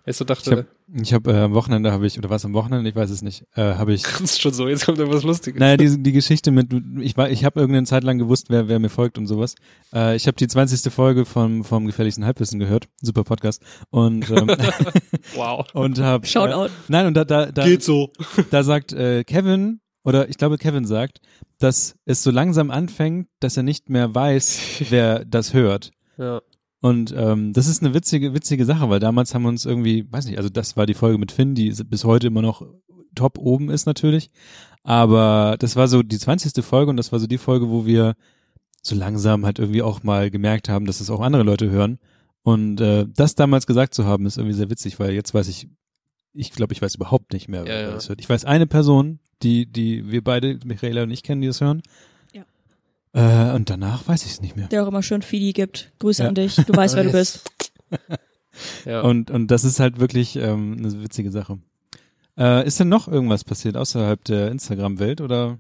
Ich 0.06 0.16
so 0.16 0.24
Ich 0.24 0.28
dachte, 0.28 0.50
habe 0.50 0.66
ich 0.94 1.12
hab, 1.12 1.26
äh, 1.26 1.36
am 1.36 1.52
Wochenende 1.52 1.92
habe 1.92 2.06
ich, 2.06 2.18
oder 2.18 2.30
was 2.30 2.44
am 2.44 2.54
Wochenende, 2.54 2.88
ich 2.88 2.96
weiß 2.96 3.10
es 3.10 3.20
nicht, 3.20 3.44
äh, 3.54 3.74
habe 3.74 3.92
ich 3.92 4.02
kannst 4.02 4.40
schon 4.40 4.52
so, 4.52 4.66
jetzt 4.68 4.86
kommt 4.86 4.98
irgendwas 4.98 5.22
Lustiges. 5.22 5.60
Naja, 5.60 5.76
die, 5.76 6.02
die 6.02 6.12
Geschichte 6.12 6.50
mit, 6.50 6.72
ich 7.00 7.16
war, 7.16 7.30
ich 7.30 7.44
habe 7.44 7.60
irgendeine 7.60 7.86
Zeit 7.86 8.04
lang 8.04 8.18
gewusst, 8.18 8.46
wer, 8.48 8.68
wer 8.68 8.78
mir 8.78 8.88
folgt 8.88 9.18
und 9.18 9.26
sowas. 9.26 9.54
Äh, 9.92 10.16
ich 10.16 10.26
habe 10.26 10.36
die 10.36 10.48
20. 10.48 10.92
Folge 10.92 11.26
vom, 11.26 11.62
vom 11.64 11.86
gefährlichsten 11.86 12.24
Halbwissen 12.24 12.58
gehört, 12.58 12.88
super 13.02 13.24
Podcast 13.24 13.62
und 13.90 14.30
ähm, 14.30 14.48
Wow. 15.34 15.66
und 15.74 15.98
habe 16.00 16.26
Shoutout. 16.26 16.66
Äh, 16.66 16.70
nein 16.88 17.06
und 17.06 17.14
da 17.14 17.24
da 17.24 17.46
da, 17.46 17.66
so. 17.80 18.12
da 18.50 18.62
sagt 18.62 18.92
äh, 18.92 19.24
Kevin 19.24 19.80
oder 20.04 20.28
ich 20.28 20.38
glaube 20.38 20.56
Kevin 20.56 20.86
sagt, 20.86 21.20
dass 21.58 21.96
es 22.06 22.22
so 22.22 22.30
langsam 22.30 22.70
anfängt, 22.70 23.28
dass 23.40 23.56
er 23.56 23.62
nicht 23.62 23.90
mehr 23.90 24.14
weiß, 24.14 24.60
wer 24.88 25.24
das 25.24 25.52
hört. 25.52 25.90
Ja. 26.16 26.40
Und 26.80 27.12
ähm, 27.16 27.52
das 27.52 27.66
ist 27.66 27.82
eine 27.82 27.92
witzige, 27.92 28.34
witzige 28.34 28.64
Sache, 28.64 28.88
weil 28.88 29.00
damals 29.00 29.34
haben 29.34 29.42
wir 29.42 29.48
uns 29.48 29.64
irgendwie, 29.64 30.06
weiß 30.10 30.26
nicht, 30.26 30.38
also 30.38 30.48
das 30.48 30.76
war 30.76 30.86
die 30.86 30.94
Folge 30.94 31.18
mit 31.18 31.32
Finn, 31.32 31.54
die 31.54 31.70
bis 31.84 32.04
heute 32.04 32.28
immer 32.28 32.42
noch 32.42 32.62
top 33.14 33.38
oben 33.38 33.68
ist 33.70 33.86
natürlich. 33.86 34.30
Aber 34.84 35.56
das 35.58 35.76
war 35.76 35.88
so 35.88 36.02
die 36.02 36.18
20. 36.18 36.64
Folge 36.64 36.90
und 36.90 36.96
das 36.96 37.10
war 37.10 37.18
so 37.18 37.26
die 37.26 37.38
Folge, 37.38 37.68
wo 37.68 37.84
wir 37.84 38.14
so 38.82 38.94
langsam 38.94 39.44
halt 39.44 39.58
irgendwie 39.58 39.82
auch 39.82 40.02
mal 40.02 40.30
gemerkt 40.30 40.68
haben, 40.68 40.86
dass 40.86 41.00
es 41.00 41.10
auch 41.10 41.20
andere 41.20 41.42
Leute 41.42 41.68
hören. 41.68 41.98
Und 42.42 42.80
äh, 42.80 43.06
das 43.14 43.34
damals 43.34 43.66
gesagt 43.66 43.92
zu 43.92 44.06
haben, 44.06 44.24
ist 44.24 44.38
irgendwie 44.38 44.56
sehr 44.56 44.70
witzig, 44.70 45.00
weil 45.00 45.12
jetzt 45.12 45.34
weiß 45.34 45.48
ich, 45.48 45.68
ich 46.32 46.52
glaube, 46.52 46.72
ich 46.72 46.80
weiß 46.80 46.94
überhaupt 46.94 47.32
nicht 47.32 47.48
mehr, 47.48 47.64
wer 47.64 47.74
Ja, 47.74 47.88
ja. 47.88 47.94
das 47.94 48.08
hört. 48.08 48.20
Ich 48.20 48.28
weiß 48.28 48.44
eine 48.44 48.66
Person, 48.66 49.18
die, 49.42 49.66
die 49.66 50.10
wir 50.10 50.22
beide, 50.22 50.58
Michaela 50.64 51.02
und 51.02 51.10
ich 51.10 51.22
kennen, 51.22 51.40
die 51.40 51.48
das 51.48 51.60
hören. 51.60 51.82
Ja. 53.14 53.52
Äh, 53.52 53.56
und 53.56 53.70
danach 53.70 54.06
weiß 54.06 54.24
ich 54.24 54.32
es 54.32 54.40
nicht 54.40 54.56
mehr. 54.56 54.68
Der 54.68 54.84
auch 54.84 54.88
immer 54.88 55.02
schön 55.02 55.22
Fidi 55.22 55.52
gibt. 55.52 55.92
Grüße 55.98 56.22
Ja. 56.22 56.28
an 56.28 56.34
dich. 56.34 56.56
Du 56.56 56.74
weißt, 56.74 56.96
wer 56.96 57.04
du 57.04 57.12
bist. 57.12 57.50
Ja. 58.84 59.02
Und, 59.02 59.30
und 59.30 59.52
das 59.52 59.62
ist 59.62 59.78
halt 59.78 60.00
wirklich 60.00 60.34
ähm, 60.34 60.74
eine 60.78 61.02
witzige 61.02 61.30
Sache. 61.30 61.58
Äh, 62.36 62.66
ist 62.66 62.80
denn 62.80 62.88
noch 62.88 63.06
irgendwas 63.06 63.44
passiert 63.44 63.76
außerhalb 63.76 64.24
der 64.24 64.50
Instagram-Welt 64.50 65.20
oder? 65.20 65.58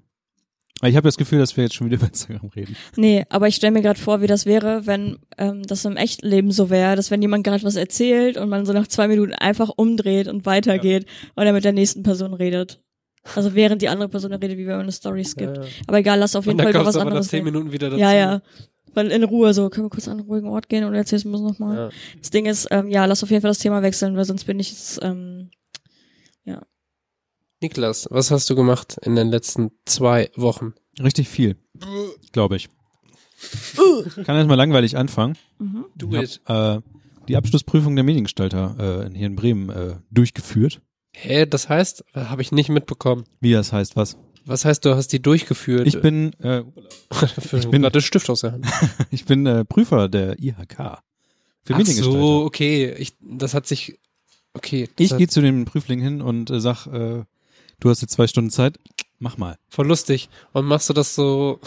Ich 0.82 0.96
habe 0.96 1.06
das 1.08 1.16
Gefühl, 1.16 1.38
dass 1.38 1.56
wir 1.56 1.62
jetzt 1.62 1.74
schon 1.76 1.86
wieder 1.86 1.96
über 2.00 2.08
Instagram 2.08 2.48
reden. 2.56 2.76
Nee, 2.96 3.24
aber 3.28 3.46
ich 3.46 3.54
stelle 3.54 3.72
mir 3.72 3.82
gerade 3.82 4.00
vor, 4.00 4.20
wie 4.20 4.26
das 4.26 4.46
wäre, 4.46 4.86
wenn 4.86 5.18
ähm, 5.36 5.62
das 5.62 5.84
im 5.84 5.96
echten 5.96 6.26
Leben 6.26 6.50
so 6.50 6.70
wäre, 6.70 6.96
dass 6.96 7.10
wenn 7.12 7.22
jemand 7.22 7.44
gerade 7.44 7.62
was 7.62 7.76
erzählt 7.76 8.36
und 8.36 8.48
man 8.48 8.66
so 8.66 8.72
nach 8.72 8.88
zwei 8.88 9.06
Minuten 9.06 9.32
einfach 9.32 9.70
umdreht 9.76 10.26
und 10.26 10.44
weitergeht 10.44 11.06
und 11.36 11.46
er 11.46 11.52
mit 11.52 11.64
der 11.64 11.72
nächsten 11.72 12.02
Person 12.02 12.34
redet. 12.34 12.80
Also 13.34 13.54
während 13.54 13.82
die 13.82 13.88
andere 13.88 14.08
Person 14.08 14.32
redet, 14.32 14.56
wie 14.58 14.66
wenn 14.66 14.76
man 14.76 14.82
eine 14.82 14.92
Story 14.92 15.24
skippt. 15.24 15.56
Ja. 15.56 15.64
Aber 15.86 15.98
egal, 15.98 16.18
lass 16.18 16.36
auf 16.36 16.46
jeden 16.46 16.58
Fall 16.58 16.74
was 16.74 16.94
du 16.94 17.00
aber 17.00 17.10
nach 17.10 17.16
anderes 17.16 17.28
zehn. 17.28 17.44
Minuten 17.44 17.72
wieder 17.72 17.90
dazu. 17.90 18.00
Ja, 18.00 18.12
ja. 18.12 18.42
Weil 18.94 19.10
in 19.10 19.22
Ruhe 19.22 19.52
so, 19.54 19.68
können 19.68 19.86
wir 19.86 19.90
kurz 19.90 20.08
an 20.08 20.18
einen 20.18 20.28
ruhigen 20.28 20.48
Ort 20.48 20.68
gehen 20.68 20.84
und 20.84 20.94
erzählst 20.94 21.24
du 21.24 21.28
mir 21.28 21.40
nochmal. 21.40 21.76
Ja. 21.76 21.90
Das 22.18 22.30
Ding 22.30 22.46
ist, 22.46 22.68
ähm, 22.70 22.88
ja, 22.88 23.04
lass 23.04 23.22
auf 23.22 23.30
jeden 23.30 23.42
Fall 23.42 23.50
das 23.50 23.58
Thema 23.58 23.82
wechseln, 23.82 24.16
weil 24.16 24.24
sonst 24.24 24.44
bin 24.44 24.58
ich 24.58 24.70
jetzt, 24.70 25.00
ähm, 25.02 25.50
Niklas, 27.60 28.06
was 28.10 28.30
hast 28.30 28.48
du 28.50 28.54
gemacht 28.54 28.98
in 29.02 29.16
den 29.16 29.28
letzten 29.28 29.72
zwei 29.84 30.30
Wochen? 30.36 30.74
Richtig 31.02 31.28
viel, 31.28 31.56
glaube 32.32 32.56
ich. 32.56 32.68
Kann 34.24 34.36
erstmal 34.36 34.56
langweilig 34.56 34.96
anfangen. 34.96 35.36
mhm. 35.58 35.86
Do 35.96 36.08
Ich 36.12 36.40
hab, 36.44 36.78
äh, 36.78 36.82
die 37.26 37.36
Abschlussprüfung 37.36 37.96
der 37.96 38.04
Mediengestalter 38.04 39.08
äh, 39.10 39.16
hier 39.16 39.26
in 39.26 39.36
Bremen 39.36 39.70
äh, 39.70 39.96
durchgeführt. 40.10 40.80
Hä, 41.20 41.46
das 41.46 41.68
heißt, 41.68 42.04
habe 42.14 42.42
ich 42.42 42.52
nicht 42.52 42.68
mitbekommen. 42.68 43.24
Wie 43.40 43.52
das 43.52 43.72
heißt, 43.72 43.96
was? 43.96 44.16
Was 44.44 44.64
heißt, 44.64 44.84
du 44.84 44.94
hast 44.94 45.08
die 45.08 45.20
durchgeführt? 45.20 45.86
Ich 45.86 46.00
bin, 46.00 46.32
äh, 46.40 46.62
ich 47.52 47.68
bin- 47.68 47.82
gerade 47.82 48.00
Stift 48.00 48.30
aus 48.30 48.40
der 48.42 48.52
Hand. 48.52 48.66
ich 49.10 49.24
bin 49.24 49.44
äh, 49.46 49.64
Prüfer 49.64 50.08
der 50.08 50.38
IHK 50.38 51.02
für 51.64 51.74
Ach 51.74 51.84
so, 51.84 52.44
okay. 52.44 52.94
Ich, 52.98 53.14
das 53.20 53.52
hat 53.54 53.66
sich, 53.66 53.98
okay. 54.54 54.88
Ich 54.98 55.16
gehe 55.16 55.28
zu 55.28 55.42
dem 55.42 55.64
Prüfling 55.64 56.00
hin 56.00 56.22
und 56.22 56.50
äh, 56.50 56.60
sag, 56.60 56.86
äh, 56.86 57.24
du 57.80 57.90
hast 57.90 58.00
jetzt 58.00 58.12
zwei 58.12 58.26
Stunden 58.26 58.50
Zeit, 58.50 58.78
mach 59.18 59.36
mal. 59.36 59.58
voll 59.68 59.86
lustig. 59.88 60.30
Und 60.52 60.64
machst 60.66 60.88
du 60.88 60.94
das 60.94 61.14
so, 61.14 61.60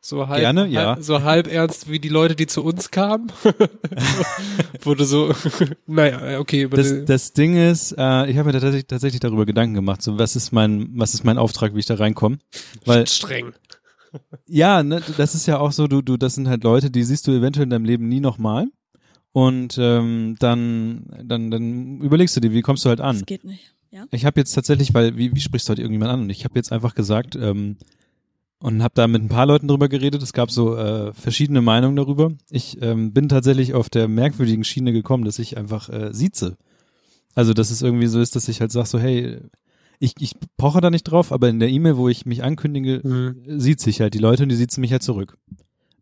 so 0.00 0.28
halb, 0.28 0.40
Gerne, 0.40 0.66
ja. 0.66 0.94
halb, 0.96 1.02
so 1.02 1.22
halb 1.22 1.46
ernst 1.46 1.90
wie 1.90 1.98
die 1.98 2.08
Leute, 2.08 2.34
die 2.34 2.46
zu 2.46 2.64
uns 2.64 2.90
kamen? 2.90 3.30
Du 4.82 5.04
so, 5.04 5.32
naja, 5.86 6.40
okay, 6.40 6.62
über 6.62 6.76
Das, 6.76 7.04
das 7.04 7.32
Ding 7.32 7.56
ist, 7.56 7.92
äh, 7.92 8.30
ich 8.30 8.36
habe 8.36 8.46
mir 8.46 8.52
tatsächlich, 8.52 8.86
tatsächlich 8.86 9.20
darüber 9.20 9.46
Gedanken 9.46 9.74
gemacht, 9.74 10.02
so 10.02 10.18
was 10.18 10.36
ist 10.36 10.52
mein, 10.52 10.88
was 10.94 11.14
ist 11.14 11.22
mein 11.22 11.38
Auftrag, 11.38 11.74
wie 11.74 11.78
ich 11.80 11.86
da 11.86 11.94
reinkomme. 11.94 12.38
Weil 12.86 13.06
streng. 13.06 13.52
ja, 14.46 14.82
ne, 14.82 15.02
das 15.16 15.34
ist 15.34 15.46
ja 15.46 15.58
auch 15.58 15.72
so, 15.72 15.86
du, 15.86 16.02
du, 16.02 16.16
das 16.16 16.34
sind 16.34 16.48
halt 16.48 16.64
Leute, 16.64 16.90
die 16.90 17.04
siehst 17.04 17.26
du 17.26 17.32
eventuell 17.32 17.64
in 17.64 17.70
deinem 17.70 17.84
Leben 17.84 18.08
nie 18.08 18.20
nochmal. 18.20 18.66
Und 19.32 19.78
ähm, 19.78 20.36
dann, 20.40 21.04
dann, 21.22 21.50
dann 21.50 22.00
überlegst 22.00 22.36
du 22.36 22.40
dir, 22.40 22.52
wie 22.52 22.62
kommst 22.62 22.84
du 22.84 22.88
halt 22.88 23.00
an? 23.00 23.16
das 23.16 23.26
geht 23.26 23.44
nicht. 23.44 23.74
Ja? 23.90 24.06
Ich 24.10 24.24
habe 24.24 24.40
jetzt 24.40 24.52
tatsächlich, 24.52 24.94
weil 24.94 25.16
wie, 25.16 25.34
wie 25.34 25.40
sprichst 25.40 25.68
du 25.68 25.72
heute 25.72 25.82
irgendjemand 25.82 26.12
an? 26.12 26.20
Und 26.22 26.30
ich 26.30 26.44
habe 26.44 26.54
jetzt 26.56 26.72
einfach 26.72 26.94
gesagt 26.94 27.36
ähm, 27.36 27.76
und 28.60 28.82
habe 28.82 28.92
da 28.94 29.06
mit 29.08 29.22
ein 29.22 29.28
paar 29.28 29.46
Leuten 29.46 29.68
drüber 29.68 29.88
geredet. 29.88 30.22
Es 30.22 30.32
gab 30.32 30.50
so 30.50 30.76
äh, 30.76 31.12
verschiedene 31.14 31.60
Meinungen 31.62 31.96
darüber. 31.96 32.32
Ich 32.50 32.80
ähm, 32.82 33.12
bin 33.12 33.28
tatsächlich 33.28 33.74
auf 33.74 33.88
der 33.90 34.06
merkwürdigen 34.08 34.64
Schiene 34.64 34.92
gekommen, 34.92 35.24
dass 35.24 35.38
ich 35.38 35.56
einfach 35.56 35.88
äh, 35.88 36.12
sieze. 36.12 36.56
Also 37.34 37.54
dass 37.54 37.70
es 37.70 37.82
irgendwie 37.82 38.06
so 38.06 38.20
ist, 38.20 38.36
dass 38.36 38.48
ich 38.48 38.60
halt 38.60 38.72
sag 38.72 38.86
so, 38.86 38.98
hey, 38.98 39.38
ich, 39.98 40.14
ich 40.18 40.34
poche 40.56 40.80
da 40.80 40.90
nicht 40.90 41.04
drauf, 41.04 41.30
aber 41.32 41.48
in 41.48 41.60
der 41.60 41.68
E-Mail, 41.70 41.96
wo 41.96 42.08
ich 42.08 42.26
mich 42.26 42.42
ankündige, 42.42 43.00
Mhm. 43.04 43.60
sieht 43.60 43.80
sich 43.80 44.00
halt 44.00 44.14
die 44.14 44.18
Leute 44.18 44.42
und 44.44 44.48
die 44.48 44.56
sieht 44.56 44.76
mich 44.78 44.92
halt 44.92 45.02
zurück. 45.02 45.36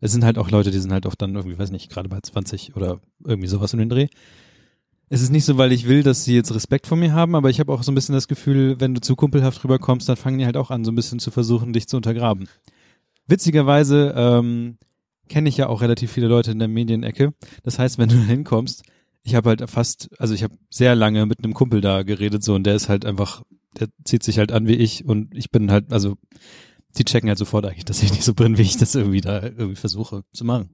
Es 0.01 0.13
sind 0.13 0.25
halt 0.25 0.39
auch 0.39 0.51
Leute, 0.51 0.71
die 0.71 0.79
sind 0.79 0.93
halt 0.93 1.07
auch 1.07 1.17
dann 1.17 1.35
irgendwie, 1.35 1.59
weiß 1.59 1.71
nicht, 1.73 1.91
gerade 1.91 2.09
bei 2.09 2.21
20 2.21 2.77
oder 2.77 3.01
irgendwie 3.25 3.49
sowas 3.49 3.73
in 3.73 3.81
den 3.81 3.89
Dreh. 3.89 4.07
Es 5.11 5.23
ist 5.23 5.31
nicht 5.31 5.45
so, 5.45 5.57
weil 5.57 5.73
ich 5.73 5.89
will, 5.89 6.03
dass 6.03 6.25
sie 6.25 6.35
jetzt 6.35 6.55
Respekt 6.55 6.87
vor 6.87 6.99
mir 6.99 7.13
haben, 7.13 7.35
aber 7.35 7.49
ich 7.49 7.61
habe 7.61 7.73
auch 7.73 7.83
so 7.83 7.91
ein 7.91 7.95
bisschen 7.95 8.15
das 8.15 8.29
Gefühl, 8.29 8.79
wenn 8.79 8.95
du 8.95 9.01
zu 9.01 9.17
kumpelhaft 9.17 9.65
rüberkommst, 9.65 10.09
dann 10.09 10.17
fangen 10.17 10.39
die 10.39 10.45
halt 10.45 10.57
auch 10.57 10.71
an, 10.71 10.85
so 10.85 10.93
ein 10.93 10.97
bisschen 10.97 11.19
zu 11.19 11.31
versuchen, 11.31 11.73
dich 11.73 11.89
zu 11.89 11.97
untergraben. 11.97 12.49
Witzigerweise 13.27 14.13
ähm, 14.17 14.77
kenne 15.29 15.49
ich 15.49 15.57
ja 15.57 15.69
auch 15.69 15.81
relativ 15.81 16.13
viele 16.13 16.29
Leute 16.29 16.51
in 16.51 16.59
der 16.59 16.69
Medienecke. 16.69 17.33
Das 17.63 17.79
heißt, 17.79 17.99
wenn 17.99 18.09
du 18.09 18.17
da 18.17 18.23
hinkommst, 18.27 18.83
ich 19.23 19.35
habe 19.35 19.51
halt 19.51 19.71
fast, 19.71 20.11
also 20.19 20.35
ich 20.35 20.43
habe 20.43 20.55
sehr 20.71 20.95
lange 20.95 21.27
mit 21.27 21.45
einem 21.45 21.55
Kumpel 21.55 21.81
da 21.81 22.03
geredet 22.03 22.43
so 22.43 22.55
und 22.55 22.65
der 22.65 22.75
ist 22.75 22.89
halt 22.89 23.05
einfach, 23.05 23.43
der 23.79 23.89
zieht 24.05 24.23
sich 24.23 24.39
halt 24.39 24.53
an 24.53 24.67
wie 24.67 24.77
ich 24.77 25.05
und 25.05 25.35
ich 25.35 25.51
bin 25.51 25.71
halt, 25.71 25.93
also 25.93 26.17
die 26.97 27.05
checken 27.05 27.29
halt 27.29 27.39
sofort 27.39 27.67
eigentlich, 27.67 27.85
dass 27.85 28.03
ich 28.03 28.13
nicht 28.13 28.25
so 28.25 28.35
bin, 28.35 28.59
wie 28.59 28.63
ich 28.63 28.77
das 28.77 28.95
irgendwie 28.95 29.21
da 29.21 29.43
irgendwie 29.43 29.77
versuche 29.77 30.25
zu 30.33 30.45
machen. 30.45 30.71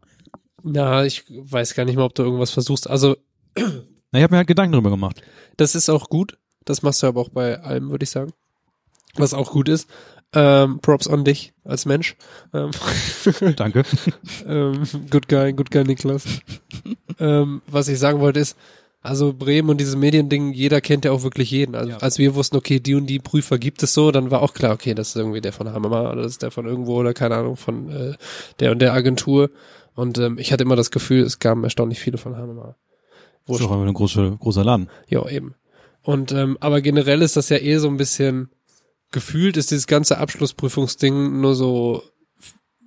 Ja, 0.64 1.04
ich 1.04 1.24
weiß 1.28 1.74
gar 1.74 1.84
nicht 1.84 1.96
mal, 1.96 2.04
ob 2.04 2.14
du 2.14 2.22
irgendwas 2.22 2.50
versuchst. 2.50 2.88
Also, 2.88 3.16
Na, 4.14 4.20
ich 4.20 4.22
habe 4.22 4.34
mir 4.34 4.38
halt 4.38 4.46
Gedanken 4.46 4.72
drüber 4.74 4.90
gemacht. 4.90 5.20
das 5.56 5.74
ist 5.74 5.90
auch 5.90 6.08
gut. 6.08 6.38
Das 6.64 6.82
machst 6.82 7.02
du 7.02 7.08
aber 7.08 7.20
auch 7.20 7.30
bei 7.30 7.60
allem, 7.60 7.90
würde 7.90 8.04
ich 8.04 8.10
sagen. 8.10 8.32
Was 9.16 9.34
auch 9.34 9.50
gut 9.50 9.68
ist. 9.68 9.90
Ähm, 10.32 10.78
Props 10.80 11.08
an 11.08 11.24
dich 11.24 11.52
als 11.64 11.84
Mensch. 11.84 12.14
Ähm, 12.54 12.70
Danke. 13.56 13.82
ähm, 14.46 14.84
good 15.10 15.28
guy, 15.28 15.52
good 15.52 15.70
guy 15.72 15.82
Niklas. 15.82 16.24
ähm, 17.18 17.60
was 17.66 17.88
ich 17.88 17.98
sagen 17.98 18.20
wollte 18.20 18.38
ist, 18.38 18.56
also 19.02 19.32
Bremen 19.32 19.68
und 19.68 19.78
dieses 19.80 19.96
Mediending, 19.96 20.52
jeder 20.52 20.80
kennt 20.80 21.04
ja 21.04 21.10
auch 21.10 21.24
wirklich 21.24 21.50
jeden. 21.50 21.74
Also 21.74 21.90
Ja. 21.90 21.96
als 21.98 22.18
wir 22.18 22.36
wussten, 22.36 22.56
okay, 22.56 22.78
die 22.78 22.94
und 22.94 23.06
die 23.06 23.18
Prüfer 23.18 23.58
gibt 23.58 23.82
es 23.82 23.94
so, 23.94 24.12
dann 24.12 24.30
war 24.30 24.42
auch 24.42 24.54
klar, 24.54 24.72
okay, 24.74 24.94
das 24.94 25.08
ist 25.08 25.16
irgendwie 25.16 25.40
der 25.40 25.52
von 25.52 25.72
Hammer 25.72 26.12
oder 26.12 26.22
das 26.22 26.32
ist 26.32 26.42
der 26.42 26.52
von 26.52 26.66
irgendwo 26.66 26.94
oder 27.00 27.14
keine 27.14 27.34
Ahnung 27.34 27.56
von 27.56 27.90
äh, 27.90 28.14
der 28.60 28.70
und 28.70 28.78
der 28.78 28.92
Agentur. 28.94 29.50
Und 29.96 30.18
ähm, 30.18 30.38
ich 30.38 30.52
hatte 30.52 30.62
immer 30.62 30.76
das 30.76 30.92
Gefühl, 30.92 31.22
es 31.22 31.40
kamen 31.40 31.64
erstaunlich 31.64 31.98
viele 31.98 32.16
von 32.16 32.36
Hammer. 32.36 32.76
Das 33.46 33.60
ist 33.60 33.66
auch 33.66 33.70
ein 33.72 33.92
großer, 33.92 34.36
großer 34.38 34.64
Laden. 34.64 34.88
Ja, 35.08 35.28
eben. 35.28 35.54
Und 36.02 36.32
ähm, 36.32 36.56
aber 36.60 36.80
generell 36.80 37.22
ist 37.22 37.36
das 37.36 37.48
ja 37.48 37.58
eh 37.58 37.78
so 37.78 37.88
ein 37.88 37.96
bisschen 37.96 38.50
gefühlt 39.10 39.56
ist 39.56 39.70
dieses 39.70 39.86
ganze 39.86 40.18
Abschlussprüfungsding 40.18 41.40
nur 41.40 41.54
so 41.54 42.02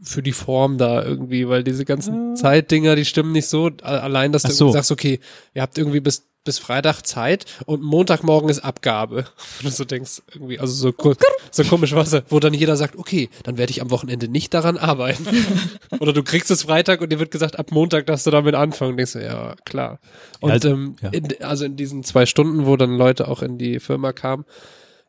für 0.01 0.21
die 0.21 0.33
Form 0.33 0.77
da 0.77 1.03
irgendwie, 1.03 1.47
weil 1.47 1.63
diese 1.63 1.85
ganzen 1.85 2.29
Ja. 2.29 2.35
Zeitdinger, 2.35 2.95
die 2.95 3.05
stimmen 3.05 3.31
nicht 3.31 3.47
so. 3.47 3.71
Allein, 3.81 4.31
dass 4.31 4.43
du 4.43 4.51
so. 4.51 4.71
sagst, 4.71 4.91
okay, 4.91 5.19
ihr 5.55 5.61
habt 5.61 5.77
irgendwie 5.77 6.01
bis 6.01 6.27
bis 6.47 6.59
Freitag 6.59 7.03
Zeit 7.03 7.45
und 7.65 7.83
Montagmorgen 7.83 8.49
ist 8.49 8.59
Abgabe. 8.59 9.25
Und 9.59 9.65
du 9.65 9.69
so 9.69 9.85
denkst, 9.85 10.21
irgendwie, 10.33 10.59
also 10.59 10.73
so, 10.73 11.13
so 11.51 11.63
komisch 11.65 11.93
was, 11.93 12.15
wo 12.29 12.39
dann 12.39 12.53
jeder 12.53 12.77
sagt, 12.77 12.97
okay, 12.97 13.29
dann 13.43 13.57
werde 13.57 13.71
ich 13.71 13.81
am 13.81 13.91
Wochenende 13.91 14.29
nicht 14.29 14.53
daran 14.53 14.77
arbeiten. 14.77 15.27
Oder 15.99 16.13
du 16.13 16.23
kriegst 16.23 16.49
es 16.51 16.63
Freitag 16.63 17.01
und 17.01 17.11
dir 17.11 17.19
wird 17.19 17.31
gesagt, 17.31 17.59
ab 17.59 17.71
Montag 17.71 18.05
darfst 18.05 18.25
du 18.25 18.31
damit 18.31 18.55
anfangen. 18.55 18.91
Und 18.91 18.97
denkst 18.97 19.13
du, 19.13 19.23
ja, 19.23 19.55
klar. 19.65 19.99
Und 20.39 20.51
also- 20.51 20.69
ähm, 20.69 20.95
ja. 21.01 21.09
in, 21.09 21.27
also 21.41 21.65
in 21.65 21.75
diesen 21.75 22.03
zwei 22.03 22.25
Stunden, 22.25 22.65
wo 22.65 22.77
dann 22.77 22.97
Leute 22.97 23.27
auch 23.27 23.41
in 23.41 23.57
die 23.57 23.79
Firma 23.79 24.13
kamen, 24.13 24.45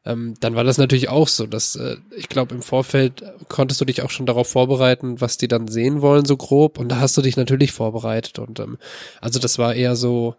ähm, 0.08 0.34
dann 0.40 0.54
war 0.54 0.64
das 0.64 0.78
natürlich 0.78 1.08
auch 1.08 1.28
so, 1.28 1.46
dass 1.46 1.76
äh, 1.76 1.96
ich 2.16 2.28
glaube, 2.28 2.54
im 2.54 2.62
Vorfeld 2.62 3.22
konntest 3.48 3.80
du 3.80 3.84
dich 3.84 4.02
auch 4.02 4.10
schon 4.10 4.26
darauf 4.26 4.48
vorbereiten, 4.48 5.20
was 5.20 5.36
die 5.36 5.48
dann 5.48 5.68
sehen 5.68 6.00
wollen, 6.00 6.24
so 6.24 6.36
grob. 6.36 6.78
Und 6.78 6.88
da 6.88 6.98
hast 6.98 7.16
du 7.16 7.22
dich 7.22 7.36
natürlich 7.36 7.72
vorbereitet. 7.72 8.38
Und 8.38 8.58
ähm, 8.58 8.78
also 9.20 9.38
das 9.38 9.58
war 9.58 9.74
eher 9.74 9.96
so, 9.96 10.34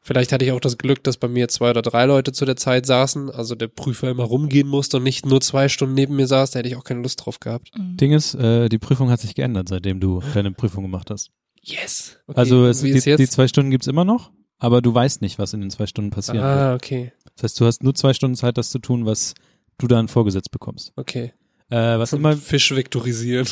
Vielleicht 0.00 0.32
hatte 0.32 0.44
ich 0.44 0.52
auch 0.52 0.60
das 0.60 0.78
Glück, 0.78 1.02
dass 1.04 1.16
bei 1.16 1.28
mir 1.28 1.48
zwei 1.48 1.70
oder 1.70 1.82
drei 1.82 2.06
Leute 2.06 2.32
zu 2.32 2.44
der 2.44 2.56
Zeit 2.56 2.86
saßen, 2.86 3.30
also 3.30 3.54
der 3.54 3.68
Prüfer 3.68 4.08
immer 4.10 4.24
rumgehen 4.24 4.68
musste 4.68 4.98
und 4.98 5.02
nicht 5.02 5.26
nur 5.26 5.40
zwei 5.40 5.68
Stunden 5.68 5.94
neben 5.94 6.16
mir 6.16 6.26
saß, 6.26 6.52
da 6.52 6.60
hätte 6.60 6.68
ich 6.68 6.76
auch 6.76 6.84
keine 6.84 7.02
Lust 7.02 7.24
drauf 7.24 7.40
gehabt. 7.40 7.70
Mhm. 7.76 7.96
Ding 7.96 8.12
ist, 8.12 8.34
äh, 8.34 8.68
die 8.68 8.78
Prüfung 8.78 9.10
hat 9.10 9.20
sich 9.20 9.34
geändert, 9.34 9.68
seitdem 9.68 10.00
du 10.00 10.22
deine 10.34 10.52
Prüfung 10.52 10.84
gemacht 10.84 11.10
hast. 11.10 11.30
Yes. 11.62 12.16
Okay, 12.26 12.38
also 12.38 12.66
es, 12.66 12.82
wie 12.82 12.92
die, 12.92 13.16
die 13.16 13.28
zwei 13.28 13.48
Stunden 13.48 13.70
gibt's 13.70 13.88
immer 13.88 14.04
noch, 14.04 14.30
aber 14.58 14.80
du 14.80 14.94
weißt 14.94 15.20
nicht, 15.20 15.38
was 15.38 15.52
in 15.52 15.60
den 15.60 15.70
zwei 15.70 15.86
Stunden 15.86 16.10
passiert. 16.10 16.42
ah, 16.42 16.74
okay, 16.74 17.12
Das 17.34 17.42
heißt, 17.42 17.60
du 17.60 17.66
hast 17.66 17.82
nur 17.82 17.94
zwei 17.94 18.14
Stunden 18.14 18.36
Zeit, 18.36 18.56
das 18.56 18.70
zu 18.70 18.78
tun, 18.78 19.04
was 19.04 19.34
du 19.78 19.86
dann 19.88 20.08
vorgesetzt 20.08 20.50
bekommst. 20.50 20.92
okay. 20.96 21.32
Äh, 21.70 21.98
was 21.98 22.12
immer, 22.14 22.34
Fisch 22.36 22.74
vektorisieren. 22.74 23.46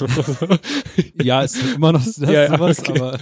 ja, 1.22 1.42
ist 1.42 1.56
immer 1.74 1.92
noch 1.92 2.02
das, 2.04 2.16
Ja, 2.18 2.30
ja, 2.32 2.48
sowas, 2.56 2.78
okay. 2.80 2.98
aber 3.00 3.18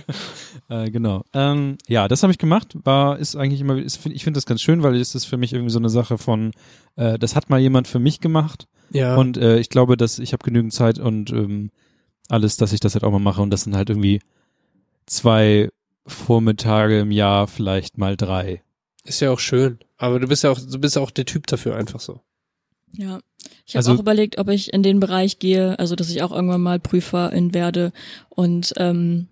äh, 0.69 0.91
genau. 0.91 1.25
Ähm, 1.33 1.79
ja, 1.89 2.07
das 2.09 2.23
habe 2.23 2.31
ich 2.33 2.39
gemacht. 2.39 2.77
War 2.85 3.19
ist 3.19 3.35
eigentlich 3.37 3.61
immer, 3.61 3.77
ist, 3.77 3.97
find- 3.97 4.15
ich 4.15 4.23
finde 4.25 4.39
das 4.39 4.47
ganz 4.47 4.63
schön, 4.63 4.83
weil 4.83 4.95
es 4.97 5.15
ist 5.15 5.25
für 5.25 5.37
mich 5.37 5.53
irgendwie 5.53 5.73
so 5.73 5.79
eine 5.81 5.89
Sache 5.89 6.17
von, 6.19 6.53
äh, 6.97 7.19
das 7.19 7.35
hat 7.35 7.51
mal 7.51 7.59
jemand 7.61 7.89
für 7.89 7.99
mich 7.99 8.21
gemacht 8.21 8.69
ja. 8.91 9.17
und 9.17 9.37
äh, 9.37 9.59
ich 9.59 9.69
glaube, 9.69 9.97
dass 9.97 10.19
ich 10.21 10.33
habe 10.33 10.45
genügend 10.45 10.73
Zeit 10.73 10.99
und 11.01 11.31
ähm, 11.31 11.71
alles, 12.29 12.57
dass 12.57 12.73
ich 12.73 12.81
das 12.81 12.95
halt 12.95 13.03
auch 13.05 13.11
mal 13.11 13.19
mache 13.19 13.43
und 13.43 13.51
das 13.51 13.63
sind 13.65 13.75
halt 13.75 13.91
irgendwie 13.91 14.21
zwei 15.07 15.69
Vormittage 16.07 17.01
im 17.01 17.11
Jahr, 17.11 17.47
vielleicht 17.49 17.99
mal 17.99 18.17
drei. 18.17 18.63
ist 19.05 19.21
ja 19.21 19.31
auch 19.31 19.41
schön. 19.41 19.79
Aber 19.97 20.21
du 20.21 20.29
bist 20.29 20.45
ja 20.45 20.51
auch, 20.51 20.59
du 20.61 20.79
bist 20.79 20.97
ja 20.97 21.03
auch 21.03 21.11
der 21.11 21.25
Typ 21.27 21.47
dafür 21.47 21.77
einfach 21.77 22.01
so. 22.01 22.21
Ja. 22.93 23.19
Ich 23.67 23.75
habe 23.77 23.79
Also- 23.81 23.95
auch 23.95 23.99
überlegt, 24.01 24.39
ob 24.39 24.49
ich 24.49 24.73
in 24.73 24.83
den 24.83 25.01
Bereich 25.01 25.39
gehe, 25.39 25.79
also 25.79 25.97
dass 25.97 26.11
ich 26.11 26.23
auch 26.23 26.33
irgendwann 26.33 26.61
mal 26.63 26.79
Prüferin 26.79 27.55
werde 27.55 27.93
und 28.29 28.75
ähm, 28.77 29.29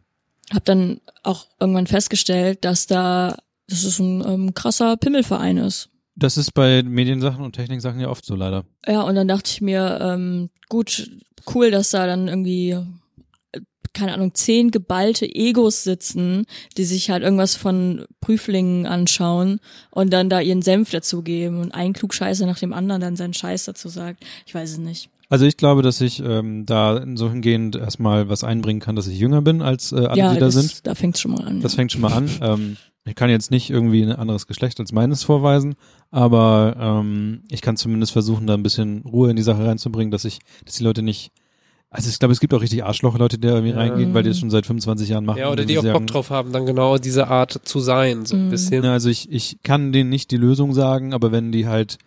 habe 0.50 0.62
dann 0.64 1.00
auch 1.22 1.46
irgendwann 1.60 1.86
festgestellt, 1.86 2.64
dass 2.64 2.86
da 2.86 3.36
dass 3.68 3.84
es 3.84 3.98
ein 4.00 4.22
ähm, 4.26 4.54
krasser 4.54 4.96
Pimmelverein 4.98 5.56
ist. 5.56 5.88
Das 6.14 6.36
ist 6.36 6.52
bei 6.52 6.82
Mediensachen 6.82 7.42
und 7.42 7.52
Techniksachen 7.54 8.00
ja 8.00 8.08
oft 8.10 8.24
so 8.26 8.34
leider. 8.34 8.64
Ja, 8.86 9.02
und 9.02 9.14
dann 9.14 9.28
dachte 9.28 9.50
ich 9.50 9.62
mir, 9.62 9.98
ähm, 10.02 10.50
gut, 10.68 11.10
cool, 11.54 11.70
dass 11.70 11.88
da 11.90 12.06
dann 12.06 12.28
irgendwie, 12.28 12.76
keine 13.94 14.14
Ahnung, 14.14 14.34
zehn 14.34 14.70
geballte 14.70 15.26
Egos 15.26 15.84
sitzen, 15.84 16.46
die 16.76 16.84
sich 16.84 17.10
halt 17.10 17.22
irgendwas 17.22 17.56
von 17.56 18.06
Prüflingen 18.20 18.86
anschauen 18.86 19.60
und 19.90 20.12
dann 20.12 20.30
da 20.30 20.40
ihren 20.40 20.62
Senf 20.62 20.90
dazugeben 20.90 21.60
und 21.60 21.72
ein 21.72 21.92
Klugscheißer 21.92 22.46
nach 22.46 22.58
dem 22.58 22.72
anderen 22.72 23.02
dann 23.02 23.16
seinen 23.16 23.34
Scheiß 23.34 23.64
dazu 23.64 23.88
sagt. 23.88 24.24
Ich 24.46 24.54
weiß 24.54 24.72
es 24.72 24.78
nicht. 24.78 25.10
Also 25.28 25.46
ich 25.46 25.56
glaube, 25.56 25.80
dass 25.80 26.00
ich 26.02 26.20
ähm, 26.20 26.66
da 26.66 27.06
so 27.14 27.30
hingehend 27.30 27.76
erstmal 27.76 28.28
was 28.28 28.44
einbringen 28.44 28.80
kann, 28.80 28.96
dass 28.96 29.06
ich 29.06 29.18
jünger 29.18 29.40
bin 29.40 29.62
als 29.62 29.92
äh, 29.92 29.96
alle, 29.96 30.18
ja, 30.18 30.34
die 30.34 30.40
da 30.40 30.46
das, 30.46 30.54
sind. 30.54 30.86
da 30.86 30.94
fängt's 30.94 31.20
schon 31.20 31.32
mal 31.32 31.44
an. 31.44 31.60
Das 31.62 31.72
ja. 31.72 31.76
fängt 31.76 31.92
schon 31.92 32.02
mal 32.02 32.12
an. 32.12 32.30
Ähm, 32.42 32.76
ich 33.04 33.14
kann 33.16 33.30
jetzt 33.30 33.50
nicht 33.50 33.68
irgendwie 33.70 34.02
ein 34.02 34.12
anderes 34.12 34.46
Geschlecht 34.46 34.78
als 34.78 34.92
meines 34.92 35.24
vorweisen, 35.24 35.74
aber 36.10 36.76
ähm, 36.78 37.42
ich 37.50 37.60
kann 37.60 37.76
zumindest 37.76 38.12
versuchen, 38.12 38.46
da 38.46 38.54
ein 38.54 38.62
bisschen 38.62 39.02
Ruhe 39.02 39.30
in 39.30 39.36
die 39.36 39.42
Sache 39.42 39.66
reinzubringen, 39.66 40.12
dass 40.12 40.24
ich, 40.24 40.38
dass 40.64 40.76
die 40.76 40.84
Leute 40.84 41.02
nicht. 41.02 41.32
Also 41.94 42.08
ich 42.08 42.18
glaube, 42.18 42.32
es 42.32 42.40
gibt 42.40 42.54
auch 42.54 42.62
richtig 42.62 42.82
Arschloch-Leute, 42.84 43.36
die 43.38 43.46
da 43.46 43.54
irgendwie 43.54 43.72
Ja. 43.74 43.76
reingehen, 43.78 44.14
weil 44.14 44.22
die 44.22 44.30
das 44.30 44.38
schon 44.38 44.48
seit 44.48 44.64
25 44.64 45.10
Jahren 45.10 45.26
machen. 45.26 45.38
Ja, 45.40 45.50
oder 45.50 45.66
die 45.66 45.78
auch 45.78 45.82
sagen, 45.82 45.98
Bock 45.98 46.06
drauf 46.06 46.30
haben, 46.30 46.50
dann 46.52 46.64
genau 46.64 46.96
diese 46.96 47.28
Art 47.28 47.60
zu 47.64 47.80
sein, 47.80 48.24
so 48.24 48.34
ein 48.36 48.46
Mhm. 48.46 48.48
bisschen. 48.48 48.82
Ja, 48.82 48.92
also 48.92 49.10
ich, 49.10 49.30
ich 49.30 49.58
kann 49.62 49.92
denen 49.92 50.08
nicht 50.08 50.30
die 50.30 50.38
Lösung 50.38 50.72
sagen, 50.72 51.12
aber 51.12 51.32
wenn 51.32 51.52
die 51.52 51.66
halt 51.66 51.98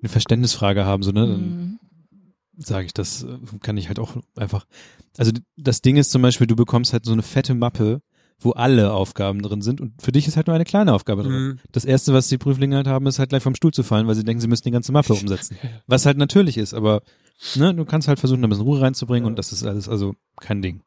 eine 0.00 0.10
Verständnisfrage 0.10 0.84
haben, 0.84 1.02
so, 1.02 1.12
ne, 1.12 1.26
dann 1.26 1.40
Mhm. 1.46 1.78
sage 2.58 2.84
ich, 2.84 2.92
das 2.92 3.22
äh, 3.22 3.38
kann 3.62 3.78
ich 3.78 3.88
halt 3.88 3.98
auch 3.98 4.16
einfach. 4.36 4.66
Also 5.16 5.32
das 5.56 5.80
Ding 5.80 5.96
ist 5.96 6.10
zum 6.10 6.20
Beispiel, 6.20 6.46
du 6.46 6.54
bekommst 6.56 6.92
halt 6.92 7.06
so 7.06 7.12
eine 7.12 7.22
fette 7.22 7.54
Mappe, 7.54 8.02
wo 8.44 8.50
alle 8.52 8.92
Aufgaben 8.92 9.42
drin 9.42 9.62
sind 9.62 9.80
und 9.80 10.00
für 10.00 10.12
dich 10.12 10.28
ist 10.28 10.36
halt 10.36 10.46
nur 10.46 10.54
eine 10.54 10.64
kleine 10.64 10.92
Aufgabe 10.92 11.22
drin. 11.22 11.32
Mhm. 11.32 11.58
Das 11.70 11.84
erste, 11.84 12.12
was 12.12 12.28
die 12.28 12.38
Prüflinge 12.38 12.76
halt 12.76 12.86
haben, 12.86 13.06
ist 13.06 13.18
halt 13.18 13.30
gleich 13.30 13.42
vom 13.42 13.54
Stuhl 13.54 13.72
zu 13.72 13.82
fallen, 13.82 14.06
weil 14.06 14.14
sie 14.14 14.24
denken, 14.24 14.40
sie 14.40 14.48
müssen 14.48 14.64
die 14.64 14.70
ganze 14.70 14.92
Mappe 14.92 15.14
umsetzen. 15.14 15.56
Was 15.86 16.06
halt 16.06 16.18
natürlich 16.18 16.58
ist, 16.58 16.74
aber 16.74 17.02
ne, 17.56 17.74
du 17.74 17.84
kannst 17.84 18.08
halt 18.08 18.18
versuchen, 18.18 18.42
da 18.42 18.46
ein 18.46 18.50
bisschen 18.50 18.64
Ruhe 18.64 18.80
reinzubringen 18.80 19.26
und 19.26 19.38
das 19.38 19.52
ist 19.52 19.64
alles 19.64 19.88
also 19.88 20.14
kein 20.40 20.62
Ding. 20.62 20.82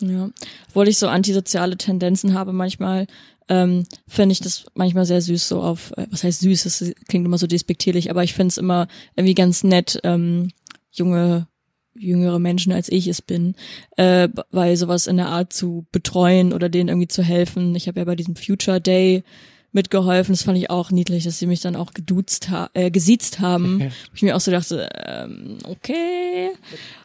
Ja, 0.00 0.30
obwohl 0.68 0.88
ich 0.88 0.98
so 0.98 1.08
antisoziale 1.08 1.76
Tendenzen 1.76 2.34
habe 2.34 2.52
manchmal, 2.52 3.06
ähm, 3.48 3.84
finde 4.06 4.32
ich 4.32 4.40
das 4.40 4.66
manchmal 4.74 5.06
sehr 5.06 5.20
süß, 5.20 5.48
so 5.48 5.62
auf, 5.62 5.92
äh, 5.96 6.06
was 6.10 6.22
heißt 6.22 6.40
süß, 6.40 6.64
das 6.64 6.92
klingt 7.08 7.26
immer 7.26 7.38
so 7.38 7.46
despektierlich, 7.46 8.10
aber 8.10 8.22
ich 8.22 8.34
finde 8.34 8.48
es 8.48 8.58
immer 8.58 8.86
irgendwie 9.16 9.34
ganz 9.34 9.64
nett, 9.64 9.98
ähm, 10.04 10.50
junge, 10.92 11.48
jüngere 11.98 12.38
Menschen 12.38 12.72
als 12.72 12.88
ich 12.88 13.06
es 13.08 13.22
bin, 13.22 13.54
äh, 13.96 14.28
bei 14.50 14.76
sowas 14.76 15.06
in 15.06 15.16
der 15.16 15.28
Art 15.28 15.52
zu 15.52 15.86
betreuen 15.92 16.52
oder 16.52 16.68
denen 16.68 16.88
irgendwie 16.88 17.08
zu 17.08 17.22
helfen. 17.22 17.74
Ich 17.74 17.88
habe 17.88 18.00
ja 18.00 18.04
bei 18.04 18.16
diesem 18.16 18.36
Future 18.36 18.80
Day 18.80 19.24
mitgeholfen, 19.72 20.32
das 20.32 20.42
fand 20.42 20.58
ich 20.58 20.70
auch 20.70 20.90
niedlich, 20.90 21.24
dass 21.24 21.38
sie 21.38 21.46
mich 21.46 21.60
dann 21.60 21.76
auch 21.76 21.92
geduzt 21.92 22.50
ha 22.50 22.70
äh, 22.74 22.90
gesiezt 22.90 23.40
haben. 23.40 23.80
Wo 24.10 24.14
ich 24.14 24.22
mir 24.22 24.34
auch 24.34 24.40
so 24.40 24.50
dachte, 24.50 24.88
ähm, 25.06 25.58
okay. 25.64 26.50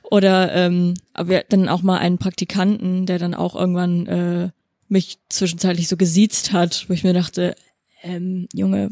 Oder 0.03 0.53
ähm, 0.53 0.93
aber 1.13 1.29
wir 1.29 1.37
hatten 1.39 1.61
dann 1.61 1.69
auch 1.69 1.81
mal 1.81 1.97
einen 1.97 2.17
Praktikanten, 2.17 3.05
der 3.05 3.19
dann 3.19 3.33
auch 3.33 3.55
irgendwann 3.55 4.07
äh, 4.07 4.49
mich 4.87 5.17
zwischenzeitlich 5.29 5.87
so 5.87 5.97
gesiezt 5.97 6.53
hat, 6.53 6.85
wo 6.87 6.93
ich 6.93 7.03
mir 7.03 7.13
dachte, 7.13 7.55
ähm, 8.01 8.47
Junge, 8.53 8.89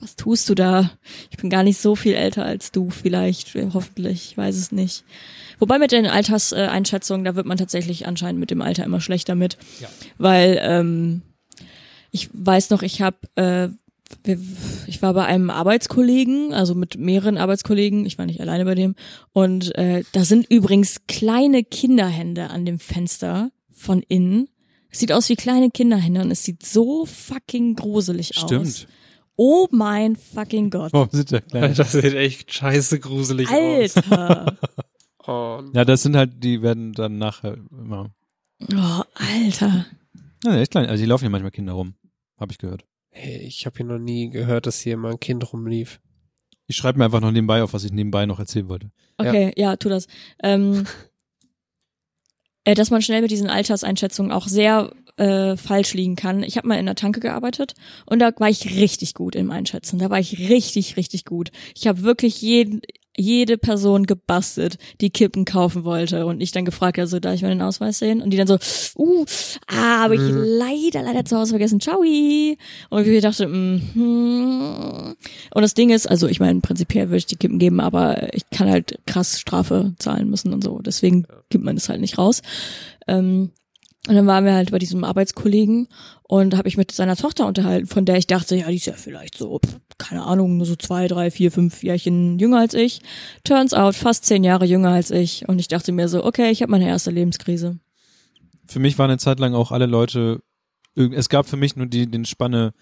was 0.00 0.16
tust 0.16 0.48
du 0.48 0.54
da? 0.54 0.90
Ich 1.30 1.36
bin 1.36 1.50
gar 1.50 1.62
nicht 1.62 1.78
so 1.78 1.96
viel 1.96 2.14
älter 2.14 2.44
als 2.44 2.72
du, 2.72 2.90
vielleicht, 2.90 3.54
hoffentlich, 3.74 4.30
ich 4.32 4.36
weiß 4.36 4.56
es 4.56 4.72
nicht. 4.72 5.04
Wobei 5.58 5.78
mit 5.78 5.92
den 5.92 6.06
Alterseinschätzungen, 6.06 7.24
da 7.24 7.34
wird 7.36 7.46
man 7.46 7.58
tatsächlich 7.58 8.06
anscheinend 8.06 8.40
mit 8.40 8.50
dem 8.50 8.62
Alter 8.62 8.84
immer 8.84 9.00
schlechter 9.00 9.34
mit, 9.34 9.58
Ja. 9.80 9.88
weil 10.18 10.58
ähm, 10.62 11.22
ich 12.10 12.28
weiß 12.32 12.70
noch, 12.70 12.82
ich 12.82 13.00
habe 13.02 13.16
äh, 13.36 13.68
ich 14.86 15.00
war 15.00 15.14
bei 15.14 15.24
einem 15.24 15.48
Arbeitskollegen, 15.50 16.52
also 16.52 16.74
mit 16.74 16.98
mehreren 16.98 17.38
Arbeitskollegen, 17.38 18.04
ich 18.04 18.18
war 18.18 18.26
nicht 18.26 18.40
alleine 18.42 18.64
bei 18.66 18.74
dem, 18.74 18.94
und 19.32 19.74
äh, 19.76 20.04
da 20.12 20.24
sind 20.24 20.50
übrigens 20.50 20.98
kleine 21.08 21.64
Kinderhände 21.64 22.50
an 22.50 22.66
dem 22.66 22.78
Fenster 22.78 23.50
von 23.70 24.02
innen. 24.08 24.48
Es 24.90 24.98
sieht 24.98 25.12
aus 25.12 25.30
wie 25.30 25.36
kleine 25.36 25.70
Kinderhände 25.70 26.20
und 26.20 26.30
es 26.30 26.44
sieht 26.44 26.64
so 26.66 27.06
fucking 27.06 27.74
gruselig 27.76 28.36
aus. 28.36 28.42
Stimmt. 28.44 28.86
Oh 29.36 29.66
mein 29.70 30.16
fucking 30.16 30.70
Gott. 30.70 30.92
Warum 30.92 31.08
sind 31.10 31.32
da 31.32 31.40
kleine? 31.40 31.74
Das 31.74 31.92
sieht 31.92 32.14
echt 32.14 32.52
scheiße 32.52 33.00
gruselig 33.00 33.48
aus. 33.50 33.96
Alter. 33.96 34.58
Oh, 35.24 35.62
Ja, 35.72 35.84
das 35.84 36.02
sind 36.02 36.16
halt, 36.16 36.42
die 36.42 36.62
werden 36.62 36.92
dann 36.94 37.16
nachher 37.16 37.56
immer. 37.70 38.10
Oh, 38.74 39.02
Alter. 39.14 39.86
Ja, 40.44 40.56
echt 40.56 40.72
klein. 40.72 40.86
Also 40.86 41.00
die 41.00 41.08
laufen 41.08 41.22
ja 41.22 41.30
manchmal 41.30 41.52
Kinder 41.52 41.74
rum. 41.74 41.94
Habe 42.40 42.50
ich 42.50 42.58
gehört. 42.58 42.84
hey, 43.10 43.36
ich 43.38 43.64
habe 43.64 43.76
hier 43.76 43.86
noch 43.86 44.00
nie 44.00 44.30
gehört, 44.30 44.66
dass 44.66 44.80
hier 44.80 44.96
mal 44.96 45.12
ein 45.12 45.20
Kind 45.20 45.52
rumlief. 45.52 46.00
Ich 46.66 46.74
schreibe 46.74 46.98
mir 46.98 47.04
einfach 47.04 47.20
noch 47.20 47.30
nebenbei 47.30 47.62
auf, 47.62 47.72
was 47.72 47.84
ich 47.84 47.92
nebenbei 47.92 48.26
noch 48.26 48.40
erzählen 48.40 48.68
wollte. 48.68 48.90
Okay, 49.16 49.52
ja, 49.56 49.76
tu 49.76 49.88
das. 49.88 50.08
Ähm, 50.42 50.86
äh, 52.64 52.74
dass 52.74 52.90
man 52.90 53.00
schnell 53.02 53.22
mit 53.22 53.30
diesen 53.30 53.48
Alterseinschätzungen 53.48 54.32
auch 54.32 54.48
sehr 54.48 54.92
äh, 55.16 55.56
falsch 55.56 55.94
liegen 55.94 56.16
kann. 56.16 56.42
Ich 56.42 56.56
habe 56.56 56.68
mal 56.68 56.78
in 56.78 56.86
der 56.86 56.94
Tanke 56.94 57.20
gearbeitet 57.20 57.74
und 58.06 58.18
da 58.18 58.30
war 58.38 58.48
ich 58.48 58.78
richtig 58.78 59.14
gut 59.14 59.34
im 59.36 59.50
Einschätzen. 59.50 59.98
Da 59.98 60.10
war 60.10 60.18
ich 60.18 60.48
richtig, 60.48 60.96
richtig 60.96 61.24
gut. 61.24 61.50
Ich 61.76 61.86
habe 61.86 62.02
wirklich 62.02 62.40
jeden, 62.40 62.80
jede 63.14 63.58
Person 63.58 64.06
gebastelt, 64.06 64.78
die 65.02 65.10
Kippen 65.10 65.44
kaufen 65.44 65.84
wollte 65.84 66.24
und 66.24 66.40
ich 66.40 66.50
dann 66.50 66.64
gefragt, 66.64 66.98
also 66.98 67.20
darf 67.20 67.34
ich 67.34 67.42
mal 67.42 67.50
den 67.50 67.60
Ausweis 67.60 67.98
sehen? 67.98 68.22
Und 68.22 68.30
die 68.30 68.38
dann 68.38 68.46
so, 68.46 68.56
uh, 68.96 69.26
ah, 69.66 70.04
habe 70.04 70.14
ich 70.14 70.20
Mhm. 70.22 70.42
leider, 70.42 71.02
leider 71.02 71.24
zu 71.24 71.36
Hause 71.36 71.50
vergessen. 71.50 71.78
Ciao. 71.78 71.98
Und 72.00 73.06
ich 73.06 73.22
dachte, 73.22 73.48
mhm. 73.48 75.14
Und 75.54 75.62
das 75.62 75.74
Ding 75.74 75.90
ist, 75.90 76.08
also 76.08 76.26
ich 76.26 76.40
meine, 76.40 76.60
prinzipiell 76.60 77.08
würde 77.08 77.18
ich 77.18 77.26
die 77.26 77.36
Kippen 77.36 77.58
geben, 77.58 77.80
aber 77.80 78.34
ich 78.34 78.48
kann 78.50 78.70
halt 78.70 78.98
krass 79.06 79.38
Strafe 79.38 79.92
zahlen 79.98 80.30
müssen 80.30 80.52
und 80.54 80.64
so. 80.64 80.78
Deswegen 80.78 81.26
gibt 81.50 81.64
man 81.64 81.76
das 81.76 81.88
halt 81.90 82.00
nicht 82.00 82.16
raus. 82.16 82.40
Ähm, 83.06 83.50
und 84.08 84.16
dann 84.16 84.26
waren 84.26 84.44
wir 84.44 84.54
halt 84.54 84.72
bei 84.72 84.80
diesem 84.80 85.04
Arbeitskollegen 85.04 85.86
und 86.24 86.56
habe 86.56 86.66
ich 86.66 86.76
mit 86.76 86.90
seiner 86.90 87.14
Tochter 87.14 87.46
unterhalten, 87.46 87.86
von 87.86 88.04
der 88.04 88.16
ich 88.16 88.26
dachte, 88.26 88.56
ja, 88.56 88.68
die 88.68 88.76
ist 88.76 88.86
ja 88.86 88.94
vielleicht 88.94 89.38
so, 89.38 89.60
keine 89.96 90.24
Ahnung, 90.24 90.56
nur 90.56 90.66
so 90.66 90.74
zwei, 90.74 91.06
drei, 91.06 91.30
vier, 91.30 91.52
fünf 91.52 91.84
Jährchen 91.84 92.38
jünger 92.40 92.58
als 92.58 92.74
ich. 92.74 93.00
Turns 93.44 93.72
out, 93.72 93.94
fast 93.94 94.24
zehn 94.24 94.42
Jahre 94.42 94.64
jünger 94.64 94.90
als 94.90 95.12
ich. 95.12 95.48
Und 95.48 95.60
ich 95.60 95.68
dachte 95.68 95.92
mir 95.92 96.08
so, 96.08 96.24
okay, 96.24 96.50
ich 96.50 96.62
habe 96.62 96.72
meine 96.72 96.88
erste 96.88 97.12
Lebenskrise. 97.12 97.78
Für 98.66 98.80
mich 98.80 98.98
waren 98.98 99.10
eine 99.10 99.18
Zeit 99.18 99.38
lang 99.38 99.54
auch 99.54 99.70
alle 99.70 99.86
Leute, 99.86 100.40
es 100.94 101.28
gab 101.28 101.46
für 101.46 101.56
mich 101.56 101.76
nur 101.76 101.86
die, 101.86 102.10
den 102.10 102.24
Spanne 102.24 102.72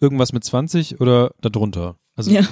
irgendwas 0.00 0.32
mit 0.32 0.42
20 0.42 1.00
oder 1.00 1.32
darunter. 1.40 1.96
Also 2.14 2.30
Ja. 2.30 2.42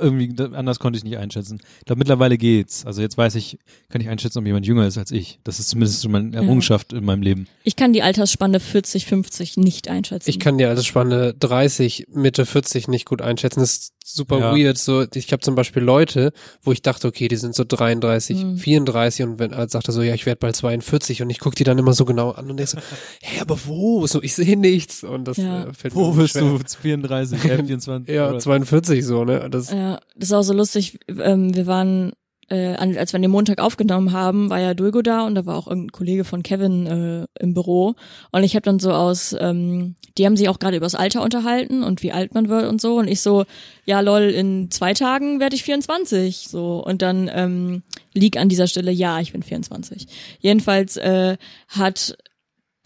irgendwie 0.00 0.34
anders 0.54 0.78
konnte 0.78 0.96
ich 0.96 1.04
nicht 1.04 1.18
einschätzen. 1.18 1.60
Ich 1.80 1.84
glaube, 1.84 1.98
mittlerweile 1.98 2.38
geht's. 2.38 2.86
Also 2.86 3.02
jetzt 3.02 3.18
weiß 3.18 3.34
ich, 3.34 3.58
kann 3.90 4.00
ich 4.00 4.08
einschätzen, 4.08 4.38
ob 4.38 4.46
jemand 4.46 4.66
jünger 4.66 4.86
ist 4.86 4.96
als 4.96 5.10
ich. 5.10 5.40
Das 5.44 5.60
ist 5.60 5.68
zumindest 5.68 6.02
schon 6.02 6.12
mal 6.12 6.22
eine 6.22 6.36
Errungenschaft 6.36 6.92
in 6.94 7.04
meinem 7.04 7.20
Leben. 7.22 7.46
Ich 7.62 7.76
kann 7.76 7.92
die 7.92 8.02
Altersspanne 8.02 8.60
40, 8.60 9.04
50 9.04 9.58
nicht 9.58 9.88
einschätzen. 9.88 10.30
Ich 10.30 10.38
kann 10.40 10.56
die 10.56 10.64
Altersspanne 10.64 11.34
30, 11.38 12.06
Mitte 12.14 12.46
40 12.46 12.88
nicht 12.88 13.04
gut 13.04 13.20
einschätzen. 13.20 13.60
Das 13.60 13.72
ist 13.76 13.92
super 14.02 14.38
Ja. 14.38 14.56
weird. 14.56 14.78
So, 14.78 15.04
ich 15.14 15.30
habe 15.32 15.40
zum 15.42 15.54
Beispiel 15.54 15.82
Leute, 15.82 16.32
wo 16.62 16.72
ich 16.72 16.80
dachte, 16.80 17.06
okay, 17.06 17.28
die 17.28 17.36
sind 17.36 17.54
so 17.54 17.64
33, 17.64 18.42
Mhm. 18.42 18.56
34 18.56 19.26
und 19.26 19.38
wenn 19.38 19.52
als 19.52 19.72
sagt 19.72 19.86
er 19.88 19.92
so, 19.92 20.00
ja, 20.02 20.14
ich 20.14 20.24
werde 20.24 20.38
bald 20.40 20.56
42 20.56 21.20
und 21.22 21.28
ich 21.30 21.38
guck 21.40 21.54
die 21.54 21.64
dann 21.64 21.76
immer 21.78 21.92
so 21.92 22.06
genau 22.06 22.30
an 22.30 22.50
und 22.50 22.56
denk 22.56 22.70
so, 22.70 22.78
hä, 23.22 23.40
aber 23.40 23.58
wo? 23.66 24.06
So, 24.06 24.22
ich 24.22 24.34
sehe 24.34 24.56
nichts 24.56 25.04
und 25.04 25.26
das 25.28 25.36
Ja. 25.36 25.64
äh, 25.64 25.74
fällt 25.74 25.94
mir 25.94 26.00
Wo 26.00 26.16
wirst 26.16 26.32
schwer. 26.32 26.42
du 26.42 26.58
34, 26.58 27.44
äh, 27.44 27.56
24? 27.56 28.08
Ja, 28.14 28.30
oder- 28.30 28.38
42 28.38 29.04
so, 29.04 29.09
ne? 29.24 29.48
Das, 29.50 29.70
Ja, 29.70 30.00
das 30.16 30.28
ist 30.28 30.32
auch 30.32 30.42
so 30.42 30.52
lustig. 30.52 30.98
Ähm, 31.08 31.54
wir 31.54 31.66
waren, 31.66 32.12
äh, 32.48 32.74
als 32.74 33.12
wir 33.12 33.20
dem 33.20 33.30
Montag 33.30 33.60
aufgenommen 33.60 34.12
haben, 34.12 34.50
war 34.50 34.60
ja 34.60 34.74
Dulgo 34.74 35.02
da 35.02 35.26
und 35.26 35.34
da 35.34 35.46
war 35.46 35.56
auch 35.56 35.66
irgendein 35.66 35.92
Kollege 35.92 36.24
von 36.24 36.42
Kevin 36.42 36.86
äh, 36.86 37.42
im 37.42 37.54
Büro. 37.54 37.94
Und 38.32 38.44
ich 38.44 38.54
habe 38.54 38.64
dann 38.64 38.78
so 38.78 38.92
aus, 38.92 39.36
ähm, 39.38 39.94
die 40.18 40.26
haben 40.26 40.36
sich 40.36 40.48
auch 40.48 40.58
gerade 40.58 40.76
übers 40.76 40.94
Alter 40.94 41.22
unterhalten 41.22 41.82
und 41.82 42.02
wie 42.02 42.12
alt 42.12 42.34
man 42.34 42.48
wird 42.48 42.68
und 42.68 42.80
so. 42.80 42.98
Und 42.98 43.08
ich 43.08 43.20
so, 43.20 43.44
ja 43.84 44.00
lol, 44.00 44.22
in 44.22 44.70
zwei 44.70 44.94
Tagen 44.94 45.40
werde 45.40 45.56
ich 45.56 45.62
24. 45.62 46.48
So. 46.48 46.82
Und 46.84 47.02
dann 47.02 47.30
ähm, 47.32 47.82
lieg 48.14 48.36
an 48.36 48.48
dieser 48.48 48.66
Stelle, 48.66 48.90
ja, 48.90 49.20
ich 49.20 49.32
bin 49.32 49.42
24. 49.42 50.06
Jedenfalls 50.40 50.96
äh, 50.96 51.36
hat 51.68 52.16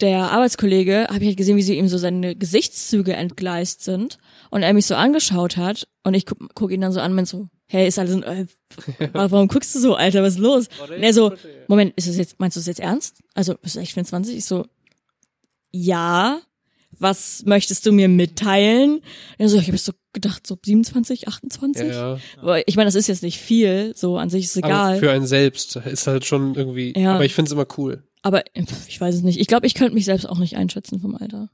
der 0.01 0.31
Arbeitskollege, 0.31 1.07
habe 1.09 1.19
ich 1.19 1.27
halt 1.27 1.37
gesehen, 1.37 1.57
wie 1.57 1.61
sie 1.63 1.77
ihm 1.77 1.87
so 1.87 1.97
seine 1.97 2.35
Gesichtszüge 2.35 3.13
entgleist 3.13 3.83
sind 3.83 4.17
und 4.49 4.61
er 4.63 4.73
mich 4.73 4.85
so 4.85 4.95
angeschaut 4.95 5.55
hat 5.57 5.87
und 6.03 6.13
ich 6.13 6.25
guck, 6.25 6.37
guck 6.53 6.71
ihn 6.71 6.81
dann 6.81 6.91
so 6.91 6.99
an 6.99 7.11
und 7.11 7.15
bin 7.17 7.25
so, 7.25 7.47
hey, 7.67 7.87
ist 7.87 7.97
alles, 7.97 8.11
in, 8.13 8.23
äh, 8.23 8.45
warum 9.13 9.47
guckst 9.47 9.73
du 9.73 9.79
so, 9.79 9.95
Alter, 9.95 10.21
was 10.21 10.33
ist 10.33 10.39
los? 10.39 10.67
Und 10.89 11.01
er 11.01 11.13
so, 11.13 11.33
Moment, 11.67 11.93
ist 11.95 12.07
es 12.07 12.17
jetzt, 12.17 12.39
meinst 12.39 12.57
du 12.57 12.59
es 12.59 12.65
jetzt 12.67 12.79
ernst? 12.81 13.21
Also, 13.33 13.55
bist 13.55 13.75
du 13.75 13.79
echt 13.79 13.93
24? 13.93 14.35
Ich 14.35 14.45
so, 14.45 14.65
ja, 15.71 16.39
was 16.97 17.43
möchtest 17.45 17.85
du 17.85 17.91
mir 17.91 18.07
mitteilen? 18.07 18.95
Und 18.95 19.03
er 19.37 19.49
so, 19.49 19.57
ich 19.57 19.67
habe 19.67 19.77
so 19.77 19.91
gedacht, 20.13 20.47
so 20.47 20.57
27, 20.63 21.27
28? 21.27 21.87
ja, 21.87 22.17
Aber 22.41 22.67
ich 22.67 22.75
meine, 22.77 22.87
das 22.87 22.95
ist 22.95 23.07
jetzt 23.07 23.23
nicht 23.23 23.39
viel, 23.39 23.93
so 23.95 24.17
an 24.17 24.29
sich 24.29 24.45
ist 24.45 24.51
es 24.51 24.57
egal. 24.57 24.91
Aber 24.91 24.99
für 24.99 25.11
einen 25.11 25.27
selbst 25.27 25.75
ist 25.75 26.07
halt 26.07 26.25
schon 26.25 26.55
irgendwie, 26.55 26.93
Ja. 26.97 27.15
aber 27.15 27.25
ich 27.25 27.33
find's 27.33 27.51
immer 27.51 27.67
cool. 27.77 28.03
Aber 28.25 28.43
ich 28.87 28.99
weiß 28.99 29.13
es 29.13 29.21
nicht. 29.21 29.39
Ich 29.39 29.45
glaube, 29.45 29.67
ich 29.67 29.75
könnte 29.75 29.93
mich 29.93 30.05
selbst 30.05 30.25
auch 30.27 30.39
nicht 30.39 30.55
einschätzen 30.57 30.99
vom 30.99 31.13
Alter. 31.13 31.47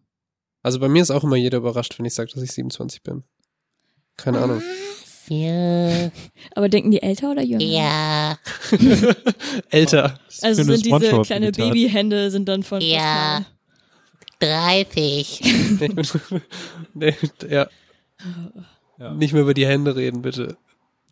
Also 0.63 0.79
bei 0.79 0.87
mir 0.87 1.01
ist 1.01 1.11
auch 1.11 1.25
immer 1.25 1.35
jeder 1.35 1.57
überrascht, 1.57 1.99
wenn 1.99 2.05
ich 2.05 2.13
sage, 2.13 2.31
dass 2.33 2.41
ich 2.41 2.53
27 2.53 3.03
bin. 3.03 3.23
Keine 4.15 4.39
Ahnung. 4.39 4.61
Ja. 5.27 6.11
Aber 6.55 6.69
denken 6.69 6.91
die 6.91 7.01
älter 7.01 7.31
oder 7.31 7.41
jünger? 7.41 7.61
Ja. 7.61 8.37
Älter. 9.69 10.17
Also 10.41 10.63
sind 10.63 10.85
diese 10.85 11.21
kleine. 11.23 11.51
Babyhände 11.51 12.31
sind 12.31 12.47
dann 12.47 12.63
von 12.63 12.79
Ja. 12.79 13.45
30. 14.39 15.41
nee, 16.93 17.13
ja. 17.49 17.67
Ja. 18.97 19.13
Nicht 19.13 19.33
mehr 19.33 19.41
über 19.41 19.53
die 19.53 19.67
Hände 19.67 19.97
reden, 19.97 20.21
bitte. 20.21 20.55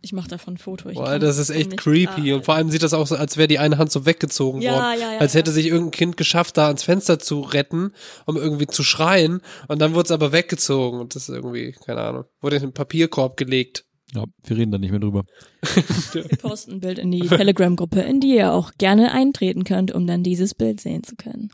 Ich 0.02 0.14
mache 0.14 0.30
davon 0.30 0.54
ein 0.54 0.58
Foto. 0.58 0.88
Ich 0.90 0.96
Boah, 0.96 1.20
das 1.20 1.38
ist 1.38 1.50
echt 1.50 1.72
nicht- 1.72 1.80
creepy. 1.82 2.32
Ah, 2.32 2.36
Und 2.38 2.46
vor 2.46 2.56
allem 2.56 2.70
sieht 2.70 2.84
das 2.84 2.94
auch 2.94 3.06
so, 3.06 3.16
als 3.16 3.36
wäre 3.36 3.48
die 3.50 3.60
eine 3.60 3.78
Hand 3.78 3.92
so 3.92 4.06
weggezogen 4.06 4.62
Ja, 4.62 4.74
worden. 4.74 5.00
ja, 5.02 5.14
ja, 5.14 5.18
als 5.20 5.34
hätte 5.34 5.52
ja. 5.52 5.56
sich 5.56 5.66
irgendein 5.68 5.92
Kind 5.92 6.18
geschafft, 6.18 6.56
da 6.58 6.68
ans 6.68 6.84
Fenster 6.84 7.20
zu 7.20 7.42
retten, 7.42 7.92
um 8.26 8.38
irgendwie 8.38 8.68
zu 8.68 8.84
schreien. 8.84 9.42
Und 9.68 9.80
dann 9.82 9.94
wurde 9.96 10.06
es 10.06 10.12
aber 10.12 10.32
weggezogen. 10.32 11.00
Und 11.00 11.16
das 11.16 11.24
ist 11.24 11.36
irgendwie, 11.36 11.74
keine 11.86 12.02
Ahnung, 12.02 12.24
wurde 12.42 12.56
in 12.58 12.62
den 12.62 12.74
Papierkorb 12.74 13.36
gelegt. 13.36 13.86
Ja, 14.16 14.24
wir 14.44 14.58
reden 14.58 14.72
da 14.72 14.78
nicht 14.80 14.90
mehr 14.92 15.00
drüber. 15.00 15.24
Wir 16.14 16.24
posten 16.38 16.72
ein 16.74 16.80
Bild 16.80 16.98
in 16.98 17.12
die 17.12 17.28
Telegram-Gruppe, 17.28 18.00
in 18.02 18.20
die 18.20 18.36
ihr 18.38 18.54
auch 18.54 18.72
gerne 18.80 19.12
eintreten 19.12 19.66
könnt, 19.66 19.92
um 19.92 20.08
dann 20.08 20.24
dieses 20.24 20.56
Bild 20.56 20.82
sehen 20.82 21.04
zu 21.04 21.16
können. 21.16 21.52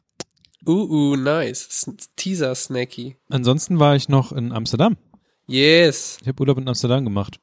Uh, 0.66 0.72
uh, 0.72 1.16
nice. 1.18 1.68
S 1.68 1.91
Teaser 2.16 2.56
Snacky. 2.56 3.18
Ansonsten 3.30 3.78
war 3.80 3.96
ich 3.98 4.08
noch 4.08 4.32
in 4.32 4.54
Amsterdam. 4.54 4.96
Yes. 5.48 6.18
Ich 6.22 6.28
habe 6.30 6.39
Urlaub 6.41 6.58
in 6.58 6.68
Amsterdam 6.70 7.04
gemacht. 7.04 7.39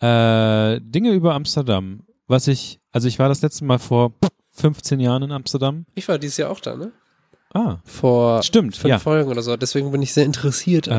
Äh, 0.00 0.80
Dinge 0.80 1.12
über 1.12 1.34
Amsterdam. 1.34 2.02
Was 2.26 2.48
ich, 2.48 2.80
also 2.92 3.08
ich 3.08 3.18
war 3.18 3.28
das 3.28 3.42
letzte 3.42 3.64
Mal 3.64 3.78
vor 3.78 4.12
15 4.52 5.00
Jahren 5.00 5.22
in 5.22 5.32
Amsterdam. 5.32 5.86
Ich 5.94 6.08
war 6.08 6.18
dieses 6.18 6.38
Jahr 6.38 6.50
auch 6.50 6.60
da, 6.60 6.76
ne? 6.76 6.92
Ah, 7.54 7.78
Vor 7.84 8.42
stimmt, 8.42 8.76
fünf 8.76 8.90
ja. 8.90 8.98
Folgen 8.98 9.30
oder 9.30 9.40
so. 9.40 9.56
Deswegen 9.56 9.90
bin 9.90 10.02
ich 10.02 10.12
sehr 10.12 10.26
interessiert. 10.26 10.88
Äh, 10.88 10.90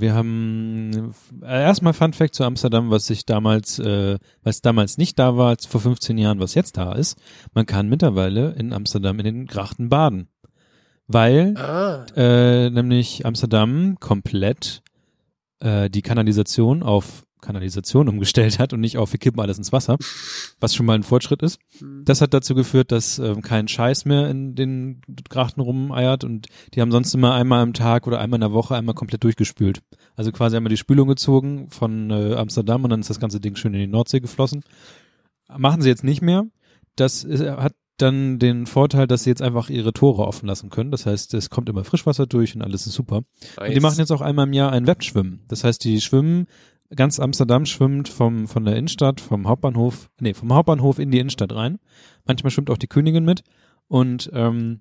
wir 0.00 0.14
haben 0.14 1.12
äh, 1.42 1.62
erstmal 1.62 1.92
Fun 1.92 2.12
Fact 2.12 2.36
zu 2.36 2.44
Amsterdam, 2.44 2.90
was 2.90 3.10
ich 3.10 3.26
damals, 3.26 3.80
äh, 3.80 4.18
was 4.44 4.60
damals 4.60 4.96
nicht 4.98 5.18
da 5.18 5.36
war, 5.36 5.48
als 5.48 5.66
vor 5.66 5.80
15 5.80 6.16
Jahren, 6.18 6.38
was 6.38 6.54
jetzt 6.54 6.76
da 6.76 6.92
ist. 6.92 7.18
Man 7.52 7.66
kann 7.66 7.88
mittlerweile 7.88 8.52
in 8.52 8.72
Amsterdam 8.72 9.18
in 9.18 9.24
den 9.24 9.46
Grachten 9.46 9.88
baden. 9.88 10.28
Weil 11.08 11.56
ah. 11.56 12.04
äh, 12.14 12.70
nämlich 12.70 13.26
Amsterdam 13.26 13.96
komplett 13.98 14.82
äh, 15.58 15.90
die 15.90 16.02
Kanalisation 16.02 16.82
auf 16.84 17.24
Kanalisation 17.48 18.10
umgestellt 18.10 18.58
hat 18.58 18.74
und 18.74 18.80
nicht 18.80 18.98
auf 18.98 19.10
wir 19.12 19.18
kippen 19.18 19.40
alles 19.40 19.56
ins 19.56 19.72
Wasser, 19.72 19.96
was 20.60 20.74
schon 20.74 20.84
mal 20.84 20.94
ein 20.94 21.02
Fortschritt 21.02 21.42
ist. 21.42 21.58
Das 22.04 22.20
hat 22.20 22.34
dazu 22.34 22.54
geführt, 22.54 22.92
dass 22.92 23.18
ähm, 23.18 23.40
kein 23.40 23.68
Scheiß 23.68 24.04
mehr 24.04 24.28
in 24.28 24.54
den 24.54 25.00
Grachten 25.30 25.62
rumeiert 25.62 26.24
und 26.24 26.48
die 26.74 26.82
haben 26.82 26.92
sonst 26.92 27.14
immer 27.14 27.32
einmal 27.32 27.62
am 27.62 27.72
Tag 27.72 28.06
oder 28.06 28.20
einmal 28.20 28.36
in 28.36 28.42
der 28.42 28.52
Woche 28.52 28.76
einmal 28.76 28.94
komplett 28.94 29.24
durchgespült. 29.24 29.80
Also 30.14 30.30
quasi 30.30 30.56
einmal 30.58 30.68
die 30.68 30.76
Spülung 30.76 31.08
gezogen 31.08 31.70
von 31.70 32.10
äh, 32.10 32.34
Amsterdam 32.34 32.84
und 32.84 32.90
dann 32.90 33.00
ist 33.00 33.08
das 33.08 33.20
ganze 33.20 33.40
Ding 33.40 33.56
schön 33.56 33.72
in 33.72 33.80
die 33.80 33.86
Nordsee 33.86 34.20
geflossen. 34.20 34.62
Machen 35.56 35.80
sie 35.80 35.88
jetzt 35.88 36.04
nicht 36.04 36.20
mehr. 36.20 36.44
Das 36.96 37.24
ist, 37.24 37.42
hat 37.42 37.72
dann 37.96 38.38
den 38.38 38.66
Vorteil, 38.66 39.06
dass 39.06 39.24
sie 39.24 39.30
jetzt 39.30 39.42
einfach 39.42 39.70
ihre 39.70 39.92
Tore 39.92 40.26
offen 40.26 40.46
lassen 40.46 40.70
können. 40.70 40.90
Das 40.90 41.06
heißt, 41.06 41.34
es 41.34 41.50
kommt 41.50 41.68
immer 41.68 41.84
Frischwasser 41.84 42.26
durch 42.26 42.54
und 42.54 42.62
alles 42.62 42.86
ist 42.86 42.92
super. 42.92 43.22
Und 43.58 43.74
die 43.74 43.80
machen 43.80 43.98
jetzt 43.98 44.12
auch 44.12 44.20
einmal 44.20 44.46
im 44.46 44.52
Jahr 44.52 44.70
ein 44.72 44.86
Wettschwimmen. 44.86 45.44
Das 45.48 45.64
heißt, 45.64 45.82
die 45.82 46.00
schwimmen, 46.00 46.46
ganz 46.94 47.20
Amsterdam 47.20 47.66
schwimmt 47.66 48.08
vom, 48.08 48.48
von 48.48 48.64
der 48.64 48.76
Innenstadt, 48.76 49.20
vom 49.20 49.46
Hauptbahnhof, 49.48 50.10
nee, 50.20 50.34
vom 50.34 50.52
Hauptbahnhof 50.52 50.98
in 50.98 51.10
die 51.10 51.18
Innenstadt 51.18 51.54
rein. 51.54 51.78
Manchmal 52.26 52.50
schwimmt 52.50 52.70
auch 52.70 52.78
die 52.78 52.86
Königin 52.86 53.24
mit. 53.24 53.42
Und 53.88 54.30
ähm, 54.34 54.80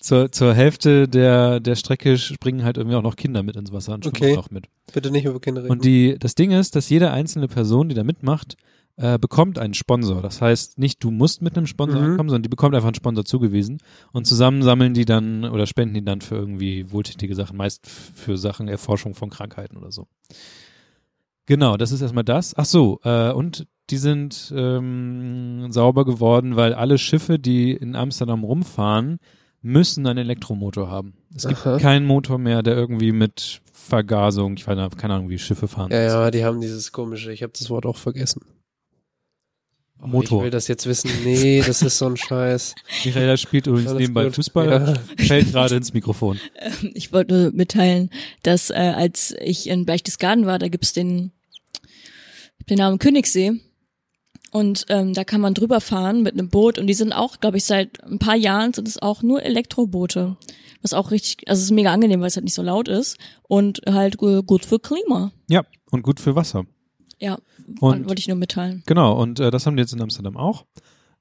zur, 0.00 0.32
zur 0.32 0.54
Hälfte 0.54 1.08
der, 1.08 1.60
der 1.60 1.76
Strecke 1.76 2.18
springen 2.18 2.64
halt 2.64 2.76
irgendwie 2.76 2.96
auch 2.96 3.02
noch 3.02 3.16
Kinder 3.16 3.42
mit 3.42 3.56
ins 3.56 3.72
Wasser 3.72 3.94
und 3.94 4.04
schwimmen 4.04 4.16
Okay. 4.16 4.36
auch 4.36 4.50
mit. 4.50 4.66
Bitte 4.92 5.10
nicht 5.10 5.24
über 5.24 5.40
Kinder 5.40 5.62
reden. 5.62 5.72
Und 5.72 5.84
die, 5.84 6.16
das 6.18 6.34
Ding 6.34 6.50
ist, 6.50 6.74
dass 6.76 6.88
jede 6.88 7.10
einzelne 7.12 7.48
Person, 7.48 7.88
die 7.88 7.94
da 7.94 8.02
mitmacht, 8.04 8.56
äh, 8.96 9.18
bekommt 9.18 9.58
einen 9.58 9.72
Sponsor. 9.74 10.20
Das 10.20 10.42
heißt, 10.42 10.78
nicht 10.78 11.02
du 11.02 11.10
musst 11.10 11.40
mit 11.40 11.56
einem 11.56 11.66
Sponsor 11.66 12.00
Mhm. 12.00 12.10
ankommen, 12.10 12.28
sondern 12.28 12.42
die 12.42 12.50
bekommt 12.50 12.74
einfach 12.74 12.88
einen 12.88 12.94
Sponsor 12.94 13.24
zugewiesen. 13.24 13.78
Und 14.12 14.26
zusammen 14.26 14.62
sammeln 14.62 14.92
die 14.92 15.06
dann 15.06 15.44
oder 15.44 15.66
spenden 15.66 15.94
die 15.94 16.04
dann 16.04 16.20
für 16.20 16.34
irgendwie 16.34 16.90
wohltätige 16.92 17.34
Sachen, 17.34 17.56
meist 17.56 17.86
für 17.86 18.36
Sachen 18.36 18.68
Erforschung 18.68 19.14
von 19.14 19.30
Krankheiten 19.30 19.76
oder 19.78 19.92
so. 19.92 20.08
Genau, 21.46 21.76
das 21.76 21.92
ist 21.92 22.02
erstmal 22.02 22.24
das. 22.24 22.54
Ach 22.56 22.64
so, 22.64 23.00
äh, 23.04 23.32
und 23.32 23.66
die 23.90 23.96
sind 23.98 24.52
ähm, 24.56 25.70
sauber 25.70 26.04
geworden, 26.04 26.56
weil 26.56 26.72
alle 26.72 26.98
Schiffe, 26.98 27.38
die 27.38 27.72
in 27.72 27.96
Amsterdam 27.96 28.44
rumfahren, 28.44 29.18
müssen 29.60 30.06
einen 30.06 30.18
Elektromotor 30.18 30.90
haben. 30.90 31.14
Es 31.34 31.46
gibt 31.46 31.66
Aha. 31.66 31.78
keinen 31.78 32.06
Motor 32.06 32.38
mehr, 32.38 32.62
der 32.62 32.74
irgendwie 32.74 33.12
mit 33.12 33.60
Vergasung, 33.72 34.54
ich 34.56 34.66
weiß 34.66 34.76
nicht, 34.76 34.98
keine 34.98 35.14
Ahnung, 35.14 35.28
wie 35.30 35.38
Schiffe 35.38 35.68
fahren. 35.68 35.90
ja, 35.90 36.02
ja, 36.02 36.30
die 36.30 36.44
haben 36.44 36.60
dieses 36.60 36.92
komische, 36.92 37.32
ich 37.32 37.42
habe 37.42 37.52
das 37.56 37.70
Wort 37.70 37.86
auch 37.86 37.96
vergessen. 37.96 38.42
Motor. 40.10 40.40
Ich 40.40 40.44
will 40.44 40.50
das 40.50 40.68
jetzt 40.68 40.86
wissen. 40.86 41.10
Nee, 41.24 41.62
das 41.66 41.82
ist 41.82 41.98
so 41.98 42.06
ein 42.06 42.16
Scheiß. 42.16 42.74
Michaela 43.04 43.36
spielt 43.36 43.66
übrigens 43.66 43.92
nebenbei 43.92 44.24
gut. 44.24 44.34
Fußball, 44.36 44.68
Ja. 44.68 44.94
fällt 45.26 45.52
gerade 45.52 45.76
ins 45.76 45.92
Mikrofon. 45.94 46.38
Ich 46.94 47.12
wollte 47.12 47.34
nur 47.34 47.52
mitteilen, 47.52 48.10
dass 48.42 48.70
äh, 48.70 48.74
als 48.74 49.34
ich 49.40 49.68
in 49.68 49.86
Berchtesgaden 49.86 50.46
war, 50.46 50.58
da 50.58 50.68
gibt's 50.68 50.92
den, 50.92 51.32
den 52.68 52.78
Namen 52.78 52.98
Königssee. 52.98 53.52
Und 54.50 54.84
ähm, 54.90 55.14
da 55.14 55.24
kann 55.24 55.40
man 55.40 55.54
drüber 55.54 55.80
fahren 55.80 56.22
mit 56.22 56.34
einem 56.34 56.50
Boot 56.50 56.78
und 56.78 56.86
die 56.86 56.92
sind 56.94 57.12
auch, 57.14 57.40
glaube 57.40 57.56
ich, 57.56 57.64
seit 57.64 58.04
ein 58.04 58.18
paar 58.18 58.36
Jahren 58.36 58.74
sind 58.74 58.86
es 58.86 59.00
auch 59.00 59.22
nur 59.22 59.42
Elektroboote. 59.42 60.36
Was 60.82 60.92
auch 60.92 61.10
richtig, 61.10 61.48
also 61.48 61.60
es 61.60 61.64
ist 61.66 61.70
mega 61.70 61.90
angenehm, 61.90 62.20
weil 62.20 62.26
es 62.26 62.36
halt 62.36 62.44
nicht 62.44 62.52
so 62.54 62.60
laut 62.62 62.86
ist 62.88 63.16
und 63.44 63.80
halt 63.88 64.18
gut 64.18 64.66
für 64.66 64.78
Klima. 64.78 65.32
Ja, 65.48 65.62
und 65.90 66.02
gut 66.02 66.20
für 66.20 66.34
Wasser. 66.36 66.66
Ja, 67.18 67.38
Und- 67.80 68.08
wollte 68.08 68.20
ich 68.20 68.28
nur 68.28 68.36
mitteilen. 68.36 68.82
Genau, 68.86 69.20
und 69.20 69.40
äh, 69.40 69.50
das 69.50 69.66
haben 69.66 69.76
die 69.76 69.82
jetzt 69.82 69.92
in 69.92 70.00
Amsterdam 70.02 70.36
auch. 70.36 70.64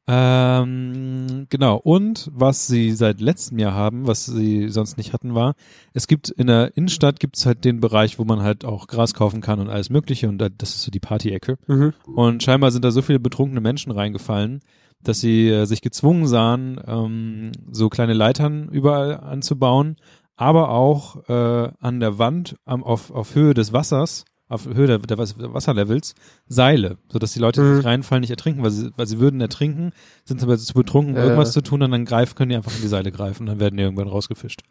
Ähm, 0.08 1.46
genau, 1.50 1.78
und 1.78 2.30
was 2.34 2.66
sie 2.68 2.92
seit 2.92 3.22
letztem 3.22 3.60
Jahr 3.60 3.74
haben, 3.74 4.08
was 4.08 4.26
sie 4.26 4.68
sonst 4.70 4.98
nicht 4.98 5.14
hatten, 5.14 5.36
war, 5.36 5.54
es 5.94 6.08
gibt 6.08 6.30
in 6.30 6.48
der 6.48 6.76
Innenstadt 6.76 7.20
gibt 7.20 7.38
es 7.38 7.46
halt 7.46 7.64
den 7.64 7.80
Bereich, 7.80 8.18
wo 8.18 8.26
man 8.26 8.42
halt 8.42 8.66
auch 8.66 8.88
Gras 8.88 9.14
kaufen 9.14 9.42
kann 9.42 9.60
und 9.60 9.70
alles 9.70 9.90
mögliche 9.92 10.28
und 10.28 10.40
da, 10.40 10.50
das 10.50 10.72
ist 10.72 10.82
so 10.82 10.92
die 10.92 11.00
Party-Ecke. 11.00 11.58
Mhm. 11.68 11.94
Und 12.14 12.42
scheinbar 12.42 12.72
sind 12.72 12.84
da 12.84 12.92
so 12.92 13.04
viele 13.04 13.20
betrunkene 13.20 13.62
Menschen 13.62 13.92
reingefallen, 13.92 14.62
dass 15.04 15.22
sie 15.22 15.50
äh, 15.50 15.66
sich 15.66 15.82
gezwungen 15.82 16.28
sahen, 16.28 16.82
ähm, 16.88 17.52
so 17.72 17.90
kleine 17.90 18.14
Leitern 18.14 18.70
überall 18.70 19.18
anzubauen, 19.18 19.98
aber 20.36 20.70
auch 20.70 21.30
äh, 21.30 21.72
an 21.80 22.00
der 22.00 22.18
Wand 22.18 22.56
am, 22.66 22.84
auf, 22.84 23.12
auf 23.12 23.36
Höhe 23.36 23.54
des 23.54 23.72
Wassers, 23.72 24.26
auf 24.52 24.66
Höhe 24.66 24.88
der, 24.88 25.00
der 25.00 25.18
Was- 25.18 25.36
Wasserlevels 25.38 26.14
Seile, 26.48 26.98
sodass 27.12 27.34
die 27.34 27.40
Leute 27.40 27.62
Mhm. 27.62 27.76
nicht 27.78 27.86
reinfallen, 27.86 28.22
nicht 28.22 28.30
ertrinken, 28.32 28.64
weil 28.64 28.72
sie, 28.72 28.92
weil 28.98 29.08
sie 29.08 29.20
würden 29.20 29.40
ertrinken, 29.42 29.92
sind 30.26 30.42
aber 30.44 30.58
zu 30.58 30.74
betrunken, 30.74 31.14
um 31.14 31.18
Ja, 31.18 31.24
irgendwas 31.24 31.52
zu 31.54 31.62
tun 31.62 31.82
und 31.82 31.92
dann 31.92 32.06
greifen, 32.06 32.36
können 32.36 32.50
die 32.50 32.56
einfach 32.56 32.76
in 32.76 32.82
die 32.82 32.88
Seile 32.88 33.12
greifen 33.12 33.44
und 33.44 33.48
dann 33.48 33.60
werden 33.60 33.78
die 33.78 33.84
irgendwann 33.84 34.08
rausgefischt. 34.08 34.62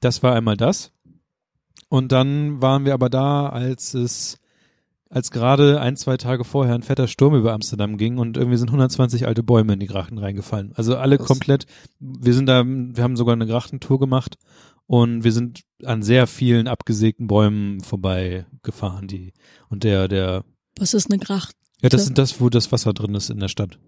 Das 0.00 0.22
war 0.22 0.34
einmal 0.34 0.56
das. 0.56 0.92
Und 1.88 2.12
dann 2.12 2.60
waren 2.60 2.84
wir 2.84 2.94
aber 2.94 3.08
da, 3.08 3.48
als 3.48 3.94
es, 3.94 4.38
als 5.08 5.30
gerade 5.30 5.80
ein, 5.80 5.96
zwei 5.96 6.16
Tage 6.16 6.42
vorher 6.44 6.74
ein 6.74 6.82
fetter 6.82 7.06
Sturm 7.06 7.34
über 7.36 7.52
Amsterdam 7.52 7.96
ging 7.96 8.18
und 8.18 8.36
irgendwie 8.36 8.56
sind 8.58 8.68
120 8.70 9.26
alte 9.26 9.42
Bäume 9.44 9.74
in 9.74 9.78
die 9.80 9.86
Grachten 9.86 10.18
reingefallen. 10.18 10.72
Also 10.74 10.96
alle 10.96 11.16
Krass. 11.18 11.28
komplett, 11.28 11.66
wir 12.00 12.34
sind 12.34 12.46
da, 12.46 12.64
wir 12.66 13.04
haben 13.04 13.16
sogar 13.16 13.34
eine 13.34 13.46
Grachtentour 13.46 14.00
gemacht 14.00 14.36
und 14.86 15.24
wir 15.24 15.32
sind 15.32 15.62
an 15.84 16.02
sehr 16.02 16.26
vielen 16.26 16.68
abgesägten 16.68 17.26
Bäumen 17.26 17.80
vorbei 17.80 18.46
gefahren, 18.62 19.08
die, 19.08 19.32
und 19.68 19.84
der, 19.84 20.08
der, 20.08 20.44
Was 20.78 20.94
ist 20.94 21.10
eine 21.10 21.18
Gracht? 21.22 21.54
ja, 21.82 21.88
das 21.88 22.06
sind 22.06 22.18
das, 22.18 22.40
wo 22.40 22.48
das 22.48 22.72
Wasser 22.72 22.92
drin 22.94 23.14
ist 23.14 23.30
in 23.30 23.38
der 23.40 23.48
Stadt. 23.48 23.78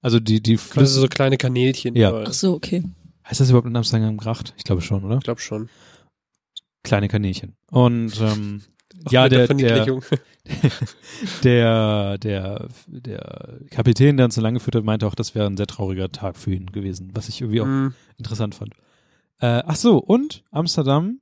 Also 0.00 0.20
die, 0.20 0.40
die 0.42 0.56
Flüsse, 0.56 1.00
so 1.00 1.08
kleine 1.08 1.36
Kanälchen. 1.36 1.96
Ja. 1.96 2.10
überall. 2.10 2.26
Ach 2.28 2.32
so, 2.32 2.54
okay. 2.54 2.82
heißt 3.28 3.40
das 3.40 3.50
überhaupt 3.50 3.66
in 3.68 3.76
Amsterdam 3.76 4.16
Gracht? 4.16 4.54
Ich 4.56 4.64
glaube 4.64 4.80
schon, 4.82 5.04
oder? 5.04 5.16
Ich 5.16 5.24
glaube 5.24 5.40
schon. 5.40 5.68
Kleine 6.84 7.08
Kaninchen. 7.08 7.54
Und, 7.70 8.20
ähm, 8.20 8.62
Auch 9.04 9.12
ja, 9.12 9.28
der, 9.28 9.40
der, 9.40 9.46
Verniedlichung. 9.46 10.02
der, 11.44 12.18
der, 12.18 12.68
der 12.86 13.58
Kapitän, 13.70 14.16
der 14.16 14.26
uns 14.26 14.34
so 14.36 14.40
lange 14.40 14.58
geführt 14.58 14.76
hat, 14.76 14.84
meinte 14.84 15.06
auch, 15.06 15.14
das 15.14 15.34
wäre 15.34 15.46
ein 15.46 15.56
sehr 15.56 15.66
trauriger 15.66 16.10
Tag 16.10 16.36
für 16.36 16.52
ihn 16.52 16.66
gewesen, 16.66 17.10
was 17.14 17.28
ich 17.28 17.40
irgendwie 17.40 17.60
auch 17.60 17.66
Mhm. 17.66 17.94
interessant 18.16 18.54
fand. 18.54 18.74
Äh, 19.40 19.62
ach 19.66 19.76
so, 19.76 19.98
und 19.98 20.44
Amsterdam 20.50 21.20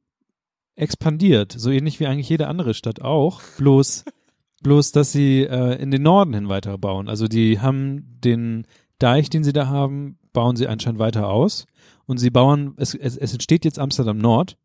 expandiert, 0.74 1.52
so 1.52 1.70
ähnlich 1.70 2.00
wie 2.00 2.06
eigentlich 2.06 2.28
jede 2.28 2.48
andere 2.48 2.74
Stadt 2.74 3.00
auch, 3.00 3.40
bloß, 3.58 4.04
bloß, 4.62 4.92
dass 4.92 5.12
sie 5.12 5.42
äh, 5.42 5.80
in 5.80 5.90
den 5.90 6.02
Norden 6.02 6.34
hin 6.34 6.48
weiter 6.48 6.76
bauen. 6.78 7.08
Also 7.08 7.28
die 7.28 7.60
haben 7.60 8.18
den 8.20 8.66
Deich, 8.98 9.28
den 9.28 9.44
sie 9.44 9.52
da 9.52 9.66
haben, 9.66 10.18
bauen 10.32 10.56
sie 10.56 10.68
anscheinend 10.68 10.98
weiter 10.98 11.28
aus 11.28 11.66
und 12.06 12.18
sie 12.18 12.30
bauen, 12.30 12.74
es, 12.76 12.94
es, 12.94 13.16
es 13.16 13.32
entsteht 13.32 13.64
jetzt 13.64 13.78
Amsterdam 13.78 14.18
Nord, 14.18 14.56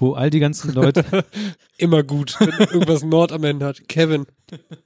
wo 0.00 0.14
all 0.14 0.30
die 0.30 0.40
ganzen 0.40 0.72
Leute, 0.74 1.04
Immer 1.78 2.02
gut, 2.02 2.36
wenn 2.40 2.50
irgendwas 2.68 3.02
Nord 3.04 3.32
am 3.32 3.42
Ende 3.44 3.64
hat. 3.64 3.88
Kevin, 3.88 4.26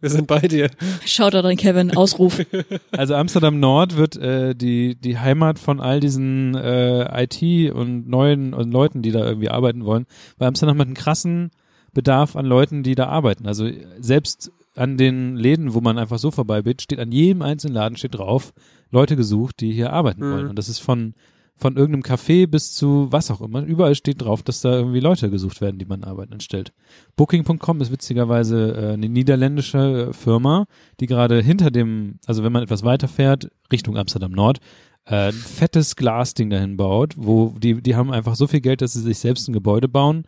wir 0.01 0.11
sind 0.11 0.27
bei 0.29 0.39
dir. 0.41 0.71
Schaut 1.05 1.35
da 1.35 1.43
dran, 1.43 1.57
Kevin, 1.57 1.97
Ausruf. 1.97 2.41
Also 2.93 3.15
Amsterdam 3.15 3.59
Nord 3.59 3.97
wird 3.97 4.17
äh, 4.17 4.55
die 4.55 4.95
die 4.95 5.19
Heimat 5.19 5.59
von 5.59 5.81
all 5.81 5.99
diesen 5.99 6.55
äh, 6.55 7.25
IT 7.25 7.73
und 7.73 8.09
neuen 8.09 8.55
und 8.55 8.71
Leuten, 8.71 9.03
die 9.03 9.11
da 9.11 9.25
irgendwie 9.25 9.49
arbeiten 9.49 9.85
wollen, 9.85 10.07
weil 10.39 10.47
Amsterdam 10.49 10.79
hat 10.79 10.87
einen 10.87 10.95
krassen 10.95 11.51
Bedarf 11.93 12.37
an 12.37 12.47
Leuten, 12.47 12.83
die 12.85 12.95
da 12.95 13.07
arbeiten. 13.07 13.47
Also 13.49 13.69
selbst 13.99 14.53
an 14.77 14.97
den 14.97 15.37
Läden, 15.37 15.75
wo 15.75 15.81
man 15.81 15.99
einfach 15.99 16.19
so 16.19 16.31
vorbeigeht, 16.31 16.83
steht 16.83 16.99
an 17.01 17.13
jedem 17.13 17.43
einzelnen 17.43 17.75
Laden 17.75 17.97
steht 17.97 18.15
drauf 18.17 18.53
Leute 18.91 19.17
gesucht, 19.17 19.61
die 19.61 19.73
hier 19.73 19.93
arbeiten 19.93 20.25
Mhm. 20.29 20.33
wollen. 20.33 20.49
Und 20.49 20.59
das 20.59 20.69
ist 20.69 20.79
von 20.79 21.15
von 21.57 21.77
irgendeinem 21.77 22.03
Café 22.03 22.47
bis 22.47 22.73
zu 22.73 23.09
was 23.11 23.31
auch 23.31 23.41
immer. 23.41 23.63
Überall 23.63 23.95
steht 23.95 24.23
drauf, 24.23 24.43
dass 24.43 24.61
da 24.61 24.73
irgendwie 24.73 25.01
Leute 25.01 25.31
gesucht 25.31 25.61
werden, 25.61 25.79
die 25.79 25.85
man 25.85 26.05
Arbeit 26.05 26.33
anstellt. 26.33 26.73
Booking.com 27.17 27.81
ist 27.81 27.93
witzigerweise 27.93 28.75
äh, 28.75 28.93
eine 28.95 29.09
niederländische 29.09 30.13
Firma, 30.13 30.67
die 31.01 31.07
gerade 31.07 31.41
hinter 31.41 31.71
dem, 31.71 32.19
also 32.27 32.43
wenn 32.43 32.53
man 32.53 32.63
etwas 32.63 32.83
weiter 32.83 33.09
fährt, 33.09 33.51
Richtung 33.71 33.97
Amsterdam 33.97 34.33
Nord, 34.33 34.59
äh, 35.07 35.29
ein 35.29 35.33
fettes 35.33 35.97
Glasding 35.97 36.51
dahin 36.51 36.77
baut, 36.77 37.15
wo 37.17 37.55
die, 37.59 37.81
die 37.81 37.95
haben 37.95 38.11
einfach 38.11 38.35
so 38.35 38.47
viel 38.47 38.61
Geld, 38.61 38.83
dass 38.83 38.95
sie 38.95 39.01
sich 39.01 39.19
selbst 39.19 39.49
ein 39.49 39.53
Gebäude 39.53 39.89
bauen 39.89 40.25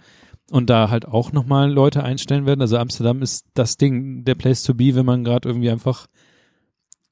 und 0.51 0.70
da 0.70 0.91
halt 0.91 1.09
auch 1.09 1.33
nochmal 1.33 1.70
Leute 1.70 2.05
einstellen 2.05 2.47
werden. 2.47 2.61
Also 2.61 2.79
Amsterdam 2.79 3.20
ist 3.20 3.47
das 3.55 3.77
Ding, 3.77 4.24
der 4.24 4.37
Place 4.37 4.62
to 4.62 4.74
be, 4.74 4.95
wenn 4.95 5.07
man 5.07 5.24
gerade 5.24 5.49
irgendwie 5.49 5.70
einfach 5.70 6.07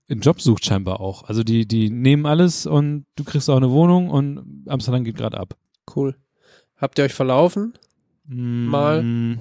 einen 0.09 0.21
Job 0.21 0.41
sucht 0.41 0.65
scheinbar 0.65 1.01
auch. 1.01 1.25
Also 1.25 1.43
die, 1.43 1.67
die 1.67 1.91
nehmen 1.91 2.27
alles 2.27 2.67
und 2.67 3.07
du 3.17 3.25
kriegst 3.25 3.49
auch 3.49 3.57
eine 3.57 3.71
Wohnung 3.71 4.11
und 4.11 4.65
Amsterdam 4.69 5.05
geht 5.05 5.17
gerade 5.17 5.39
ab. 5.39 5.57
Cool. 5.95 6.17
Habt 6.77 6.99
ihr 6.99 7.05
euch 7.05 7.15
verlaufen? 7.15 7.75
Mal. 8.27 9.03
Mm, 9.03 9.39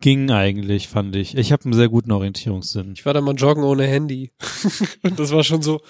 Ging 0.00 0.30
eigentlich, 0.30 0.88
fand 0.88 1.16
ich. 1.16 1.36
Ich 1.36 1.52
habe 1.52 1.64
einen 1.64 1.72
sehr 1.72 1.88
guten 1.88 2.12
Orientierungssinn. 2.12 2.92
Ich 2.94 3.06
war 3.06 3.14
da 3.14 3.20
mal 3.20 3.34
joggen 3.34 3.64
ohne 3.64 3.84
Handy. 3.86 4.30
Und 5.02 5.18
das 5.18 5.32
war 5.32 5.42
schon 5.42 5.62
so, 5.62 5.80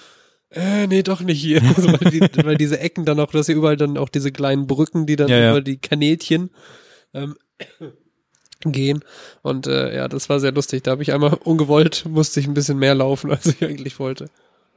äh, 0.50 0.86
nee, 0.86 1.02
doch 1.02 1.20
nicht 1.20 1.40
hier. 1.40 1.61
Also, 1.76 1.88
weil, 1.92 2.11
die, 2.11 2.20
weil 2.44 2.57
diese 2.57 2.78
Ecken 2.80 3.04
dann 3.04 3.18
auch, 3.20 3.30
dass 3.32 3.46
hier 3.46 3.57
überall 3.57 3.76
dann 3.76 3.98
auch 3.98 4.09
diese 4.09 4.30
kleinen 4.32 4.66
Brücken, 4.66 5.07
die 5.07 5.16
dann 5.16 5.28
Ja, 5.28 5.38
ja. 5.38 5.50
über 5.50 5.61
die 5.61 5.78
Kanälchen 5.78 6.50
ähm, 7.14 7.34
gehen. 8.72 9.00
Und 9.42 9.66
äh, 9.66 9.94
ja, 9.96 10.08
das 10.08 10.28
war 10.28 10.40
sehr 10.40 10.52
lustig. 10.52 10.82
Da 10.84 10.92
habe 10.92 11.02
ich 11.02 11.12
einmal 11.12 11.34
ungewollt, 11.44 12.04
musste 12.08 12.40
ich 12.40 12.46
ein 12.48 12.54
bisschen 12.54 12.78
mehr 12.78 12.94
laufen, 12.94 13.30
als 13.32 13.46
ich 13.46 13.64
eigentlich 13.64 13.98
wollte. 13.98 14.26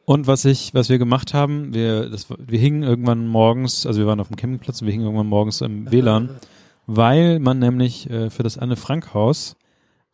Und 0.06 0.26
was 0.26 0.44
ich, 0.46 0.74
was 0.74 0.90
wir 0.90 0.98
gemacht 0.98 1.34
haben, 1.34 1.74
wir, 1.74 2.10
das, 2.10 2.28
wir 2.30 2.58
hingen 2.60 2.82
irgendwann 2.84 3.28
morgens, 3.28 3.86
also 3.86 4.00
wir 4.00 4.08
waren 4.08 4.20
auf 4.20 4.28
dem 4.30 4.38
Campingplatz 4.38 4.82
und 4.82 4.88
wir 4.88 4.92
hingen 4.92 5.06
irgendwann 5.06 5.28
morgens 5.28 5.62
im 5.62 5.92
WLAN, 5.92 6.40
weil 6.88 7.40
man 7.40 7.60
nämlich 7.60 8.10
äh, 8.10 8.30
für 8.32 8.42
das 8.44 8.58
Anne-Frank-Haus 8.58 9.56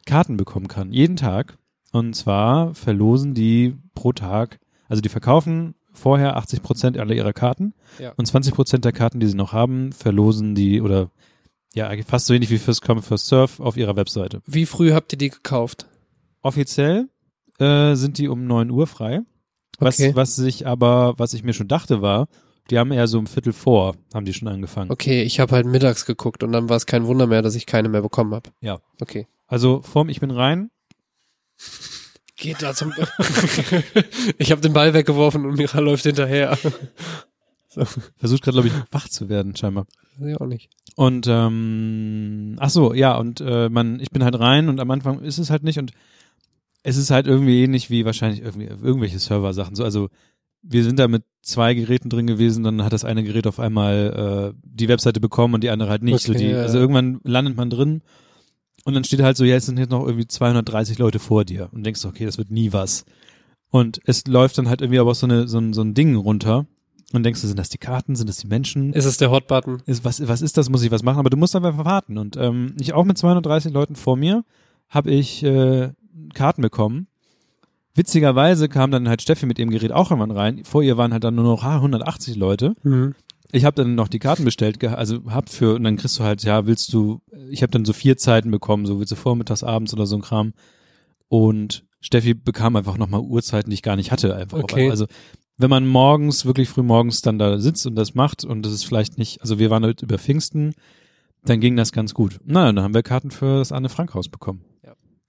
Karten 0.05 0.37
bekommen 0.37 0.67
kann. 0.67 0.91
Jeden 0.91 1.15
Tag. 1.15 1.57
Und 1.91 2.13
zwar 2.13 2.75
verlosen 2.75 3.33
die 3.33 3.75
pro 3.95 4.11
Tag, 4.11 4.59
also 4.89 5.01
die 5.01 5.07
verkaufen 5.09 5.75
vorher 5.93 6.35
80 6.35 6.61
Prozent 6.61 6.97
aller 6.97 7.13
ihrer 7.13 7.31
Karten 7.31 7.73
Ja. 7.99 8.11
und 8.17 8.25
20 8.25 8.53
Prozent 8.53 8.83
der 8.83 8.91
Karten, 8.91 9.21
die 9.21 9.27
sie 9.27 9.37
noch 9.37 9.53
haben, 9.53 9.93
verlosen 9.93 10.53
die 10.55 10.81
oder 10.81 11.09
ja, 11.75 11.91
fast 12.07 12.25
so 12.25 12.33
ähnlich 12.33 12.49
wie 12.49 12.57
First 12.57 12.81
Come, 12.81 13.01
First 13.03 13.27
Surf 13.27 13.59
auf 13.59 13.77
ihrer 13.77 13.95
Webseite. 13.95 14.41
Wie 14.47 14.65
früh 14.65 14.91
habt 14.93 15.13
ihr 15.13 15.17
die 15.17 15.29
gekauft? 15.29 15.85
Offiziell 16.41 17.09
äh, 17.59 17.93
sind 17.95 18.17
die 18.17 18.27
um 18.27 18.47
9 18.47 18.71
Uhr 18.71 18.87
frei. 18.87 19.21
Was, 19.77 19.99
Okay. 19.99 20.15
was 20.15 20.35
sich 20.35 20.65
aber, 20.65 21.13
was 21.17 21.33
ich 21.33 21.43
mir 21.43 21.53
schon 21.53 21.67
dachte 21.67 22.01
war, 22.01 22.27
die 22.71 22.79
haben 22.79 22.91
eher 22.91 23.07
so 23.07 23.19
um 23.19 23.27
Viertel 23.27 23.53
vor, 23.53 23.95
haben 24.13 24.25
die 24.25 24.33
schon 24.33 24.47
angefangen. 24.47 24.89
Okay, 24.89 25.21
ich 25.21 25.39
habe 25.39 25.53
halt 25.53 25.67
mittags 25.67 26.05
geguckt 26.05 26.41
und 26.41 26.51
dann 26.51 26.69
war 26.69 26.77
es 26.77 26.85
kein 26.87 27.05
Wunder 27.05 27.27
mehr, 27.27 27.41
dass 27.43 27.55
ich 27.55 27.65
keine 27.67 27.89
mehr 27.89 28.01
bekommen 28.01 28.33
habe. 28.33 28.49
Ja. 28.61 28.79
Okay. 29.01 29.27
Also 29.47 29.81
vorm 29.83 30.09
Ich 30.09 30.19
bin 30.21 30.31
rein, 30.31 30.71
Geht 32.37 32.61
da 32.61 32.73
zum. 32.73 32.91
ich 34.37 34.51
habe 34.51 34.59
den 34.61 34.73
Ball 34.73 34.93
weggeworfen 34.93 35.45
und 35.45 35.55
Mira 35.55 35.79
läuft 35.79 36.03
hinterher. 36.03 36.57
versucht 38.17 38.43
gerade, 38.43 38.61
glaube 38.61 38.67
ich, 38.67 38.73
wach 38.91 39.07
zu 39.07 39.29
werden, 39.29 39.55
scheinbar. 39.55 39.85
Weiß 40.17 40.29
ich 40.31 40.41
auch 40.41 40.45
nicht. 40.45 40.69
Und 40.95 41.27
ähm, 41.27 42.55
ach 42.59 42.69
so, 42.69 42.93
ja, 42.93 43.17
und 43.17 43.41
äh, 43.41 43.69
man, 43.69 43.99
ich 43.99 44.11
bin 44.11 44.23
halt 44.23 44.39
rein 44.39 44.69
und 44.69 44.79
am 44.79 44.89
Anfang 44.91 45.21
ist 45.21 45.37
es 45.37 45.49
halt 45.49 45.63
nicht 45.63 45.77
und 45.77 45.91
es 46.83 46.95
ist 46.95 47.11
halt 47.11 47.27
irgendwie 47.27 47.63
ähnlich 47.63 47.89
wie 47.89 48.05
wahrscheinlich 48.05 48.41
irgendwie 48.41 48.65
irgendwelche 48.67 49.19
Server-Sachen. 49.19 49.75
So, 49.75 49.83
also 49.83 50.09
wir 50.61 50.83
sind 50.83 50.97
da 50.97 51.07
mit 51.07 51.23
zwei 51.41 51.73
Geräten 51.73 52.09
drin 52.09 52.27
gewesen, 52.27 52.63
dann 52.63 52.83
hat 52.83 52.93
das 52.93 53.05
eine 53.05 53.23
Gerät 53.23 53.45
auf 53.45 53.59
einmal 53.59 54.53
äh, 54.55 54.59
die 54.63 54.87
Webseite 54.87 55.19
bekommen 55.19 55.53
und 55.55 55.63
die 55.63 55.69
andere 55.69 55.89
halt 55.89 56.03
nicht. 56.03 56.21
so 56.21 56.31
Okay, 56.31 56.39
die, 56.43 56.49
ja, 56.51 56.61
also 56.61 56.77
irgendwann 56.77 57.19
landet 57.23 57.57
man 57.57 57.69
drin 57.69 58.01
und 58.85 58.93
dann 58.93 59.03
steht 59.03 59.21
halt 59.21 59.35
so, 59.35 59.43
ja, 59.43 59.55
es 59.55 59.65
sind 59.65 59.79
jetzt 59.79 59.89
noch 59.89 60.05
irgendwie 60.05 60.27
230 60.27 60.97
Leute 60.99 61.19
vor 61.19 61.43
dir 61.43 61.69
und 61.73 61.83
denkst, 61.83 62.05
okay, 62.05 62.25
das 62.25 62.37
wird 62.37 62.51
nie 62.51 62.71
was. 62.71 63.03
Und 63.69 63.99
es 64.05 64.27
läuft 64.27 64.57
dann 64.57 64.69
halt 64.69 64.81
irgendwie 64.81 64.99
aber 64.99 65.11
auch 65.11 65.15
so, 65.15 65.25
eine, 65.25 65.47
so, 65.47 65.57
ein, 65.57 65.73
so 65.73 65.81
ein 65.81 65.95
Ding 65.95 66.15
runter 66.15 66.67
und 67.13 67.23
denkst 67.23 67.41
du, 67.41 67.47
sind 67.47 67.59
das 67.59 67.69
die 67.69 67.77
Karten, 67.77 68.15
sind 68.15 68.27
das 68.27 68.37
die 68.37 68.47
Menschen? 68.47 68.93
Ist 68.93 69.05
es 69.05 69.17
der 69.17 69.31
Hotbutton? 69.31 69.81
ist, 69.85 70.03
was, 70.03 70.27
was 70.27 70.41
ist 70.41 70.57
das, 70.57 70.69
muss 70.69 70.83
ich 70.83 70.91
was 70.91 71.03
machen, 71.03 71.19
aber 71.19 71.29
du 71.29 71.37
musst 71.37 71.55
einfach 71.55 71.85
warten. 71.85 72.17
Und 72.17 72.35
ähm, 72.37 72.75
ich 72.79 72.93
auch 72.93 73.05
mit 73.05 73.17
230 73.17 73.71
Leuten 73.71 73.95
vor 73.95 74.17
mir 74.17 74.43
habe 74.89 75.11
ich 75.11 75.43
äh, 75.43 75.91
Karten 76.33 76.61
bekommen. 76.61 77.07
Witzigerweise 77.93 78.67
kam 78.67 78.91
dann 78.91 79.07
halt 79.07 79.21
Steffi 79.21 79.45
mit 79.45 79.57
ihrem 79.57 79.69
Gerät 79.69 79.91
auch 79.91 80.11
irgendwann 80.11 80.35
rein. 80.35 80.65
Vor 80.65 80.83
ihr 80.83 80.97
waren 80.97 81.13
halt 81.13 81.23
dann 81.23 81.35
nur 81.35 81.45
noch 81.45 81.63
ah, 81.63 81.75
180 81.75 82.35
Leute. 82.35 82.75
Mhm. 82.83 83.15
Ich 83.51 83.63
habe 83.63 83.75
dann 83.75 83.95
noch 83.95 84.09
die 84.09 84.19
Karten 84.19 84.43
bestellt, 84.43 84.83
also 84.83 85.19
hab 85.27 85.49
für 85.49 85.75
und 85.75 85.83
dann 85.83 85.95
kriegst 85.95 86.19
du 86.19 86.23
halt, 86.23 86.43
ja, 86.43 86.65
willst 86.65 86.91
du, 86.91 87.21
ich 87.49 87.61
habe 87.61 87.71
dann 87.71 87.85
so 87.85 87.93
vier 87.93 88.17
Zeiten 88.17 88.51
bekommen, 88.51 88.85
so 88.85 88.99
willst 88.99 89.11
du 89.11 89.15
vormittags, 89.15 89.63
abends 89.63 89.93
oder 89.93 90.05
so 90.05 90.17
ein 90.17 90.21
Kram. 90.21 90.53
Und 91.29 91.85
Steffi 92.01 92.33
bekam 92.33 92.75
einfach 92.75 92.97
nochmal 92.97 93.21
Uhrzeiten, 93.21 93.69
die 93.69 93.75
ich 93.75 93.81
gar 93.81 93.95
nicht 93.95 94.11
hatte, 94.11 94.35
einfach. 94.35 94.59
Okay. 94.59 94.89
Also 94.89 95.05
wenn 95.57 95.69
man 95.69 95.87
morgens, 95.87 96.45
wirklich 96.45 96.69
früh 96.69 96.83
morgens 96.83 97.21
dann 97.21 97.39
da 97.39 97.57
sitzt 97.59 97.85
und 97.87 97.95
das 97.95 98.13
macht 98.15 98.43
und 98.43 98.63
das 98.65 98.73
ist 98.73 98.83
vielleicht 98.85 99.17
nicht, 99.17 99.41
also 99.41 99.57
wir 99.59 99.69
waren 99.69 99.83
halt 99.83 100.01
über 100.01 100.17
Pfingsten, 100.17 100.73
dann 101.45 101.59
ging 101.59 101.75
das 101.75 101.91
ganz 101.91 102.13
gut. 102.13 102.39
Na, 102.45 102.65
dann 102.71 102.83
haben 102.83 102.93
wir 102.93 103.03
Karten 103.03 103.31
für 103.31 103.57
das 103.59 103.71
Anne 103.71 103.89
Frank 103.89 104.13
Haus 104.13 104.29
bekommen. 104.29 104.61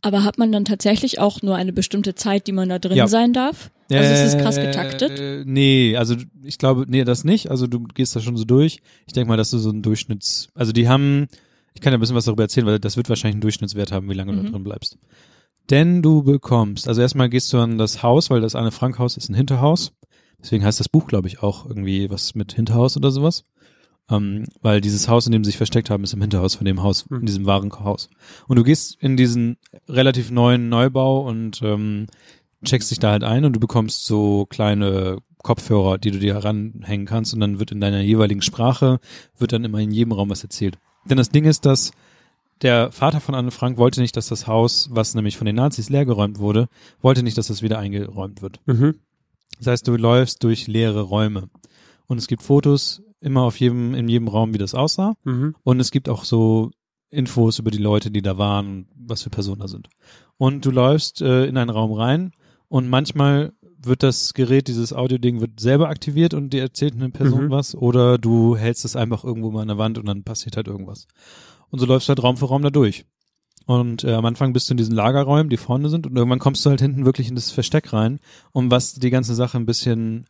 Aber 0.03 0.22
hat 0.22 0.39
man 0.39 0.53
dann 0.53 0.64
tatsächlich 0.64 1.18
auch 1.18 1.43
nur 1.43 1.57
eine 1.57 1.72
bestimmte 1.72 2.14
Zeit, 2.14 2.47
die 2.47 2.53
man 2.53 2.68
da 2.68 2.79
drin 2.79 2.97
Ja. 2.97 3.09
sein 3.09 3.33
darf? 3.33 3.72
Also 3.91 4.12
es 4.12 4.35
ist 4.35 4.39
krass 4.41 4.57
getaktet. 4.57 5.18
Äh, 5.18 5.43
nee, 5.47 5.97
also 5.97 6.14
ich 6.45 6.59
glaube, 6.59 6.85
nee, 6.87 7.03
das 7.03 7.24
nicht. 7.24 7.51
Also 7.51 7.66
du 7.66 7.81
gehst 7.85 8.14
da 8.14 8.20
schon 8.20 8.37
so 8.37 8.45
durch. 8.45 8.83
Ich 9.07 9.14
denke 9.14 9.29
mal, 9.29 9.37
dass 9.37 9.51
du 9.51 9.59
so 9.59 9.70
ein 9.70 9.83
Durchschnitts, 9.83 10.49
also 10.55 10.70
die 10.72 10.89
haben, 10.89 11.27
ich 11.74 11.81
kann 11.81 11.93
ja 11.93 11.99
ein 11.99 12.01
bisschen 12.01 12.14
was 12.14 12.27
darüber 12.27 12.45
erzählen, 12.45 12.66
weil 12.66 12.79
das 12.79 12.97
wird 12.97 13.09
wahrscheinlich 13.09 13.35
einen 13.35 13.41
Durchschnittswert 13.41 13.91
haben, 13.91 14.09
wie 14.09 14.14
lange 14.14 14.33
du 14.33 14.39
Mhm. 14.41 14.45
da 14.45 14.51
drin 14.53 14.64
bleibst. 14.64 14.97
Denn 15.71 16.03
du 16.03 16.23
bekommst, 16.23 16.87
also 16.89 17.01
erstmal 17.03 17.29
gehst 17.29 17.53
du 17.53 17.59
an 17.59 17.79
das 17.79 18.03
Haus, 18.03 18.31
weil 18.31 18.41
das 18.41 18.55
Anne 18.55 18.71
Frank 18.71 18.99
Haus 18.99 19.17
ist 19.17 19.29
ein 19.29 19.35
Hinterhaus. 19.35 19.93
Deswegen 20.41 20.64
heißt 20.64 20.79
das 20.79 20.89
Buch, 20.89 21.07
glaube 21.09 21.29
ich, 21.29 21.43
auch 21.43 21.67
irgendwie 21.67 22.09
was 22.11 22.35
mit 22.35 22.53
Hinterhaus 22.53 22.97
oder 22.97 23.11
sowas. 23.11 23.45
Ähm, 24.09 24.45
weil 24.62 24.81
dieses 24.81 25.09
Haus, 25.09 25.27
in 25.27 25.33
dem 25.33 25.43
sie 25.43 25.49
sich 25.49 25.57
versteckt 25.57 25.91
haben, 25.91 26.05
ist 26.05 26.12
im 26.14 26.21
Hinterhaus 26.21 26.55
von 26.55 26.64
dem 26.64 26.83
Haus, 26.85 27.11
Mhm. 27.11 27.21
in 27.21 27.27
diesem 27.27 27.47
Warenhaus. 27.47 28.09
Und 28.47 28.57
du 28.57 28.62
gehst 28.62 28.97
in 29.03 29.17
diesen 29.17 29.57
relativ 29.89 30.31
neuen 30.31 30.69
Neubau 30.69 31.27
und 31.27 31.61
ähm, 31.62 32.07
checkst 32.64 32.91
dich 32.93 33.01
da 33.01 33.11
halt 33.11 33.25
ein 33.25 33.45
und 33.45 33.55
du 33.55 33.61
bekommst 33.61 34.07
so 34.07 34.47
kleine 34.47 35.19
Kopfhörer, 35.43 35.99
die 35.99 36.12
du 36.12 36.19
dir 36.21 36.37
ranhängen 36.37 37.07
kannst 37.07 37.35
und 37.35 37.41
dann 37.41 37.59
wird 37.59 37.73
in 37.73 37.81
deiner 37.81 38.01
jeweiligen 38.01 38.43
Sprache, 38.43 39.01
wird 39.39 39.53
dann 39.53 39.64
immer 39.64 39.79
in 39.81 39.91
jedem 39.91 40.12
Raum 40.12 40.31
was 40.31 40.43
erzählt. 40.45 40.79
Denn 41.05 41.17
das 41.17 41.31
Ding 41.31 41.45
ist, 41.45 41.67
dass 41.67 41.91
der 42.62 42.90
Vater 42.92 43.20
von 43.20 43.34
Anne 43.34 43.50
Frank 43.50 43.76
wollte 43.78 44.00
nicht, 44.00 44.16
dass 44.16 44.28
das 44.28 44.46
Haus, 44.46 44.88
was 44.92 45.14
nämlich 45.14 45.36
von 45.36 45.46
den 45.46 45.57
Nazis 45.57 45.90
leergeräumt 45.90 46.38
wurde, 46.38 46.68
wollte 47.00 47.22
nicht, 47.22 47.36
dass 47.38 47.48
das 47.48 47.62
wieder 47.62 47.78
eingeräumt 47.78 48.42
wird. 48.42 48.61
Mhm. 48.66 48.96
Das 49.59 49.66
heißt, 49.68 49.88
du 49.88 49.96
läufst 49.96 50.42
durch 50.44 50.66
leere 50.66 51.02
Räume 51.02 51.48
und 52.07 52.18
es 52.18 52.26
gibt 52.26 52.42
Fotos 52.42 53.02
immer 53.20 53.42
auf 53.42 53.59
jedem, 53.59 53.94
in 53.94 54.09
jedem 54.09 54.28
Raum, 54.28 54.52
wie 54.54 54.59
das 54.59 54.74
aussah 54.74 55.14
Mhm. 55.24 55.54
und 55.64 55.80
es 55.80 55.90
gibt 55.90 56.09
auch 56.09 56.24
so 56.24 56.70
Infos 57.11 57.59
über 57.59 57.70
die 57.70 57.78
Leute, 57.78 58.11
die 58.11 58.20
da 58.22 58.36
waren, 58.36 58.88
was 58.96 59.22
für 59.22 59.30
Personen 59.30 59.61
da 59.61 59.68
sind. 59.68 59.88
Und 60.38 60.64
du 60.66 60.70
läufst 60.70 61.22
äh, 61.22 61.46
in 61.46 61.57
einen 61.57 61.70
Raum 61.70 61.92
rein 61.92 62.32
und 62.68 62.88
manchmal 62.88 63.52
wird 63.78 64.02
das 64.02 64.34
Gerät, 64.34 64.66
dieses 64.68 64.92
Audio-Ding 64.92 65.40
wird 65.40 65.61
selber 65.61 65.88
aktiviert 65.88 66.34
und 66.34 66.50
dir 66.50 66.62
erzählt 66.62 66.94
eine 66.94 67.11
Person 67.11 67.46
Mhm. 67.46 67.50
was 67.50 67.74
oder 67.74 68.18
du 68.18 68.57
hältst 68.57 68.84
es 68.84 68.96
einfach 68.96 69.22
irgendwo 69.24 69.50
mal 69.50 69.62
an 69.62 69.68
der 69.68 69.78
Wand 69.78 69.96
und 69.98 70.07
dann 70.07 70.24
passiert 70.24 70.57
halt 70.57 70.66
irgendwas. 70.66 71.07
Und 71.71 71.79
so 71.79 71.87
läufst 71.87 72.09
du 72.09 72.11
halt 72.11 72.23
Raum 72.23 72.37
für 72.37 72.47
Raum 72.47 72.62
da 72.62 72.71
durch. 72.71 73.05
Und 73.67 74.05
äh, 74.05 74.12
am 74.12 74.25
Anfang 74.25 74.53
bist 74.53 74.69
du 74.69 74.75
in 74.75 74.79
diesen 74.79 74.95
Lagerräumen, 74.95 75.51
die 75.51 75.57
vorne 75.57 75.89
sind 75.89 76.07
und 76.07 76.17
irgendwann 76.17 76.39
kommst 76.39 76.64
du 76.64 76.71
halt 76.71 76.81
hinten 76.81 77.05
wirklich 77.05 77.29
in 77.29 77.35
das 77.35 77.51
Versteck 77.51 77.93
rein, 77.93 78.21
um 78.53 78.71
was 78.71 78.95
die 78.95 79.11
ganze 79.11 79.35
Sache 79.35 79.59
ein 79.59 79.67
bisschen 79.67 80.27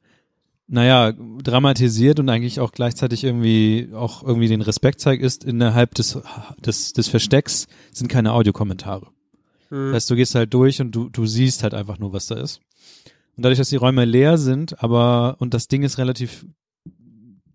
naja, 0.68 1.12
dramatisiert 1.12 2.18
und 2.18 2.28
eigentlich 2.28 2.61
auch 2.61 2.72
gleichzeitig 2.72 3.22
irgendwie 3.22 3.91
auch 3.95 4.22
irgendwie 4.24 4.49
den 4.49 4.62
Respekt 4.62 5.01
zeigt, 5.01 5.22
ist 5.22 5.45
innerhalb 5.45 5.95
des, 5.95 6.18
des, 6.59 6.93
des 6.93 7.09
Verstecks 7.09 7.68
sind 7.93 8.09
keine 8.09 8.32
Audiokommentare. 8.32 9.07
Mhm. 9.70 9.87
Das 9.87 9.95
heißt, 9.95 10.11
du 10.11 10.16
gehst 10.16 10.34
halt 10.34 10.53
durch 10.53 10.80
und 10.80 10.93
du, 10.93 11.09
du 11.09 11.26
siehst 11.26 11.62
halt 11.62 11.74
einfach 11.74 11.99
nur, 11.99 12.12
was 12.12 12.26
da 12.26 12.37
ist. 12.37 12.61
Und 13.37 13.45
dadurch, 13.45 13.59
dass 13.59 13.68
die 13.68 13.76
Räume 13.76 14.05
leer 14.05 14.39
sind, 14.39 14.82
aber, 14.82 15.37
und 15.39 15.55
das 15.55 15.68
Ding 15.68 15.82
ist 15.82 15.99
relativ 15.99 16.47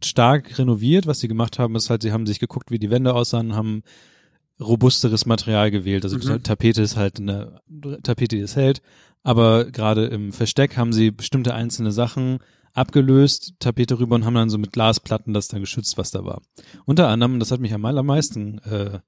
stark 0.05 0.57
renoviert, 0.57 1.07
was 1.07 1.19
sie 1.19 1.27
gemacht 1.27 1.59
haben, 1.59 1.75
ist 1.75 1.89
halt, 1.89 2.01
sie 2.01 2.11
haben 2.11 2.25
sich 2.27 2.39
geguckt, 2.39 2.71
wie 2.71 2.79
die 2.79 2.89
Wände 2.89 3.13
aussahen, 3.13 3.55
haben 3.55 3.83
robusteres 4.59 5.25
Material 5.25 5.71
gewählt. 5.71 6.03
Also 6.03 6.17
Mhm. 6.17 6.37
die 6.37 6.43
Tapete 6.43 6.81
ist 6.81 6.95
halt 6.95 7.19
eine 7.19 7.61
Tapete, 8.03 8.35
die 8.35 8.41
es 8.41 8.55
hält. 8.55 8.81
Aber 9.23 9.65
gerade 9.65 10.05
im 10.05 10.31
Versteck 10.31 10.77
haben 10.77 10.93
sie 10.93 11.11
bestimmte 11.11 11.53
einzelne 11.53 11.91
Sachen 11.91 12.39
abgelöst, 12.73 13.53
Tapete 13.59 13.99
rüber 13.99 14.15
und 14.15 14.25
haben 14.25 14.35
dann 14.35 14.49
so 14.49 14.57
mit 14.57 14.71
Glasplatten 14.71 15.33
das 15.33 15.47
dann 15.47 15.59
geschützt, 15.61 15.97
was 15.97 16.11
da 16.11 16.23
war. 16.23 16.41
Unter 16.85 17.07
anderem, 17.09 17.39
das 17.39 17.51
hat 17.51 17.59
mich 17.59 17.73
am 17.73 17.85
allermeisten, 17.85 18.59
äh, 18.59 18.99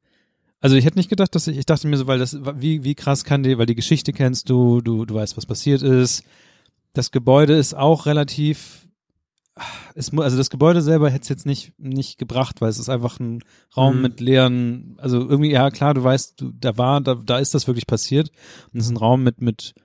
also 0.60 0.76
ich 0.76 0.86
hätte 0.86 0.98
nicht 0.98 1.10
gedacht, 1.10 1.34
dass 1.36 1.48
ich, 1.48 1.58
ich 1.58 1.66
dachte 1.66 1.88
mir 1.88 1.98
so, 1.98 2.08
weil 2.08 2.20
das, 2.20 2.38
wie, 2.56 2.84
wie 2.84 2.96
krass 2.96 3.24
kann 3.24 3.44
die, 3.44 3.58
weil 3.58 3.66
die 3.66 3.76
Geschichte 3.76 4.12
kennst 4.14 4.50
du, 4.50 4.82
du, 4.82 5.06
du 5.06 5.14
weißt, 5.16 5.38
was 5.38 5.46
passiert 5.46 5.82
ist. 5.82 6.24
Das 6.94 7.12
Gebäude 7.12 7.54
ist 7.56 7.74
auch 7.74 8.06
relativ, 8.06 8.88
es, 9.96 10.12
also 10.18 10.38
das 10.38 10.50
Gebäude 10.50 10.82
selber 10.82 11.10
hätte 11.10 11.24
es 11.24 11.30
jetzt 11.30 11.46
nicht, 11.46 11.74
nicht 11.78 12.18
gebracht, 12.18 12.62
weil 12.62 12.70
es 12.70 12.80
ist 12.80 12.90
einfach 12.90 13.20
ein 13.20 13.44
Raum 13.78 13.98
Mhm. 13.98 14.02
mit 14.02 14.20
leeren, 14.20 14.96
also 14.98 15.20
irgendwie, 15.20 15.52
ja 15.52 15.70
klar, 15.70 15.94
du 15.94 16.04
weißt, 16.04 16.42
du, 16.42 16.52
da 16.60 16.78
war, 16.78 17.02
da, 17.02 17.16
da 17.16 17.38
ist 17.40 17.54
das 17.54 17.68
wirklich 17.68 17.86
passiert. 17.88 18.32
Und 18.74 18.80
es 18.80 18.86
ist 18.86 18.92
ein 18.92 18.98
Raum 18.98 19.24
mit, 19.24 19.42
mit, 19.42 19.76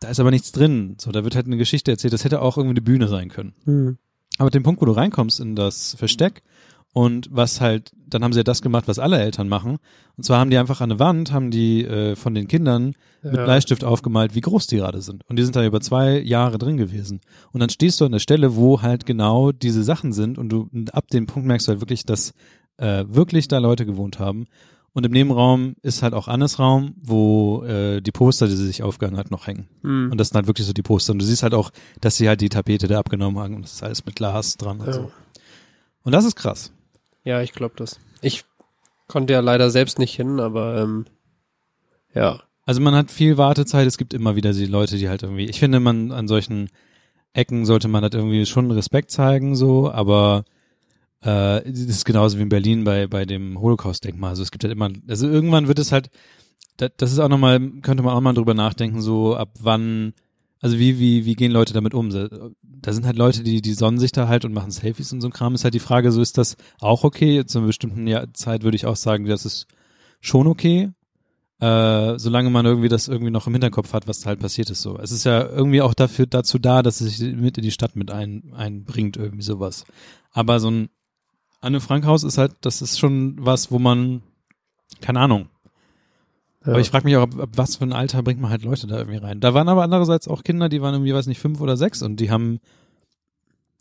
da 0.00 0.08
ist 0.08 0.20
aber 0.20 0.30
nichts 0.30 0.52
drin. 0.52 0.96
So, 0.98 1.12
da 1.12 1.24
wird 1.24 1.34
halt 1.36 1.46
eine 1.46 1.56
Geschichte 1.58 1.90
erzählt. 1.90 2.12
Das 2.12 2.24
hätte 2.24 2.40
auch 2.42 2.56
irgendwie 2.56 2.74
eine 2.74 2.82
Bühne 2.82 3.08
sein 3.08 3.28
können. 3.28 3.54
Mhm. 3.64 3.98
Aber 4.38 4.50
den 4.50 4.62
Punkt, 4.62 4.80
wo 4.80 4.86
du 4.86 4.92
reinkommst 4.92 5.40
in 5.40 5.54
das 5.56 5.94
Versteck 5.94 6.42
und 6.92 7.28
was 7.30 7.60
halt, 7.60 7.92
dann 8.06 8.22
haben 8.22 8.32
sie 8.32 8.40
ja 8.40 8.44
das 8.44 8.60
gemacht, 8.62 8.86
was 8.86 8.98
alle 8.98 9.18
Eltern 9.18 9.48
machen. 9.48 9.78
Und 10.16 10.24
zwar 10.24 10.38
haben 10.38 10.50
die 10.50 10.58
einfach 10.58 10.80
an 10.82 10.90
der 10.90 10.98
Wand, 10.98 11.32
haben 11.32 11.50
die 11.50 11.84
äh, 11.84 12.16
von 12.16 12.34
den 12.34 12.48
Kindern 12.48 12.94
mit 13.22 13.34
Ja. 13.34 13.44
Bleistift 13.44 13.82
aufgemalt, 13.84 14.34
wie 14.34 14.42
groß 14.42 14.66
die 14.66 14.76
gerade 14.76 15.00
sind. 15.00 15.24
Und 15.28 15.36
die 15.36 15.42
sind 15.42 15.56
da 15.56 15.64
über 15.64 15.80
zwei 15.80 16.18
Jahre 16.20 16.58
drin 16.58 16.76
gewesen. 16.76 17.20
Und 17.52 17.60
dann 17.60 17.70
stehst 17.70 18.00
du 18.00 18.04
an 18.04 18.12
der 18.12 18.18
Stelle, 18.18 18.56
wo 18.56 18.82
halt 18.82 19.06
genau 19.06 19.52
diese 19.52 19.82
Sachen 19.82 20.12
sind 20.12 20.36
und 20.36 20.50
du 20.50 20.68
ab 20.92 21.08
dem 21.08 21.26
Punkt 21.26 21.46
merkst 21.48 21.66
du 21.66 21.70
halt 21.72 21.80
wirklich, 21.80 22.04
dass 22.04 22.34
äh, 22.76 23.04
wirklich 23.08 23.48
da 23.48 23.56
Leute 23.58 23.86
gewohnt 23.86 24.18
haben. 24.18 24.46
Und 24.94 25.06
im 25.06 25.12
Nebenraum 25.12 25.74
ist 25.80 26.02
halt 26.02 26.12
auch 26.12 26.28
Annes 26.28 26.58
Raum, 26.58 26.94
wo 27.00 27.64
äh, 27.64 28.02
die 28.02 28.12
Poster, 28.12 28.46
die 28.46 28.56
sie 28.56 28.66
sich 28.66 28.82
aufgehangen 28.82 29.18
hat, 29.18 29.30
noch 29.30 29.46
hängen. 29.46 29.66
Mhm. 29.80 30.10
Und 30.12 30.18
das 30.18 30.28
sind 30.28 30.36
halt 30.36 30.46
wirklich 30.46 30.66
so 30.66 30.74
die 30.74 30.82
Poster. 30.82 31.12
Und 31.14 31.20
du 31.20 31.24
siehst 31.24 31.42
halt 31.42 31.54
auch, 31.54 31.70
dass 32.02 32.18
sie 32.18 32.28
halt 32.28 32.42
die 32.42 32.50
Tapete 32.50 32.86
da 32.88 32.98
abgenommen 32.98 33.42
haben 33.42 33.54
und 33.54 33.62
das 33.62 33.72
ist 33.72 33.82
alles 33.82 34.04
mit 34.04 34.16
Glas 34.16 34.58
dran 34.58 34.80
und 34.80 34.86
Ja. 34.88 34.92
so. 34.92 35.10
Und 36.02 36.12
das 36.12 36.26
ist 36.26 36.34
krass. 36.36 36.72
Ja, 37.24 37.42
ich 37.42 37.52
glaube 37.52 37.74
das. 37.76 38.00
Ich 38.20 38.44
konnte 39.06 39.32
ja 39.32 39.40
leider 39.40 39.70
selbst 39.70 39.98
nicht 39.98 40.14
hin, 40.14 40.40
aber 40.40 40.78
ähm, 40.78 41.06
ja. 42.14 42.42
Also 42.64 42.80
man 42.80 42.94
hat 42.94 43.10
viel 43.10 43.36
Wartezeit, 43.36 43.86
es 43.86 43.98
gibt 43.98 44.14
immer 44.14 44.36
wieder 44.36 44.52
die 44.52 44.66
Leute, 44.66 44.96
die 44.96 45.08
halt 45.08 45.22
irgendwie, 45.22 45.46
ich 45.46 45.58
finde, 45.58 45.80
man 45.80 46.12
an 46.12 46.28
solchen 46.28 46.68
Ecken 47.32 47.64
sollte 47.64 47.88
man 47.88 48.02
halt 48.02 48.14
irgendwie 48.14 48.46
schon 48.46 48.70
Respekt 48.70 49.10
zeigen, 49.10 49.56
so, 49.56 49.90
aber 49.90 50.44
äh, 51.22 51.62
das 51.64 51.80
ist 51.80 52.04
genauso 52.04 52.38
wie 52.38 52.42
in 52.42 52.48
Berlin 52.48 52.84
bei, 52.84 53.06
bei 53.06 53.24
dem 53.24 53.60
Holocaust-Denkmal. 53.60 54.30
Also 54.30 54.42
es 54.42 54.50
gibt 54.50 54.64
halt 54.64 54.72
immer, 54.72 54.90
also 55.08 55.28
irgendwann 55.28 55.68
wird 55.68 55.78
es 55.78 55.92
halt, 55.92 56.10
das, 56.76 56.90
das 56.96 57.12
ist 57.12 57.18
auch 57.18 57.28
nochmal, 57.28 57.60
könnte 57.82 58.02
man 58.02 58.14
auch 58.14 58.20
mal 58.20 58.34
drüber 58.34 58.54
nachdenken, 58.54 59.00
so 59.00 59.36
ab 59.36 59.50
wann, 59.60 60.14
also 60.62 60.78
wie, 60.78 61.00
wie, 61.00 61.26
wie 61.26 61.34
gehen 61.34 61.50
Leute 61.50 61.74
damit 61.74 61.92
um? 61.92 62.10
Da 62.62 62.92
sind 62.92 63.04
halt 63.04 63.16
Leute, 63.16 63.42
die, 63.42 63.60
die 63.60 63.74
sonnen 63.74 63.98
sich 63.98 64.12
da 64.12 64.28
halt 64.28 64.44
und 64.44 64.54
machen 64.54 64.70
Selfies 64.70 65.12
und 65.12 65.20
so 65.20 65.26
ein 65.26 65.32
Kram. 65.32 65.54
Ist 65.56 65.64
halt 65.64 65.74
die 65.74 65.80
Frage, 65.80 66.12
so 66.12 66.22
ist 66.22 66.38
das 66.38 66.56
auch 66.80 67.02
okay? 67.02 67.44
Zu 67.44 67.58
einer 67.58 67.66
bestimmten 67.66 68.08
Zeit 68.32 68.62
würde 68.62 68.76
ich 68.76 68.86
auch 68.86 68.94
sagen, 68.94 69.26
das 69.26 69.44
ist 69.44 69.66
schon 70.20 70.46
okay. 70.46 70.92
Äh, 71.58 72.18
solange 72.18 72.50
man 72.50 72.64
irgendwie 72.64 72.88
das 72.88 73.08
irgendwie 73.08 73.32
noch 73.32 73.48
im 73.48 73.54
Hinterkopf 73.54 73.92
hat, 73.92 74.06
was 74.06 74.20
da 74.20 74.26
halt 74.26 74.38
passiert 74.38 74.70
ist. 74.70 74.82
So, 74.82 74.98
es 74.98 75.10
ist 75.10 75.24
ja 75.24 75.48
irgendwie 75.48 75.82
auch 75.82 75.94
dafür 75.94 76.26
dazu 76.26 76.60
da, 76.60 76.82
dass 76.82 77.00
es 77.00 77.16
sich 77.16 77.34
mit 77.34 77.58
in 77.58 77.64
die 77.64 77.70
Stadt 77.72 77.96
mit 77.96 78.12
ein, 78.12 78.52
einbringt 78.54 79.16
irgendwie 79.16 79.42
sowas. 79.42 79.84
Aber 80.30 80.60
so 80.60 80.70
ein 80.70 80.90
Anne 81.60 81.80
Frank 81.80 82.04
Haus 82.04 82.22
ist 82.22 82.38
halt, 82.38 82.52
das 82.60 82.82
ist 82.82 83.00
schon 83.00 83.36
was, 83.38 83.72
wo 83.72 83.80
man 83.80 84.22
keine 85.00 85.20
Ahnung. 85.20 85.48
Aber 86.64 86.80
ich 86.80 86.90
frage 86.90 87.04
mich 87.04 87.16
auch, 87.16 87.22
ab, 87.22 87.38
ab 87.38 87.50
was 87.56 87.76
für 87.76 87.84
ein 87.84 87.92
Alter 87.92 88.22
bringt 88.22 88.40
man 88.40 88.50
halt 88.50 88.62
Leute 88.62 88.86
da 88.86 88.98
irgendwie 88.98 89.18
rein. 89.18 89.40
Da 89.40 89.54
waren 89.54 89.68
aber 89.68 89.82
andererseits 89.82 90.28
auch 90.28 90.44
Kinder, 90.44 90.68
die 90.68 90.80
waren 90.80 90.94
irgendwie, 90.94 91.14
weiß 91.14 91.26
nicht, 91.26 91.40
fünf 91.40 91.60
oder 91.60 91.76
sechs 91.76 92.02
und 92.02 92.16
die 92.20 92.30
haben 92.30 92.60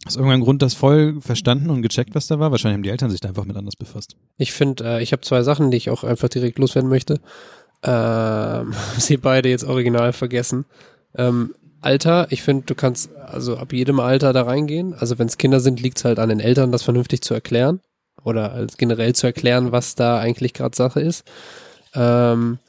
aus 0.06 0.16
irgendeinem 0.16 0.42
Grund 0.44 0.62
das 0.64 0.74
voll 0.74 1.22
verstanden 1.22 1.70
und 1.70 1.84
gecheckt, 1.84 2.16
was 2.16 2.28
da 2.28 2.40
war. 2.40 2.50
Wahrscheinlich 2.50 2.78
haben 2.78 2.84
die 2.84 2.90
Eltern 2.90 3.12
sich 3.12 3.20
da 3.20 3.30
einfach 3.30 3.46
mit 3.46 3.56
anders 3.56 3.76
befasst. 3.76 4.16
Ich 4.38 4.52
finde, 4.52 4.84
äh, 4.84 5.04
ich 5.04 5.12
habe 5.12 5.22
zwei 5.22 5.44
Sachen, 5.44 5.70
die 5.70 5.78
ich 5.78 5.92
auch 5.92 6.04
einfach 6.04 6.30
direkt 6.30 6.58
loswerden 6.58 6.90
möchte. 6.90 7.20
Ähm, 7.84 8.74
sie 8.98 9.18
beide 9.18 9.50
jetzt 9.50 9.64
original 9.64 10.12
vergessen. 10.14 10.66
Ähm, 11.16 11.54
Alter, 11.82 12.28
ich 12.32 12.42
finde, 12.42 12.66
du 12.66 12.76
kannst 12.76 13.16
also 13.16 13.58
ab 13.58 13.74
jedem 13.74 14.00
Alter 14.00 14.34
da 14.34 14.44
reingehen. 14.44 14.94
Also 14.94 15.20
wenn 15.20 15.28
es 15.28 15.38
Kinder 15.38 15.60
sind, 15.60 15.82
liegt 15.82 15.98
es 15.98 16.06
halt 16.06 16.20
an 16.20 16.30
den 16.30 16.40
Eltern, 16.40 16.72
das 16.72 16.84
vernünftig 16.84 17.22
zu 17.22 17.34
erklären. 17.34 17.80
Oder 18.24 18.68
generell 18.78 19.14
zu 19.14 19.28
erklären, 19.28 19.72
was 19.72 19.96
da 19.96 20.20
eigentlich 20.20 20.54
gerade 20.54 20.76
Sache 20.76 21.02
ist. 21.02 21.26
Ähm, 21.96 22.60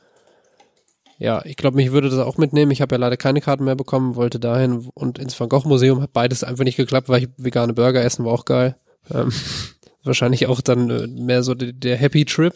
ja, 1.23 1.41
ich 1.45 1.57
glaube, 1.57 1.77
mich 1.77 1.93
würde 1.93 2.11
das 2.11 2.19
auch 2.19 2.37
mitnehmen. 2.37 2.73
Ich 2.73 2.83
habe 2.83 2.97
ja 2.97 2.99
leider 2.99 3.17
keine 3.17 3.41
Karten 3.41 3.63
mehr 3.63 3.77
bekommen, 3.77 4.17
wollte 4.17 4.41
dahin 4.41 4.91
und 4.93 5.21
ins 5.21 5.39
Van 5.39 5.49
Gogh 5.49 5.69
Museum. 5.69 6.03
Hat 6.03 6.13
beides 6.13 6.43
einfach 6.43 6.65
nicht 6.65 6.77
geklappt, 6.77 7.09
weil 7.09 7.23
ich 7.23 7.29
vegane 7.37 7.75
Burger 7.75 8.03
essen 8.03 8.25
war 8.25 8.33
auch 8.33 8.45
geil. 8.45 8.75
Ähm, 9.09 9.33
wahrscheinlich 10.03 10.49
auch 10.49 10.61
dann 10.61 10.91
äh, 10.91 11.07
mehr 11.07 11.45
so 11.45 11.55
der, 11.55 11.73
der 11.73 11.97
Happy 11.97 12.25
Trip. 12.25 12.53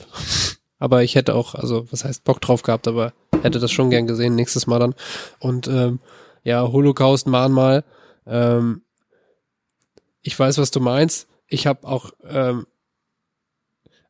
Aber 0.80 1.04
ich 1.04 1.14
hätte 1.14 1.36
auch, 1.36 1.54
also 1.54 1.86
was 1.92 2.04
heißt 2.04 2.24
Bock 2.24 2.40
drauf 2.40 2.62
gehabt, 2.62 2.88
aber 2.88 3.12
hätte 3.40 3.60
das 3.60 3.70
schon 3.70 3.90
gern 3.90 4.08
gesehen, 4.08 4.34
nächstes 4.34 4.66
Mal 4.66 4.80
dann. 4.80 4.96
Und 5.38 5.68
ähm, 5.68 6.00
ja, 6.42 6.66
Holocaust, 6.66 7.28
Mahnmal. 7.28 7.84
Ähm, 8.26 8.82
ich 10.22 10.36
weiß, 10.36 10.58
was 10.58 10.72
du 10.72 10.80
meinst. 10.80 11.28
Ich 11.46 11.68
habe 11.68 11.86
auch, 11.86 12.10
ähm, 12.28 12.66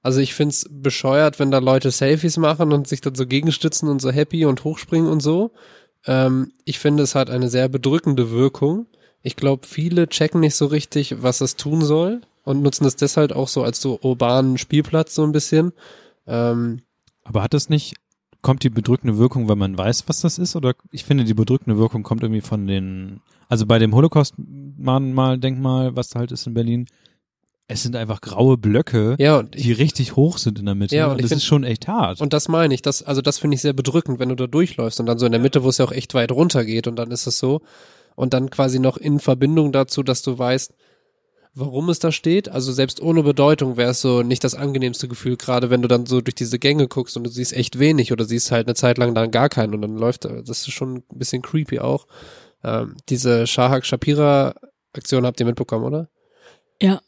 also 0.07 0.21
ich 0.21 0.35
find's 0.35 0.67
bescheuert, 0.71 1.41
wenn 1.41 1.51
da 1.51 1.59
Leute 1.59 1.91
Selfies 1.91 2.37
machen 2.37 2.73
und 2.73 2.87
sich 2.87 3.01
dann 3.01 3.17
so 3.17 3.27
gegenstützen 3.27 3.89
und 3.89 4.01
so 4.01 4.13
happy 4.13 4.45
und 4.45 4.63
hochspringen 4.63 5.11
und 5.11 5.19
so. 5.19 5.51
Ähm, 6.07 6.53
ich 6.65 6.79
finde, 6.79 7.03
es 7.03 7.17
hat 7.17 7.29
eine 7.29 7.49
sehr 7.49 7.69
bedrückende 7.69 8.31
Wirkung. 8.31 8.87
Ich 9.23 9.35
glaube, 9.35 9.67
viele 9.67 10.09
checken 10.09 10.39
nicht 10.39 10.55
so 10.55 10.67
richtig, 10.67 11.25
was 11.25 11.41
es 11.41 11.57
tun 11.57 11.83
soll 11.83 12.21
und 12.45 12.63
nutzen 12.63 12.87
es 12.87 12.95
deshalb 12.95 13.33
auch 13.33 13.49
so 13.49 13.65
als 13.65 13.81
so 13.81 13.99
urbanen 14.01 14.59
Spielplatz 14.59 15.13
so 15.13 15.25
ein 15.25 15.33
bisschen. 15.33 15.73
Ähm, 16.29 16.83
Aber 17.25 17.43
hat 17.43 17.53
das 17.53 17.69
nicht, 17.69 17.97
kommt 18.43 18.63
die 18.63 18.71
bedrückende 18.71 19.19
Wirkung, 19.19 19.49
weil 19.49 19.57
man 19.57 19.77
weiß, 19.77 20.05
was 20.07 20.21
das 20.21 20.39
ist? 20.39 20.55
Oder 20.55 20.77
ich 20.93 21.05
finde, 21.05 21.25
die 21.25 21.35
bedrückende 21.35 21.79
Wirkung 21.79 22.05
kommt 22.05 22.23
irgendwie 22.23 22.43
von 22.43 22.69
den, 22.69 23.23
also 23.49 23.67
bei 23.67 23.81
dem 23.81 23.93
Holocaust-Mahnmal-Denkmal, 23.93 25.97
was 25.97 26.11
da 26.11 26.21
halt 26.21 26.31
ist 26.31 26.47
in 26.47 26.55
Berlin, 26.55 26.87
es 27.69 27.83
sind 27.83 27.97
einfach 27.97 28.21
graue 28.21 28.57
Blöcke, 28.57 29.17
ja, 29.19 29.39
und 29.39 29.55
die 29.55 29.73
richtig 29.73 30.15
hoch 30.17 30.39
sind 30.39 30.59
in 30.59 30.67
der 30.67 30.75
Mitte. 30.77 30.95
Ja, 30.95 31.07
und 31.07 31.13
und 31.13 31.19
ich 31.19 31.23
das 31.23 31.31
find- 31.31 31.41
ist 31.43 31.47
schon 31.47 31.65
echt 31.65 31.89
hart. 31.89 32.21
Und 32.21 32.33
das 32.33 32.49
meine 32.49 32.73
ich, 32.75 32.83
das, 32.83 33.03
also 33.03 33.23
das 33.23 33.39
finde 33.39 33.57
ich 33.57 33.61
sehr 33.61 33.73
bedrückend, 33.73 34.19
wenn 34.21 34.29
du 34.29 34.37
da 34.37 34.47
durchläufst 34.47 35.01
und 35.01 35.07
dann 35.07 35.19
so 35.19 35.27
in 35.27 35.33
der 35.33 35.41
Mitte, 35.41 35.65
wo 35.65 35.69
es 35.69 35.79
ja 35.79 35.85
auch 35.85 35.93
echt 35.93 36.15
weit 36.15 36.31
runter 36.33 36.65
geht 36.65 36.87
und 36.87 36.97
dann 36.97 37.11
ist 37.11 37.27
es 37.27 37.39
so 37.39 37.63
und 38.15 38.35
dann 38.35 38.51
quasi 38.51 38.79
noch 38.79 38.97
in 38.97 39.19
Verbindung 39.19 39.73
dazu, 39.73 40.03
dass 40.03 40.23
du 40.23 40.39
weißt, 40.39 40.73
warum 41.55 41.89
es 41.89 41.99
da 41.99 42.13
steht. 42.13 42.49
Also 42.49 42.71
selbst 42.73 43.01
ohne 43.03 43.23
Bedeutung 43.23 43.77
wäre 43.77 43.91
es 43.91 44.01
so 44.01 44.23
nicht 44.23 44.45
das 44.45 44.55
angenehmste 44.55 45.09
Gefühl, 45.09 45.37
gerade 45.37 45.69
wenn 45.71 45.83
du 45.83 45.89
dann 45.89 46.07
so 46.07 46.21
durch 46.21 46.35
diese 46.37 46.59
Gänge 46.59 46.87
guckst 46.87 47.17
und 47.17 47.25
du 47.25 47.31
siehst 47.31 47.53
echt 47.53 47.79
wenig 47.79 48.13
oder 48.13 48.25
siehst 48.27 48.53
halt 48.53 48.69
eine 48.69 48.75
Zeit 48.75 48.97
lang 48.99 49.15
dann 49.15 49.31
gar 49.33 49.49
keinen 49.49 49.75
und 49.75 49.83
dann 49.83 49.97
läuft, 49.97 50.25
das 50.25 50.49
ist 50.49 50.71
schon 50.73 50.97
ein 50.99 51.19
bisschen 51.19 51.43
creepy 51.43 51.81
auch. 51.81 52.07
Ähm, 52.63 52.95
diese 53.09 53.47
Shahak 53.47 53.85
Shapira 53.87 54.55
Aktion 54.95 55.27
habt 55.27 55.41
ihr 55.41 55.47
mitbekommen, 55.47 55.85
oder? 55.85 56.09
Ja. 56.81 57.01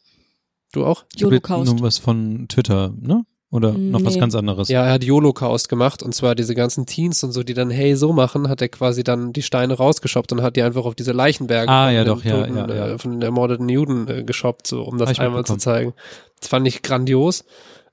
Du 0.71 0.85
auch? 0.85 1.03
Holocaust. 1.21 1.71
Nur 1.71 1.81
was 1.81 1.97
von 1.97 2.47
Twitter, 2.47 2.93
ne? 2.99 3.25
Oder 3.51 3.71
noch 3.71 4.03
was 4.05 4.13
Nee. 4.13 4.19
ganz 4.19 4.35
anderes? 4.35 4.69
Ja, 4.69 4.85
er 4.85 4.91
hat 4.93 5.03
Holocaust 5.09 5.69
gemacht 5.69 6.03
und 6.03 6.13
zwar 6.13 6.35
diese 6.35 6.53
ganzen 6.53 6.85
Teens 6.85 7.23
und 7.23 7.31
so, 7.31 7.41
die 7.41 7.55
dann 7.55 7.71
hey 7.71 7.95
so 7.95 8.13
machen, 8.13 8.47
hat 8.47 8.61
er 8.61 8.69
quasi 8.69 9.03
dann 9.03 9.33
die 9.33 9.41
Steine 9.41 9.73
rausgeschoppt 9.73 10.31
und 10.31 10.43
hat 10.43 10.55
die 10.55 10.61
einfach 10.61 10.85
auf 10.85 10.93
diese 10.93 11.13
Leichenberge 11.13 11.71
Ah, 11.71 11.87
von 11.87 11.95
ja, 11.95 12.03
den 12.03 12.07
doch, 12.07 12.23
ja, 12.23 12.41
toten, 12.43 12.55
ja, 12.57 12.67
ja. 12.69 12.87
Äh, 12.89 12.97
von 12.99 13.11
den 13.13 13.21
ermordeten 13.23 13.67
Juden 13.67 14.07
äh, 14.07 14.23
geschoppt, 14.23 14.67
so 14.67 14.83
um 14.83 14.99
das 14.99 15.09
ich 15.09 15.19
einmal 15.19 15.45
zu 15.45 15.57
zeigen. 15.57 15.95
Das 16.39 16.49
fand 16.49 16.67
ich 16.67 16.83
grandios. 16.83 17.43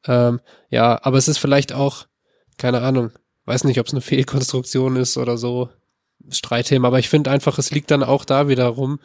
Ähm, 0.07 0.41
ja, 0.69 0.99
aber 1.03 1.17
es 1.17 1.27
ist 1.27 1.39
vielleicht 1.39 1.73
auch, 1.73 2.05
keine 2.59 2.83
Ahnung, 2.83 3.13
weiß 3.47 3.65
nicht, 3.65 3.81
ob 3.81 3.87
es 3.87 3.95
eine 3.95 4.03
Fehlkonstruktion 4.03 4.97
ist 4.97 5.17
oder 5.17 5.39
so, 5.39 5.71
Streitthema, 6.29 6.89
aber 6.89 6.99
ich 6.99 7.09
finde 7.09 7.31
einfach, 7.31 7.59
es 7.59 7.71
liegt 7.71 7.91
dann 7.91 8.03
auch 8.03 8.27
da 8.27 8.49
wieder 8.49 8.67
rum. 8.67 8.99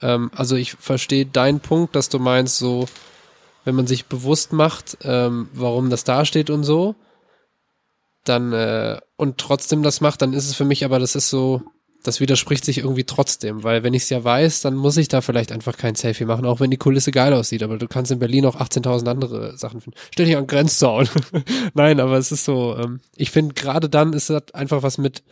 Ähm, 0.00 0.30
also 0.34 0.56
ich 0.56 0.72
verstehe 0.72 1.26
deinen 1.26 1.60
Punkt, 1.60 1.96
dass 1.96 2.08
du 2.08 2.18
meinst, 2.18 2.58
so, 2.58 2.86
wenn 3.64 3.74
man 3.74 3.86
sich 3.86 4.06
bewusst 4.06 4.52
macht, 4.52 4.98
ähm, 5.02 5.48
warum 5.52 5.90
das 5.90 6.04
da 6.04 6.24
steht 6.24 6.50
und 6.50 6.64
so, 6.64 6.94
dann 8.24 8.52
äh, 8.52 9.00
und 9.16 9.38
trotzdem 9.38 9.82
das 9.82 10.00
macht, 10.00 10.22
dann 10.22 10.32
ist 10.32 10.46
es 10.46 10.54
für 10.54 10.64
mich 10.64 10.84
aber, 10.84 10.98
das 10.98 11.14
ist 11.14 11.28
so, 11.30 11.62
das 12.02 12.20
widerspricht 12.20 12.64
sich 12.64 12.78
irgendwie 12.78 13.04
trotzdem, 13.04 13.64
weil 13.64 13.82
wenn 13.82 13.94
ich 13.94 14.04
es 14.04 14.10
ja 14.10 14.22
weiß, 14.22 14.60
dann 14.60 14.76
muss 14.76 14.96
ich 14.96 15.08
da 15.08 15.20
vielleicht 15.20 15.50
einfach 15.50 15.76
kein 15.76 15.96
Selfie 15.96 16.24
machen, 16.24 16.46
auch 16.46 16.60
wenn 16.60 16.70
die 16.70 16.76
Kulisse 16.76 17.10
geil 17.10 17.32
aussieht, 17.32 17.62
aber 17.62 17.76
du 17.76 17.88
kannst 17.88 18.12
in 18.12 18.20
Berlin 18.20 18.46
auch 18.46 18.56
18.000 18.56 19.08
andere 19.08 19.56
Sachen 19.56 19.80
finden. 19.80 19.98
Stell 20.12 20.26
dich 20.26 20.36
an 20.36 20.46
Grenzzaun. 20.46 21.08
Nein, 21.74 21.98
aber 22.00 22.16
es 22.16 22.30
ist 22.30 22.44
so, 22.44 22.76
ähm, 22.76 23.00
ich 23.16 23.30
finde 23.30 23.54
gerade 23.54 23.88
dann 23.88 24.12
ist 24.12 24.30
das 24.30 24.54
einfach 24.54 24.82
was 24.82 24.98
mit, 24.98 25.22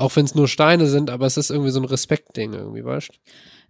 auch 0.00 0.16
wenn 0.16 0.24
es 0.24 0.34
nur 0.34 0.48
Steine 0.48 0.86
sind, 0.86 1.10
aber 1.10 1.26
es 1.26 1.36
ist 1.36 1.50
irgendwie 1.50 1.70
so 1.70 1.80
ein 1.80 1.84
Respektding 1.84 2.54
irgendwie, 2.54 2.84
weißt 2.84 3.08
du? 3.08 3.12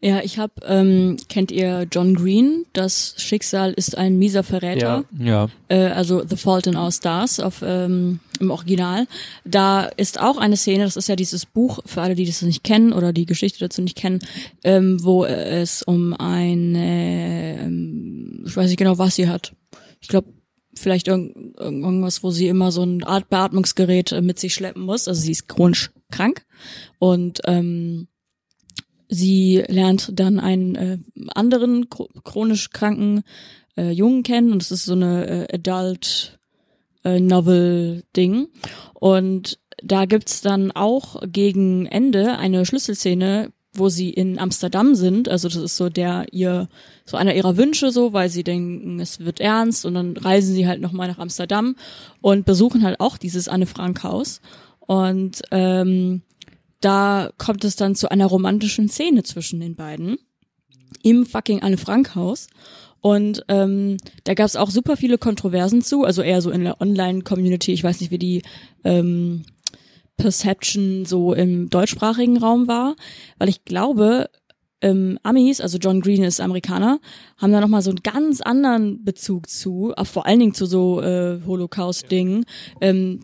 Ja, 0.02 0.20
ich 0.22 0.38
hab, 0.38 0.52
ähm, 0.66 1.18
kennt 1.28 1.50
ihr 1.50 1.86
John 1.92 2.14
Green? 2.14 2.64
Das 2.72 3.14
Schicksal 3.18 3.74
ist 3.74 3.98
ein 3.98 4.18
mieser 4.18 4.42
Verräter. 4.42 5.04
Ja. 5.18 5.48
äh, 5.68 5.88
also 5.88 6.26
The 6.26 6.36
Fault 6.36 6.66
in 6.66 6.76
Our 6.76 6.90
Stars 6.90 7.38
auf, 7.38 7.62
ähm, 7.62 8.20
im 8.40 8.50
Original. 8.50 9.06
Da 9.44 9.84
ist 9.84 10.18
auch 10.18 10.38
eine 10.38 10.56
Szene, 10.56 10.84
das 10.84 10.96
ist 10.96 11.10
ja 11.10 11.16
dieses 11.16 11.44
Buch, 11.44 11.80
für 11.84 12.00
alle, 12.00 12.14
die 12.14 12.24
das 12.24 12.40
nicht 12.40 12.64
kennen 12.64 12.94
oder 12.94 13.12
die 13.12 13.26
Geschichte 13.26 13.58
dazu 13.58 13.82
nicht 13.82 13.96
kennen, 13.96 14.20
ähm, 14.64 15.04
wo 15.04 15.26
es 15.26 15.82
um 15.82 16.14
eine, 16.14 17.58
ähm, 17.60 18.44
ich 18.46 18.56
weiß 18.56 18.68
nicht 18.68 18.78
genau, 18.78 18.96
was 18.96 19.16
sie 19.16 19.28
hat. 19.28 19.52
Ich 20.00 20.08
glaube, 20.08 20.32
vielleicht 20.74 21.08
irgend, 21.08 21.58
irgendwas, 21.58 22.22
wo 22.22 22.30
sie 22.30 22.48
immer 22.48 22.72
so 22.72 22.82
eine 22.82 23.06
Art 23.06 23.28
Beatmungsgerät 23.28 24.12
äh, 24.12 24.22
mit 24.22 24.38
sich 24.38 24.54
schleppen 24.54 24.82
muss. 24.82 25.08
Also 25.08 25.20
sie 25.20 25.32
ist 25.32 25.46
chronisch 25.46 25.90
krank. 26.10 26.44
Und 26.98 27.40
ähm, 27.44 28.08
sie 29.08 29.64
lernt 29.68 30.18
dann 30.18 30.38
einen 30.38 30.74
äh, 30.74 30.98
anderen 31.34 31.86
chro- 31.86 32.08
chronisch 32.22 32.70
kranken 32.70 33.22
äh, 33.76 33.90
Jungen 33.90 34.22
kennen. 34.22 34.52
Und 34.52 34.62
es 34.62 34.70
ist 34.70 34.84
so 34.84 34.94
eine 34.94 35.48
äh, 35.48 35.54
Adult 35.54 36.38
äh, 37.04 37.20
Novel 37.20 38.04
Ding. 38.16 38.48
Und 38.94 39.58
da 39.82 40.04
gibt's 40.04 40.42
dann 40.42 40.72
auch 40.72 41.22
gegen 41.26 41.86
Ende 41.86 42.36
eine 42.38 42.66
Schlüsselszene, 42.66 43.52
wo 43.72 43.88
sie 43.88 44.10
in 44.10 44.40
Amsterdam 44.40 44.96
sind, 44.96 45.28
also 45.28 45.46
das 45.46 45.62
ist 45.62 45.76
so 45.76 45.88
der 45.88 46.26
ihr 46.32 46.68
so 47.04 47.16
einer 47.16 47.36
ihrer 47.36 47.56
Wünsche 47.56 47.92
so, 47.92 48.12
weil 48.12 48.28
sie 48.28 48.42
denken, 48.42 48.98
es 48.98 49.20
wird 49.20 49.38
ernst. 49.38 49.86
Und 49.86 49.94
dann 49.94 50.16
reisen 50.16 50.54
sie 50.54 50.66
halt 50.66 50.80
noch 50.80 50.90
mal 50.90 51.06
nach 51.06 51.18
Amsterdam 51.18 51.76
und 52.20 52.44
besuchen 52.44 52.82
halt 52.82 52.98
auch 52.98 53.16
dieses 53.16 53.46
Anne 53.46 53.66
Frank 53.66 54.02
Haus 54.02 54.40
und 54.90 55.42
ähm, 55.52 56.22
da 56.80 57.30
kommt 57.38 57.62
es 57.62 57.76
dann 57.76 57.94
zu 57.94 58.10
einer 58.10 58.26
romantischen 58.26 58.88
Szene 58.88 59.22
zwischen 59.22 59.60
den 59.60 59.76
beiden 59.76 60.18
im 61.04 61.26
fucking 61.26 61.62
Anne 61.62 61.76
Frank 61.76 62.16
Haus. 62.16 62.48
Und 63.00 63.44
ähm, 63.46 63.98
da 64.24 64.34
gab 64.34 64.46
es 64.46 64.56
auch 64.56 64.68
super 64.68 64.96
viele 64.96 65.16
Kontroversen 65.16 65.80
zu, 65.82 66.02
also 66.02 66.22
eher 66.22 66.42
so 66.42 66.50
in 66.50 66.64
der 66.64 66.80
Online-Community. 66.80 67.72
Ich 67.72 67.84
weiß 67.84 68.00
nicht, 68.00 68.10
wie 68.10 68.18
die 68.18 68.42
ähm, 68.82 69.44
Perception 70.16 71.04
so 71.04 71.34
im 71.34 71.70
deutschsprachigen 71.70 72.38
Raum 72.38 72.66
war, 72.66 72.96
weil 73.38 73.48
ich 73.48 73.64
glaube, 73.64 74.28
ähm, 74.80 75.20
Amis, 75.22 75.60
also 75.60 75.78
John 75.78 76.00
Green 76.00 76.24
ist 76.24 76.40
Amerikaner, 76.40 76.98
haben 77.36 77.52
da 77.52 77.60
nochmal 77.60 77.82
so 77.82 77.90
einen 77.90 78.02
ganz 78.02 78.40
anderen 78.40 79.04
Bezug 79.04 79.48
zu, 79.48 79.92
auch 79.96 80.08
vor 80.08 80.26
allen 80.26 80.40
Dingen 80.40 80.54
zu 80.54 80.66
so 80.66 81.00
äh, 81.00 81.38
Holocaust-Dingen. 81.46 82.44
Ähm, 82.80 83.20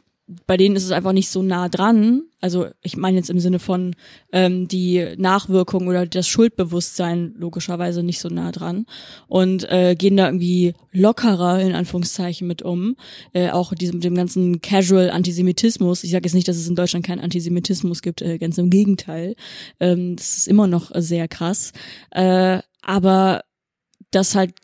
bei 0.47 0.57
denen 0.57 0.75
ist 0.75 0.85
es 0.85 0.91
einfach 0.91 1.13
nicht 1.13 1.29
so 1.29 1.43
nah 1.43 1.69
dran. 1.69 2.23
Also 2.41 2.67
ich 2.83 2.97
meine 2.97 3.17
jetzt 3.17 3.31
im 3.31 3.39
Sinne 3.39 3.61
von 3.61 3.95
ähm, 4.33 4.67
die 4.67 5.15
Nachwirkung 5.17 5.87
oder 5.87 6.05
das 6.05 6.27
Schuldbewusstsein 6.27 7.35
logischerweise 7.37 8.03
nicht 8.03 8.19
so 8.19 8.29
nah 8.29 8.51
dran 8.51 8.87
und 9.29 9.71
äh, 9.71 9.95
gehen 9.97 10.17
da 10.17 10.27
irgendwie 10.27 10.75
lockerer 10.91 11.61
in 11.61 11.75
Anführungszeichen 11.75 12.47
mit 12.47 12.63
um. 12.63 12.97
Äh, 13.33 13.51
auch 13.51 13.73
diesem 13.75 14.01
dem 14.01 14.17
ganzen 14.17 14.61
Casual 14.61 15.11
Antisemitismus. 15.11 16.03
Ich 16.03 16.11
sage 16.11 16.27
jetzt 16.27 16.35
nicht, 16.35 16.49
dass 16.49 16.57
es 16.57 16.69
in 16.69 16.77
Deutschland 16.77 17.07
keinen 17.07 17.21
Antisemitismus 17.21 18.03
gibt, 18.03 18.21
äh, 18.21 18.39
ganz 18.39 18.59
im 18.59 18.71
Gegenteil. 18.71 19.37
Ähm, 19.79 20.17
das 20.17 20.37
ist 20.37 20.49
immer 20.49 20.67
noch 20.67 20.91
sehr 20.95 21.29
krass. 21.29 21.73
Äh, 22.11 22.61
aber 22.83 23.43
dass 24.11 24.35
halt 24.35 24.55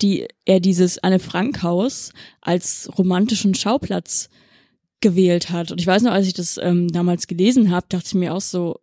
die 0.00 0.28
er 0.44 0.60
dieses 0.60 0.98
Anne 0.98 1.18
Frank 1.18 1.62
Haus 1.62 2.12
als 2.40 2.88
romantischen 2.96 3.54
Schauplatz 3.54 4.28
gewählt 5.00 5.50
hat. 5.50 5.70
Und 5.70 5.80
ich 5.80 5.86
weiß 5.86 6.02
noch, 6.02 6.12
als 6.12 6.26
ich 6.26 6.34
das 6.34 6.58
ähm, 6.62 6.88
damals 6.88 7.26
gelesen 7.26 7.70
habe, 7.70 7.86
dachte 7.88 8.06
ich 8.06 8.14
mir 8.14 8.34
auch 8.34 8.40
so, 8.40 8.80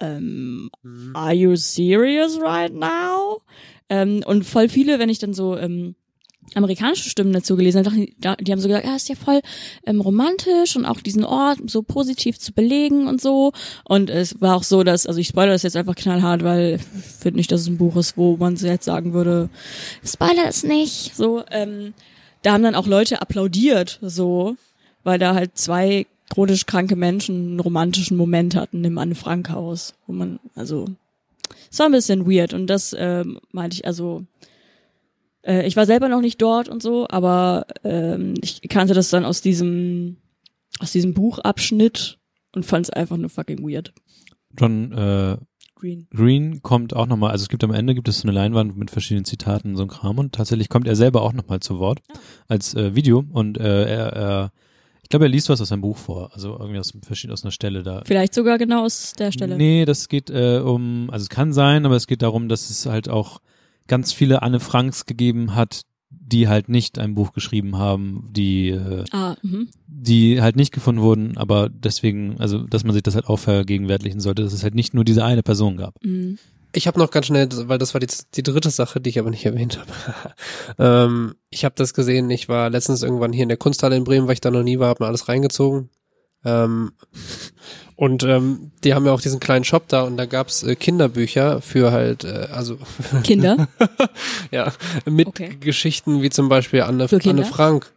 ähm, 0.00 0.70
are 1.14 1.32
you 1.32 1.56
serious 1.56 2.40
right 2.40 2.72
now? 2.72 3.42
Ähm, 3.88 4.22
und 4.26 4.44
voll 4.44 4.68
viele, 4.68 4.98
wenn 4.98 5.08
ich 5.08 5.18
dann 5.18 5.34
so 5.34 5.56
ähm, 5.56 5.94
amerikanische 6.54 7.08
Stimmen 7.08 7.32
dazu 7.32 7.56
gelesen 7.56 7.84
habe, 7.84 8.06
die 8.40 8.52
haben 8.52 8.60
so 8.60 8.68
gesagt, 8.68 8.86
ja, 8.86 8.96
ist 8.96 9.08
ja 9.08 9.14
voll 9.14 9.40
ähm, 9.86 10.00
romantisch 10.00 10.76
und 10.76 10.86
auch 10.86 11.00
diesen 11.00 11.24
Ort 11.24 11.58
so 11.66 11.82
positiv 11.82 12.38
zu 12.38 12.52
belegen 12.52 13.06
und 13.06 13.20
so. 13.20 13.52
Und 13.84 14.10
es 14.10 14.40
war 14.40 14.56
auch 14.56 14.62
so, 14.62 14.82
dass, 14.82 15.06
also 15.06 15.20
ich 15.20 15.28
spoilere 15.28 15.54
das 15.54 15.62
jetzt 15.62 15.76
einfach 15.76 15.94
knallhart, 15.94 16.42
weil 16.44 16.76
ich 16.76 16.82
finde 16.82 17.38
nicht, 17.38 17.52
dass 17.52 17.62
es 17.62 17.68
ein 17.68 17.78
Buch 17.78 17.96
ist, 17.96 18.16
wo 18.16 18.36
man 18.36 18.56
jetzt 18.56 18.84
sagen 18.84 19.12
würde, 19.12 19.50
spoiler 20.04 20.46
es 20.48 20.64
nicht. 20.64 21.14
So, 21.14 21.44
ähm, 21.50 21.94
da 22.42 22.52
haben 22.52 22.62
dann 22.62 22.74
auch 22.74 22.86
Leute 22.86 23.20
applaudiert, 23.20 23.98
so, 24.00 24.56
weil 25.08 25.18
da 25.18 25.34
halt 25.34 25.56
zwei 25.56 26.06
chronisch 26.28 26.66
kranke 26.66 26.94
Menschen 26.94 27.34
einen 27.34 27.60
romantischen 27.60 28.18
Moment 28.18 28.54
hatten 28.54 28.84
im 28.84 28.98
Anne 28.98 29.14
Frank 29.14 29.48
Haus, 29.48 29.94
wo 30.06 30.12
man, 30.12 30.38
also, 30.54 30.84
es 31.70 31.78
war 31.78 31.86
ein 31.86 31.92
bisschen 31.92 32.30
weird 32.30 32.52
und 32.52 32.66
das 32.66 32.94
ähm, 32.98 33.40
meinte 33.50 33.74
ich, 33.74 33.86
also, 33.86 34.26
äh, 35.46 35.66
ich 35.66 35.76
war 35.76 35.86
selber 35.86 36.10
noch 36.10 36.20
nicht 36.20 36.42
dort 36.42 36.68
und 36.68 36.82
so, 36.82 37.08
aber 37.08 37.66
ähm, 37.84 38.34
ich 38.42 38.60
kannte 38.68 38.92
das 38.92 39.08
dann 39.08 39.24
aus 39.24 39.40
diesem, 39.40 40.18
aus 40.78 40.92
diesem 40.92 41.14
Buchabschnitt 41.14 42.18
und 42.54 42.66
fand 42.66 42.84
es 42.84 42.90
einfach 42.90 43.16
nur 43.16 43.30
fucking 43.30 43.66
weird. 43.66 43.94
John 44.58 44.92
äh, 44.92 45.38
Green. 45.74 46.06
Green 46.10 46.62
kommt 46.62 46.94
auch 46.94 47.06
nochmal, 47.06 47.30
also 47.30 47.44
es 47.44 47.48
gibt 47.48 47.64
am 47.64 47.72
Ende 47.72 47.94
gibt 47.94 48.08
es 48.08 48.18
so 48.18 48.28
eine 48.28 48.36
Leinwand 48.36 48.76
mit 48.76 48.90
verschiedenen 48.90 49.24
Zitaten 49.24 49.70
und 49.70 49.76
so 49.76 49.84
ein 49.84 49.88
Kram 49.88 50.18
und 50.18 50.34
tatsächlich 50.34 50.68
kommt 50.68 50.86
er 50.86 50.96
selber 50.96 51.22
auch 51.22 51.32
nochmal 51.32 51.60
zu 51.60 51.78
Wort 51.78 52.00
als 52.46 52.74
äh, 52.74 52.94
Video 52.94 53.24
und 53.32 53.56
äh, 53.56 53.84
er, 53.84 54.12
er 54.12 54.52
ich 55.08 55.10
glaube, 55.10 55.24
er 55.24 55.30
liest 55.30 55.48
was 55.48 55.58
aus 55.62 55.68
seinem 55.70 55.80
Buch 55.80 55.96
vor, 55.96 56.30
also 56.34 56.58
irgendwie 56.58 56.78
aus, 56.78 56.92
verschieden- 57.02 57.32
aus 57.32 57.42
einer 57.42 57.50
Stelle 57.50 57.82
da. 57.82 58.02
Vielleicht 58.04 58.34
sogar 58.34 58.58
genau 58.58 58.84
aus 58.84 59.14
der 59.18 59.32
Stelle. 59.32 59.56
Nee, 59.56 59.86
das 59.86 60.08
geht 60.10 60.28
äh, 60.28 60.58
um, 60.62 61.08
also 61.10 61.22
es 61.22 61.30
kann 61.30 61.54
sein, 61.54 61.86
aber 61.86 61.96
es 61.96 62.06
geht 62.06 62.20
darum, 62.20 62.50
dass 62.50 62.68
es 62.68 62.84
halt 62.84 63.08
auch 63.08 63.40
ganz 63.86 64.12
viele 64.12 64.42
Anne 64.42 64.60
Franks 64.60 65.06
gegeben 65.06 65.54
hat, 65.54 65.80
die 66.10 66.46
halt 66.46 66.68
nicht 66.68 66.98
ein 66.98 67.14
Buch 67.14 67.32
geschrieben 67.32 67.78
haben, 67.78 68.28
die 68.32 68.68
äh, 68.68 69.04
Ah, 69.12 69.36
mhm. 69.42 69.68
die 69.86 70.42
halt 70.42 70.56
nicht 70.56 70.72
gefunden 70.74 71.00
wurden, 71.00 71.38
aber 71.38 71.70
deswegen, 71.70 72.38
also 72.38 72.58
dass 72.64 72.84
man 72.84 72.92
sich 72.92 73.02
das 73.02 73.14
halt 73.14 73.28
auch 73.28 73.38
vergegenwärtigen 73.38 74.20
sollte, 74.20 74.42
dass 74.42 74.52
es 74.52 74.62
halt 74.62 74.74
nicht 74.74 74.92
nur 74.92 75.04
diese 75.04 75.24
eine 75.24 75.42
Person 75.42 75.78
gab. 75.78 75.94
Mhm. 76.04 76.38
Ich 76.72 76.86
habe 76.86 76.98
noch 76.98 77.10
ganz 77.10 77.26
schnell, 77.26 77.48
weil 77.68 77.78
das 77.78 77.94
war 77.94 78.00
die, 78.00 78.08
die 78.34 78.42
dritte 78.42 78.70
Sache, 78.70 79.00
die 79.00 79.10
ich 79.10 79.18
aber 79.18 79.30
nicht 79.30 79.46
erwähnt 79.46 79.78
habe. 79.78 80.34
ähm, 80.78 81.34
ich 81.50 81.64
habe 81.64 81.74
das 81.76 81.94
gesehen, 81.94 82.28
ich 82.30 82.48
war 82.48 82.70
letztens 82.70 83.02
irgendwann 83.02 83.32
hier 83.32 83.44
in 83.44 83.48
der 83.48 83.58
Kunsthalle 83.58 83.96
in 83.96 84.04
Bremen, 84.04 84.26
weil 84.26 84.34
ich 84.34 84.40
da 84.40 84.50
noch 84.50 84.62
nie 84.62 84.78
war, 84.78 84.88
habe 84.88 85.04
mir 85.04 85.08
alles 85.08 85.28
reingezogen. 85.28 85.90
Ähm, 86.44 86.92
und 87.96 88.22
ähm, 88.22 88.72
die 88.84 88.94
haben 88.94 89.06
ja 89.06 89.12
auch 89.12 89.20
diesen 89.20 89.40
kleinen 89.40 89.64
Shop 89.64 89.88
da 89.88 90.02
und 90.02 90.16
da 90.16 90.26
gab's 90.26 90.62
äh, 90.62 90.76
Kinderbücher 90.76 91.60
für 91.62 91.90
halt, 91.90 92.24
äh, 92.24 92.48
also 92.52 92.78
Kinder. 93.24 93.68
ja, 94.50 94.72
mit 95.06 95.28
Okay. 95.28 95.56
Geschichten 95.58 96.22
wie 96.22 96.30
zum 96.30 96.48
Beispiel 96.48 96.82
Anne? 96.82 97.08
Anne 97.10 97.44
Frank. 97.44 97.92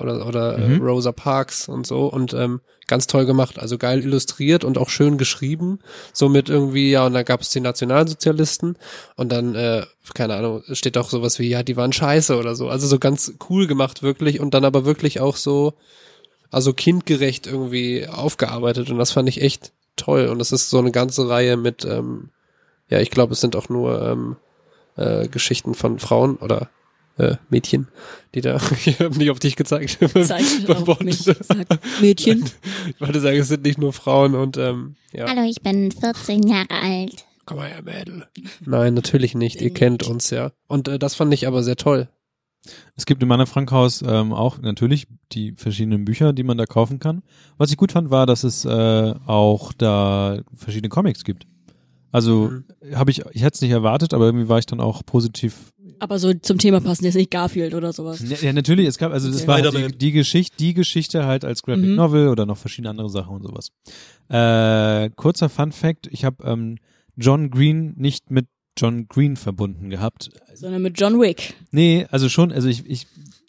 Oder, 0.00 0.26
oder 0.26 0.58
Mhm. 0.58 0.80
äh, 0.80 0.84
Rosa 0.84 1.12
Parks 1.12 1.68
und 1.68 1.86
so 1.86 2.06
und 2.06 2.34
ähm, 2.34 2.60
ganz 2.86 3.06
toll 3.06 3.26
gemacht, 3.26 3.58
also 3.58 3.76
geil 3.76 4.02
illustriert 4.02 4.64
und 4.64 4.78
auch 4.78 4.88
schön 4.88 5.18
geschrieben, 5.18 5.78
somit 6.12 6.48
irgendwie, 6.48 6.90
ja, 6.90 7.04
und 7.04 7.12
dann 7.12 7.24
gab 7.24 7.42
es 7.42 7.50
die 7.50 7.60
Nationalsozialisten 7.60 8.76
und 9.16 9.30
dann, 9.30 9.54
äh, 9.54 9.84
keine 10.14 10.36
Ahnung, 10.36 10.62
steht 10.72 10.96
auch 10.96 11.10
sowas 11.10 11.38
wie, 11.38 11.48
ja, 11.48 11.62
die 11.62 11.76
waren 11.76 11.92
scheiße 11.92 12.38
oder 12.38 12.54
so, 12.54 12.68
also 12.68 12.86
so 12.86 12.98
ganz 12.98 13.34
cool 13.50 13.66
gemacht 13.66 14.02
wirklich 14.02 14.40
und 14.40 14.54
dann 14.54 14.64
aber 14.64 14.84
wirklich 14.86 15.20
auch 15.20 15.36
so, 15.36 15.74
also 16.50 16.72
kindgerecht 16.72 17.46
irgendwie 17.46 18.06
aufgearbeitet 18.08 18.90
und 18.90 18.96
das 18.98 19.12
fand 19.12 19.28
ich 19.28 19.42
echt 19.42 19.72
toll. 19.96 20.28
Und 20.28 20.38
das 20.38 20.52
ist 20.52 20.70
so 20.70 20.78
eine 20.78 20.92
ganze 20.92 21.28
Reihe 21.28 21.58
mit, 21.58 21.84
ähm, 21.84 22.30
ja, 22.88 23.00
ich 23.00 23.10
glaube, 23.10 23.34
es 23.34 23.40
sind 23.42 23.54
auch 23.54 23.68
nur 23.68 24.00
ähm, 24.00 24.36
äh, 24.96 25.28
Geschichten 25.28 25.74
von 25.74 25.98
Frauen 25.98 26.36
oder 26.36 26.70
äh, 27.18 27.36
Mädchen, 27.50 27.88
die 28.34 28.40
da, 28.40 28.56
ich 28.84 29.00
habe 29.00 29.16
nicht 29.18 29.30
auf 29.30 29.38
dich 29.38 29.56
gezeigt. 29.56 29.98
Zeigt 30.00 30.70
auf 30.88 31.00
mich, 31.00 31.18
sagt 31.18 31.46
Mädchen. 32.00 32.44
Ich 32.88 33.00
wollte 33.00 33.20
sagen, 33.20 33.38
es 33.38 33.48
sind 33.48 33.64
nicht 33.64 33.78
nur 33.78 33.92
Frauen 33.92 34.34
und 34.34 34.56
ähm, 34.56 34.96
ja. 35.12 35.26
Hallo, 35.28 35.42
ich 35.48 35.60
bin 35.62 35.92
14 35.92 36.42
Jahre 36.44 36.70
alt. 36.70 37.24
Komm 37.44 37.58
mal 37.58 37.68
her, 37.68 37.82
Mädel. 37.82 38.26
Nein, 38.64 38.94
natürlich 38.94 39.34
nicht. 39.34 39.60
Ihr 39.60 39.72
kennt 39.72 40.02
uns 40.02 40.30
ja. 40.30 40.52
Und 40.66 40.88
äh, 40.88 40.98
das 40.98 41.14
fand 41.14 41.32
ich 41.34 41.46
aber 41.46 41.62
sehr 41.62 41.76
toll. 41.76 42.08
Es 42.96 43.06
gibt 43.06 43.22
im 43.22 43.30
Anne 43.32 43.46
Frank 43.46 43.70
Haus 43.70 44.02
ähm, 44.02 44.32
auch 44.32 44.58
natürlich 44.58 45.06
die 45.32 45.52
verschiedenen 45.52 46.04
Bücher, 46.04 46.32
die 46.32 46.42
man 46.42 46.58
da 46.58 46.66
kaufen 46.66 46.98
kann. 46.98 47.22
Was 47.56 47.70
ich 47.70 47.76
gut 47.76 47.92
fand, 47.92 48.10
war, 48.10 48.26
dass 48.26 48.44
es 48.44 48.64
äh, 48.64 49.14
auch 49.26 49.72
da 49.72 50.40
verschiedene 50.54 50.88
Comics 50.90 51.24
gibt. 51.24 51.46
Also 52.10 52.50
Mhm. 52.50 52.64
habe 52.94 53.10
ich, 53.10 53.20
ich 53.32 53.42
hätte 53.42 53.54
es 53.54 53.60
nicht 53.62 53.70
erwartet, 53.70 54.12
aber 54.14 54.26
irgendwie 54.26 54.48
war 54.48 54.58
ich 54.58 54.66
dann 54.66 54.80
auch 54.80 55.04
positiv. 55.06 55.72
Aber 56.00 56.18
so 56.18 56.32
zum 56.34 56.58
Thema 56.58 56.80
passen 56.80 57.04
jetzt 57.04 57.14
nicht 57.14 57.30
Garfield 57.30 57.74
oder 57.74 57.92
sowas. 57.92 58.22
Ja, 58.28 58.36
ja 58.40 58.52
natürlich, 58.52 58.86
es 58.86 58.98
gab, 58.98 59.12
also 59.12 59.28
das 59.28 59.38
Okay. 59.42 59.48
war 59.48 59.62
halt 59.62 59.92
die, 59.92 59.98
die 59.98 60.12
Geschichte, 60.12 60.56
die 60.58 60.74
Geschichte 60.74 61.26
halt 61.26 61.44
als 61.44 61.62
Graphic 61.62 61.84
Mhm. 61.86 61.94
Novel 61.96 62.28
oder 62.28 62.46
noch 62.46 62.56
verschiedene 62.56 62.90
andere 62.90 63.08
Sachen 63.10 63.34
und 63.36 63.42
sowas. 63.42 63.70
Äh, 64.28 65.10
kurzer 65.16 65.48
Fun 65.48 65.72
Fact, 65.72 66.06
ich 66.10 66.24
habe 66.24 66.44
ähm, 66.44 66.76
John 67.16 67.50
Green 67.50 67.94
nicht 67.96 68.30
mit 68.30 68.46
John 68.76 69.08
Green 69.08 69.36
verbunden 69.36 69.90
gehabt. 69.90 70.30
Sondern 70.54 70.82
mit 70.82 71.00
John 71.00 71.20
Wick. 71.20 71.54
Nee, 71.70 72.06
also 72.10 72.28
schon, 72.28 72.52
also 72.52 72.68
ich, 72.68 72.86
ich, 72.86 73.06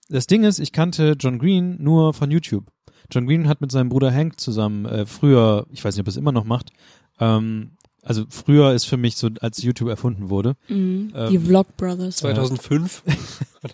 das 0.09 0.25
Ding 0.25 0.43
ist, 0.43 0.59
ich 0.59 0.71
kannte 0.71 1.15
John 1.19 1.37
Green 1.37 1.77
nur 1.81 2.13
von 2.13 2.31
YouTube. 2.31 2.65
John 3.11 3.27
Green 3.27 3.47
hat 3.47 3.61
mit 3.61 3.71
seinem 3.71 3.89
Bruder 3.89 4.11
Hank 4.13 4.39
zusammen 4.39 4.85
äh, 4.85 5.05
früher, 5.05 5.67
ich 5.71 5.83
weiß 5.83 5.95
nicht, 5.95 6.01
ob 6.01 6.07
er 6.07 6.11
es 6.11 6.17
immer 6.17 6.31
noch 6.31 6.45
macht, 6.45 6.71
ähm, 7.19 7.71
also 8.03 8.25
früher 8.29 8.73
ist 8.73 8.85
für 8.85 8.97
mich 8.97 9.15
so, 9.17 9.29
als 9.41 9.61
YouTube 9.61 9.89
erfunden 9.89 10.29
wurde. 10.29 10.55
Mhm. 10.67 11.11
Ähm, 11.15 11.29
die 11.31 11.39
Vlog 11.39 11.75
Brothers. 11.77 12.17
2005. 12.17 13.03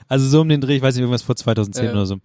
Also 0.07 0.27
so 0.27 0.41
um 0.41 0.49
den 0.49 0.61
Dreh, 0.61 0.77
ich 0.77 0.81
weiß 0.81 0.95
nicht, 0.95 1.01
irgendwas 1.01 1.21
vor 1.21 1.35
2010 1.35 1.85
Ja. 1.85 1.91
oder 1.91 2.07
so. 2.07 2.15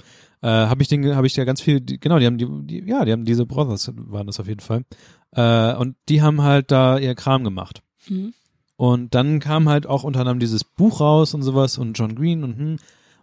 Äh, 0.41 0.49
habe 0.49 0.81
ich 0.81 0.89
den, 0.89 1.15
habe 1.15 1.27
ich 1.27 1.37
ja 1.37 1.45
ganz 1.45 1.61
viel, 1.61 1.83
die, 1.83 2.01
genau, 2.01 2.19
die 2.19 2.25
haben 2.25 2.39
die, 2.39 2.47
die, 2.63 2.89
ja, 2.89 3.05
die 3.05 3.13
haben 3.13 3.27
diese 3.27 3.45
Brothers 3.45 3.93
waren 3.95 4.27
das 4.27 4.41
auf 4.41 4.49
jeden 4.49 4.61
Fall. 4.61 4.85
Äh, 5.33 5.75
und 5.77 5.97
die 6.09 6.23
haben 6.23 6.41
halt 6.41 6.71
da 6.71 6.97
ihr 6.97 7.15
Kram 7.15 7.45
gemacht. 7.45 7.83
Mhm. 8.09 8.33
Und 8.77 9.15
dann 9.15 9.41
kam 9.41 9.69
halt 9.69 9.87
auch 9.87 10.05
unter 10.05 10.21
anderem 10.21 10.39
dieses 10.41 10.65
Buch 10.65 11.01
raus 11.01 11.35
und 11.35 11.43
sowas 11.43 11.77
und 11.77 11.99
John 11.99 12.15
Green 12.15 12.45
und 12.45 12.57
hm. 12.57 12.77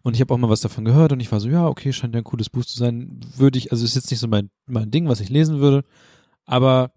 Und 0.03 0.13
ich 0.13 0.21
habe 0.21 0.33
auch 0.33 0.37
mal 0.37 0.49
was 0.49 0.61
davon 0.61 0.85
gehört 0.85 1.11
und 1.11 1.19
ich 1.19 1.31
war 1.33 1.41
so, 1.41 1.49
ja, 1.49 1.67
okay, 1.67 1.91
scheint 1.91 2.13
ja 2.13 2.21
ein 2.21 2.23
cooles 2.23 2.49
Buch 2.49 2.63
zu 2.63 2.77
sein. 2.77 3.19
Würde 3.35 3.57
ich, 3.57 3.73
also 3.73 3.83
ist 3.83 3.95
jetzt 3.95 4.09
nicht 4.09 4.21
so 4.21 4.27
mein, 4.29 4.51
mein 4.65 4.89
Ding, 4.89 5.09
was 5.09 5.19
ich 5.19 5.27
lesen 5.29 5.59
würde. 5.59 5.83
Aber 6.45 6.91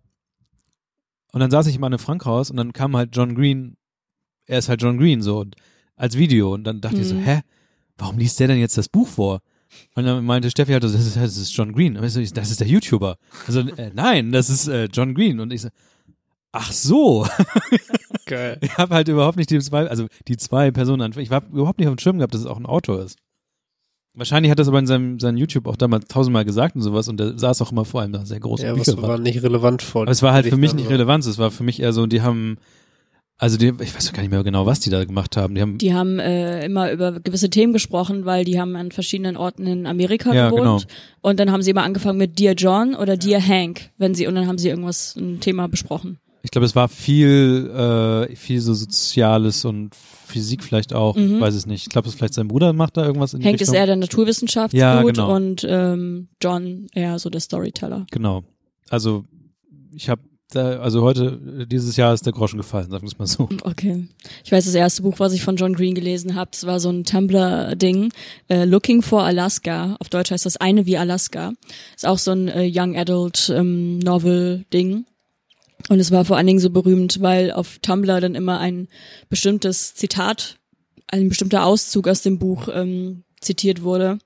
und 1.32 1.40
dann 1.40 1.50
saß 1.50 1.66
ich 1.66 1.76
im 1.76 1.84
Anne 1.84 1.98
Frank 1.98 2.24
Haus 2.24 2.50
und 2.50 2.56
dann 2.56 2.72
kam 2.72 2.96
halt 2.96 3.14
John 3.16 3.34
Green, 3.34 3.76
er 4.46 4.58
ist 4.58 4.68
halt 4.68 4.82
John 4.82 4.98
Green 4.98 5.22
so 5.22 5.44
als 5.96 6.16
Video 6.16 6.54
und 6.54 6.64
dann 6.64 6.80
dachte 6.80 7.00
ich 7.00 7.08
so, 7.08 7.14
Mhm. 7.14 7.24
hä, 7.24 7.40
warum 7.98 8.18
liest 8.18 8.40
der 8.40 8.48
denn 8.48 8.58
jetzt 8.58 8.76
das 8.78 8.88
Buch 8.88 9.06
vor? 9.08 9.40
Und 9.94 10.04
dann 10.04 10.24
meinte 10.24 10.50
Steffi 10.50 10.72
halt, 10.72 10.82
das 10.82 10.94
ist, 10.94 11.16
das 11.16 11.36
ist 11.36 11.54
John 11.56 11.72
Green. 11.72 11.96
Und 11.96 12.02
ich 12.04 12.12
so, 12.12 12.34
das 12.34 12.50
ist 12.50 12.58
der 12.60 12.66
YouTuber. 12.66 13.16
Also, 13.46 13.60
äh, 13.60 13.92
nein, 13.94 14.32
das 14.32 14.50
ist 14.50 14.66
äh, 14.66 14.88
John 14.92 15.14
Green. 15.14 15.38
Und 15.38 15.52
ich 15.52 15.62
so, 15.62 15.68
ach 16.50 16.72
so. 16.72 17.26
Geil. 18.26 18.58
Ich 18.62 18.76
habe 18.78 18.94
halt 18.94 19.06
überhaupt 19.08 19.36
nicht 19.36 19.50
die 19.50 19.60
zwei, 19.60 19.86
also 19.86 20.06
die 20.26 20.36
zwei 20.36 20.70
Personen, 20.72 21.16
ich 21.18 21.30
war 21.30 21.44
überhaupt 21.46 21.78
nicht 21.78 21.86
auf 21.88 21.94
dem 21.94 22.00
Schirm 22.00 22.18
gehabt, 22.18 22.34
dass 22.34 22.40
es 22.40 22.46
auch 22.48 22.56
ein 22.58 22.66
Autor 22.66 23.02
ist. 23.04 23.16
Wahrscheinlich 24.14 24.50
hat 24.50 24.58
das 24.58 24.66
aber 24.68 24.78
in 24.80 24.86
seinem, 24.86 25.20
seinem 25.20 25.36
YouTube 25.36 25.66
auch 25.68 25.76
damals 25.76 26.06
tausendmal 26.06 26.44
gesagt 26.44 26.74
und 26.74 26.82
sowas 26.82 27.08
und 27.08 27.18
der 27.20 27.38
saß 27.38 27.62
auch 27.62 27.70
immer 27.70 27.84
vor 27.84 28.00
allem 28.00 28.12
da 28.12 28.24
sehr 28.26 28.40
große 28.40 28.64
Ja, 28.66 28.76
was 28.76 28.86
Bücher. 28.94 29.02
war 29.02 29.18
nicht 29.18 29.42
relevant 29.42 29.82
vor. 29.82 30.02
aber 30.02 30.10
es 30.10 30.22
war 30.22 30.32
halt 30.32 30.46
für 30.46 30.56
mich 30.56 30.74
nicht 30.74 30.86
so. 30.86 30.90
relevant, 30.90 31.24
es 31.26 31.38
war 31.38 31.50
für 31.52 31.62
mich 31.62 31.80
eher 31.80 31.92
so, 31.92 32.06
die 32.06 32.20
haben, 32.20 32.56
also 33.38 33.56
die, 33.56 33.68
ich 33.80 33.94
weiß 33.94 34.12
gar 34.12 34.22
nicht 34.22 34.32
mehr 34.32 34.42
genau, 34.42 34.66
was 34.66 34.80
die 34.80 34.90
da 34.90 35.04
gemacht 35.04 35.36
haben. 35.36 35.54
Die 35.54 35.60
haben, 35.62 35.78
Die 35.78 35.94
haben 35.94 36.18
äh, 36.18 36.64
immer 36.66 36.90
über 36.90 37.20
gewisse 37.20 37.50
Themen 37.50 37.72
gesprochen, 37.72 38.24
weil 38.24 38.44
die 38.44 38.60
haben 38.60 38.74
an 38.74 38.90
verschiedenen 38.90 39.36
Orten 39.36 39.64
in 39.66 39.86
Amerika 39.86 40.34
Ja, 40.34 40.50
gewohnt. 40.50 40.62
genau. 40.64 40.80
Und 41.22 41.38
dann 41.38 41.52
haben 41.52 41.62
sie 41.62 41.70
immer 41.70 41.84
angefangen 41.84 42.18
mit 42.18 42.38
Dear 42.40 42.54
John 42.54 42.96
oder 42.96 43.16
Dear 43.16 43.40
Hank, 43.40 43.90
wenn 43.96 44.14
sie 44.16 44.26
und 44.26 44.34
dann 44.34 44.48
haben 44.48 44.58
sie 44.58 44.70
irgendwas 44.70 45.14
ein 45.16 45.38
Thema 45.38 45.68
besprochen. 45.68 46.18
ich 46.42 46.50
glaube, 46.50 46.64
es 46.66 46.74
war 46.74 46.88
viel, 46.88 47.70
äh, 48.30 48.34
viel 48.34 48.60
so 48.60 48.74
Soziales 48.74 49.64
und 49.64 49.94
Physik 50.30 50.64
vielleicht 50.64 50.94
auch, 50.94 51.16
Mhm. 51.16 51.40
weiß 51.40 51.54
es 51.54 51.66
nicht. 51.66 51.82
Ich 51.82 51.88
glaube, 51.90 52.08
es 52.08 52.14
vielleicht 52.14 52.34
sein 52.34 52.48
Bruder 52.48 52.72
macht 52.72 52.96
da 52.96 53.04
irgendwas 53.04 53.34
in 53.34 53.40
die 53.40 53.46
Hank 53.46 53.60
ist 53.60 53.72
eher 53.72 53.86
der 53.86 53.96
Naturwissenschaftsgut 53.96 54.78
Ja, 54.80 55.02
genau. 55.02 55.34
und 55.34 55.66
ähm, 55.68 56.28
John 56.42 56.86
eher 56.94 57.18
so 57.18 57.28
der 57.30 57.40
Storyteller. 57.40 58.06
Genau. 58.10 58.44
Also 58.88 59.24
ich 59.94 60.08
habe 60.08 60.22
da, 60.52 60.80
also 60.80 61.02
heute, 61.02 61.66
dieses 61.70 61.96
Jahr 61.96 62.12
ist 62.12 62.26
der 62.26 62.32
Groschen 62.32 62.56
gefallen, 62.56 62.90
sagen 62.90 63.04
wir 63.04 63.06
es 63.08 63.18
mal 63.18 63.26
so. 63.26 63.48
Okay. 63.62 64.08
Ich 64.44 64.50
weiß, 64.50 64.64
das 64.64 64.74
erste 64.74 65.02
Buch, 65.02 65.20
was 65.20 65.32
ich 65.32 65.42
von 65.42 65.54
John 65.54 65.74
Green 65.74 65.94
gelesen 65.94 66.34
habe, 66.34 66.50
das 66.50 66.66
war 66.66 66.80
so 66.80 66.90
ein 66.90 67.04
Tumblr-Ding, 67.04 68.12
äh, 68.48 68.64
Looking 68.64 69.02
for 69.02 69.22
Alaska. 69.22 69.96
Auf 70.00 70.08
Deutsch 70.08 70.32
heißt 70.32 70.46
das 70.46 70.56
eine 70.56 70.86
wie 70.86 70.96
Alaska. 70.98 71.52
Ist 71.94 72.04
auch 72.04 72.18
so 72.18 72.32
ein 72.32 72.48
äh, 72.48 72.68
Young 72.74 72.96
Adult 72.96 73.52
ähm, 73.54 74.00
Novel-Ding. 74.00 75.04
Und 75.88 75.98
es 75.98 76.10
war 76.10 76.24
vor 76.24 76.36
allen 76.36 76.46
Dingen 76.46 76.60
so 76.60 76.70
berühmt, 76.70 77.20
weil 77.20 77.52
auf 77.52 77.78
Tumblr 77.80 78.20
dann 78.20 78.34
immer 78.34 78.58
ein 78.58 78.88
bestimmtes 79.28 79.94
Zitat, 79.94 80.58
ein 81.08 81.28
bestimmter 81.28 81.64
Auszug 81.64 82.08
aus 82.08 82.22
dem 82.22 82.38
Buch 82.38 82.68
ähm, 82.72 83.24
zitiert 83.40 83.82
wurde. 83.82 84.18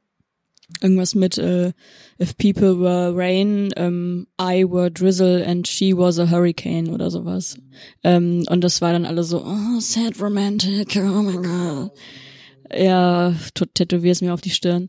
Irgendwas 0.81 1.15
mit 1.15 1.39
äh, 1.39 1.73
If 2.21 2.37
people 2.37 2.81
were 2.81 3.15
rain, 3.15 3.71
ähm, 3.77 4.27
I 4.41 4.65
were 4.65 4.91
drizzle 4.91 5.47
and 5.47 5.69
she 5.69 5.97
was 5.97 6.19
a 6.19 6.31
hurricane 6.31 6.91
oder 6.91 7.11
sowas. 7.11 7.59
Ähm, 8.03 8.45
und 8.49 8.63
das 8.63 8.81
war 8.81 8.93
dann 8.93 9.05
alle 9.05 9.25
so, 9.25 9.45
oh, 9.45 9.81
sad 9.81 10.21
romantic, 10.21 10.97
oh 10.97 11.23
my 11.23 11.37
god. 11.37 11.93
Ja, 12.73 13.35
tätowier's 13.75 14.23
mir 14.23 14.33
auf 14.33 14.41
die 14.41 14.51
Stirn. 14.51 14.89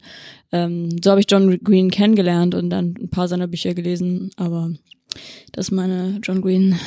Ähm, 0.52 0.96
so 1.04 1.12
habe 1.12 1.20
ich 1.20 1.28
John 1.30 1.60
Green 1.60 1.92
kennengelernt 1.92 2.56
und 2.56 2.70
dann 2.70 2.96
ein 3.00 3.10
paar 3.10 3.28
seiner 3.28 3.48
Bücher 3.48 3.74
gelesen, 3.74 4.32
aber 4.38 4.72
das 5.52 5.68
ist 5.68 5.72
meine 5.72 6.20
John 6.24 6.42
Green 6.42 6.80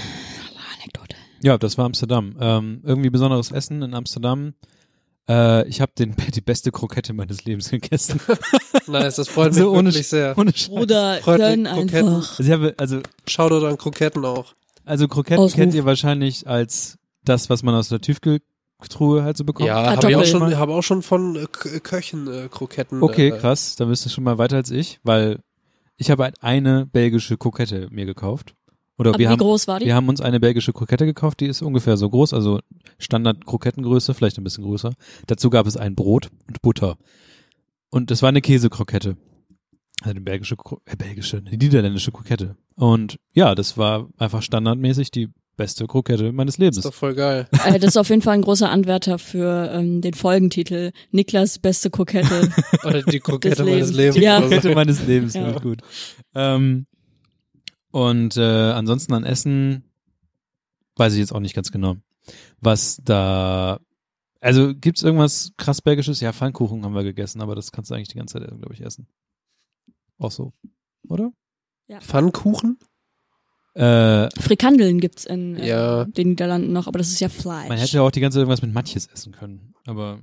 Anekdote. 0.76 1.16
Ja, 1.42 1.58
das 1.58 1.78
war 1.78 1.84
Amsterdam. 1.86 2.36
Ähm, 2.40 2.80
irgendwie 2.84 3.10
besonderes 3.10 3.50
Essen 3.52 3.82
in 3.82 3.94
Amsterdam. 3.94 4.54
Äh, 5.28 5.68
ich 5.68 5.80
habe 5.80 5.92
den 5.98 6.14
die 6.34 6.40
beste 6.40 6.70
Krokette 6.72 7.12
meines 7.12 7.44
Lebens 7.44 7.70
gegessen. 7.70 8.20
Nice, 8.86 9.16
das 9.16 9.28
freut 9.28 9.52
mich 9.52 9.60
Also 9.60 9.72
ohne, 9.72 9.90
wirklich 9.90 10.08
sehr. 10.08 10.36
ohne 10.38 10.50
Scheiß. 10.54 10.68
Bruder, 10.70 11.18
Freut 11.22 11.40
Kroketten. 11.40 11.66
einfach. 11.66 12.38
Also, 12.38 12.42
ich 12.42 12.50
habe, 12.50 12.74
also, 12.78 13.00
Shoutout 13.26 13.66
an 13.66 13.76
Kroketten 13.76 14.24
auch. 14.24 14.54
also 14.86 15.06
Kroketten 15.08 15.44
Ausruf. 15.44 15.56
kennt 15.56 15.74
ihr 15.74 15.84
wahrscheinlich 15.84 16.46
als 16.46 16.96
das, 17.22 17.50
was 17.50 17.62
man 17.62 17.74
aus 17.74 17.90
der 17.90 18.00
Tiefkühltruhe 18.00 19.22
halt 19.24 19.36
so 19.36 19.44
bekommt. 19.44 19.66
Ja, 19.68 19.94
habe 19.94 20.10
ich 20.10 20.16
auch 20.16 20.24
schon, 20.24 20.56
habe 20.56 20.72
auch 20.72 20.82
schon 20.82 21.02
von 21.02 21.36
äh, 21.36 21.46
Köchen 21.46 22.26
äh, 22.32 22.48
Kroketten. 22.50 23.02
Okay, 23.02 23.28
äh, 23.28 23.38
krass. 23.38 23.76
Da 23.76 23.84
bist 23.84 24.06
du 24.06 24.08
schon 24.08 24.24
mal 24.24 24.38
weiter 24.38 24.56
als 24.56 24.70
ich, 24.70 24.98
weil 25.02 25.40
ich 25.98 26.10
habe 26.10 26.22
halt 26.22 26.42
eine 26.42 26.86
belgische 26.86 27.36
Krokette 27.36 27.88
mir 27.90 28.06
gekauft. 28.06 28.54
Oder 28.96 29.10
Aber 29.10 29.18
wir 29.18 29.26
wie 29.26 29.32
haben, 29.32 29.38
groß 29.38 29.68
war 29.68 29.78
die? 29.78 29.86
wir 29.86 29.94
haben 29.94 30.08
uns 30.08 30.20
eine 30.20 30.40
belgische 30.40 30.72
Krokette 30.72 31.06
gekauft, 31.06 31.40
die 31.40 31.46
ist 31.46 31.62
ungefähr 31.62 31.96
so 31.96 32.08
groß, 32.08 32.34
also 32.34 32.60
Standard 32.98 33.44
Krokettengröße, 33.46 34.14
vielleicht 34.14 34.38
ein 34.38 34.44
bisschen 34.44 34.64
größer. 34.64 34.92
Dazu 35.26 35.50
gab 35.50 35.66
es 35.66 35.76
ein 35.76 35.94
Brot 35.94 36.30
und 36.48 36.62
Butter. 36.62 36.96
Und 37.90 38.10
das 38.10 38.22
war 38.22 38.28
eine 38.28 38.40
Käsekrokette. 38.40 39.16
Also 40.00 40.10
eine 40.10 40.20
belgische, 40.20 40.56
äh, 40.86 40.96
belgische, 40.96 41.38
eine 41.38 41.56
niederländische 41.56 42.12
Krokette. 42.12 42.56
Und 42.74 43.18
ja, 43.32 43.54
das 43.54 43.76
war 43.76 44.08
einfach 44.16 44.42
standardmäßig 44.42 45.10
die 45.10 45.28
beste 45.58 45.86
Krokette 45.86 46.32
meines 46.32 46.54
Ist 46.54 46.58
Lebens. 46.58 46.80
doch 46.80 46.94
voll 46.94 47.14
geil. 47.14 47.46
Äh, 47.66 47.78
das 47.78 47.90
ist 47.90 47.96
auf 47.98 48.08
jeden 48.08 48.22
Fall 48.22 48.34
ein 48.34 48.42
großer 48.42 48.70
Anwärter 48.70 49.18
für 49.18 49.70
ähm, 49.72 50.00
den 50.00 50.14
Folgentitel 50.14 50.92
Niklas 51.10 51.58
beste 51.58 51.90
Kokette. 51.90 52.48
Oder 52.84 53.02
die 53.02 53.20
Krokette 53.20 53.56
Des 53.64 53.66
meines 53.66 53.92
Lebens. 53.92 54.16
Ja. 54.16 54.36
so. 54.40 54.48
Krokette 54.48 54.74
meines 54.74 55.06
Lebens, 55.06 55.34
Ja. 55.34 55.50
ja. 55.50 55.58
gut. 55.58 55.82
Ähm, 56.34 56.86
und 57.90 58.36
äh, 58.38 58.40
ansonsten 58.70 59.12
an 59.12 59.24
Essen 59.24 59.84
weiß 60.96 61.12
ich 61.12 61.18
jetzt 61.18 61.32
auch 61.32 61.40
nicht 61.40 61.54
ganz 61.54 61.70
genau, 61.70 61.96
was 62.60 63.00
da. 63.04 63.78
Also 64.40 64.72
gibt's 64.74 65.02
irgendwas 65.02 65.52
krass 65.56 65.82
Belgisches? 65.82 66.20
Ja, 66.20 66.32
Pfannkuchen 66.32 66.84
haben 66.84 66.94
wir 66.94 67.02
gegessen, 67.02 67.40
aber 67.42 67.54
das 67.54 67.72
kannst 67.72 67.90
du 67.90 67.94
eigentlich 67.94 68.08
die 68.08 68.18
ganze 68.18 68.38
Zeit, 68.38 68.48
glaube 68.48 68.72
ich, 68.72 68.80
essen. 68.82 69.06
Auch 70.18 70.30
so, 70.30 70.52
oder? 71.08 71.32
Pfannkuchen? 72.00 72.78
Äh, 73.78 74.28
Frikandeln 74.40 74.98
gibt's 75.00 75.24
in 75.24 75.56
äh, 75.56 75.68
Ja. 75.68 76.04
den 76.04 76.30
Niederlanden 76.30 76.72
noch, 76.72 76.86
aber 76.88 76.98
das 76.98 77.08
ist 77.08 77.20
ja 77.20 77.28
Fleisch. 77.28 77.68
man 77.68 77.78
hätte 77.78 77.96
ja 77.96 78.02
auch 78.02 78.10
die 78.10 78.20
ganze 78.20 78.36
Zeit 78.36 78.40
irgendwas 78.42 78.62
mit 78.62 78.72
Matjes 78.74 79.06
essen 79.06 79.32
können, 79.32 79.74
aber 79.86 80.18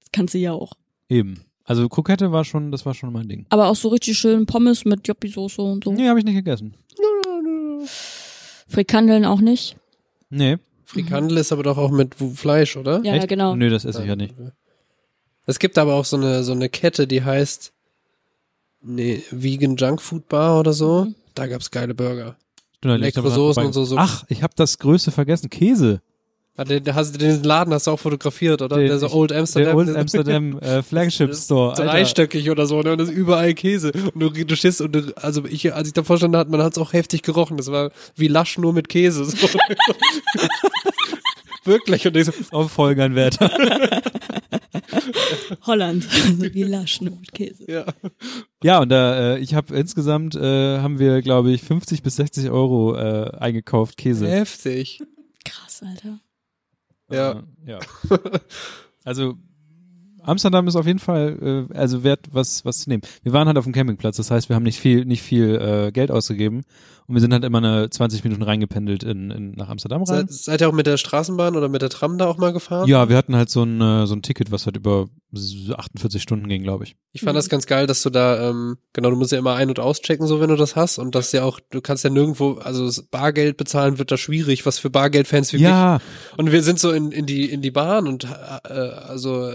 das 0.00 0.10
kannst 0.12 0.34
du 0.34 0.38
ja 0.38 0.52
auch. 0.52 0.72
eben. 1.08 1.40
Also 1.68 1.88
Krokette 1.88 2.30
war 2.30 2.44
schon, 2.44 2.70
das 2.70 2.86
war 2.86 2.94
schon 2.94 3.12
mein 3.12 3.28
Ding. 3.28 3.44
Aber 3.48 3.66
auch 3.66 3.74
so 3.74 3.88
richtig 3.88 4.16
schön 4.16 4.46
Pommes 4.46 4.84
mit 4.84 5.06
Joppi-Soße 5.08 5.60
und 5.60 5.82
so. 5.82 5.92
Nee, 5.92 6.08
habe 6.08 6.20
ich 6.20 6.24
nicht 6.24 6.36
gegessen. 6.36 6.74
Frikandeln 8.68 9.24
auch 9.24 9.40
nicht. 9.40 9.76
Nee. 10.30 10.58
Frikandel 10.84 11.38
ist 11.38 11.50
aber 11.50 11.64
doch 11.64 11.76
auch 11.78 11.90
mit 11.90 12.14
Fleisch, 12.14 12.76
oder? 12.76 13.00
Ja, 13.04 13.14
Echt? 13.14 13.26
genau. 13.28 13.56
Nö, 13.56 13.68
das 13.70 13.84
esse 13.84 14.02
ich 14.02 14.08
ja 14.08 14.14
nicht. 14.14 14.34
Es 15.46 15.58
gibt 15.58 15.76
aber 15.78 15.94
auch 15.94 16.04
so 16.04 16.16
eine, 16.16 16.44
so 16.44 16.52
eine 16.52 16.68
Kette, 16.68 17.08
die 17.08 17.24
heißt 17.24 17.72
nee, 18.82 19.22
Vegan 19.32 19.74
Junk 19.76 20.00
Food 20.00 20.28
Bar 20.28 20.60
oder 20.60 20.72
so. 20.72 21.06
Mhm. 21.06 21.14
Da 21.36 21.46
gab's 21.46 21.70
geile 21.70 21.94
Burger. 21.94 22.36
Stimmt, 22.78 22.92
da 22.94 22.96
Leckere 22.96 23.30
Soßen 23.30 23.64
und 23.64 23.72
so- 23.72 23.84
so- 23.84 23.96
Ach, 23.98 24.24
ich 24.28 24.42
habe 24.42 24.54
das 24.56 24.78
Größte 24.78 25.10
vergessen. 25.12 25.48
Käse. 25.50 26.00
Ah, 26.58 26.64
den, 26.64 26.82
hast 26.94 27.14
du 27.14 27.18
den 27.18 27.42
Laden 27.42 27.74
hast 27.74 27.86
du 27.86 27.90
auch 27.90 28.00
fotografiert, 28.00 28.62
oder? 28.62 28.76
Den- 28.78 28.86
der 28.88 28.98
so 28.98 29.10
Old 29.10 29.30
Amsterdam. 29.30 29.66
Der 29.66 29.76
Old 29.76 29.94
Amsterdam 29.96 30.58
äh, 30.60 30.82
Flagship 30.82 31.34
Store. 31.34 31.74
Dreistöckig 31.74 32.48
oder 32.50 32.66
so, 32.66 32.80
ne? 32.80 32.92
Und 32.92 32.98
das 32.98 33.10
ist 33.10 33.14
überall 33.14 33.52
Käse. 33.52 33.92
Und 33.92 34.18
du, 34.20 34.30
du 34.30 34.56
stehst 34.56 34.80
und 34.80 34.92
du, 34.92 35.12
also 35.16 35.44
ich, 35.44 35.74
als 35.74 35.88
ich 35.88 35.94
davor 35.94 36.16
stand, 36.16 36.34
hat 36.34 36.48
man 36.48 36.62
hat's 36.62 36.78
auch 36.78 36.94
heftig 36.94 37.20
gerochen. 37.22 37.58
Das 37.58 37.70
war 37.70 37.90
wie 38.14 38.28
Lasch 38.28 38.56
nur 38.56 38.72
mit 38.72 38.88
Käse. 38.88 39.26
So. 39.26 39.36
Wirklich. 41.64 42.06
Und 42.06 42.16
ich 42.16 42.24
so, 42.26 42.32
Auf 42.52 42.72
Folgernwärter. 42.72 43.50
Holland. 45.66 46.04
Wie 46.54 46.62
Laschen 46.62 47.06
mit 47.20 47.32
Käse. 47.32 47.70
ja. 47.70 47.84
ja, 48.62 48.80
und 48.80 48.88
da, 48.88 49.34
äh, 49.34 49.38
ich 49.38 49.54
habe 49.54 49.74
insgesamt, 49.74 50.34
äh, 50.34 50.78
haben 50.78 50.98
wir, 50.98 51.22
glaube 51.22 51.50
ich, 51.52 51.62
50 51.62 52.02
bis 52.02 52.16
60 52.16 52.50
Euro 52.50 52.94
äh, 52.96 53.30
eingekauft 53.38 53.96
Käse. 53.96 54.28
Heftig. 54.28 55.02
Krass, 55.44 55.82
Alter. 55.82 56.20
Ja. 57.10 57.32
Äh, 57.32 57.70
ja. 57.70 57.78
also 59.04 59.34
Amsterdam 60.22 60.66
ist 60.66 60.74
auf 60.74 60.86
jeden 60.86 60.98
Fall 60.98 61.68
äh, 61.70 61.74
also 61.76 62.02
wert 62.02 62.26
was 62.32 62.64
was 62.64 62.80
zu 62.80 62.88
nehmen. 62.90 63.02
Wir 63.22 63.32
waren 63.32 63.46
halt 63.46 63.58
auf 63.58 63.64
dem 63.64 63.72
Campingplatz, 63.72 64.16
das 64.16 64.30
heißt, 64.30 64.48
wir 64.48 64.56
haben 64.56 64.64
nicht 64.64 64.80
viel 64.80 65.04
nicht 65.04 65.22
viel 65.22 65.54
äh, 65.54 65.92
Geld 65.92 66.10
ausgegeben 66.10 66.64
und 67.08 67.14
wir 67.14 67.20
sind 67.20 67.32
halt 67.32 67.44
immer 67.44 67.58
eine 67.58 67.88
20 67.88 68.24
Minuten 68.24 68.42
reingependelt 68.42 69.02
in, 69.02 69.30
in 69.30 69.50
nach 69.52 69.68
Amsterdam 69.68 70.02
rein. 70.02 70.26
Seid, 70.26 70.32
seid 70.32 70.60
ihr 70.60 70.68
auch 70.68 70.72
mit 70.72 70.86
der 70.86 70.96
Straßenbahn 70.96 71.56
oder 71.56 71.68
mit 71.68 71.82
der 71.82 71.88
Tram 71.88 72.18
da 72.18 72.26
auch 72.26 72.38
mal 72.38 72.52
gefahren? 72.52 72.88
Ja, 72.88 73.08
wir 73.08 73.16
hatten 73.16 73.36
halt 73.36 73.50
so 73.50 73.62
ein 73.62 73.80
äh, 73.80 74.06
so 74.06 74.14
ein 74.14 74.22
Ticket, 74.22 74.50
was 74.50 74.66
halt 74.66 74.76
über 74.76 75.06
48 75.32 76.22
Stunden 76.22 76.48
ging, 76.48 76.62
glaube 76.62 76.84
ich. 76.84 76.96
Ich 77.12 77.22
fand 77.22 77.36
das 77.36 77.48
ganz 77.48 77.66
geil, 77.66 77.86
dass 77.86 78.02
du 78.02 78.10
da, 78.10 78.50
ähm, 78.50 78.78
genau, 78.92 79.10
du 79.10 79.16
musst 79.16 79.32
ja 79.32 79.38
immer 79.38 79.54
ein- 79.54 79.68
und 79.68 79.80
auschecken, 79.80 80.26
so 80.26 80.40
wenn 80.40 80.48
du 80.48 80.56
das 80.56 80.76
hast. 80.76 80.98
Und 80.98 81.14
das 81.14 81.32
ja 81.32 81.44
auch, 81.44 81.60
du 81.70 81.80
kannst 81.80 82.04
ja 82.04 82.10
nirgendwo, 82.10 82.54
also 82.54 82.90
Bargeld 83.10 83.56
bezahlen 83.56 83.98
wird 83.98 84.10
da 84.10 84.16
schwierig, 84.16 84.66
was 84.66 84.78
für 84.78 84.90
Bargeldfans 84.90 85.52
wie 85.52 85.58
mich. 85.58 85.64
Ja, 85.64 85.98
Und 86.36 86.52
wir 86.52 86.62
sind 86.62 86.78
so 86.78 86.90
in, 86.92 87.12
in 87.12 87.26
die 87.26 87.50
in 87.50 87.62
die 87.62 87.70
Bahn 87.70 88.06
und 88.06 88.24
äh, 88.24 88.72
also 88.72 89.50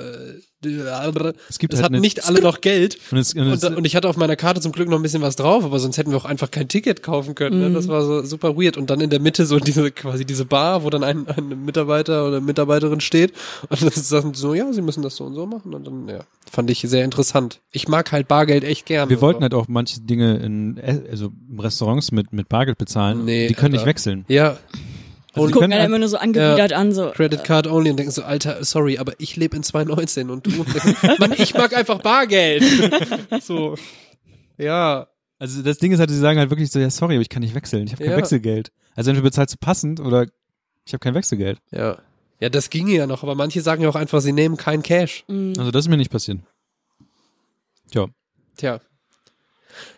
es 1.50 1.58
gibt 1.58 1.74
es 1.74 1.80
halt 1.80 1.86
hatten 1.86 1.96
eine, 1.96 2.02
nicht 2.02 2.26
alle 2.28 2.42
noch 2.42 2.62
Geld 2.62 2.98
und 3.12 3.18
es, 3.18 3.34
und 3.34 3.48
es, 3.48 3.64
und, 3.64 3.78
und 3.78 3.86
ich 3.86 3.96
hatte 3.96 4.08
auf 4.08 4.18
meiner 4.18 4.36
Karte 4.36 4.62
zum 4.62 4.72
Glück 4.72 4.90
noch 4.90 4.98
ein 5.00 5.02
bisschen 5.02 5.22
was 5.22 5.36
drauf, 5.36 5.64
aber 5.64 5.80
sonst 5.80 5.98
hätten 5.98 6.12
wir 6.12 6.18
auch 6.18 6.26
einfach 6.26 6.52
kein 6.52 6.68
Ticket 6.68 7.02
kaufen 7.02 7.34
können. 7.34 7.41
Ne? 7.50 7.70
Mhm. 7.70 7.74
Das 7.74 7.88
war 7.88 8.04
so 8.04 8.24
super 8.24 8.56
weird. 8.56 8.78
Und 8.78 8.90
dann 8.90 9.02
in 9.02 9.10
der 9.10 9.20
Mitte 9.20 9.46
so 9.46 9.58
diese 9.60 9.90
quasi 9.92 10.26
diese 10.26 10.46
Bar, 10.46 10.84
wo 10.84 10.90
dann 10.90 11.04
ein, 11.04 11.28
ein 11.28 11.66
Mitarbeiter 11.66 12.28
oder 12.28 12.40
Mitarbeiterin 12.42 13.02
steht 13.02 13.34
und 13.70 13.82
dann 13.82 13.90
sagen 13.92 14.34
so, 14.34 14.54
ja, 14.54 14.72
sie 14.72 14.82
müssen 14.82 15.02
das 15.04 15.16
so 15.16 15.24
und 15.26 15.34
so 15.34 15.46
machen. 15.46 15.74
Und 15.74 15.88
dann, 15.88 16.08
ja, 16.08 16.20
fand 16.52 16.70
ich 16.70 16.82
sehr 16.82 17.04
interessant. 17.04 17.60
Ich 17.72 17.88
mag 17.88 18.12
halt 18.12 18.28
Bargeld 18.28 18.64
echt 18.64 18.86
gern. 18.86 19.10
wir 19.10 19.22
wollten 19.22 19.42
halt 19.42 19.54
auch 19.54 19.68
manche 19.68 20.02
Dinge 20.02 20.38
in 20.38 20.80
also 21.10 21.32
in 21.50 21.60
Restaurants 21.60 22.12
mit 22.12 22.32
mit 22.34 22.48
Bargeld 22.50 22.78
bezahlen. 22.78 23.26
Nee, 23.26 23.48
die 23.48 23.54
können 23.54 23.72
nicht 23.72 23.80
Alter. 23.82 23.90
wechseln. 23.90 24.26
Ja, 24.28 24.58
Also 25.34 25.48
die 25.48 25.54
Gucken 25.54 25.60
können 25.62 25.72
dann 25.72 25.80
halt- 25.80 25.88
immer 25.90 26.00
nur 26.00 26.10
so 26.10 26.18
angewidert 26.18 26.74
an, 26.74 26.92
so. 26.94 27.10
Credit 27.12 27.42
Card 27.44 27.68
only 27.68 27.90
und 27.92 27.98
denken 27.98 28.12
so, 28.12 28.24
Alter, 28.24 28.64
sorry, 28.66 28.98
aber 28.98 29.14
ich 29.18 29.38
lebe 29.38 29.56
in 29.56 29.64
2019 29.64 30.30
und 30.30 30.46
du, 30.46 30.52
Mann, 31.20 31.34
ich 31.38 31.54
mag 31.54 31.74
einfach 31.76 32.02
Bargeld. 32.02 32.64
so, 33.42 33.76
ja, 34.58 35.08
Also 35.42 35.64
das 35.64 35.80
Ding 35.80 35.92
ist 35.92 36.00
halt, 36.00 36.12
sie 36.12 36.20
sagen 36.20 36.38
halt 36.38 36.52
wirklich 36.52 36.70
so, 36.72 36.78
ja 36.78 36.90
sorry, 36.92 37.16
aber 37.16 37.22
ich 37.24 37.30
kann 37.30 37.42
nicht 37.42 37.56
wechseln, 37.56 37.86
ich 37.88 37.94
habe 37.94 38.04
kein 38.04 38.12
Ja. 38.12 38.18
Wechselgeld. 38.18 38.72
Also 38.96 39.10
entweder 39.10 39.24
bezahlst 39.28 39.56
du 39.56 39.58
passend 39.60 40.00
oder 40.00 40.28
ich 40.86 40.94
habe 40.94 41.00
kein 41.00 41.16
Wechselgeld. 41.16 41.60
ja. 41.72 41.98
Ja, 42.40 42.50
das 42.50 42.72
ginge 42.72 42.92
ja 42.94 43.06
noch, 43.06 43.22
aber 43.22 43.36
manche 43.36 43.62
sagen 43.62 43.84
ja 43.84 43.90
auch 43.90 43.96
einfach, 43.96 44.20
sie 44.20 44.32
nehmen 44.34 44.58
kein 44.58 44.82
Cash. 44.82 45.24
mm. 45.28 45.54
Also 45.60 45.70
das 45.70 45.86
ist 45.86 45.90
mir 45.90 45.98
nicht 45.98 46.10
passiert. 46.12 46.40
Tja, 47.92 48.08
Tja, 48.58 48.80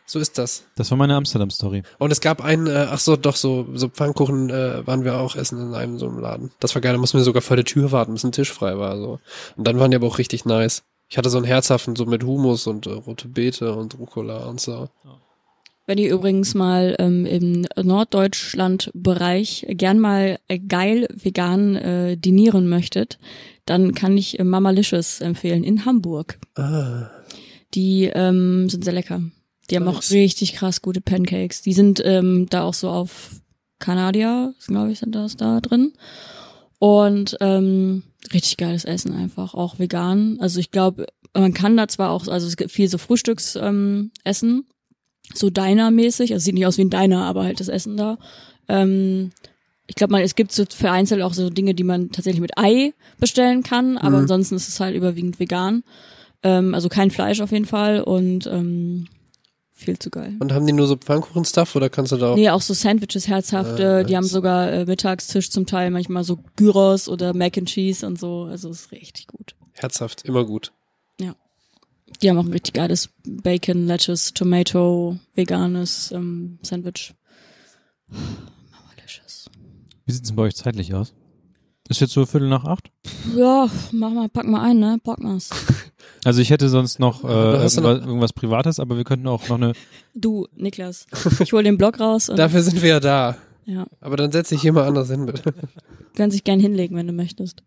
so 0.05 0.19
ist 0.19 0.37
das. 0.37 0.65
das 0.75 0.91
war 0.91 0.97
meine 0.97 1.15
Amsterdam-Story. 1.15 1.83
Und 1.99 2.11
es 2.11 2.19
gab 2.21 2.41
einen, 2.43 2.67
äh, 2.67 2.87
ach 2.89 2.99
so, 2.99 3.15
doch, 3.15 3.35
so, 3.37 3.67
so 3.73 3.87
Pfannkuchen 3.89 4.49
äh, 4.49 4.85
waren 4.85 5.03
wir 5.05 5.17
auch 5.19 5.35
essen 5.37 5.59
in 5.61 5.73
einem 5.73 5.97
so 5.99 6.07
einem 6.07 6.19
Laden. 6.19 6.51
Das 6.59 6.75
war 6.75 6.81
geil, 6.81 6.91
da 6.93 6.99
mussten 6.99 7.17
wir 7.17 7.23
sogar 7.23 7.41
vor 7.41 7.55
der 7.55 7.65
Tür 7.65 7.91
warten, 7.93 8.13
bis 8.13 8.23
ein 8.25 8.31
Tisch 8.33 8.51
frei 8.51 8.77
war. 8.77 8.97
so. 8.97 9.19
Und 9.55 9.65
dann 9.65 9.79
waren 9.79 9.91
die 9.91 9.95
aber 9.97 10.07
auch 10.07 10.17
richtig 10.17 10.43
nice. 10.45 10.83
Ich 11.09 11.17
hatte 11.17 11.29
so 11.29 11.37
einen 11.37 11.45
herzhaften, 11.45 11.95
so 11.95 12.05
mit 12.05 12.23
Humus 12.23 12.67
und 12.67 12.87
äh, 12.87 12.91
rote 12.91 13.27
Beete 13.29 13.73
und 13.73 13.97
Rucola 13.97 14.45
und 14.47 14.59
so. 14.59 14.89
Wenn 15.85 15.97
ihr 15.97 16.13
übrigens 16.13 16.53
mal 16.53 16.95
ähm, 16.99 17.25
im 17.25 17.65
Norddeutschland-Bereich 17.81 19.65
gern 19.69 19.99
mal 19.99 20.39
äh, 20.47 20.59
geil 20.59 21.07
vegan 21.13 21.75
äh, 21.75 22.17
dinieren 22.17 22.69
möchtet, 22.69 23.19
dann 23.65 23.93
kann 23.93 24.17
ich 24.17 24.39
äh, 24.39 24.43
Mamalicious 24.43 25.19
empfehlen 25.21 25.63
in 25.63 25.85
Hamburg. 25.85 26.39
Ah, 26.55 27.09
Die 27.73 28.05
ähm, 28.13 28.69
sind 28.69 28.83
sehr 28.83 28.93
lecker. 28.93 29.21
Die 29.69 29.75
haben 29.75 29.87
auch 29.87 29.95
Nice. 29.95 30.11
richtig 30.11 30.53
krass 30.53 30.81
gute 30.81 31.01
Pancakes. 31.01 31.61
Die 31.61 31.73
sind 31.73 32.01
ähm, 32.05 32.47
da 32.49 32.63
auch 32.63 32.73
so 32.73 32.89
auf 32.89 33.31
Kanadier, 33.79 34.53
glaube 34.67 34.91
ich, 34.91 34.99
sind 34.99 35.15
das 35.15 35.35
da 35.35 35.59
drin. 35.59 35.93
Und 36.79 37.37
ähm, 37.39 38.03
richtig 38.33 38.57
geiles 38.57 38.85
Essen 38.85 39.13
einfach, 39.13 39.53
auch 39.53 39.79
vegan. 39.79 40.37
Also 40.39 40.59
ich 40.59 40.71
glaube, 40.71 41.07
man 41.33 41.53
kann 41.53 41.77
da 41.77 41.87
zwar 41.87 42.11
auch, 42.11 42.27
also 42.27 42.45
es 42.47 42.57
gibt 42.57 42.71
viel 42.71 42.87
so 42.89 42.97
Frühstücksessen, 42.97 43.63
ähm, 43.67 44.11
Essen, 44.23 44.65
so 45.33 45.49
Diner-mäßig, 45.49 46.33
also 46.33 46.43
sieht 46.43 46.53
nicht 46.55 46.65
aus 46.65 46.77
wie 46.77 46.83
ein 46.85 46.89
Diner, 46.89 47.25
aber 47.25 47.43
halt 47.43 47.59
das 47.59 47.67
Essen 47.67 47.97
da. 47.97 48.17
Ähm, 48.67 49.31
ich 49.87 49.95
glaube, 49.95 50.11
man, 50.11 50.21
es 50.21 50.35
gibt 50.35 50.51
so 50.51 50.63
vereinzelt 50.65 51.21
auch 51.21 51.33
so 51.33 51.49
Dinge, 51.49 51.73
die 51.75 51.83
man 51.83 52.11
tatsächlich 52.11 52.41
mit 52.41 52.57
Ei 52.57 52.93
bestellen 53.19 53.63
kann, 53.63 53.97
aber 53.97 54.17
Mhm. 54.17 54.23
ansonsten 54.23 54.55
ist 54.55 54.69
es 54.69 54.79
halt 54.79 54.95
überwiegend 54.95 55.39
vegan. 55.39 55.83
Ähm, 56.43 56.73
also 56.73 56.89
kein 56.89 57.11
Fleisch 57.11 57.41
auf 57.41 57.51
jeden 57.51 57.65
Fall 57.65 58.01
und 58.01 58.47
ähm, 58.47 59.07
viel 59.71 59.97
zu 59.99 60.09
geil. 60.09 60.35
Und 60.39 60.53
haben 60.53 60.65
die 60.67 60.73
nur 60.73 60.87
so 60.87 60.95
Pfannkuchen-Stuff 60.95 61.75
oder 61.75 61.89
kannst 61.89 62.11
du 62.11 62.17
da 62.17 62.31
auch? 62.31 62.35
Nee, 62.35 62.49
auch 62.49 62.61
so 62.61 62.73
Sandwiches 62.73 63.27
herzhafte. 63.27 63.99
Ah, 64.01 64.03
die 64.03 64.15
haben 64.15 64.25
sogar 64.25 64.71
äh, 64.71 64.85
Mittagstisch 64.85 65.49
zum 65.51 65.65
Teil 65.65 65.89
manchmal 65.91 66.23
so 66.23 66.39
Gyros 66.55 67.09
oder 67.09 67.33
Mac 67.33 67.57
and 67.57 67.67
Cheese 67.67 68.05
und 68.05 68.19
so. 68.19 68.43
Also 68.43 68.69
ist 68.69 68.91
richtig 68.91 69.27
gut. 69.27 69.55
Herzhaft, 69.73 70.23
immer 70.23 70.45
gut. 70.45 70.71
Die 72.21 72.29
haben 72.29 72.37
auch 72.37 72.45
ein 72.45 72.51
richtig 72.53 72.73
geiles 72.73 73.09
Bacon, 73.25 73.85
Lettuce, 73.87 74.33
Tomato, 74.33 75.17
veganes 75.35 76.11
ähm, 76.11 76.59
Sandwich. 76.61 77.13
Mamalicious. 78.07 79.49
Wie 80.05 80.11
sieht's 80.11 80.27
denn 80.29 80.35
bei 80.35 80.43
euch 80.43 80.55
zeitlich 80.55 80.93
aus? 80.93 81.13
Ist 81.89 81.99
jetzt 81.99 82.13
so 82.13 82.25
Viertel 82.25 82.47
nach 82.47 82.63
acht? 82.63 82.89
Ja, 83.35 83.67
mach 83.91 84.11
mal, 84.11 84.29
pack 84.29 84.47
mal 84.47 84.61
ein, 84.61 84.79
ne? 84.79 84.99
Pack 85.03 85.19
mal's. 85.19 85.49
Also 86.25 86.39
ich 86.39 86.51
hätte 86.51 86.69
sonst 86.69 86.99
noch, 86.99 87.25
äh, 87.25 87.27
du 87.27 87.33
irgendwas, 87.33 87.75
irgendwas 87.75 88.31
Privates, 88.33 88.79
aber 88.79 88.95
wir 88.95 89.03
könnten 89.03 89.27
auch 89.27 89.45
noch 89.49 89.57
eine. 89.57 89.73
Du, 90.15 90.47
Niklas. 90.55 91.05
Ich 91.41 91.51
hol 91.51 91.63
den 91.63 91.77
Block 91.77 91.99
raus 91.99 92.29
und 92.29 92.37
Dafür 92.39 92.61
sind 92.61 92.81
wir 92.81 92.89
ja 92.89 92.99
da. 93.01 93.37
ja, 93.65 93.85
Aber 93.99 94.15
dann 94.15 94.31
setz 94.31 94.47
dich 94.47 94.61
hier 94.61 94.71
mal 94.71 94.85
anders 94.87 95.09
hin, 95.09 95.25
bitte. 95.25 95.53
kannst 96.15 96.35
dich 96.35 96.45
gern 96.45 96.61
hinlegen, 96.61 96.95
wenn 96.95 97.07
du 97.07 97.13
möchtest. 97.13 97.61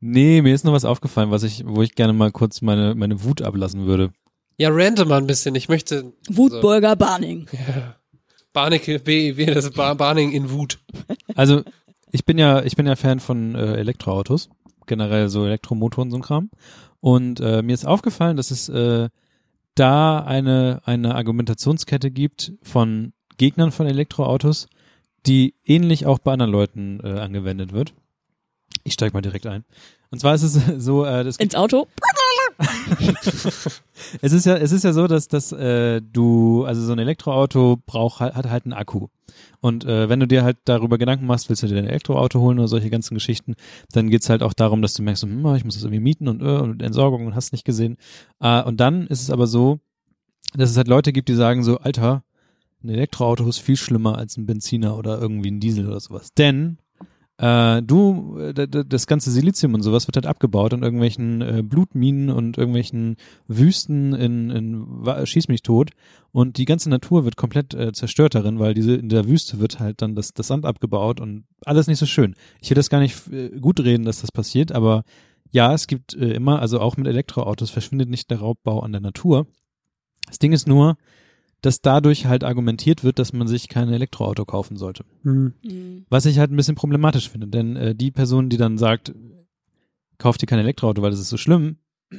Nee, 0.00 0.42
mir 0.42 0.54
ist 0.54 0.64
noch 0.64 0.72
was 0.72 0.84
aufgefallen, 0.84 1.30
was 1.30 1.42
ich, 1.42 1.64
wo 1.66 1.82
ich 1.82 1.94
gerne 1.94 2.12
mal 2.12 2.30
kurz 2.30 2.62
meine, 2.62 2.94
meine 2.94 3.22
Wut 3.24 3.42
ablassen 3.42 3.86
würde. 3.86 4.12
Ja, 4.58 4.68
rante 4.70 5.04
mal 5.04 5.18
ein 5.18 5.26
bisschen. 5.26 5.54
Ich 5.54 5.68
möchte 5.68 6.12
Wutburger 6.28 6.96
Barning. 6.96 7.48
Barnecke, 8.52 8.98
BEW, 8.98 9.46
das 9.46 9.64
ist 9.64 9.74
Bar 9.74 9.94
Barning 9.94 10.32
in 10.32 10.50
Wut. 10.50 10.78
Also 11.34 11.62
ich 12.10 12.24
bin 12.24 12.38
ja, 12.38 12.62
ich 12.62 12.76
bin 12.76 12.86
ja 12.86 12.96
Fan 12.96 13.18
von 13.18 13.54
äh, 13.54 13.76
Elektroautos, 13.76 14.50
generell 14.86 15.28
so 15.30 15.46
Elektromotoren 15.46 16.10
so 16.10 16.18
ein 16.18 16.22
Kram. 16.22 16.50
Und 17.00 17.40
äh, 17.40 17.62
mir 17.62 17.72
ist 17.72 17.86
aufgefallen, 17.86 18.36
dass 18.36 18.50
es 18.50 18.68
äh, 18.68 19.08
da 19.74 20.18
eine 20.20 20.82
eine 20.84 21.14
Argumentationskette 21.14 22.10
gibt 22.10 22.52
von 22.62 23.14
Gegnern 23.38 23.72
von 23.72 23.86
Elektroautos, 23.86 24.68
die 25.26 25.54
ähnlich 25.64 26.06
auch 26.06 26.18
bei 26.18 26.32
anderen 26.32 26.52
Leuten 26.52 27.00
äh, 27.02 27.18
angewendet 27.18 27.72
wird. 27.72 27.94
Ich 28.84 28.94
steig 28.94 29.12
mal 29.14 29.22
direkt 29.22 29.46
ein. 29.46 29.64
Und 30.10 30.20
zwar 30.20 30.34
ist 30.34 30.42
es 30.42 30.54
so, 30.84 31.04
äh, 31.04 31.24
das 31.24 31.36
Ins 31.36 31.54
Auto? 31.54 31.86
es 34.20 34.32
ist 34.32 34.46
ja, 34.46 34.56
es 34.56 34.72
ist 34.72 34.84
ja 34.84 34.92
so, 34.92 35.06
dass, 35.06 35.28
dass 35.28 35.52
äh, 35.52 36.00
du, 36.00 36.64
also 36.64 36.82
so 36.82 36.92
ein 36.92 36.98
Elektroauto 36.98 37.78
braucht 37.86 38.20
halt, 38.20 38.34
hat 38.34 38.48
halt 38.48 38.64
einen 38.64 38.74
Akku. 38.74 39.08
Und 39.60 39.84
äh, 39.84 40.08
wenn 40.08 40.20
du 40.20 40.26
dir 40.26 40.44
halt 40.44 40.58
darüber 40.64 40.98
Gedanken 40.98 41.26
machst, 41.26 41.48
willst 41.48 41.62
du 41.62 41.66
dir 41.66 41.78
ein 41.78 41.86
Elektroauto 41.86 42.40
holen 42.40 42.58
oder 42.58 42.68
solche 42.68 42.90
ganzen 42.90 43.14
Geschichten, 43.14 43.54
dann 43.92 44.10
geht's 44.10 44.28
halt 44.28 44.42
auch 44.42 44.52
darum, 44.52 44.82
dass 44.82 44.94
du 44.94 45.02
merkst, 45.02 45.22
hm, 45.22 45.54
ich 45.54 45.64
muss 45.64 45.74
das 45.74 45.84
irgendwie 45.84 46.00
mieten 46.00 46.28
und, 46.28 46.42
äh, 46.42 46.44
und 46.44 46.82
Entsorgung 46.82 47.26
und 47.26 47.34
hast 47.34 47.52
nicht 47.52 47.64
gesehen. 47.64 47.96
Äh, 48.40 48.62
und 48.62 48.80
dann 48.80 49.06
ist 49.06 49.22
es 49.22 49.30
aber 49.30 49.46
so, 49.46 49.80
dass 50.54 50.70
es 50.70 50.76
halt 50.76 50.88
Leute 50.88 51.12
gibt, 51.12 51.28
die 51.28 51.34
sagen 51.34 51.64
so, 51.64 51.78
Alter, 51.78 52.24
ein 52.82 52.90
Elektroauto 52.90 53.48
ist 53.48 53.58
viel 53.58 53.76
schlimmer 53.76 54.18
als 54.18 54.36
ein 54.36 54.46
Benziner 54.46 54.98
oder 54.98 55.18
irgendwie 55.18 55.50
ein 55.50 55.60
Diesel 55.60 55.86
oder 55.86 56.00
sowas. 56.00 56.34
Denn 56.34 56.78
Äh, 57.38 57.82
du, 57.82 58.38
äh, 58.38 58.66
das 58.68 59.06
ganze 59.06 59.30
Silizium 59.30 59.74
und 59.74 59.82
sowas 59.82 60.06
wird 60.06 60.16
halt 60.16 60.26
abgebaut 60.26 60.72
in 60.72 60.82
irgendwelchen 60.82 61.40
äh, 61.40 61.62
Blutminen 61.62 62.30
und 62.30 62.58
irgendwelchen 62.58 63.16
Wüsten 63.48 64.14
in, 64.14 64.50
in 64.50 65.26
Schieß 65.26 65.48
mich 65.48 65.62
tot. 65.62 65.90
Und 66.30 66.56
die 66.58 66.64
ganze 66.64 66.88
Natur 66.88 67.24
wird 67.24 67.36
komplett 67.36 67.74
äh, 67.74 67.92
zerstört 67.92 68.34
darin, 68.34 68.58
weil 68.58 68.74
diese 68.74 68.94
in 68.94 69.08
der 69.08 69.26
Wüste 69.26 69.60
wird 69.60 69.80
halt 69.80 70.02
dann 70.02 70.14
das, 70.14 70.34
das 70.34 70.46
Sand 70.46 70.66
abgebaut 70.66 71.20
und 71.20 71.44
alles 71.64 71.86
nicht 71.86 71.98
so 71.98 72.06
schön. 72.06 72.34
Ich 72.60 72.70
will 72.70 72.76
das 72.76 72.90
gar 72.90 73.00
nicht 73.00 73.28
äh, 73.32 73.48
gut 73.60 73.80
reden, 73.80 74.04
dass 74.04 74.20
das 74.20 74.30
passiert, 74.30 74.72
aber 74.72 75.04
ja, 75.50 75.74
es 75.74 75.86
gibt 75.86 76.14
äh, 76.14 76.32
immer, 76.32 76.60
also 76.60 76.80
auch 76.80 76.96
mit 76.96 77.06
Elektroautos 77.06 77.70
verschwindet 77.70 78.08
nicht 78.08 78.30
der 78.30 78.38
Raubbau 78.38 78.80
an 78.80 78.92
der 78.92 79.02
Natur. 79.02 79.46
Das 80.26 80.38
Ding 80.38 80.52
ist 80.52 80.66
nur, 80.66 80.96
dass 81.62 81.80
dadurch 81.80 82.26
halt 82.26 82.44
argumentiert 82.44 83.04
wird, 83.04 83.18
dass 83.18 83.32
man 83.32 83.48
sich 83.48 83.68
kein 83.68 83.88
Elektroauto 83.88 84.44
kaufen 84.44 84.76
sollte. 84.76 85.04
Hm. 85.22 85.54
Mhm. 85.64 86.06
Was 86.10 86.26
ich 86.26 86.38
halt 86.38 86.50
ein 86.50 86.56
bisschen 86.56 86.74
problematisch 86.74 87.30
finde, 87.30 87.46
denn 87.46 87.76
äh, 87.76 87.94
die 87.94 88.10
Person, 88.10 88.50
die 88.50 88.56
dann 88.56 88.76
sagt, 88.78 89.14
kauf 90.18 90.36
dir 90.36 90.46
kein 90.46 90.58
Elektroauto, 90.58 91.00
weil 91.02 91.10
das 91.10 91.20
ist 91.20 91.30
so 91.30 91.36
schlimm 91.36 91.76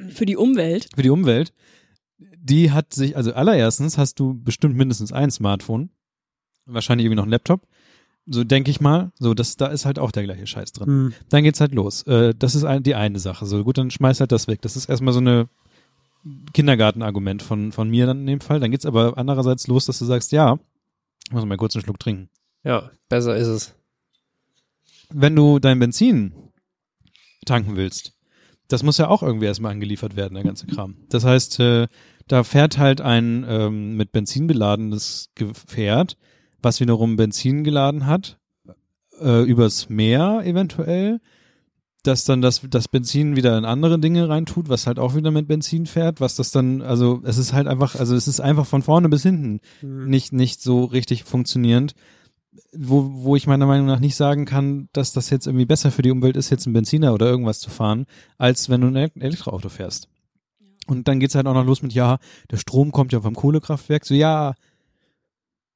Für 0.10 0.26
die 0.26 0.38
Umwelt. 0.38 0.88
für 0.96 1.04
die 1.04 1.10
Umwelt, 1.10 1.54
die 2.18 2.72
hat 2.72 2.94
sich, 2.94 3.16
also 3.18 3.34
allererstens 3.34 3.98
hast 3.98 4.20
du 4.20 4.34
bestimmt 4.34 4.76
mindestens 4.76 5.12
ein 5.12 5.30
Smartphone, 5.30 5.90
wahrscheinlich 6.66 7.06
irgendwie 7.06 7.18
noch 7.18 7.26
ein 7.26 7.30
Laptop, 7.32 7.68
so 8.26 8.46
denke 8.46 8.72
ich 8.72 8.80
mal, 8.80 9.12
so 9.20 9.34
das, 9.34 9.58
da 9.58 9.68
ist 9.68 9.86
halt 9.86 10.00
auch 10.00 10.12
der 10.12 10.24
gleiche 10.24 10.48
Scheiß 10.48 10.72
drin. 10.72 10.88
Hm. 10.88 11.14
Dann 11.28 11.44
geht's 11.44 11.60
halt 11.60 11.74
los. 11.74 12.04
Äh, 12.04 12.34
das 12.34 12.56
ist 12.56 12.64
ein, 12.64 12.82
die 12.82 12.96
eine 12.96 13.20
Sache. 13.20 13.46
So 13.46 13.62
gut, 13.66 13.78
dann 13.78 13.92
schmeiß 13.92 14.22
halt 14.22 14.32
das 14.32 14.48
weg. 14.48 14.62
Das 14.62 14.78
ist 14.78 14.88
erstmal 14.88 15.14
so 15.14 15.20
eine 15.20 15.50
Kindergartenargument 16.54 17.42
von 17.44 17.72
von 17.72 17.90
mir 17.90 18.06
dann 18.06 18.22
in 18.22 18.28
dem 18.28 18.42
Fall. 18.42 18.60
Dann 18.60 18.72
geht's 18.72 18.86
aber 18.86 19.18
andererseits 19.18 19.68
los, 19.68 19.86
dass 19.86 20.00
du 20.00 20.06
sagst, 20.06 20.32
ja, 20.32 20.58
ich 21.26 21.32
muss 21.32 21.46
mal 21.46 21.58
kurz 21.58 21.76
einen 21.76 21.84
Schluck 21.84 22.00
trinken. 22.00 22.30
Ja, 22.64 22.92
besser 23.10 23.36
ist 23.36 23.48
es. 23.48 23.76
wenn 25.10 25.36
du 25.36 25.60
dein 25.60 25.80
Benzin 25.80 26.34
tanken 27.46 27.76
willst, 27.76 28.14
das 28.68 28.84
muss 28.84 28.98
ja 28.98 29.08
auch 29.10 29.22
irgendwie 29.22 29.46
erstmal 29.46 29.72
angeliefert 29.72 30.16
werden, 30.16 30.34
der 30.36 30.44
ganze 30.44 30.66
Kram. 30.68 30.96
Das 31.10 31.26
heißt, 31.26 31.60
äh, 31.60 31.88
da 32.28 32.44
fährt 32.44 32.78
halt 32.78 33.02
ein 33.02 33.46
ähm, 33.48 33.98
mit 33.98 34.12
Benzin 34.12 34.48
beladenes 34.48 35.30
Gefährt, 35.36 36.18
was 36.62 36.80
wiederum 36.80 37.18
Benzin 37.18 37.64
geladen 37.64 38.06
hat, 38.06 38.40
äh, 39.20 39.44
übers 39.44 39.90
Meer 39.90 40.42
eventuell, 40.46 41.20
dass 42.04 42.26
dann 42.26 42.42
das, 42.42 42.62
das 42.70 42.88
Benzin 42.88 43.36
wieder 43.36 43.58
in 43.58 43.66
andere 43.66 43.98
Dinge 43.98 44.28
reintut, 44.30 44.70
was 44.70 44.88
halt 44.88 45.00
auch 45.00 45.16
wieder 45.16 45.32
mit 45.32 45.48
Benzin 45.48 45.86
fährt, 45.86 46.22
was 46.22 46.36
das 46.36 46.52
dann, 46.52 46.82
also 46.82 47.22
es 47.24 47.38
ist 47.38 47.54
halt 47.54 47.68
einfach, 47.68 47.96
also 47.96 48.16
es 48.16 48.28
ist 48.28 48.40
einfach 48.42 48.66
von 48.66 48.82
vorne 48.82 49.10
bis 49.10 49.24
hinten 49.24 49.62
Hm. 49.80 50.08
nicht, 50.10 50.34
nicht 50.34 50.62
so 50.62 50.84
richtig 50.84 51.24
funktionierend, 51.24 51.96
wo, 52.76 53.10
wo 53.14 53.36
ich 53.36 53.48
meiner 53.48 53.66
Meinung 53.66 53.88
nach 53.88 54.00
nicht 54.00 54.16
sagen 54.16 54.46
kann, 54.46 54.90
dass 54.94 55.14
das 55.14 55.30
jetzt 55.30 55.48
irgendwie 55.48 55.66
besser 55.66 55.92
für 55.92 56.02
die 56.02 56.12
Umwelt 56.12 56.38
ist, 56.38 56.50
jetzt 56.50 56.68
einen 56.68 56.74
Benziner 56.74 57.14
oder 57.14 57.26
irgendwas 57.28 57.60
zu 57.60 57.70
fahren, 57.70 58.06
als 58.38 58.70
wenn 58.70 58.82
du 58.82 58.88
ein 58.88 58.96
Elek- 58.98 59.20
Elektroauto 59.20 59.70
fährst. 59.70 60.08
Und 60.86 61.08
dann 61.08 61.20
geht's 61.20 61.36
halt 61.36 61.48
auch 61.48 61.54
noch 61.54 61.66
los 61.66 61.82
mit, 61.82 61.94
ja, 61.94 62.20
der 62.52 62.58
Strom 62.58 62.92
kommt 62.92 63.14
ja 63.14 63.22
vom 63.22 63.36
Kohlekraftwerk. 63.36 64.06
So, 64.06 64.14
ja, 64.14 64.54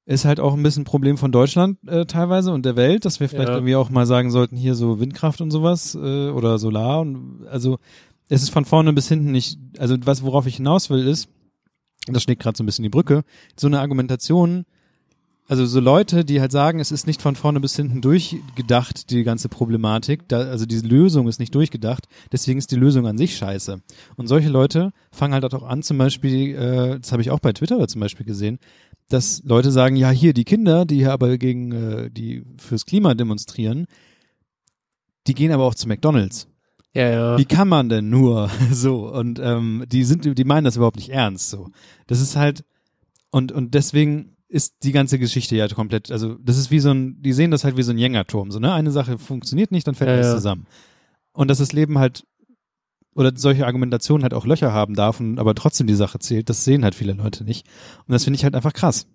ist 0.08 0.24
halt 0.26 0.40
auch 0.40 0.54
ein 0.54 0.64
bisschen 0.64 0.82
ein 0.84 0.86
Problem 0.86 1.18
von 1.18 1.32
Deutschland 1.34 1.78
äh, 1.88 2.06
teilweise 2.06 2.52
und 2.54 2.66
der 2.66 2.78
Welt, 2.78 3.04
dass 3.06 3.20
wir 3.20 3.28
vielleicht 3.28 3.50
Ja. 3.50 3.56
irgendwie 3.56 3.76
auch 3.76 3.90
mal 3.90 4.06
sagen 4.06 4.32
sollten, 4.32 4.56
hier 4.56 4.74
so 4.74 5.00
Windkraft 5.02 5.42
und 5.42 5.52
sowas 5.52 5.96
äh, 5.96 6.30
oder 6.30 6.58
Solar 6.58 7.02
und 7.02 7.46
also 7.52 7.78
es 8.30 8.42
ist 8.42 8.50
von 8.50 8.66
vorne 8.66 8.94
bis 8.94 9.10
hinten 9.10 9.32
nicht, 9.32 9.60
also 9.78 9.96
was 10.06 10.24
worauf 10.24 10.48
ich 10.48 10.56
hinaus 10.56 10.90
will 10.90 11.06
ist, 11.06 11.28
das 12.08 12.24
schlägt 12.24 12.42
gerade 12.42 12.58
so 12.58 12.64
ein 12.64 12.66
bisschen 12.66 12.84
die 12.84 12.90
Brücke, 12.90 13.24
so 13.58 13.68
eine 13.68 13.82
Argumentation, 13.82 14.66
also 15.50 15.66
so 15.66 15.80
Leute, 15.80 16.26
die 16.26 16.42
halt 16.42 16.52
sagen, 16.52 16.80
es 16.82 16.92
ist 16.92 17.08
nicht 17.08 17.22
von 17.22 17.36
vorne 17.38 17.60
bis 17.62 17.76
hinten 17.76 18.02
durchgedacht, 18.02 19.10
die 19.12 19.24
ganze 19.24 19.48
Problematik, 19.50 20.28
da, 20.28 20.40
also 20.40 20.66
diese 20.66 20.86
Lösung 20.86 21.28
ist 21.30 21.40
nicht 21.40 21.56
durchgedacht, 21.56 22.08
deswegen 22.34 22.60
ist 22.60 22.72
die 22.72 22.76
Lösung 22.76 23.08
an 23.08 23.18
sich 23.18 23.38
scheiße. 23.38 23.82
Und 24.18 24.28
solche 24.28 24.50
Leute 24.50 24.92
fangen 25.12 25.34
halt 25.34 25.46
auch 25.54 25.64
an, 25.64 25.84
zum 25.84 25.98
Beispiel, 25.98 26.56
äh, 26.56 27.00
das 27.00 27.12
habe 27.14 27.22
ich 27.22 27.32
auch 27.32 27.40
bei 27.40 27.54
Twitter 27.54 27.86
zum 27.88 28.02
Beispiel 28.02 28.26
gesehen, 28.26 28.60
dass 29.10 29.42
Leute 29.44 29.72
sagen, 29.72 29.96
ja 29.96 30.10
hier 30.10 30.34
die 30.34 30.44
Kinder, 30.44 30.86
die 30.86 30.98
hier 30.98 31.14
aber 31.14 31.38
gegen, 31.38 31.72
äh, 31.72 32.12
die 32.12 32.44
fürs 32.58 32.86
Klima 32.86 33.14
demonstrieren, 33.16 33.88
die 35.28 35.34
gehen 35.34 35.52
aber 35.52 35.64
auch 35.64 35.76
zu 35.76 35.88
McDonalds. 35.88 36.48
Ja, 36.94 37.10
ja. 37.10 37.38
Wie 37.38 37.46
kann 37.46 37.68
man 37.68 37.90
denn 37.90 38.10
nur 38.10 38.50
so? 38.72 39.12
Und 39.12 39.40
ähm, 39.40 39.86
die 39.88 40.04
sind, 40.04 40.38
die 40.38 40.44
meinen 40.44 40.66
das 40.66 40.78
überhaupt 40.78 40.98
nicht 40.98 41.10
ernst. 41.10 41.50
So, 41.50 41.70
das 42.08 42.22
ist 42.22 42.36
halt 42.36 42.64
und 43.32 43.52
und 43.52 43.74
deswegen 43.74 44.38
ist 44.50 44.84
die 44.84 44.94
ganze 44.94 45.20
Geschichte 45.20 45.56
ja 45.56 45.68
komplett. 45.68 46.12
Also 46.12 46.36
das 46.36 46.58
ist 46.58 46.72
wie 46.72 46.80
so 46.80 46.92
ein, 46.92 47.22
die 47.22 47.34
sehen 47.34 47.52
das 47.52 47.64
halt 47.64 47.78
wie 47.78 47.84
so 47.84 47.92
ein 47.92 47.98
Jengerturm. 47.98 48.52
So 48.52 48.60
ne, 48.60 48.74
eine 48.74 48.92
Sache 48.92 49.18
funktioniert 49.18 49.72
nicht, 49.72 49.88
dann 49.88 49.96
fällt 49.96 50.10
Ja, 50.10 50.16
alles 50.16 50.32
zusammen. 50.32 50.66
Und 51.34 51.50
dass 51.50 51.58
das 51.58 51.74
Leben 51.74 52.00
halt 52.00 52.26
oder 53.18 53.32
solche 53.36 53.66
Argumentationen 53.66 54.24
halt 54.24 54.34
auch 54.36 54.46
Löcher 54.46 54.72
haben 54.72 54.94
darf 54.94 55.20
und 55.20 55.40
aber 55.40 55.56
trotzdem 55.56 55.88
die 55.88 55.96
Sache 55.96 56.20
zählt, 56.20 56.50
das 56.50 56.64
sehen 56.64 56.84
halt 56.84 56.96
viele 56.96 57.14
Leute 57.14 57.44
nicht. 57.44 57.66
Und 58.08 58.14
das 58.14 58.24
finde 58.24 58.38
ich 58.38 58.44
halt 58.44 58.56
einfach 58.56 58.74
krass. 58.74 59.08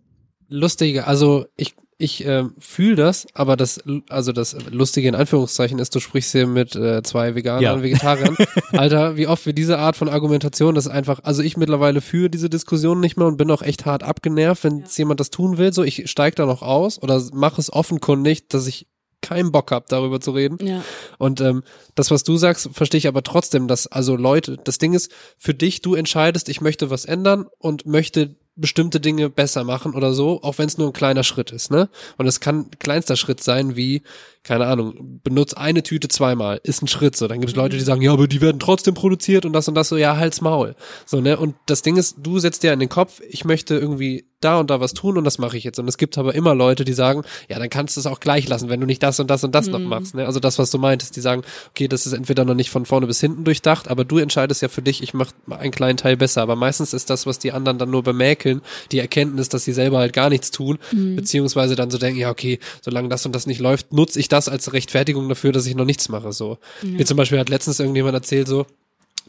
Lustige, 0.49 1.07
also 1.07 1.47
ich, 1.57 1.77
ich 1.99 2.27
äh, 2.27 2.45
fühle 2.59 2.97
das, 2.97 3.27
aber 3.33 3.57
das, 3.57 3.81
also 4.11 4.33
das 4.33 4.57
Lustige 4.70 5.09
in 5.09 5.15
Anführungszeichen 5.15 5.79
ist, 5.79 5.95
du 5.95 6.01
sprichst 6.01 6.33
hier 6.33 6.49
mit 6.49 6.74
äh, 6.74 7.03
zwei 7.05 7.37
Veganern 7.37 7.62
Ja. 7.62 7.73
und 7.74 7.83
Vegetariern. 7.83 8.37
Alter, 8.73 9.16
wie 9.16 9.29
oft 9.29 9.47
wir 9.47 9.53
diese 9.53 9.79
Art 9.79 9.95
von 9.97 10.09
Argumentation, 10.09 10.74
das 10.74 10.87
ist 10.87 10.93
einfach, 10.93 11.20
also 11.23 11.43
ich 11.43 11.57
mittlerweile 11.57 12.01
führe 12.01 12.29
diese 12.29 12.51
Diskussion 12.51 12.99
nicht 12.99 13.16
mehr 13.16 13.29
und 13.29 13.37
bin 13.37 13.51
auch 13.53 13.62
echt 13.62 13.87
hart 13.87 14.03
abgenervt, 14.03 14.65
wenn 14.65 14.79
jetzt 14.81 14.99
jemand 14.99 15.20
das 15.20 15.31
tun 15.31 15.59
will, 15.59 15.73
so 15.73 15.85
ich 15.85 16.11
steig 16.11 16.35
da 16.37 16.45
noch 16.45 16.62
aus 16.62 17.01
oder 17.01 17.23
mache 17.33 17.61
es 17.61 17.73
offenkundig, 17.73 18.49
dass 18.49 18.66
ich 18.66 18.89
keinen 19.23 19.53
Bock 19.53 19.70
hab, 19.70 19.89
darüber 19.89 20.20
zu 20.20 20.32
reden. 20.32 20.59
Ja. 20.66 20.85
Und 21.19 21.40
ähm, 21.40 21.62
das, 21.94 22.11
was 22.11 22.24
du 22.24 22.36
sagst, 22.36 22.69
verstehe 22.73 22.99
ich 22.99 23.09
aber 23.09 23.23
trotzdem, 23.23 23.69
dass 23.69 23.86
also 23.86 24.16
Leute, 24.16 24.59
das 24.62 24.78
Ding 24.78 24.93
ist, 24.93 25.11
für 25.39 25.55
dich, 25.55 25.81
du 25.81 25.94
entscheidest, 25.94 26.49
ich 26.49 26.61
möchte 26.61 26.90
was 26.90 27.05
ändern 27.05 27.47
und 27.59 27.86
möchte 27.86 28.36
bestimmte 28.55 29.01
Dinge 29.01 29.31
besser 29.31 29.65
machen 29.65 29.94
oder 29.94 30.12
so, 30.12 30.43
auch 30.43 30.59
wenn 30.59 30.66
es 30.66 30.77
nur 30.77 30.89
ein 30.89 30.93
kleiner 30.93 31.24
Schritt 31.24 31.53
ist, 31.53 31.70
ne? 31.70 31.89
Und 32.19 32.27
es 32.27 32.40
kann 32.40 32.61
ein 32.61 32.78
kleinster 32.78 33.16
Schritt 33.16 33.43
sein, 33.43 33.77
wie, 33.77 34.03
keine 34.44 34.66
Ahnung, 34.66 35.20
benutz 35.23 35.55
eine 35.55 35.82
Tüte 35.82 36.09
zweimal, 36.09 36.60
ist 36.64 36.82
ein 36.82 36.89
Schritt 36.89 37.16
so. 37.16 37.28
Dann 37.28 37.40
gibt 37.40 37.51
es 37.51 37.56
Leute, 37.56 37.77
die 37.77 37.82
sagen, 37.82 38.02
ja, 38.02 38.12
aber 38.12 38.27
die 38.27 38.40
werden 38.40 38.59
trotzdem 38.59 38.94
produziert 38.94 39.44
und 39.44 39.52
das 39.52 39.69
und 39.69 39.74
das 39.74 39.89
so, 39.89 39.97
ja, 39.97 40.16
halt's 40.16 40.40
Maul. 40.40 40.74
So, 41.06 41.20
ne? 41.20 41.36
Und 41.36 41.55
das 41.66 41.82
Ding 41.82 41.97
ist, 41.97 42.16
du 42.19 42.39
setzt 42.39 42.62
dir 42.62 42.73
in 42.73 42.81
den 42.81 42.89
Kopf, 42.89 43.20
ich 43.28 43.44
möchte 43.44 43.77
irgendwie 43.77 44.27
da 44.40 44.59
und 44.59 44.70
da 44.70 44.81
was 44.81 44.93
tun 44.94 45.16
und 45.16 45.24
das 45.24 45.39
mache 45.39 45.56
ich 45.56 45.64
jetzt. 45.64 45.78
Und 45.78 45.86
es 45.89 45.97
gibt 45.97 46.19
aber 46.19 46.35
immer 46.35 46.55
Leute, 46.55 46.85
die 46.85 46.93
sagen, 46.93 47.23
ja, 47.48 47.60
dann 47.60 47.70
kannst 47.70 47.97
du 47.97 48.01
es 48.01 48.06
auch 48.06 48.19
gleich 48.19 48.48
lassen, 48.48 48.69
wenn 48.69 48.81
du 48.81 48.86
nicht 48.86 49.02
das 49.02 49.20
und 49.20 49.31
das 49.31 49.44
und 49.44 49.55
das 49.55 49.69
noch 49.69 49.78
machst. 49.78 50.14
Ne? 50.14 50.27
Also 50.27 50.40
das, 50.40 50.59
was 50.59 50.70
du 50.70 50.78
meintest, 50.78 51.16
die 51.16 51.20
sagen, 51.20 51.43
okay, 51.70 51.89
das 51.89 52.06
ist 52.06 52.12
entweder 52.12 52.44
noch 52.44 52.55
nicht 52.55 52.70
von 52.70 52.85
vorne 52.85 53.06
bis 53.06 53.20
hinten 53.20 53.44
durchdacht, 53.44 53.89
aber 53.89 54.05
du 54.05 54.19
entscheidest 54.19 54.62
ja 54.62 54.69
für 54.69 54.82
dich, 54.82 55.02
ich 55.02 55.14
mache 55.14 55.35
einen 55.51 55.70
kleinen 55.70 55.97
Teil 55.97 56.16
besser. 56.16 56.43
Aber 56.43 56.56
meistens 56.56 56.93
ist 56.93 57.10
das, 57.10 57.27
was 57.27 57.39
die 57.39 57.52
anderen 57.52 57.78
dann 57.78 57.90
nur 57.90 58.02
bemäkeln, 58.02 58.62
die 58.90 58.98
Erkenntnis, 58.98 59.48
dass 59.48 59.64
sie 59.64 59.73
selber 59.73 59.98
halt 59.98 60.12
gar 60.12 60.28
nichts 60.28 60.51
tun, 60.51 60.78
beziehungsweise 60.90 61.77
dann 61.77 61.90
so 61.90 61.98
denken, 61.98 62.19
ja, 62.19 62.31
okay, 62.31 62.59
solange 62.81 63.09
das 63.09 63.24
und 63.24 63.35
das 63.35 63.47
nicht 63.47 63.60
läuft, 63.60 63.93
nutze 63.93 64.19
ich 64.19 64.28
das 64.32 64.48
als 64.48 64.72
Rechtfertigung 64.72 65.28
dafür, 65.28 65.52
dass 65.52 65.66
ich 65.66 65.74
noch 65.74 65.84
nichts 65.84 66.09
mache. 66.09 66.32
So. 66.32 66.59
Wie 66.80 67.04
zum 67.04 67.16
Beispiel 67.16 67.38
hat 67.38 67.48
letztens 67.48 67.80
irgendjemand 67.80 68.14
erzählt, 68.14 68.48
so, 68.48 68.66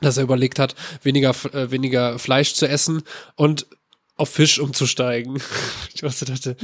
dass 0.02 0.18
er 0.18 0.24
überlegt 0.24 0.60
hat, 0.60 0.76
weniger, 1.04 1.32
äh, 1.54 1.72
weniger 1.72 2.18
Fleisch 2.20 2.54
zu 2.54 2.68
essen 2.68 3.04
und 3.36 3.68
auf 4.16 4.30
Fisch 4.30 4.60
umzusteigen. 4.60 5.42
Ich 5.96 6.02
dachte, 6.02 6.58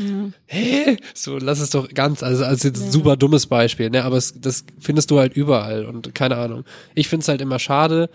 hä? 0.47 0.97
So, 1.13 1.37
lass 1.37 1.59
es 1.59 1.69
doch 1.69 1.87
ganz, 1.93 2.23
also 2.23 2.43
als 2.43 2.63
jetzt 2.63 2.81
ein 2.81 2.91
super 2.91 3.15
dummes 3.15 3.47
Beispiel, 3.47 3.89
ne? 3.89 4.03
Aber 4.03 4.17
es, 4.17 4.33
das 4.35 4.65
findest 4.79 5.11
du 5.11 5.19
halt 5.19 5.33
überall 5.33 5.85
und 5.85 6.13
keine 6.13 6.35
Ahnung. 6.35 6.65
Ich 6.93 7.07
find's 7.07 7.29
halt 7.29 7.39
immer 7.39 7.57
schade, 7.57 8.09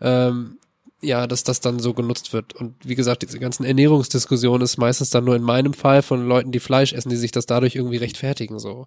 ähm, 0.00 0.58
ja, 1.00 1.26
dass 1.26 1.42
das 1.42 1.60
dann 1.60 1.80
so 1.80 1.94
genutzt 1.94 2.32
wird. 2.32 2.54
Und 2.54 2.76
wie 2.84 2.94
gesagt, 2.94 3.22
diese 3.22 3.40
ganzen 3.40 3.64
Ernährungsdiskussionen 3.64 4.62
ist 4.62 4.78
meistens 4.78 5.10
dann 5.10 5.24
nur 5.24 5.34
in 5.34 5.42
meinem 5.42 5.74
Fall 5.74 6.02
von 6.02 6.28
Leuten, 6.28 6.52
die 6.52 6.60
Fleisch 6.60 6.92
essen, 6.92 7.10
die 7.10 7.16
sich 7.16 7.32
das 7.32 7.46
dadurch 7.46 7.74
irgendwie 7.74 7.96
rechtfertigen, 7.96 8.60
so. 8.60 8.86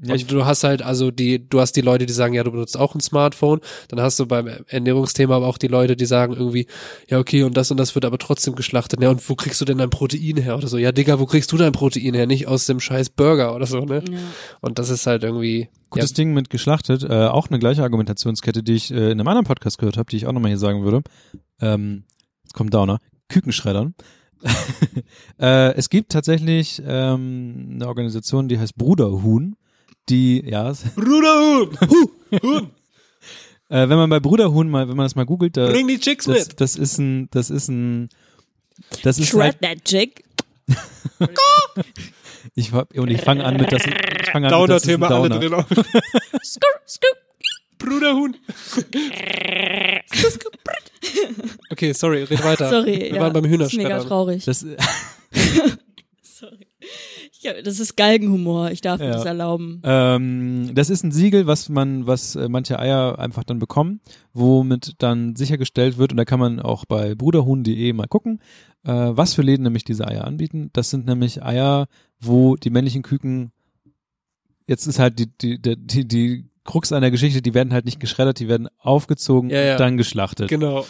Ja, 0.00 0.14
ich- 0.14 0.26
du 0.26 0.44
hast 0.44 0.64
halt 0.64 0.82
also 0.82 1.10
die, 1.10 1.48
du 1.48 1.60
hast 1.60 1.74
die 1.76 1.80
Leute, 1.80 2.06
die 2.06 2.12
sagen, 2.12 2.34
ja, 2.34 2.42
du 2.44 2.50
benutzt 2.50 2.78
auch 2.78 2.94
ein 2.94 3.00
Smartphone. 3.00 3.60
Dann 3.88 4.00
hast 4.00 4.18
du 4.18 4.26
beim 4.26 4.48
Ernährungsthema 4.68 5.36
aber 5.36 5.46
auch 5.46 5.58
die 5.58 5.68
Leute, 5.68 5.96
die 5.96 6.06
sagen 6.06 6.34
irgendwie, 6.34 6.66
ja, 7.08 7.18
okay, 7.18 7.42
und 7.44 7.56
das 7.56 7.70
und 7.70 7.76
das 7.76 7.94
wird 7.94 8.04
aber 8.04 8.18
trotzdem 8.18 8.54
geschlachtet. 8.54 9.00
Ja, 9.02 9.10
und 9.10 9.28
wo 9.28 9.34
kriegst 9.34 9.60
du 9.60 9.64
denn 9.64 9.78
dein 9.78 9.90
Protein 9.90 10.36
her 10.38 10.56
oder 10.56 10.68
so? 10.68 10.78
Ja, 10.78 10.92
Digga, 10.92 11.20
wo 11.20 11.26
kriegst 11.26 11.52
du 11.52 11.56
dein 11.56 11.72
Protein 11.72 12.14
her? 12.14 12.26
Nicht 12.26 12.48
aus 12.48 12.66
dem 12.66 12.80
scheiß 12.80 13.10
Burger 13.10 13.54
oder 13.54 13.66
so, 13.66 13.80
ne? 13.80 14.02
Ja. 14.10 14.18
Und 14.60 14.78
das 14.78 14.88
ist 14.90 15.06
halt 15.06 15.22
irgendwie, 15.22 15.68
Gutes 15.90 16.10
ja, 16.10 16.14
Ding 16.14 16.32
mit 16.32 16.50
geschlachtet, 16.50 17.02
äh, 17.04 17.26
auch 17.26 17.48
eine 17.50 17.58
gleiche 17.58 17.82
Argumentationskette, 17.82 18.62
die 18.62 18.74
ich 18.74 18.90
äh, 18.90 19.10
in 19.10 19.20
einem 19.20 19.28
anderen 19.28 19.46
Podcast 19.46 19.78
gehört 19.78 19.96
habe, 19.98 20.10
die 20.10 20.16
ich 20.16 20.26
auch 20.26 20.32
nochmal 20.32 20.50
hier 20.50 20.58
sagen 20.58 20.84
würde. 20.84 21.02
Ähm, 21.60 22.04
jetzt 22.44 22.54
kommt 22.54 22.72
Downer. 22.74 22.98
Kükenschreddern. 23.28 23.94
äh, 25.40 25.74
es 25.74 25.88
gibt 25.90 26.12
tatsächlich 26.12 26.82
ähm, 26.86 27.72
eine 27.74 27.88
Organisation, 27.88 28.48
die 28.48 28.58
heißt 28.58 28.76
Bruderhuhn, 28.76 29.54
die, 30.08 30.42
ja, 30.48 30.72
Bruderhuhn! 30.96 31.78
Huh, 31.80 32.10
Huhn! 32.42 32.70
äh, 33.68 33.88
wenn 33.88 33.96
man 33.98 34.10
bei 34.10 34.20
Bruderhuhn 34.20 34.68
mal, 34.68 34.88
wenn 34.88 34.96
man 34.96 35.04
das 35.04 35.14
mal 35.14 35.26
googelt, 35.26 35.56
da, 35.56 35.68
Bring 35.68 35.88
die 35.88 35.98
Chicks 35.98 36.26
das, 36.26 36.48
mit! 36.48 36.60
das 36.60 36.76
ist 36.76 36.98
ein, 36.98 37.28
das 37.30 37.50
ist 37.50 37.68
ein, 37.68 38.08
das 39.02 39.18
ist 39.18 39.28
Shred 39.28 39.42
halt, 39.42 39.60
that 39.62 39.84
chick. 39.84 40.24
Ich, 42.54 42.72
und 42.72 43.08
ich 43.08 43.20
fange 43.22 43.44
an 43.44 43.56
mit 43.56 43.70
das, 43.70 43.86
ich 43.86 43.94
fange 44.30 44.52
an 44.52 44.60
mit 44.62 44.70
das 44.70 44.82
ist 44.82 44.88
ein 44.90 45.00
Downer-Thema, 45.00 45.10
alle 45.10 45.28
Downer. 45.28 45.62
drin. 45.64 45.64
Bruderhuhn. 47.78 48.36
okay, 51.70 51.92
sorry, 51.92 52.24
red 52.24 52.44
weiter. 52.44 52.68
Sorry, 52.68 52.98
Wir 52.98 53.14
ja, 53.14 53.20
waren 53.20 53.32
beim 53.32 53.44
ist 53.44 53.50
mega 53.50 53.64
Hühnerschreddern. 53.64 54.06
traurig. 54.06 54.44
Das, 54.44 54.66
Ja, 57.40 57.60
das 57.62 57.80
ist 57.80 57.96
Galgenhumor. 57.96 58.70
Ich 58.70 58.80
darf 58.80 59.00
mir 59.00 59.06
Ja. 59.06 59.12
das 59.12 59.24
erlauben. 59.24 59.80
Ähm, 59.84 60.70
das 60.74 60.90
ist 60.90 61.02
ein 61.04 61.12
Siegel, 61.12 61.46
was 61.46 61.68
man, 61.68 62.06
was 62.06 62.36
äh, 62.36 62.48
manche 62.48 62.78
Eier 62.78 63.18
einfach 63.18 63.44
dann 63.44 63.58
bekommen, 63.58 64.00
womit 64.32 64.94
dann 64.98 65.34
sichergestellt 65.36 65.98
wird, 65.98 66.12
und 66.12 66.16
da 66.18 66.24
kann 66.24 66.40
man 66.40 66.60
auch 66.60 66.84
bei 66.84 67.14
bruderhuhn.de 67.14 67.92
mal 67.92 68.06
gucken, 68.06 68.40
äh, 68.84 68.90
was 68.92 69.34
für 69.34 69.42
Läden 69.42 69.64
nämlich 69.64 69.84
diese 69.84 70.06
Eier 70.06 70.24
anbieten. 70.24 70.70
Das 70.72 70.90
sind 70.90 71.06
nämlich 71.06 71.42
Eier, 71.42 71.86
wo 72.20 72.56
die 72.56 72.70
männlichen 72.70 73.02
Küken, 73.02 73.52
jetzt 74.66 74.86
ist 74.86 74.98
halt 74.98 75.18
die, 75.18 75.26
die, 75.26 75.60
die, 75.60 75.76
die, 75.76 76.06
die 76.08 76.44
Krux 76.64 76.92
an 76.92 77.00
der 77.02 77.10
Geschichte, 77.10 77.42
die 77.42 77.54
werden 77.54 77.72
halt 77.72 77.84
nicht 77.86 77.98
geschreddert, 77.98 78.38
die 78.38 78.46
werden 78.48 78.68
aufgezogen 78.78 79.50
Ja, 79.50 79.60
ja. 79.60 79.72
und 79.72 79.80
dann 79.80 79.96
geschlachtet. 79.96 80.48
Genau. 80.48 80.86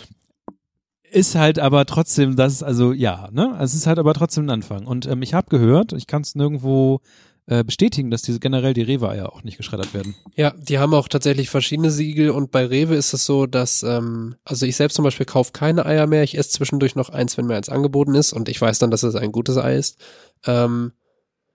Ist 1.13 1.35
halt 1.35 1.59
aber 1.59 1.85
trotzdem, 1.85 2.37
das 2.37 2.63
also 2.63 2.93
ja, 2.93 3.29
ne? 3.33 3.59
Es 3.61 3.75
ist 3.75 3.87
halt 3.87 3.99
aber 3.99 4.15
trotzdem 4.15 4.47
ein 4.47 4.51
Anfang. 4.51 4.87
Und 4.87 5.07
ähm, 5.07 5.21
ich 5.21 5.35
habe 5.35 5.51
gehört, 5.51 5.93
ich 5.93 6.07
kann 6.07 6.23
es 6.23 6.35
nirgendwo 6.35 7.03
äh, 7.47 7.63
bestätigen, 7.65 8.11
dass 8.11 8.23
diese 8.23 8.41
generell 8.41 8.73
die 8.73 8.81
Rewe-Eier 8.81 9.31
auch 9.31 9.45
nicht 9.45 9.59
geschreddert 9.59 9.93
werden. 9.93 10.15
Ja, 10.37 10.55
die 10.57 10.79
haben 10.79 10.95
auch 10.95 11.09
tatsächlich 11.09 11.51
verschiedene 11.51 11.91
Siegel 11.91 12.31
und 12.31 12.51
bei 12.51 12.65
Rewe 12.65 12.95
ist 12.95 13.13
es 13.13 13.27
so, 13.27 13.45
dass, 13.45 13.83
ähm, 13.83 14.37
also 14.45 14.65
ich 14.65 14.75
selbst 14.75 14.95
zum 14.95 15.03
Beispiel 15.03 15.27
kaufe 15.27 15.53
keine 15.53 15.85
Eier 15.85 16.07
mehr. 16.07 16.23
Ich 16.23 16.39
esse 16.39 16.49
zwischendurch 16.49 16.95
noch 16.95 17.11
eins, 17.11 17.37
wenn 17.37 17.45
mir 17.47 17.57
eins 17.57 17.69
angeboten 17.69 18.15
ist 18.15 18.33
und 18.33 18.49
ich 18.49 18.59
weiß 18.59 18.79
dann, 18.79 18.91
dass 18.91 19.03
es 19.03 19.15
ein 19.15 19.33
gutes 19.33 19.59
Ei 19.59 19.77
ist. 19.77 19.99
Ähm, 20.47 20.93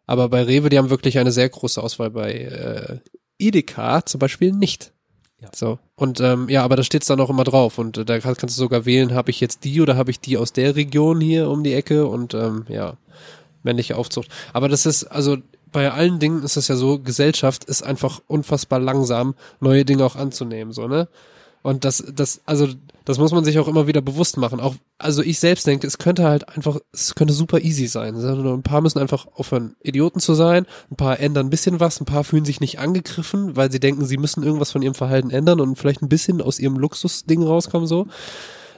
aber 0.06 0.30
bei 0.30 0.44
Rewe, 0.44 0.70
die 0.70 0.78
haben 0.78 0.92
wirklich 0.92 1.18
eine 1.18 1.32
sehr 1.32 1.50
große 1.50 1.82
Auswahl. 1.82 2.12
Bei 2.12 2.32
äh, 2.32 3.00
Edeka 3.40 4.06
zum 4.06 4.20
Beispiel 4.20 4.52
nicht. 4.52 4.94
Ja. 5.40 5.50
So. 5.54 5.78
Und 5.96 6.20
ähm, 6.20 6.50
ja, 6.50 6.64
aber 6.64 6.76
da 6.76 6.84
steht's 6.84 7.08
dann 7.08 7.20
auch 7.20 7.30
immer 7.30 7.44
drauf. 7.44 7.78
Und 7.78 7.98
äh, 7.98 8.06
da 8.06 8.20
kann, 8.20 8.36
kannst 8.36 8.58
du 8.58 8.62
sogar 8.62 8.86
wählen, 8.86 9.14
habe 9.14 9.30
ich 9.30 9.40
jetzt 9.40 9.64
die 9.64 9.82
oder 9.82 9.96
habe 9.96 10.12
ich 10.12 10.20
die 10.20 10.38
aus 10.38 10.54
der 10.54 10.76
Region 10.76 11.22
hier 11.22 11.50
um 11.50 11.64
die 11.64 11.74
Ecke 11.74 12.08
und 12.08 12.34
ähm, 12.34 12.66
ja, 12.70 12.98
männliche 13.64 13.98
Aufzucht. 13.98 14.30
Aber 14.54 14.68
das 14.68 14.86
ist, 14.86 15.04
also 15.06 15.38
bei 15.72 15.92
allen 15.92 16.20
Dingen 16.20 16.44
ist 16.44 16.58
es 16.58 16.68
ja 16.68 16.76
so, 16.76 17.00
Gesellschaft 17.00 17.66
ist 17.66 17.84
einfach 17.84 18.22
unfassbar 18.28 18.80
langsam, 18.80 19.36
neue 19.60 19.86
Dinge 19.86 20.06
auch 20.06 20.16
anzunehmen, 20.16 20.74
so, 20.74 20.88
ne? 20.88 21.08
Und 21.62 21.84
das, 21.84 22.04
das, 22.16 22.42
also, 22.46 22.70
das 23.08 23.20
muss 23.20 23.32
man 23.32 23.46
sich 23.46 23.58
auch 23.58 23.70
immer 23.70 23.88
wieder 23.88 24.02
bewusst 24.02 24.36
machen. 24.36 24.60
Auch, 24.60 24.76
also 24.98 25.22
ich 25.22 25.40
selbst 25.40 25.66
denke, 25.66 25.88
es 25.88 25.98
könnte 25.98 26.26
halt 26.26 26.50
einfach, 26.50 26.78
es 26.92 27.16
könnte 27.16 27.34
super 27.34 27.62
easy 27.62 27.88
sein. 27.88 28.18
Ein 28.18 28.64
paar 28.64 28.82
müssen 28.82 29.00
einfach 29.00 29.28
aufhören, 29.34 29.78
Idioten 29.82 30.20
zu 30.20 30.34
sein. 30.34 30.66
Ein 30.92 30.98
paar 30.98 31.18
ändern 31.18 31.48
ein 31.48 31.50
bisschen 31.50 31.80
was. 31.80 32.02
Ein 32.02 32.06
paar 32.06 32.26
fühlen 32.26 32.44
sich 32.44 32.60
nicht 32.60 32.80
angegriffen, 32.80 33.56
weil 33.56 33.72
sie 33.72 33.80
denken, 33.80 34.04
sie 34.04 34.18
müssen 34.18 34.44
irgendwas 34.44 34.74
von 34.74 34.82
ihrem 34.82 34.94
Verhalten 34.94 35.30
ändern 35.30 35.62
und 35.62 35.78
vielleicht 35.78 36.02
ein 36.02 36.10
bisschen 36.10 36.42
aus 36.42 36.60
ihrem 36.60 36.76
Luxusding 36.76 37.44
rauskommen, 37.44 37.88
so. 37.88 38.08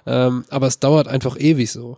Ähm, 0.06 0.46
aber 0.52 0.68
es 0.68 0.80
dauert 0.80 1.08
einfach 1.08 1.36
ewig 1.36 1.72
so. 1.72 1.98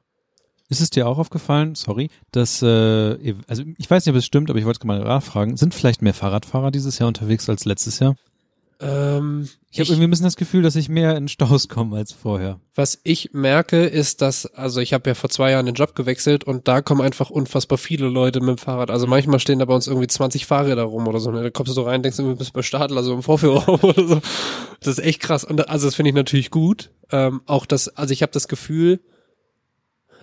Ist 0.70 0.80
es 0.80 0.90
dir 0.90 1.10
auch 1.10 1.18
aufgefallen, 1.18 1.76
sorry, 1.76 2.10
dass, 2.32 2.62
äh, 2.62 3.36
also 3.46 3.64
ich 3.78 3.92
weiß 3.92 4.06
nicht, 4.06 4.14
ob 4.14 4.18
es 4.18 4.26
stimmt, 4.26 4.50
aber 4.50 4.58
ich 4.58 4.64
wollte 4.64 4.88
mal 4.88 5.04
nachfragen, 5.04 5.58
sind 5.58 5.74
vielleicht 5.74 6.02
mehr 6.02 6.14
Fahrradfahrer 6.14 6.72
dieses 6.72 6.98
Jahr 6.98 7.10
unterwegs 7.10 7.50
als 7.50 7.66
letztes 7.66 8.00
Jahr? 8.00 8.16
Ähm, 8.82 9.48
Ich 9.70 9.80
habe 9.80 9.90
irgendwie 9.90 10.06
ein 10.06 10.10
bisschen 10.10 10.26
das 10.26 10.36
Gefühl, 10.36 10.64
dass 10.64 10.76
ich 10.76 10.90
mehr 10.90 11.16
in 11.16 11.28
Staus 11.28 11.68
komme 11.70 11.98
als 11.98 12.12
vorher. 12.12 12.60
Was 12.74 13.00
ich 13.04 13.32
merke, 13.34 13.86
ist, 13.86 14.22
dass, 14.22 14.48
also 14.48 14.82
ich 14.82 14.94
habe 14.94 15.10
ja 15.10 15.14
vor 15.14 15.30
zwei 15.30 15.52
Jahren 15.52 15.68
den 15.68 15.76
Job 15.76 15.94
gewechselt 15.96 16.44
und 16.44 16.68
da 16.68 16.82
kommen 16.82 17.02
einfach 17.02 17.30
unfassbar 17.30 17.78
viele 17.78 18.08
Leute 18.08 18.40
mit 18.40 18.50
dem 18.50 18.58
Fahrrad. 18.58 18.90
Also 18.90 19.06
manchmal 19.08 19.40
stehen 19.40 19.60
da 19.60 19.66
bei 19.66 19.76
uns 19.76 19.88
irgendwie 19.88 20.08
20 20.08 20.46
Fahrräder 20.46 20.84
rum 20.84 21.08
oder 21.08 21.20
so. 21.20 21.30
Ne? 21.32 21.44
Da 21.44 21.50
kommst 21.52 21.70
du 21.70 21.74
so 21.74 21.84
rein, 21.84 22.02
denkst 22.02 22.18
du, 22.18 22.36
bist 22.36 22.54
bei 22.54 22.64
Stadler, 22.64 22.98
also 22.98 23.14
im 23.14 23.24
Vorführraum 23.24 23.80
oder 23.84 24.08
so. 24.08 24.22
Das 24.80 24.98
ist 24.98 25.04
echt 25.04 25.22
krass. 25.22 25.44
Und 25.44 25.70
also 25.70 25.88
das 25.88 25.96
finde 25.96 26.10
ich 26.10 26.16
natürlich 26.16 26.50
gut. 26.50 26.90
Ähm, 27.12 27.42
auch 27.46 27.66
das, 27.66 27.88
also 27.88 28.14
ich 28.14 28.24
habe 28.24 28.32
das 28.32 28.48
Gefühl, 28.48 29.00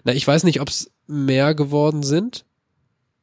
na, 0.05 0.13
ich 0.15 0.27
weiß 0.27 0.45
nicht, 0.45 0.61
ob 0.61 0.69
es 0.69 0.91
mehr 1.07 1.55
geworden 1.55 2.03
sind. 2.03 2.45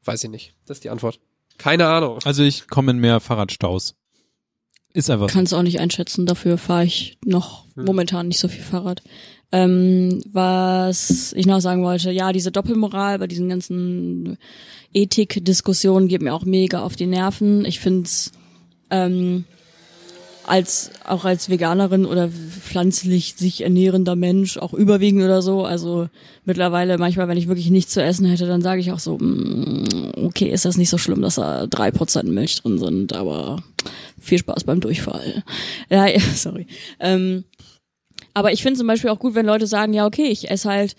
Weiß 0.06 0.24
ich 0.24 0.30
nicht. 0.30 0.56
Das 0.66 0.78
ist 0.78 0.84
die 0.84 0.90
Antwort. 0.90 1.20
Keine 1.58 1.88
Ahnung. 1.88 2.20
Also 2.24 2.44
ich 2.44 2.68
komme 2.68 2.92
in 2.92 3.00
mehr 3.00 3.20
Fahrradstaus. 3.20 3.96
Ist 4.96 5.10
einfach. 5.10 5.28
Kann 5.28 5.44
es 5.44 5.52
auch 5.52 5.62
nicht 5.62 5.80
einschätzen, 5.82 6.26
dafür 6.26 6.58
fahre 6.58 6.86
ich 6.86 7.18
noch 7.26 7.66
Hm. 7.76 7.84
momentan 7.84 8.30
nicht 8.30 8.40
so 8.40 8.48
viel 8.48 8.64
Fahrrad. 8.64 9.04
Ähm, 9.52 10.22
was 10.32 11.34
ich 11.34 11.46
noch 11.46 11.60
sagen 11.60 11.84
wollte, 11.84 12.12
ja, 12.12 12.32
diese 12.32 12.52
Doppelmoral 12.52 13.20
bei 13.20 13.28
diesen 13.28 13.50
ganzen 13.50 14.38
Ethik-Diskussionen 14.94 16.08
geht 16.08 16.22
mir 16.22 16.34
auch 16.34 16.46
mega 16.46 16.82
auf 16.82 16.96
die 16.96 17.08
Nerven. 17.08 17.66
Ich 17.66 17.82
find's 17.82 18.32
ähm, 18.90 19.44
als 20.48 20.92
auch 21.06 21.26
als 21.26 21.50
Veganerin 21.50 22.06
oder 22.06 22.30
pflanzlich 22.30 23.36
sich 23.36 23.62
ernährender 23.62 24.16
Mensch, 24.16 24.58
auch 24.58 24.74
überwiegend 24.74 25.24
oder 25.24 25.42
so. 25.42 25.66
Also 25.66 26.08
mittlerweile 26.46 26.98
manchmal, 26.98 27.28
wenn 27.28 27.38
ich 27.38 27.48
wirklich 27.48 27.70
nichts 27.70 27.94
zu 27.94 28.02
essen 28.02 28.26
hätte, 28.28 28.46
dann 28.46 28.62
sage 28.62 28.80
ich 28.80 28.92
auch 28.92 29.00
so, 29.00 29.18
mm, 29.18 30.14
okay, 30.24 30.50
ist 30.50 30.64
das 30.66 30.78
nicht 30.78 30.90
so 30.90 30.98
schlimm, 30.98 31.22
dass 31.22 31.36
da 31.36 31.68
drei 31.68 31.92
Prozent 31.92 32.30
Milch 32.30 32.62
drin 32.62 32.78
sind, 32.78 33.14
aber 33.14 33.64
viel 34.26 34.40
Spaß 34.40 34.64
beim 34.64 34.82
Durchfall. 34.82 35.44
Ja, 35.90 36.06
ja 36.08 36.20
sorry. 36.20 36.68
Ähm, 37.00 37.46
aber 38.34 38.52
ich 38.52 38.62
finde 38.62 38.78
zum 38.78 38.88
Beispiel 38.88 39.10
auch 39.10 39.20
gut, 39.20 39.36
wenn 39.36 39.46
Leute 39.46 39.68
sagen, 39.68 39.94
ja, 39.94 40.06
okay, 40.06 40.28
ich 40.28 40.50
esse 40.50 40.70
halt 40.70 40.96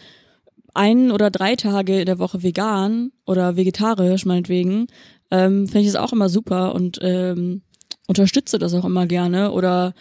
ein 0.74 1.10
oder 1.10 1.30
drei 1.30 1.56
Tage 1.56 2.00
in 2.00 2.06
der 2.06 2.18
Woche 2.18 2.42
vegan 2.42 3.12
oder 3.26 3.56
vegetarisch 3.56 4.26
meinetwegen, 4.26 4.86
ähm, 5.30 5.66
finde 5.66 5.80
ich 5.80 5.92
das 5.92 5.96
auch 5.96 6.12
immer 6.12 6.28
super 6.28 6.74
und 6.74 6.98
ähm, 7.02 7.62
unterstütze 8.06 8.58
das 8.58 8.74
auch 8.74 8.84
immer 8.84 9.06
gerne 9.06 9.52
oder 9.52 9.94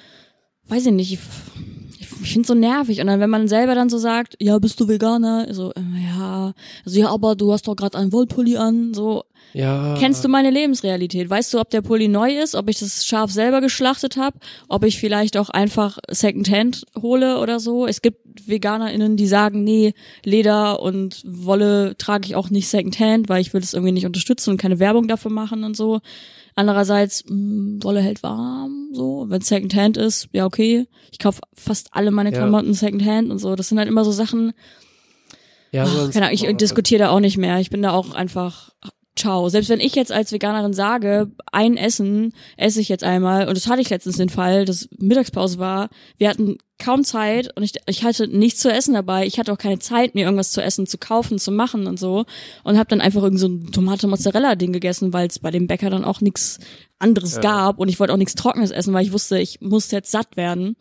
weiß 0.68 0.86
ich 0.88 0.92
nicht, 0.92 1.14
ich, 1.14 1.20
ich 2.00 2.08
finde 2.08 2.48
so 2.48 2.54
nervig 2.54 3.00
und 3.02 3.08
dann 3.08 3.20
wenn 3.20 3.30
man 3.30 3.48
selber 3.48 3.76
dann 3.76 3.90
so 3.90 3.98
sagt, 3.98 4.36
ja, 4.40 4.58
bist 4.60 4.80
du 4.80 4.88
Veganer? 4.88 5.54
So, 5.54 5.72
äh, 5.74 5.82
ja, 6.06 6.54
also 6.86 7.00
ja, 7.00 7.10
aber 7.10 7.36
du 7.36 7.52
hast 7.52 7.68
doch 7.68 7.76
gerade 7.76 7.98
einen 7.98 8.12
Wollpulli 8.12 8.58
an, 8.58 8.94
so, 8.94 9.24
Ja. 9.56 9.96
Kennst 9.98 10.24
du 10.24 10.28
meine 10.28 10.50
Lebensrealität? 10.50 11.30
Weißt 11.30 11.54
du, 11.54 11.60
ob 11.60 11.70
der 11.70 11.82
Pulli 11.82 12.08
neu 12.10 12.38
ist, 12.38 12.56
ob 12.56 12.70
ich 12.70 12.78
das 12.80 13.06
Schaf 13.06 13.32
selber 13.32 13.62
geschlachtet 13.62 14.18
habe, 14.18 14.38
ob 14.68 14.84
ich 14.84 15.00
vielleicht 15.00 15.38
auch 15.38 15.50
einfach 15.50 15.98
Secondhand 16.10 16.86
hole 17.02 17.40
oder 17.40 17.60
so? 17.62 17.88
Es 17.88 18.02
gibt 18.02 18.20
VeganerInnen, 18.48 19.16
die 19.16 19.28
sagen, 19.28 19.64
nee, 19.64 19.94
Leder 20.26 20.82
und 20.82 21.22
Wolle 21.26 21.96
trage 21.98 22.26
ich 22.28 22.36
auch 22.36 22.50
nicht 22.50 22.68
Secondhand, 22.68 23.30
weil 23.30 23.40
ich 23.42 23.54
will 23.54 23.62
das 23.62 23.74
irgendwie 23.74 23.94
nicht 23.94 24.06
unterstützen 24.06 24.50
und 24.52 24.58
keine 24.58 24.80
Werbung 24.80 25.08
dafür 25.08 25.32
machen 25.32 25.64
und 25.64 25.78
so. 25.78 26.02
Andererseits, 26.56 27.24
mh, 27.28 27.84
Wolle 27.84 28.02
hält 28.02 28.24
warm, 28.24 28.90
so. 28.94 29.26
Wenn 29.30 29.42
Secondhand 29.42 29.96
ist, 29.98 30.28
ja 30.34 30.46
okay. 30.46 30.86
Ich 31.12 31.20
kaufe 31.20 31.40
fast 31.54 31.90
alle 31.92 32.12
meine 32.12 32.32
Ja. 32.32 32.38
Klamotten 32.40 32.74
Secondhand 32.74 33.32
und 33.32 33.40
so. 33.40 33.56
Das 33.56 33.70
sind 33.70 33.78
halt 33.78 33.88
immer 33.88 34.04
so 34.04 34.12
Sachen, 34.12 34.52
ja, 35.72 35.86
sonst- 35.86 36.14
keine 36.14 36.28
Ahnung, 36.28 36.36
ich 36.42 36.58
diskutiere 36.58 37.00
da 37.06 37.10
auch 37.10 37.20
nicht 37.20 37.38
mehr. 37.38 37.60
Ich 37.60 37.70
bin 37.70 37.82
da 37.82 37.92
auch 37.92 38.14
einfach 38.14 38.72
ciao. 39.16 39.50
Selbst 39.50 39.70
wenn 39.70 39.80
ich 39.80 39.96
jetzt 39.96 40.12
als 40.12 40.32
Veganerin 40.32 40.74
sage, 40.74 41.32
ein 41.52 41.78
Essen 41.78 42.34
esse 42.58 42.82
ich 42.82 42.90
jetzt 42.90 43.04
einmal, 43.04 43.48
und 43.48 43.56
das 43.56 43.68
hatte 43.68 43.82
ich 43.82 43.90
letztens 43.90 44.18
den 44.18 44.30
Fall, 44.30 44.66
dass 44.66 44.90
Mittagspause 44.98 45.58
war, 45.60 45.90
wir 46.18 46.30
hatten 46.30 46.58
kaum 46.78 47.04
Zeit 47.06 47.56
und 47.56 47.64
ich, 47.64 47.74
ich 47.88 48.04
hatte 48.04 48.28
nichts 48.28 48.60
zu 48.60 48.70
essen 48.70 48.94
dabei. 48.94 49.26
Ich 49.26 49.40
hatte 49.40 49.54
auch 49.54 49.58
keine 49.58 49.80
Zeit, 49.80 50.14
mir 50.14 50.26
irgendwas 50.26 50.52
zu 50.52 50.62
essen, 50.62 50.86
zu 50.86 50.98
kaufen, 50.98 51.40
zu 51.40 51.52
machen 51.52 51.88
und 51.88 51.98
so. 51.98 52.26
Und 52.64 52.78
habe 52.78 52.90
dann 52.90 53.00
einfach 53.02 53.24
irgend 53.24 53.40
so 53.40 53.48
ein 53.48 53.72
Tomate-Mozzarella-Ding 53.72 54.74
gegessen, 54.74 55.14
weil 55.14 55.28
es 55.28 55.40
bei 55.40 55.52
dem 55.52 55.68
Bäcker 55.68 55.90
dann 55.90 56.04
auch 56.04 56.20
nichts 56.20 56.60
anderes 57.00 57.36
Ja. 57.36 57.42
gab 57.42 57.80
und 57.80 57.88
ich 57.88 58.00
wollte 58.00 58.14
auch 58.14 58.18
nichts 58.18 58.36
Trockenes 58.36 58.72
essen, 58.72 58.94
weil 58.94 59.06
ich 59.06 59.14
wusste, 59.14 59.40
ich 59.40 59.62
muss 59.62 59.92
jetzt 59.92 60.12
satt 60.12 60.36
werden 60.38 60.76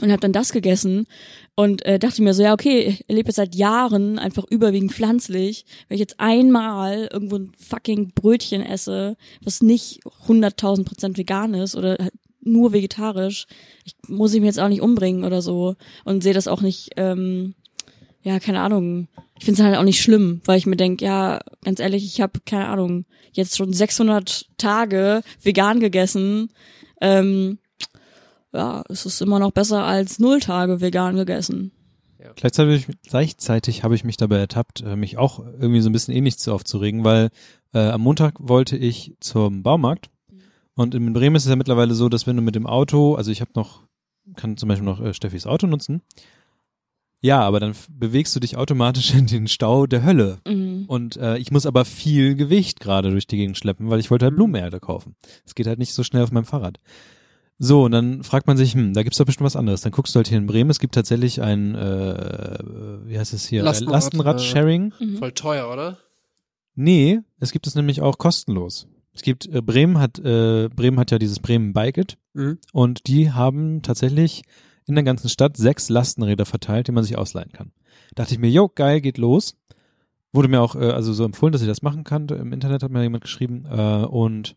und 0.00 0.10
habe 0.10 0.20
dann 0.20 0.32
das 0.32 0.52
gegessen 0.52 1.06
und 1.54 1.84
äh, 1.84 1.98
dachte 1.98 2.22
mir 2.22 2.34
so, 2.34 2.42
ja, 2.42 2.52
okay, 2.52 2.80
ich 2.80 3.04
lebe 3.08 3.28
jetzt 3.28 3.36
seit 3.36 3.54
Jahren 3.54 4.18
einfach 4.18 4.44
überwiegend 4.50 4.92
pflanzlich. 4.92 5.64
Wenn 5.88 5.96
ich 5.96 6.00
jetzt 6.00 6.20
einmal 6.20 7.08
irgendwo 7.12 7.36
ein 7.36 7.52
fucking 7.58 8.12
Brötchen 8.14 8.62
esse, 8.62 9.16
was 9.42 9.62
nicht 9.62 10.00
100.000 10.26 10.84
Prozent 10.84 11.18
vegan 11.18 11.54
ist 11.54 11.74
oder 11.74 11.96
halt 11.98 12.12
nur 12.42 12.72
vegetarisch, 12.72 13.46
ich, 13.84 13.94
muss 14.06 14.34
ich 14.34 14.40
mir 14.40 14.46
jetzt 14.46 14.60
auch 14.60 14.68
nicht 14.68 14.82
umbringen 14.82 15.24
oder 15.24 15.42
so 15.42 15.76
und 16.04 16.22
sehe 16.22 16.34
das 16.34 16.48
auch 16.48 16.60
nicht, 16.60 16.90
ähm, 16.96 17.54
ja, 18.22 18.38
keine 18.38 18.60
Ahnung. 18.60 19.08
Ich 19.38 19.44
finde 19.44 19.60
es 19.60 19.66
halt 19.66 19.76
auch 19.76 19.82
nicht 19.82 20.00
schlimm, 20.00 20.40
weil 20.44 20.58
ich 20.58 20.66
mir 20.66 20.76
denk, 20.76 21.00
ja, 21.00 21.40
ganz 21.64 21.80
ehrlich, 21.80 22.04
ich 22.04 22.20
habe, 22.20 22.40
keine 22.44 22.68
Ahnung, 22.68 23.04
jetzt 23.32 23.56
schon 23.56 23.72
600 23.72 24.46
Tage 24.58 25.22
vegan 25.42 25.80
gegessen. 25.80 26.50
Ähm, 27.00 27.58
ja, 28.56 28.82
es 28.88 29.06
ist 29.06 29.20
immer 29.20 29.38
noch 29.38 29.52
besser 29.52 29.84
als 29.84 30.18
null 30.18 30.40
Tage 30.40 30.80
vegan 30.80 31.16
gegessen. 31.16 31.72
Gleichzeitig, 32.34 32.88
gleichzeitig 33.08 33.84
habe 33.84 33.94
ich 33.94 34.02
mich 34.02 34.16
dabei 34.16 34.38
ertappt, 34.38 34.82
äh, 34.82 34.96
mich 34.96 35.16
auch 35.16 35.38
irgendwie 35.38 35.80
so 35.80 35.88
ein 35.88 35.92
bisschen 35.92 36.14
ähnlich 36.14 36.38
zu 36.38 36.52
aufzuregen, 36.52 37.04
weil 37.04 37.28
äh, 37.72 37.88
am 37.90 38.00
Montag 38.00 38.34
wollte 38.38 38.76
ich 38.76 39.14
zum 39.20 39.62
Baumarkt 39.62 40.10
und 40.74 40.94
in 40.94 41.12
Bremen 41.12 41.36
ist 41.36 41.44
es 41.44 41.50
ja 41.50 41.56
mittlerweile 41.56 41.94
so, 41.94 42.08
dass 42.08 42.26
wenn 42.26 42.36
du 42.36 42.42
mit 42.42 42.54
dem 42.54 42.66
Auto, 42.66 43.14
also 43.14 43.30
ich 43.30 43.40
habe 43.40 43.52
noch, 43.54 43.82
kann 44.34 44.56
zum 44.56 44.68
Beispiel 44.68 44.84
noch 44.84 45.00
äh, 45.00 45.14
Steffis 45.14 45.46
Auto 45.46 45.66
nutzen, 45.66 46.02
Ja, 47.22 47.40
aber 47.40 47.60
dann 47.60 47.74
bewegst 47.88 48.36
du 48.36 48.40
dich 48.40 48.56
automatisch 48.56 49.14
in 49.14 49.26
den 49.26 49.48
Stau 49.48 49.86
der 49.86 50.04
Hölle. 50.04 50.38
Mhm. 50.46 50.84
Und 50.86 51.16
äh, 51.16 51.38
ich 51.38 51.50
muss 51.50 51.66
aber 51.66 51.84
viel 51.84 52.34
Gewicht 52.34 52.80
gerade 52.80 53.10
durch 53.10 53.26
die 53.26 53.36
Gegend 53.36 53.56
schleppen, 53.56 53.88
weil 53.88 54.00
ich 54.00 54.10
wollte 54.10 54.26
halt 54.26 54.36
Blumenerde 54.36 54.80
kaufen. 54.80 55.16
Es 55.44 55.54
geht 55.54 55.66
halt 55.66 55.78
nicht 55.78 55.94
so 55.94 56.02
schnell 56.02 56.22
auf 56.22 56.32
meinem 56.32 56.44
Fahrrad. 56.44 56.78
So, 57.58 57.84
und 57.84 57.92
dann 57.92 58.22
fragt 58.22 58.46
man 58.46 58.56
sich, 58.56 58.74
hm, 58.74 58.92
da 58.92 59.02
gibt's 59.02 59.16
doch 59.18 59.24
bestimmt 59.24 59.46
was 59.46 59.56
anderes. 59.56 59.80
Dann 59.80 59.92
guckst 59.92 60.14
du 60.14 60.18
halt 60.18 60.28
hier 60.28 60.38
in 60.38 60.46
Bremen, 60.46 60.70
es 60.70 60.78
gibt 60.78 60.94
tatsächlich 60.94 61.40
ein, 61.40 61.74
äh, 61.74 62.58
wie 63.06 63.18
heißt 63.18 63.32
es 63.32 63.46
hier, 63.46 63.62
Lastenrad, 63.62 63.92
Lastenrad-Sharing. 63.94 64.92
Mhm. 65.00 65.16
Voll 65.16 65.32
teuer, 65.32 65.72
oder? 65.72 65.98
Nee, 66.74 67.20
es 67.40 67.52
gibt 67.52 67.66
es 67.66 67.74
nämlich 67.74 68.02
auch 68.02 68.18
kostenlos. 68.18 68.88
Es 69.14 69.22
gibt, 69.22 69.46
äh, 69.46 69.62
Bremen 69.62 69.98
hat, 69.98 70.18
äh, 70.18 70.68
Bremen 70.68 70.98
hat 71.00 71.10
ja 71.10 71.18
dieses 71.18 71.40
Bremen 71.40 71.72
Bike 71.72 71.96
It 71.96 72.18
Mhm. 72.34 72.58
und 72.74 73.06
die 73.06 73.32
haben 73.32 73.80
tatsächlich 73.80 74.42
in 74.86 74.94
der 74.94 75.04
ganzen 75.04 75.30
Stadt 75.30 75.56
sechs 75.56 75.88
Lastenräder 75.88 76.44
verteilt, 76.44 76.88
die 76.88 76.92
man 76.92 77.02
sich 77.04 77.16
ausleihen 77.16 77.52
kann. 77.52 77.72
Dachte 78.14 78.34
ich 78.34 78.38
mir, 78.38 78.50
jo, 78.50 78.68
geil, 78.68 79.00
geht 79.00 79.16
los. 79.16 79.56
Wurde 80.32 80.48
mir 80.48 80.60
auch 80.60 80.76
äh, 80.76 80.90
also 80.90 81.14
so 81.14 81.24
empfohlen, 81.24 81.52
dass 81.52 81.62
ich 81.62 81.68
das 81.68 81.80
machen 81.80 82.04
kann. 82.04 82.28
Im 82.28 82.52
Internet 82.52 82.82
hat 82.82 82.90
mir 82.90 83.02
jemand 83.02 83.24
geschrieben. 83.24 83.64
Äh, 83.64 84.04
und 84.04 84.56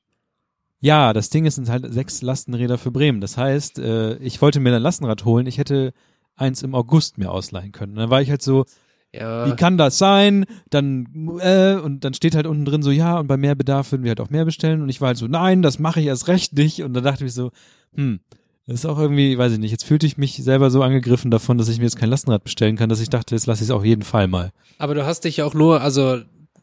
ja, 0.81 1.13
das 1.13 1.29
Ding 1.29 1.45
ist, 1.45 1.53
es 1.57 1.65
sind 1.65 1.69
halt 1.69 1.93
sechs 1.93 2.21
Lastenräder 2.21 2.77
für 2.77 2.91
Bremen. 2.91 3.21
Das 3.21 3.37
heißt, 3.37 3.79
äh, 3.79 4.15
ich 4.17 4.41
wollte 4.41 4.59
mir 4.59 4.73
ein 4.75 4.81
Lastenrad 4.81 5.25
holen. 5.25 5.45
Ich 5.47 5.57
hätte 5.57 5.93
eins 6.35 6.63
im 6.63 6.73
August 6.75 7.17
mir 7.17 7.31
ausleihen 7.31 7.71
können. 7.71 7.93
Und 7.93 7.97
dann 7.99 8.09
war 8.09 8.21
ich 8.21 8.29
halt 8.29 8.41
so, 8.41 8.65
Ja. 9.13 9.45
wie 9.47 9.55
kann 9.55 9.77
das 9.77 9.97
sein? 9.97 10.45
Dann, 10.69 11.07
äh, 11.41 11.75
und 11.75 12.05
dann 12.05 12.13
steht 12.13 12.33
halt 12.35 12.47
unten 12.47 12.63
drin 12.65 12.81
so, 12.81 12.91
ja, 12.91 13.19
und 13.19 13.27
bei 13.27 13.35
mehr 13.37 13.55
Bedarf 13.55 13.91
würden 13.91 14.03
wir 14.03 14.11
halt 14.11 14.21
auch 14.21 14.29
mehr 14.29 14.45
bestellen. 14.45 14.81
Und 14.81 14.87
ich 14.89 15.01
war 15.01 15.07
halt 15.07 15.17
so, 15.17 15.27
nein, 15.27 15.61
das 15.61 15.79
mache 15.79 15.99
ich 15.99 16.05
erst 16.05 16.27
recht 16.29 16.53
nicht. 16.53 16.81
Und 16.83 16.93
dann 16.93 17.03
dachte 17.03 17.25
ich 17.25 17.33
so, 17.33 17.51
hm, 17.95 18.19
das 18.65 18.75
ist 18.81 18.85
auch 18.85 18.99
irgendwie, 18.99 19.37
weiß 19.37 19.51
ich 19.53 19.59
nicht, 19.59 19.71
jetzt 19.71 19.83
fühlte 19.83 20.05
ich 20.05 20.17
mich 20.17 20.35
selber 20.43 20.69
so 20.69 20.81
angegriffen 20.83 21.31
davon, 21.31 21.57
dass 21.57 21.67
ich 21.69 21.79
mir 21.79 21.85
jetzt 21.85 21.97
kein 21.97 22.09
Lastenrad 22.09 22.43
bestellen 22.43 22.75
kann, 22.77 22.87
dass 22.87 23.01
ich 23.01 23.09
dachte, 23.09 23.35
jetzt 23.35 23.47
lasse 23.47 23.63
ich 23.63 23.69
es 23.69 23.75
auf 23.75 23.83
jeden 23.83 24.03
Fall 24.03 24.27
mal. 24.27 24.51
Aber 24.77 24.93
du 24.93 25.05
hast 25.05 25.25
dich 25.25 25.37
ja 25.37 25.45
auch 25.45 25.55
nur, 25.55 25.81
also 25.81 26.19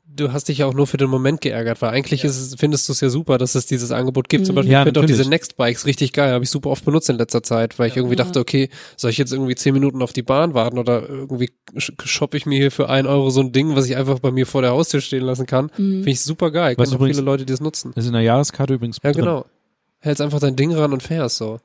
du 0.09 0.33
hast 0.33 0.49
dich 0.49 0.59
ja 0.59 0.67
auch 0.67 0.73
nur 0.75 0.87
für 0.87 0.97
den 0.97 1.11
Moment 1.11 1.41
geärgert, 1.43 1.83
weil 1.83 1.91
eigentlich 1.91 2.25
ist 2.25 2.37
es, 2.39 2.55
findest 2.59 2.89
du 2.89 2.93
es 2.93 3.01
ja 3.01 3.11
super, 3.11 3.37
dass 3.39 3.55
es 3.55 3.67
dieses 3.67 3.91
Angebot 3.93 4.29
gibt. 4.31 4.47
Zum 4.47 4.55
Mhm. 4.55 4.57
Beispiel, 4.57 4.73
Ja, 4.73 4.81
ich 4.81 4.85
finde 4.85 5.01
auch 5.01 5.05
diese 5.05 5.29
Next-Bikes 5.29 5.85
richtig 5.85 6.13
geil, 6.15 6.33
habe 6.33 6.43
ich 6.45 6.51
super 6.51 6.71
oft 6.71 6.85
benutzt 6.85 7.11
in 7.11 7.17
letzter 7.19 7.43
Zeit, 7.43 7.79
weil 7.79 7.89
ich 7.89 7.97
irgendwie 7.97 8.17
Ja. 8.17 8.25
dachte, 8.25 8.41
okay, 8.41 8.71
soll 8.97 9.11
ich 9.11 9.19
jetzt 9.19 9.33
irgendwie 9.33 9.55
zehn 9.57 9.75
Minuten 9.75 10.01
auf 10.03 10.13
die 10.15 10.23
Bahn 10.23 10.55
warten 10.55 10.79
oder 10.79 11.07
irgendwie 11.09 11.51
shoppe 11.77 12.37
ich 12.39 12.47
mir 12.47 12.57
hier 12.59 12.71
für 12.71 12.89
ein 12.89 13.07
Euro 13.07 13.29
so 13.31 13.41
ein 13.41 13.53
Ding, 13.53 13.77
was 13.77 13.87
ich 13.87 13.97
einfach 13.97 14.19
bei 14.21 14.31
mir 14.31 14.47
vor 14.47 14.63
der 14.63 14.71
Haustür 14.71 15.01
stehen 15.03 15.23
lassen 15.25 15.45
kann. 15.47 15.67
Mhm. 15.77 15.99
Finde 15.99 16.11
ich 16.11 16.21
super 16.23 16.51
geil. 16.51 16.73
Ich 16.73 16.79
Was 16.79 16.91
kenne 16.91 17.03
auch 17.03 17.07
viele 17.07 17.21
Leute, 17.21 17.45
die 17.45 17.53
das 17.53 17.61
nutzen. 17.61 17.93
Das 17.95 18.05
ist 18.05 18.09
in 18.09 18.15
der 18.15 18.23
Jahreskarte 18.23 18.75
übrigens 18.75 18.99
Ja, 19.03 19.13
drin. 19.13 19.23
genau. 19.25 19.45
Hältst 20.01 20.23
einfach 20.23 20.41
dein 20.41 20.57
Ding 20.57 20.73
ran 20.73 20.93
und 20.93 21.03
fährst 21.03 21.37
so. 21.37 21.61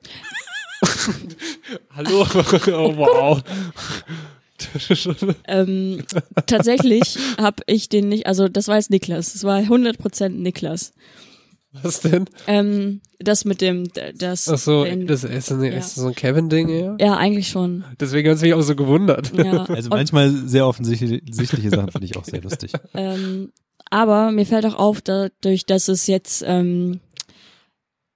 Hallo. 1.95 2.25
oh, 2.67 2.97
wow. 2.97 3.41
Ähm, 5.47 6.03
tatsächlich 6.45 7.17
habe 7.39 7.63
ich 7.67 7.89
den 7.89 8.09
nicht, 8.09 8.27
also 8.27 8.47
das 8.47 8.67
war 8.67 8.75
jetzt 8.77 8.89
Niklas, 8.89 9.33
das 9.33 9.43
war 9.43 9.59
100% 9.59 10.29
Niklas. 10.29 10.93
Was 11.83 12.01
denn? 12.01 12.25
Ähm, 12.47 12.99
das 13.19 13.45
mit 13.45 13.61
dem, 13.61 13.87
das, 14.17 14.49
Ach 14.49 14.57
so, 14.57 14.83
den- 14.83 15.07
das 15.07 15.23
ist, 15.23 15.51
ein, 15.51 15.63
ja. 15.63 15.69
ist 15.71 15.95
das 15.95 16.03
so 16.03 16.07
ein 16.07 16.15
Kevin-Ding 16.15 16.67
eher? 16.67 16.97
ja, 16.99 17.15
eigentlich 17.15 17.47
schon. 17.47 17.85
Deswegen 17.99 18.27
hat 18.29 18.35
es 18.37 18.41
mich 18.41 18.53
auch 18.53 18.61
so 18.61 18.75
gewundert. 18.75 19.31
Ja. 19.35 19.63
Also 19.69 19.89
Und, 19.89 19.95
manchmal 19.97 20.31
sehr 20.31 20.67
offensichtliche 20.67 21.69
Sachen 21.69 21.91
finde 21.91 22.05
ich 22.05 22.17
auch 22.17 22.25
sehr 22.25 22.41
lustig. 22.41 22.73
ähm, 22.93 23.53
aber 23.89 24.31
mir 24.31 24.45
fällt 24.45 24.65
auch 24.65 24.75
auf, 24.75 25.01
dadurch, 25.01 25.65
dass 25.65 25.87
es 25.87 26.07
jetzt, 26.07 26.43
ähm, 26.45 26.99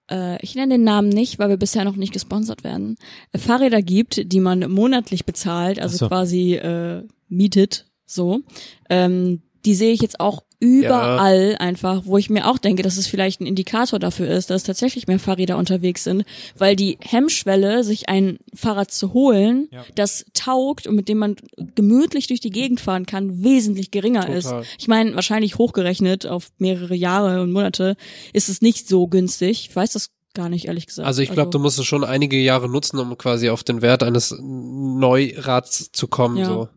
äh, 0.09 0.41
ich 0.41 0.55
nenne 0.55 0.75
den 0.75 0.83
Namen 0.83 1.09
nicht, 1.09 1.39
weil 1.39 1.49
wir 1.49 1.57
bisher 1.57 1.83
noch 1.83 1.95
nicht 1.95 2.13
gesponsert 2.13 2.63
werden, 2.63 2.97
äh, 3.31 3.37
Fahrräder 3.37 3.81
gibt, 3.81 4.31
die 4.31 4.39
man 4.39 4.71
monatlich 4.71 5.25
bezahlt, 5.25 5.79
also 5.79 5.97
so. 5.97 6.07
quasi 6.07 6.55
äh, 6.55 7.03
mietet, 7.27 7.85
so. 8.05 8.41
Ähm, 8.89 9.41
die 9.65 9.75
sehe 9.75 9.91
ich 9.91 10.01
jetzt 10.01 10.19
auch 10.19 10.43
überall 10.59 11.57
einfach, 11.59 12.03
wo 12.05 12.17
ich 12.17 12.29
mir 12.29 12.47
auch 12.49 12.57
denke, 12.57 12.81
dass 12.83 12.97
es 12.97 13.07
vielleicht 13.07 13.41
ein 13.41 13.45
Indikator 13.45 13.99
dafür 13.99 14.27
ist, 14.29 14.49
dass 14.49 14.63
tatsächlich 14.63 15.07
mehr 15.07 15.19
Fahrräder 15.19 15.57
unterwegs 15.57 16.03
sind, 16.03 16.23
weil 16.57 16.75
die 16.75 16.97
Hemmschwelle, 17.01 17.83
sich 17.83 18.09
ein 18.09 18.37
Fahrrad 18.53 18.91
zu 18.91 19.13
holen, 19.13 19.67
Ja. 19.71 19.83
das 19.95 20.25
taugt 20.33 20.87
und 20.87 20.95
mit 20.95 21.09
dem 21.09 21.17
man 21.17 21.35
gemütlich 21.75 22.27
durch 22.27 22.39
die 22.39 22.49
Gegend 22.51 22.79
fahren 22.79 23.05
kann, 23.05 23.43
wesentlich 23.43 23.91
geringer 23.91 24.29
ist. 24.29 24.45
Total. 24.45 24.63
Ich 24.77 24.87
meine, 24.87 25.15
wahrscheinlich 25.15 25.57
hochgerechnet 25.57 26.25
auf 26.25 26.51
mehrere 26.57 26.95
Jahre 26.95 27.41
und 27.41 27.51
Monate 27.51 27.95
ist 28.33 28.49
es 28.49 28.61
nicht 28.61 28.87
so 28.87 29.07
günstig. 29.07 29.67
Ich 29.69 29.75
weiß 29.75 29.91
das 29.91 30.11
gar 30.33 30.49
nicht, 30.49 30.65
ehrlich 30.65 30.85
gesagt. 30.87 31.07
Also 31.07 31.21
ich 31.21 31.31
glaube, 31.31 31.49
du 31.49 31.59
musst 31.59 31.79
es 31.79 31.85
schon 31.85 32.03
einige 32.03 32.37
Jahre 32.37 32.69
nutzen, 32.69 32.99
um 32.99 33.17
quasi 33.17 33.49
auf 33.49 33.63
den 33.63 33.81
Wert 33.81 34.03
eines 34.03 34.35
Neurads 34.39 35.91
zu 35.91 36.07
kommen. 36.07 36.37
Ja. 36.37 36.45
So. 36.45 36.69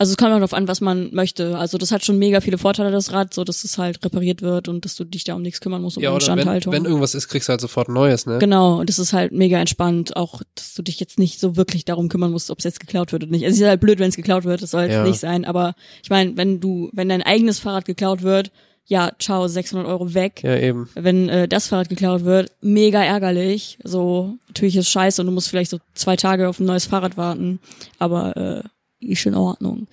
Also 0.00 0.12
es 0.12 0.16
kommt 0.16 0.30
darauf 0.30 0.54
an, 0.54 0.68
was 0.68 0.80
man 0.80 1.12
möchte. 1.12 1.58
Also 1.58 1.76
das 1.76 1.90
hat 1.90 2.04
schon 2.04 2.18
mega 2.18 2.40
viele 2.40 2.56
Vorteile, 2.56 2.92
das 2.92 3.12
Rad, 3.12 3.34
so 3.34 3.42
dass 3.42 3.64
es 3.64 3.78
halt 3.78 4.04
repariert 4.04 4.42
wird 4.42 4.68
und 4.68 4.84
dass 4.84 4.94
du 4.94 5.02
dich 5.04 5.24
da 5.24 5.34
um 5.34 5.42
nichts 5.42 5.60
kümmern 5.60 5.82
musst, 5.82 5.96
um 5.96 6.02
Ja, 6.04 6.10
die 6.10 6.16
oder 6.16 6.26
wenn, 6.28 6.38
Instandhaltung. 6.38 6.72
wenn 6.72 6.84
irgendwas 6.84 7.16
ist, 7.16 7.26
kriegst 7.28 7.48
du 7.48 7.50
halt 7.50 7.60
sofort 7.60 7.88
Neues, 7.88 8.24
ne? 8.24 8.38
Genau, 8.38 8.78
und 8.78 8.88
das 8.88 9.00
ist 9.00 9.12
halt 9.12 9.32
mega 9.32 9.58
entspannt, 9.58 10.16
auch, 10.16 10.40
dass 10.54 10.74
du 10.74 10.82
dich 10.82 11.00
jetzt 11.00 11.18
nicht 11.18 11.40
so 11.40 11.56
wirklich 11.56 11.84
darum 11.84 12.08
kümmern 12.08 12.30
musst, 12.30 12.50
ob 12.52 12.58
es 12.58 12.64
jetzt 12.64 12.78
geklaut 12.78 13.10
wird 13.12 13.24
oder 13.24 13.32
nicht. 13.32 13.42
Es 13.42 13.58
ist 13.58 13.66
halt 13.66 13.80
blöd, 13.80 13.98
wenn 13.98 14.08
es 14.08 14.14
geklaut 14.16 14.44
wird, 14.44 14.62
das 14.62 14.70
soll 14.70 14.82
jetzt 14.82 14.92
Ja. 14.92 15.04
nicht 15.04 15.18
sein, 15.18 15.44
aber 15.44 15.74
ich 16.02 16.10
meine, 16.10 16.36
wenn 16.36 16.60
du, 16.60 16.90
wenn 16.92 17.08
dein 17.08 17.22
eigenes 17.22 17.58
Fahrrad 17.58 17.84
geklaut 17.84 18.22
wird, 18.22 18.52
ja, 18.86 19.10
ciao, 19.18 19.48
600 19.48 19.86
Euro 19.86 20.14
weg. 20.14 20.42
Ja, 20.44 20.56
eben. 20.56 20.88
Wenn 20.94 21.28
äh, 21.28 21.46
das 21.48 21.66
Fahrrad 21.66 21.88
geklaut 21.90 22.24
wird, 22.24 22.52
mega 22.62 23.02
ärgerlich. 23.02 23.78
So, 23.84 24.36
natürlich 24.46 24.76
ist 24.76 24.88
scheiße 24.88 25.20
und 25.20 25.26
du 25.26 25.32
musst 25.32 25.48
vielleicht 25.50 25.70
so 25.70 25.78
zwei 25.94 26.16
Tage 26.16 26.48
auf 26.48 26.58
ein 26.60 26.64
neues 26.66 26.86
Fahrrad 26.86 27.16
warten, 27.18 27.58
aber 27.98 28.36
äh, 28.36 28.62
ist 29.00 29.26
in 29.26 29.34
Ordnung. 29.34 29.86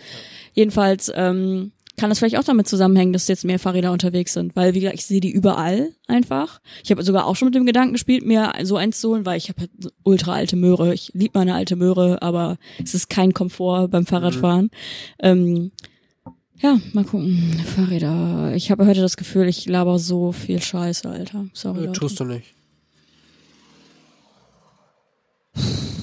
Jedenfalls 0.54 1.12
ähm, 1.16 1.72
kann 1.98 2.10
das 2.10 2.20
vielleicht 2.20 2.38
auch 2.38 2.44
damit 2.44 2.68
zusammenhängen, 2.68 3.14
dass 3.14 3.28
jetzt 3.28 3.46
mehr 3.46 3.60
Fahrräder 3.60 3.92
unterwegs 3.92 4.34
sind, 4.34 4.56
weil 4.56 4.74
wie 4.74 4.82
gesagt, 4.82 5.00
ich 5.00 5.06
sehe 5.06 5.22
die 5.22 5.32
überall 5.32 5.92
einfach. 6.08 6.60
Ich 6.84 6.92
habe 6.92 7.04
sogar 7.04 7.26
auch 7.26 7.36
schon 7.36 7.48
mit 7.48 7.56
dem 7.56 7.66
Gedanken 7.66 7.94
gespielt, 7.94 8.26
mir 8.26 8.54
so 8.64 8.76
eins 8.76 9.00
zu 9.00 9.10
holen, 9.10 9.26
weil 9.26 9.38
ich 9.38 9.50
habe 9.50 9.62
halt 9.62 9.72
ultra 10.04 10.34
alte 10.34 10.56
Möhre. 10.56 10.94
Ich 10.94 11.12
lieb 11.14 11.34
meine 11.36 11.54
alte 11.54 11.76
Möhre, 11.76 12.22
aber 12.22 12.58
es 12.84 12.94
ist 12.94 13.10
kein 13.10 13.34
Komfort 13.34 13.88
beim 13.90 14.06
Fahrradfahren. 14.06 14.72
Ähm, 15.20 15.72
ja, 16.58 16.80
mal 16.94 17.04
gucken. 17.06 17.62
Fahrräder. 17.76 18.54
Ich 18.56 18.72
habe 18.72 18.86
heute 18.86 19.02
das 19.02 19.18
Gefühl, 19.18 19.48
ich 19.48 19.66
laber 19.66 20.00
so 20.00 20.32
viel 20.32 20.62
Scheiße, 20.62 21.08
Alter. 21.08 21.48
Sorry. 21.54 21.86
Leute. 21.86 22.00
tust 22.00 22.20
du 22.20 22.26
nicht. 22.26 22.54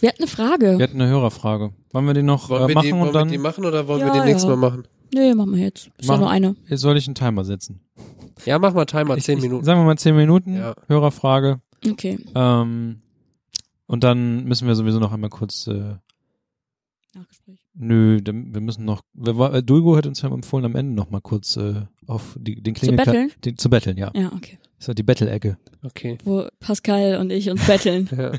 Wir 0.00 0.08
hatten 0.08 0.22
eine 0.22 0.26
Frage. 0.30 0.78
Wir 0.78 0.84
hatten 0.84 1.00
eine 1.00 1.10
Hörerfrage. 1.10 1.72
Wollen 1.92 2.06
wir 2.06 2.14
die 2.14 2.22
noch 2.22 2.48
Wollen 2.50 2.64
äh, 2.64 2.68
wir, 2.68 2.74
machen 2.74 2.86
die, 2.86 2.92
und 2.92 2.98
wollen 3.00 3.08
wir 3.08 3.12
dann 3.12 3.28
die 3.28 3.38
machen 3.38 3.64
oder 3.64 3.86
wollen 3.88 4.00
wir 4.00 4.06
Ja, 4.08 4.12
die 4.22 4.28
nächstes 4.30 4.44
ja. 4.44 4.56
Mal 4.56 4.70
machen? 4.70 4.84
Nee, 5.12 5.34
machen 5.34 5.54
wir 5.54 5.62
jetzt. 5.62 5.86
Ist 5.86 5.92
ja 6.02 6.06
Machen- 6.08 6.20
nur 6.20 6.30
eine. 6.30 6.56
Jetzt 6.68 6.80
soll 6.80 6.96
ich 6.96 7.06
einen 7.06 7.14
Timer 7.16 7.44
setzen? 7.44 7.80
Ja, 8.46 8.58
mach 8.58 8.72
mal 8.74 8.84
Timer, 8.86 9.16
Ich- 9.16 9.24
zehn 9.24 9.38
ich, 9.38 9.42
Minuten. 9.44 9.64
Sagen 9.64 9.80
wir 9.80 9.84
mal 9.84 9.98
zehn 9.98 10.14
Minuten. 10.16 10.56
Ja. 10.56 10.74
Hörerfrage. 10.88 11.60
Okay. 11.88 12.18
Ähm, 12.34 13.00
und 13.86 14.04
dann 14.04 14.44
müssen 14.44 14.68
wir 14.68 14.74
sowieso 14.76 14.98
noch 15.00 15.12
einmal 15.12 15.30
kurz. 15.30 15.66
Äh, 15.66 15.96
Nachgespräch. 17.14 17.58
nö, 17.74 18.20
dann- 18.22 18.54
wir 18.54 18.60
müssen 18.60 18.84
noch. 18.84 19.02
Wir, 19.14 19.38
äh, 19.52 19.62
Dulgo 19.62 19.96
hat 19.96 20.06
uns 20.06 20.22
ja 20.22 20.32
empfohlen, 20.32 20.64
am 20.64 20.76
Ende 20.76 20.94
noch 20.94 21.10
mal 21.10 21.20
kurz 21.20 21.56
äh, 21.56 21.82
auf 22.06 22.36
die, 22.38 22.62
den 22.62 22.74
Zu 22.76 22.86
Klingelka- 22.86 22.96
betteln? 23.04 23.32
Den, 23.44 23.58
zu 23.58 23.68
betteln, 23.68 23.96
ja. 23.98 24.10
Ja, 24.14 24.30
okay. 24.32 24.58
Das 24.78 24.88
war 24.88 24.94
die 24.94 25.02
Battle-Ecke. 25.02 25.58
Okay. 25.82 26.18
Wo 26.24 26.46
Pascal 26.60 27.18
und 27.18 27.30
ich 27.30 27.50
uns 27.50 27.66
betteln. 27.66 28.08
Ja. 28.16 28.32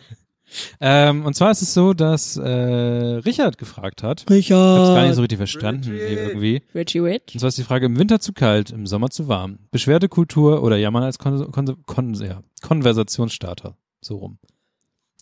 Ähm, 0.79 1.25
und 1.25 1.35
zwar 1.35 1.51
ist 1.51 1.61
es 1.61 1.73
so, 1.73 1.93
dass 1.93 2.37
äh, 2.37 2.41
Richard 2.43 3.57
gefragt 3.57 4.03
hat. 4.03 4.21
Ich 4.23 4.29
Richard. 4.29 4.79
hab's 4.79 4.95
gar 4.95 5.05
nicht 5.05 5.15
so 5.15 5.21
richtig 5.21 5.37
verstanden 5.37 5.83
hier 5.83 6.09
irgendwie. 6.09 6.61
Richie 6.75 6.99
Rich. 6.99 7.33
Und 7.33 7.39
zwar 7.39 7.49
ist 7.49 7.57
die 7.57 7.63
Frage, 7.63 7.85
im 7.85 7.97
Winter 7.97 8.19
zu 8.19 8.33
kalt, 8.33 8.71
im 8.71 8.87
Sommer 8.87 9.09
zu 9.09 9.27
warm. 9.27 9.59
Beschwerdekultur 9.71 10.63
oder 10.63 10.77
Jammern 10.77 11.03
als 11.03 11.19
Kon 11.19 11.51
Kon 11.51 11.77
Kon 11.85 12.13
ja, 12.15 12.43
Konversationsstarter. 12.61 13.75
So 14.01 14.17
rum. 14.17 14.37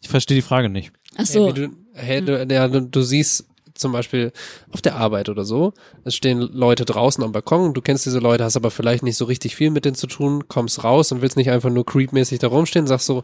Ich 0.02 0.10
verstehe 0.10 0.36
die 0.36 0.42
Frage 0.42 0.70
nicht. 0.70 0.92
Ach 1.18 1.26
so. 1.26 1.46
Hey, 1.46 1.54
du, 1.54 1.70
hey, 1.94 2.22
du, 2.22 2.54
ja, 2.54 2.68
du, 2.68 2.82
du 2.82 3.02
siehst 3.02 3.46
zum 3.76 3.92
Beispiel 3.92 4.32
auf 4.72 4.82
der 4.82 4.96
Arbeit 4.96 5.30
oder 5.30 5.46
so, 5.46 5.74
es 6.04 6.16
stehen 6.16 6.40
Leute 6.40 6.86
draußen 6.86 7.24
am 7.24 7.32
Balkon, 7.32 7.74
du 7.74 7.82
kennst 7.82 8.06
diese 8.06 8.20
Leute, 8.20 8.44
hast 8.44 8.58
aber 8.58 8.72
vielleicht 8.72 9.04
nicht 9.04 9.18
so 9.18 9.26
richtig 9.26 9.56
viel 9.56 9.70
mit 9.70 9.86
denen 9.86 9.96
zu 9.96 10.08
tun, 10.08 10.48
kommst 10.48 10.84
raus 10.84 11.12
und 11.12 11.22
willst 11.22 11.38
nicht 11.38 11.50
einfach 11.50 11.70
nur 11.70 11.86
creepmäßig 11.86 12.40
da 12.40 12.48
rumstehen, 12.48 12.88
sagst 12.88 13.06
so, 13.06 13.24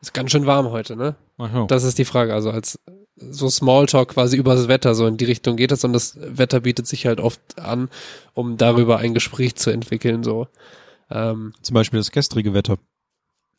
ist 0.00 0.14
ganz 0.14 0.30
schön 0.30 0.46
warm 0.46 0.70
heute, 0.70 0.96
ne? 0.96 1.16
Ach 1.38 1.52
so. 1.52 1.66
Das 1.66 1.84
ist 1.84 1.98
die 1.98 2.04
Frage, 2.04 2.34
also 2.34 2.50
als 2.50 2.78
so 3.16 3.50
Smalltalk 3.50 4.08
quasi 4.10 4.36
über 4.36 4.54
das 4.54 4.68
Wetter, 4.68 4.94
so 4.94 5.06
in 5.06 5.16
die 5.18 5.26
Richtung 5.26 5.56
geht 5.56 5.72
es 5.72 5.84
und 5.84 5.92
das 5.92 6.16
Wetter 6.20 6.60
bietet 6.60 6.86
sich 6.86 7.06
halt 7.06 7.20
oft 7.20 7.40
an, 7.58 7.90
um 8.32 8.56
darüber 8.56 8.98
ein 8.98 9.12
Gespräch 9.14 9.56
zu 9.56 9.70
entwickeln, 9.70 10.22
so. 10.24 10.48
Ähm, 11.10 11.52
Zum 11.60 11.74
Beispiel 11.74 11.98
das 12.00 12.12
gestrige 12.12 12.54
Wetter. 12.54 12.78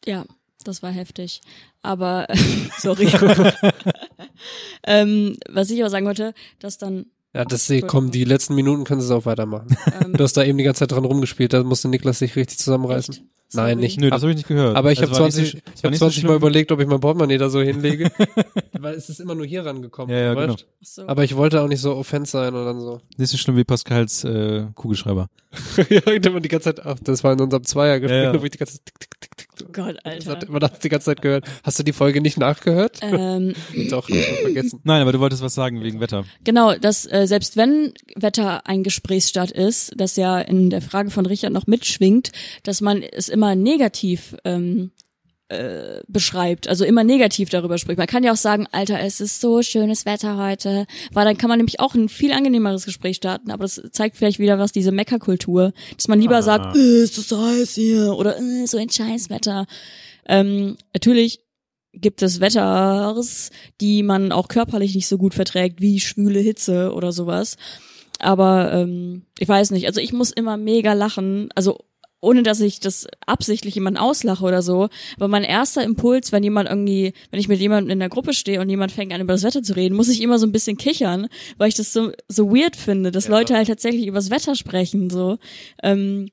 Ja, 0.06 0.26
das 0.64 0.82
war 0.82 0.90
heftig. 0.92 1.42
Aber, 1.84 2.28
sorry. 2.80 3.08
ähm, 4.84 5.38
was 5.50 5.70
ich 5.70 5.80
aber 5.82 5.90
sagen 5.90 6.06
wollte, 6.06 6.34
dass 6.60 6.78
dann, 6.78 7.06
ja, 7.34 7.46
das 7.46 7.68
sie 7.68 7.82
kommen, 7.82 8.12
die 8.12 8.24
letzten 8.24 8.56
Minuten 8.56 8.84
können 8.84 9.02
sie 9.02 9.06
es 9.06 9.12
auch 9.12 9.26
weitermachen. 9.26 9.76
ähm, 10.02 10.14
Du 10.14 10.24
hast 10.24 10.34
da 10.34 10.44
eben 10.44 10.58
die 10.58 10.64
ganze 10.64 10.80
Zeit 10.80 10.92
dran 10.92 11.06
rumgespielt, 11.06 11.54
da 11.54 11.64
musste 11.64 11.88
Niklas 11.88 12.20
sich 12.20 12.36
richtig 12.36 12.58
zusammenreißen. 12.58 13.16
echt? 13.16 13.24
Nein, 13.54 13.80
nicht. 13.80 14.00
Nö, 14.00 14.10
das 14.10 14.22
habe 14.22 14.32
ich 14.32 14.38
nicht 14.38 14.48
gehört. 14.48 14.76
Aber 14.76 14.92
ich 14.92 15.00
Das 15.00 15.10
habe 15.10 15.20
war 15.20 15.26
nicht 15.26 15.36
20, 15.36 15.52
so, 15.52 15.58
das 15.66 15.74
ich 15.76 15.84
hab 15.84 15.92
nicht 15.92 16.00
so 16.00 16.06
20 16.06 16.24
Mal 16.26 16.36
überlegt, 16.36 16.72
ob 16.72 16.80
ich 16.80 16.88
mein 16.88 17.00
Portemonnaie 17.00 17.38
da 17.38 17.50
so 17.50 17.62
hinlege. 17.62 18.12
weil 18.80 18.96
es 18.96 19.10
ist 19.10 19.20
immer 19.20 19.36
nur 19.36 19.46
hier 19.46 19.66
rangekommen. 19.66 20.16
Ja, 20.16 20.22
ja, 20.24 20.36
weißt? 20.36 20.48
genau. 20.48 20.70
So. 20.82 21.08
Aber 21.08 21.24
ich 21.24 21.36
wollte 21.36 21.62
auch 21.62 21.68
nicht 21.68 21.82
so 21.82 21.96
offense 21.96 22.32
sein 22.32 22.54
oder 22.56 22.74
so. 22.80 23.02
Nicht 23.18 23.30
so 23.30 23.38
schlimm 23.38 23.58
wie 23.58 23.64
Pascals 23.64 24.24
äh, 24.24 24.66
Kugelschreiber. 24.76 25.28
ja, 25.90 26.00
immer 26.00 26.40
die 26.40 26.48
ganze 26.50 26.74
Zeit, 26.76 26.86
ach, 26.86 26.98
das 27.04 27.24
war 27.24 27.34
in 27.34 27.42
unserem 27.42 27.64
Zweiergespräch, 27.64 28.24
Ja, 28.24 28.34
ja. 28.34 28.42
wo 28.42 28.46
ich 28.46 28.52
die 28.52 28.58
ganze 28.58 28.76
Zeit, 28.76 28.86
tick, 28.86 28.96
tick, 29.10 29.20
tick, 29.20 29.38
tick. 29.38 29.48
Oh 29.64 29.72
Gott, 29.74 29.98
Das 30.04 30.28
Alter. 30.28 30.32
hat, 30.32 30.50
man 30.50 30.62
hat 30.64 30.84
die 30.84 30.90
ganze 30.90 31.06
Zeit 31.06 31.22
gehört. 31.22 31.46
Hast 31.64 31.78
du 31.78 31.84
die 31.84 31.92
Folge 31.94 32.22
nicht 32.22 32.40
nachgehört? 32.40 33.00
Ähm, 33.02 33.54
Doch, 33.90 34.10
ich 34.10 34.28
hab 34.28 34.38
vergessen. 34.38 34.80
Nein, 34.84 35.02
aber 35.02 35.12
du 35.12 35.20
wolltest 35.20 35.44
was 35.44 35.54
sagen 35.54 35.84
wegen 35.84 36.00
Wetter. 36.00 36.24
Genau, 36.44 36.74
dass 36.76 37.06
äh, 37.12 37.28
selbst 37.28 37.58
wenn 37.58 37.94
Wetter 38.16 38.66
ein 38.66 38.82
Gesprächsstart 38.82 39.52
ist, 39.52 39.92
das 39.98 40.16
ja 40.16 40.40
in 40.40 40.70
der 40.70 40.82
Frage 40.82 41.12
von 41.12 41.26
Richard 41.26 41.52
noch 41.54 41.68
mitschwingt, 41.68 42.32
dass 42.64 42.82
man 42.82 43.04
es 43.04 43.30
immer 43.30 43.41
negativ 43.56 44.36
ähm, 44.46 44.92
äh, 45.50 46.02
beschreibt, 46.08 46.70
also 46.70 46.86
immer 46.86 47.04
negativ 47.04 47.50
darüber 47.50 47.78
spricht. 47.78 47.98
Man 47.98 48.08
kann 48.08 48.24
ja 48.24 48.32
auch 48.32 48.38
sagen, 48.38 48.68
Alter, 48.72 49.00
es 49.02 49.20
ist 49.20 49.42
so 49.42 49.62
schönes 49.62 50.06
Wetter 50.06 50.38
heute, 50.38 50.86
weil 51.12 51.26
dann 51.26 51.38
kann 51.38 51.50
man 51.50 51.60
nämlich 51.60 51.82
auch 51.82 51.94
ein 51.94 52.08
viel 52.08 52.32
angenehmeres 52.32 52.86
Gespräch 52.86 53.18
starten, 53.18 53.52
aber 53.52 53.64
das 53.64 53.82
zeigt 53.92 54.16
vielleicht 54.16 54.40
wieder 54.40 54.60
was, 54.60 54.72
diese 54.72 54.94
Meckerkultur, 54.94 55.74
dass 55.98 56.08
man 56.08 56.22
lieber 56.22 56.38
Ah. 56.38 56.42
sagt, 56.42 56.78
äh, 56.78 57.04
ist 57.04 57.18
das 57.18 57.38
heiß 57.38 57.76
hier 57.76 58.16
oder 58.18 58.38
äh, 58.40 58.66
so 58.66 58.78
ein 58.78 58.90
Scheißwetter. 58.90 59.66
Ähm, 60.26 60.78
natürlich 60.94 61.42
gibt 61.94 62.22
es 62.22 62.40
Wetters, 62.40 63.50
die 63.82 64.04
man 64.04 64.32
auch 64.32 64.48
körperlich 64.48 64.96
nicht 64.96 65.08
so 65.08 65.18
gut 65.18 65.34
verträgt, 65.34 65.82
wie 65.82 66.00
schwüle 66.00 66.40
Hitze 66.40 66.94
oder 66.94 67.12
sowas. 67.12 67.58
Aber 68.20 68.72
ähm, 68.72 69.24
ich 69.38 69.50
weiß 69.50 69.72
nicht, 69.72 69.88
also 69.88 70.00
ich 70.00 70.14
muss 70.14 70.32
immer 70.32 70.56
mega 70.56 70.94
lachen, 70.94 71.50
also 71.56 71.80
ohne 72.22 72.44
dass 72.44 72.62
ich 72.62 72.80
das 72.80 73.08
absichtlich 73.26 73.76
jemanden 73.76 74.00
auslache 74.00 74.46
oder 74.46 74.62
so. 74.62 74.90
Aber 75.18 75.28
mein 75.28 75.44
erster 75.44 75.84
Impuls, 75.84 76.32
wenn 76.32 76.44
jemand 76.44 76.70
irgendwie, 76.70 77.14
wenn 77.32 77.40
ich 77.40 77.48
mit 77.48 77.60
jemandem 77.60 77.92
in 77.92 78.00
der 78.00 78.10
Gruppe 78.10 78.34
stehe 78.34 78.62
und 78.62 78.70
jemand 78.70 78.92
fängt 78.92 79.12
an 79.12 79.22
über 79.22 79.34
das 79.34 79.44
Wetter 79.44 79.64
zu 79.64 79.76
reden, 79.76 79.96
muss 79.96 80.08
ich 80.08 80.22
immer 80.22 80.40
so 80.40 80.46
ein 80.46 80.52
bisschen 80.52 80.78
kichern, 80.78 81.28
weil 81.58 81.70
ich 81.70 81.76
das 81.76 81.92
so 81.92 82.12
so 82.28 82.52
weird 82.52 82.76
finde, 82.76 83.12
dass 83.12 83.26
Ja. 83.26 83.32
Leute 83.32 83.56
halt 83.56 83.68
tatsächlich 83.68 84.08
übers 84.08 84.30
Wetter 84.30 84.56
sprechen 84.56 85.10
so. 85.10 85.38
Ähm, 85.84 86.30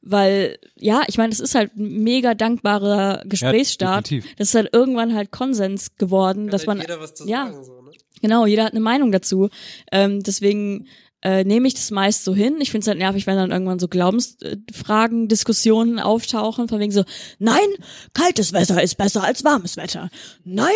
weil, 0.00 0.58
ja, 0.76 1.02
ich 1.06 1.18
meine, 1.18 1.32
es 1.32 1.40
ist 1.40 1.54
halt 1.54 1.76
ein 1.76 2.02
mega 2.02 2.34
dankbarer 2.34 3.22
Gesprächsstart. 3.26 4.06
definitiv. 4.10 4.36
das 4.36 4.48
ist 4.48 4.54
halt 4.54 4.70
irgendwann 4.72 5.14
halt 5.14 5.30
Konsens 5.30 5.96
geworden, 5.96 6.48
dass 6.48 6.66
man, 6.66 6.80
jeder 6.80 7.00
was 7.00 7.14
zu 7.14 7.26
ja. 7.28 7.46
sagen, 7.50 7.64
so, 7.64 7.82
ne? 7.82 7.90
genau, 8.22 8.46
jeder 8.46 8.64
hat 8.64 8.72
eine 8.72 8.80
Meinung 8.80 9.12
dazu. 9.12 9.50
Ähm, 9.92 10.22
deswegen 10.22 10.86
äh, 11.22 11.44
nehme 11.44 11.66
ich 11.68 11.74
das 11.74 11.90
meist 11.90 12.24
so 12.24 12.34
hin. 12.34 12.56
Ich 12.60 12.70
finde 12.70 12.82
es 12.84 12.88
halt 12.88 12.98
nervig, 12.98 13.26
wenn 13.26 13.36
dann 13.36 13.50
irgendwann 13.50 13.78
so 13.78 13.88
Glaubensfragen, 13.88 15.28
Diskussionen 15.28 15.98
auftauchen, 15.98 16.68
von 16.68 16.78
wegen 16.80 16.92
so, 16.92 17.04
nein, 17.38 17.66
kaltes 18.14 18.52
Wetter 18.52 18.82
ist 18.82 18.96
besser 18.96 19.24
als 19.24 19.44
warmes 19.44 19.76
Wetter. 19.76 20.10
Nein, 20.44 20.72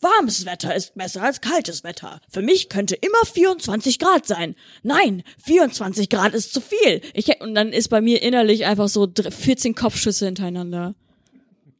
warmes 0.00 0.46
Wetter 0.46 0.74
ist 0.74 0.94
besser 0.94 1.22
als 1.22 1.40
kaltes 1.40 1.84
Wetter. 1.84 2.20
Für 2.30 2.42
mich 2.42 2.68
könnte 2.68 2.94
immer 2.94 3.24
24 3.32 3.98
Grad 3.98 4.26
sein. 4.26 4.54
Nein, 4.82 5.22
24 5.44 6.08
Grad 6.08 6.34
ist 6.34 6.52
zu 6.54 6.60
viel. 6.60 7.00
Ich, 7.14 7.40
und 7.40 7.54
dann 7.54 7.68
ist 7.72 7.88
bei 7.88 8.00
mir 8.00 8.22
innerlich 8.22 8.64
einfach 8.66 8.88
so 8.88 9.06
dr- 9.06 9.30
14 9.30 9.74
Kopfschüsse 9.74 10.26
hintereinander. 10.26 10.94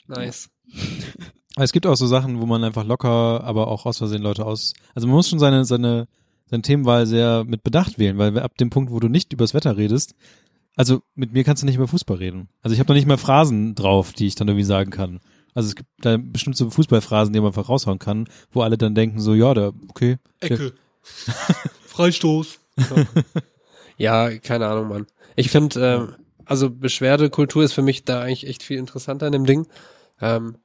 Nice. 0.07 0.51
Es 1.59 1.73
gibt 1.73 1.87
auch 1.87 1.97
so 1.97 2.07
Sachen, 2.07 2.39
wo 2.43 2.45
man 2.45 2.63
einfach 2.65 2.85
locker, 2.85 3.43
aber 3.43 3.69
auch 3.69 3.87
aus 3.87 3.97
Versehen 3.97 4.21
Leute 4.21 4.45
aus. 4.45 4.75
Also 4.95 5.07
man 5.09 5.17
muss 5.17 5.31
schon 5.31 5.39
seine, 5.39 5.65
seine, 5.65 6.07
seine 6.47 6.63
Themenwahl 6.63 7.07
sehr 7.07 7.45
mit 7.45 7.63
Bedacht 7.63 7.99
wählen, 7.99 8.19
weil 8.19 8.39
ab 8.39 8.57
dem 8.59 8.71
Punkt, 8.71 8.93
wo 8.93 9.01
du 9.01 9.09
nicht 9.09 9.33
übers 9.33 9.55
Wetter 9.55 9.77
redest, 9.77 10.15
also 10.77 11.03
mit 11.15 11.33
mir 11.33 11.43
kannst 11.43 11.63
du 11.63 11.67
nicht 11.67 11.77
über 11.77 11.89
Fußball 11.89 12.19
reden. 12.19 12.49
Also 12.63 12.75
ich 12.75 12.81
habe 12.81 12.89
noch 12.89 12.97
nicht 12.97 13.07
mal 13.07 13.17
Phrasen 13.17 13.75
drauf, 13.75 14.13
die 14.13 14.27
ich 14.27 14.35
dann 14.35 14.49
irgendwie 14.49 14.65
sagen 14.65 14.91
kann. 14.91 15.21
Also 15.55 15.71
es 15.71 15.75
gibt 15.75 15.89
da 16.03 16.19
bestimmt 16.19 16.57
so 16.57 16.69
Fußballphrasen, 16.69 17.33
die 17.33 17.41
man 17.41 17.49
einfach 17.49 17.71
raushauen 17.71 17.99
kann, 17.99 18.29
wo 18.53 18.61
alle 18.61 18.77
dann 18.77 18.95
denken 18.95 19.21
so, 19.21 19.33
ja, 19.33 19.55
da, 19.55 19.73
okay. 19.89 20.19
Ecke. 20.41 20.75
Freistoß. 21.87 22.59
ja, 23.97 24.37
keine 24.39 24.67
Ahnung, 24.67 24.89
Mann. 24.89 25.07
Ich 25.35 25.51
finde, 25.51 25.81
ähm, 25.81 26.15
also 26.45 26.69
Beschwerdekultur 26.69 27.65
ist 27.65 27.73
für 27.73 27.81
mich 27.81 28.05
da 28.05 28.21
eigentlich 28.21 28.47
echt 28.47 28.63
viel 28.63 28.77
interessanter 28.77 29.27
in 29.27 29.33
dem 29.33 29.47
Ding. 29.47 29.67
Ähm, 30.21 30.57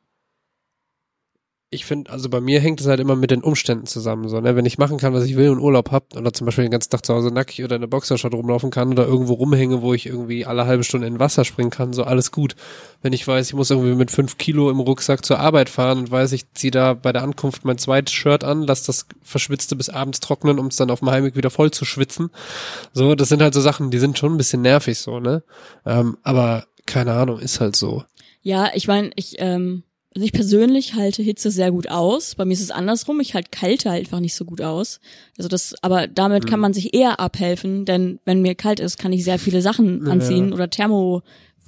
ich 1.74 1.86
finde, 1.86 2.12
also 2.12 2.28
bei 2.30 2.42
mir 2.42 2.60
hängt 2.60 2.82
es 2.82 2.88
halt 2.88 3.00
immer 3.00 3.16
mit 3.16 3.32
den 3.32 3.42
Umständen 3.42 3.86
zusammen. 3.86 4.28
So, 4.28 4.42
ne? 4.42 4.58
Wenn 4.58 4.66
ich 4.66 4.78
machen 4.78 4.98
kann, 4.98 5.14
was 5.14 5.24
ich 5.24 5.38
will 5.38 5.50
und 5.50 5.60
Urlaub 5.60 5.90
hab 5.90 6.14
oder 6.18 6.34
zum 6.34 6.44
Beispiel 6.44 6.66
den 6.66 6.72
ganzen 6.72 6.90
Tag 6.90 7.06
zu 7.06 7.14
Hause 7.14 7.30
nackig 7.30 7.64
oder 7.64 7.76
in 7.76 7.82
der 7.82 7.88
Boxershot 7.88 8.34
rumlaufen 8.34 8.72
kann 8.72 8.92
oder 8.92 9.08
irgendwo 9.08 9.36
rumhänge, 9.36 9.82
wo 9.82 9.94
ich 9.94 10.06
irgendwie 10.06 10.46
alle 10.46 10.66
halbe 10.66 10.84
Stunde 10.84 11.08
in 11.08 11.20
Wasser 11.20 11.46
springen 11.46 11.70
kann, 11.70 11.94
so 11.94 12.04
alles 12.04 12.34
gut. 12.34 12.58
Wenn 13.02 13.14
ich 13.14 13.26
weiß, 13.26 13.48
ich 13.48 13.54
muss 13.54 13.72
irgendwie 13.72 13.96
mit 13.96 14.12
fünf 14.12 14.38
Kilo 14.38 14.70
im 14.70 14.82
Rucksack 14.82 15.26
zur 15.26 15.40
Arbeit 15.40 15.70
fahren 15.70 16.00
und 16.00 16.12
weiß, 16.12 16.34
ich 16.34 16.52
ziehe 16.52 16.72
da 16.72 16.94
bei 16.94 17.14
der 17.14 17.24
Ankunft 17.24 17.64
mein 17.64 17.78
zweites 17.78 18.14
Shirt 18.14 18.44
an, 18.44 18.64
lass 18.64 18.84
das 18.84 19.08
verschwitzte 19.22 19.78
bis 19.78 19.88
abends 19.88 20.20
trocknen, 20.20 20.60
um 20.60 20.68
es 20.68 20.76
dann 20.76 20.92
auf 20.92 21.00
dem 21.00 21.10
Heimweg 21.10 21.38
wieder 21.38 21.52
voll 21.52 21.72
zu 21.72 21.86
schwitzen. 21.86 22.32
So, 22.92 23.16
das 23.16 23.30
sind 23.30 23.42
halt 23.42 23.54
so 23.54 23.62
Sachen, 23.62 23.92
die 23.92 24.00
sind 24.00 24.18
schon 24.18 24.34
ein 24.34 24.38
bisschen 24.38 24.62
nervig 24.62 25.00
so, 25.00 25.22
ne? 25.22 25.42
Ähm, 25.86 26.18
aber 26.24 26.66
keine 26.86 27.14
Ahnung, 27.14 27.40
ist 27.40 27.62
halt 27.62 27.78
so. 27.78 28.04
Ja, 28.42 28.72
ich 28.74 28.90
meine, 28.90 29.12
ich, 29.16 29.36
ähm, 29.38 29.84
also 30.14 30.26
ich 30.26 30.34
persönlich 30.34 30.96
halte 30.96 31.24
Hitze 31.24 31.52
sehr 31.52 31.72
gut 31.72 31.90
aus. 31.90 32.36
Bei 32.36 32.44
mir 32.44 32.54
ist 32.54 32.62
es 32.62 32.72
andersrum. 32.72 33.20
Ich 33.22 33.34
halte 33.34 33.50
Kälte 33.50 33.90
halt 33.90 34.02
einfach 34.06 34.20
nicht 34.20 34.36
so 34.36 34.44
gut 34.44 34.62
aus. 34.62 35.00
Also 35.38 35.48
das, 35.48 35.74
aber 35.82 36.08
damit 36.08 36.48
kann 36.48 36.60
man 36.60 36.74
sich 36.74 36.94
eher 36.94 37.20
abhelfen, 37.22 37.86
denn 37.86 38.20
wenn 38.26 38.42
mir 38.42 38.56
kalt 38.56 38.82
ist, 38.82 38.98
kann 38.98 39.14
ich 39.14 39.24
sehr 39.24 39.40
viele 39.40 39.62
Sachen 39.62 40.06
Ja. 40.06 40.12
anziehen 40.12 40.52
oder 40.54 40.70
Thermo 40.70 41.22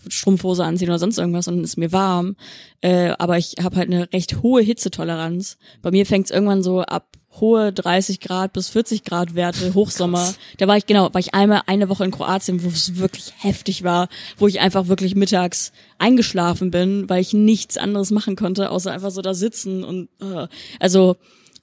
Strumpfhose 0.09 0.65
anziehen 0.65 0.89
oder 0.89 0.99
sonst 0.99 1.17
irgendwas 1.17 1.47
und 1.47 1.55
dann 1.55 1.63
ist 1.63 1.77
mir 1.77 1.93
warm. 1.93 2.35
Äh, 2.81 3.13
aber 3.17 3.37
ich 3.37 3.55
habe 3.61 3.77
halt 3.77 3.89
eine 3.89 4.11
recht 4.11 4.41
hohe 4.41 4.61
Hitzetoleranz. 4.61 5.57
Bei 5.81 5.91
mir 5.91 6.05
fängt 6.05 6.25
es 6.25 6.31
irgendwann 6.31 6.61
so 6.63 6.81
ab 6.81 7.07
hohe 7.39 7.73
30 7.73 8.19
Grad 8.19 8.53
bis 8.53 8.69
40 8.69 9.03
Grad 9.03 9.35
Werte, 9.35 9.73
Hochsommer. 9.73 10.33
Da 10.57 10.67
war 10.67 10.77
ich, 10.77 10.85
genau, 10.85 11.13
war 11.13 11.19
ich 11.19 11.33
einmal 11.33 11.61
eine 11.65 11.89
Woche 11.89 12.05
in 12.05 12.11
Kroatien, 12.11 12.63
wo 12.63 12.69
es 12.69 12.97
wirklich 12.97 13.33
heftig 13.37 13.83
war, 13.83 14.09
wo 14.37 14.47
ich 14.47 14.59
einfach 14.59 14.87
wirklich 14.87 15.15
mittags 15.15 15.71
eingeschlafen 15.97 16.71
bin, 16.71 17.09
weil 17.09 17.21
ich 17.21 17.33
nichts 17.33 17.77
anderes 17.77 18.11
machen 18.11 18.35
konnte, 18.35 18.69
außer 18.69 18.91
einfach 18.91 19.11
so 19.11 19.21
da 19.21 19.33
sitzen 19.33 19.83
und 19.83 20.09
äh, 20.21 20.47
also, 20.79 21.17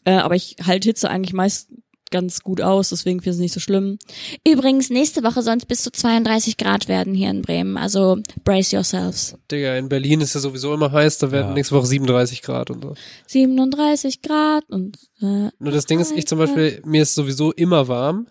äh, 0.04 0.12
aber 0.12 0.34
ich 0.34 0.56
halte 0.64 0.88
Hitze 0.88 1.10
eigentlich 1.10 1.34
meist 1.34 1.68
ganz 2.10 2.40
gut 2.40 2.60
aus, 2.60 2.90
deswegen 2.90 3.20
finde 3.20 3.30
ich 3.30 3.36
es 3.36 3.40
nicht 3.40 3.52
so 3.54 3.60
schlimm. 3.60 3.98
Übrigens, 4.46 4.90
nächste 4.90 5.22
Woche 5.22 5.42
soll 5.42 5.56
es 5.56 5.66
bis 5.66 5.82
zu 5.82 5.90
32 5.92 6.56
Grad 6.56 6.88
werden 6.88 7.14
hier 7.14 7.30
in 7.30 7.42
Bremen. 7.42 7.76
Also 7.76 8.18
brace 8.44 8.72
yourselves. 8.72 9.36
Digga, 9.50 9.76
in 9.76 9.88
Berlin 9.88 10.20
ist 10.20 10.34
ja 10.34 10.40
sowieso 10.40 10.74
immer 10.74 10.92
heiß, 10.92 11.18
da 11.18 11.30
werden 11.30 11.48
Ja. 11.48 11.54
nächste 11.54 11.74
Woche 11.74 11.86
37 11.86 12.42
Grad 12.42 12.70
und 12.70 12.82
so. 12.82 12.94
37 13.26 14.22
Grad 14.22 14.64
und 14.68 14.98
äh, 15.20 15.50
Nur 15.58 15.72
das 15.72 15.86
Ding 15.86 16.00
ist, 16.00 16.12
ich 16.12 16.26
zum 16.26 16.38
Beispiel, 16.38 16.82
mir 16.84 17.02
ist 17.02 17.14
sowieso 17.14 17.52
immer 17.52 17.88
warm. 17.88 18.26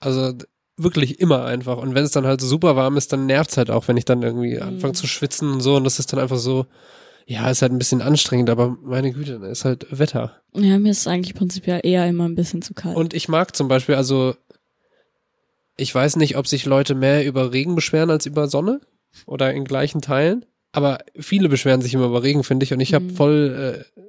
Also 0.00 0.32
wirklich 0.76 1.20
immer 1.20 1.44
einfach. 1.44 1.76
Und 1.78 1.94
wenn 1.94 2.04
es 2.04 2.12
dann 2.12 2.26
halt 2.26 2.40
so 2.40 2.46
super 2.46 2.76
warm 2.76 2.96
ist, 2.96 3.12
dann 3.12 3.26
nervt's 3.26 3.56
halt 3.56 3.70
auch, 3.70 3.88
wenn 3.88 3.96
ich 3.96 4.04
dann 4.04 4.22
irgendwie 4.22 4.58
anfange 4.60 4.94
zu 4.94 5.06
schwitzen 5.06 5.50
und 5.52 5.60
so. 5.60 5.76
Und 5.76 5.84
das 5.84 5.98
ist 5.98 6.12
dann 6.12 6.20
einfach 6.20 6.38
so, 6.38 6.66
ja, 7.32 7.50
ist 7.50 7.62
halt 7.62 7.72
ein 7.72 7.78
bisschen 7.78 8.02
anstrengend, 8.02 8.50
aber 8.50 8.76
meine 8.82 9.12
Güte, 9.12 9.34
ist 9.50 9.64
halt 9.64 9.86
Wetter. 9.98 10.40
ja, 10.54 10.78
mir 10.78 10.90
ist 10.90 11.00
es 11.00 11.06
eigentlich 11.06 11.34
prinzipiell 11.34 11.80
eher 11.82 12.06
immer 12.06 12.24
ein 12.28 12.34
bisschen 12.34 12.62
zu 12.62 12.74
kalt. 12.74 12.96
Und 12.96 13.14
ich 13.14 13.28
mag 13.28 13.56
zum 13.56 13.68
Beispiel, 13.68 13.94
also 13.94 14.34
ich 15.76 15.94
weiß 15.94 16.16
nicht, 16.16 16.36
ob 16.36 16.46
sich 16.46 16.64
Leute 16.66 16.94
mehr 16.94 17.24
über 17.24 17.52
Regen 17.52 17.74
beschweren 17.74 18.10
als 18.10 18.26
über 18.26 18.46
Sonne 18.48 18.80
oder 19.26 19.52
in 19.52 19.64
gleichen 19.64 20.00
Teilen. 20.02 20.44
Aber 20.72 20.98
viele 21.18 21.48
beschweren 21.48 21.82
sich 21.82 21.94
immer 21.94 22.06
über 22.06 22.22
Regen, 22.22 22.44
finde 22.44 22.64
ich. 22.64 22.72
Und 22.72 22.80
ich 22.80 22.94
habe 22.94 23.04
Mhm. 23.06 23.10
voll 23.10 23.84
äh, 23.96 24.02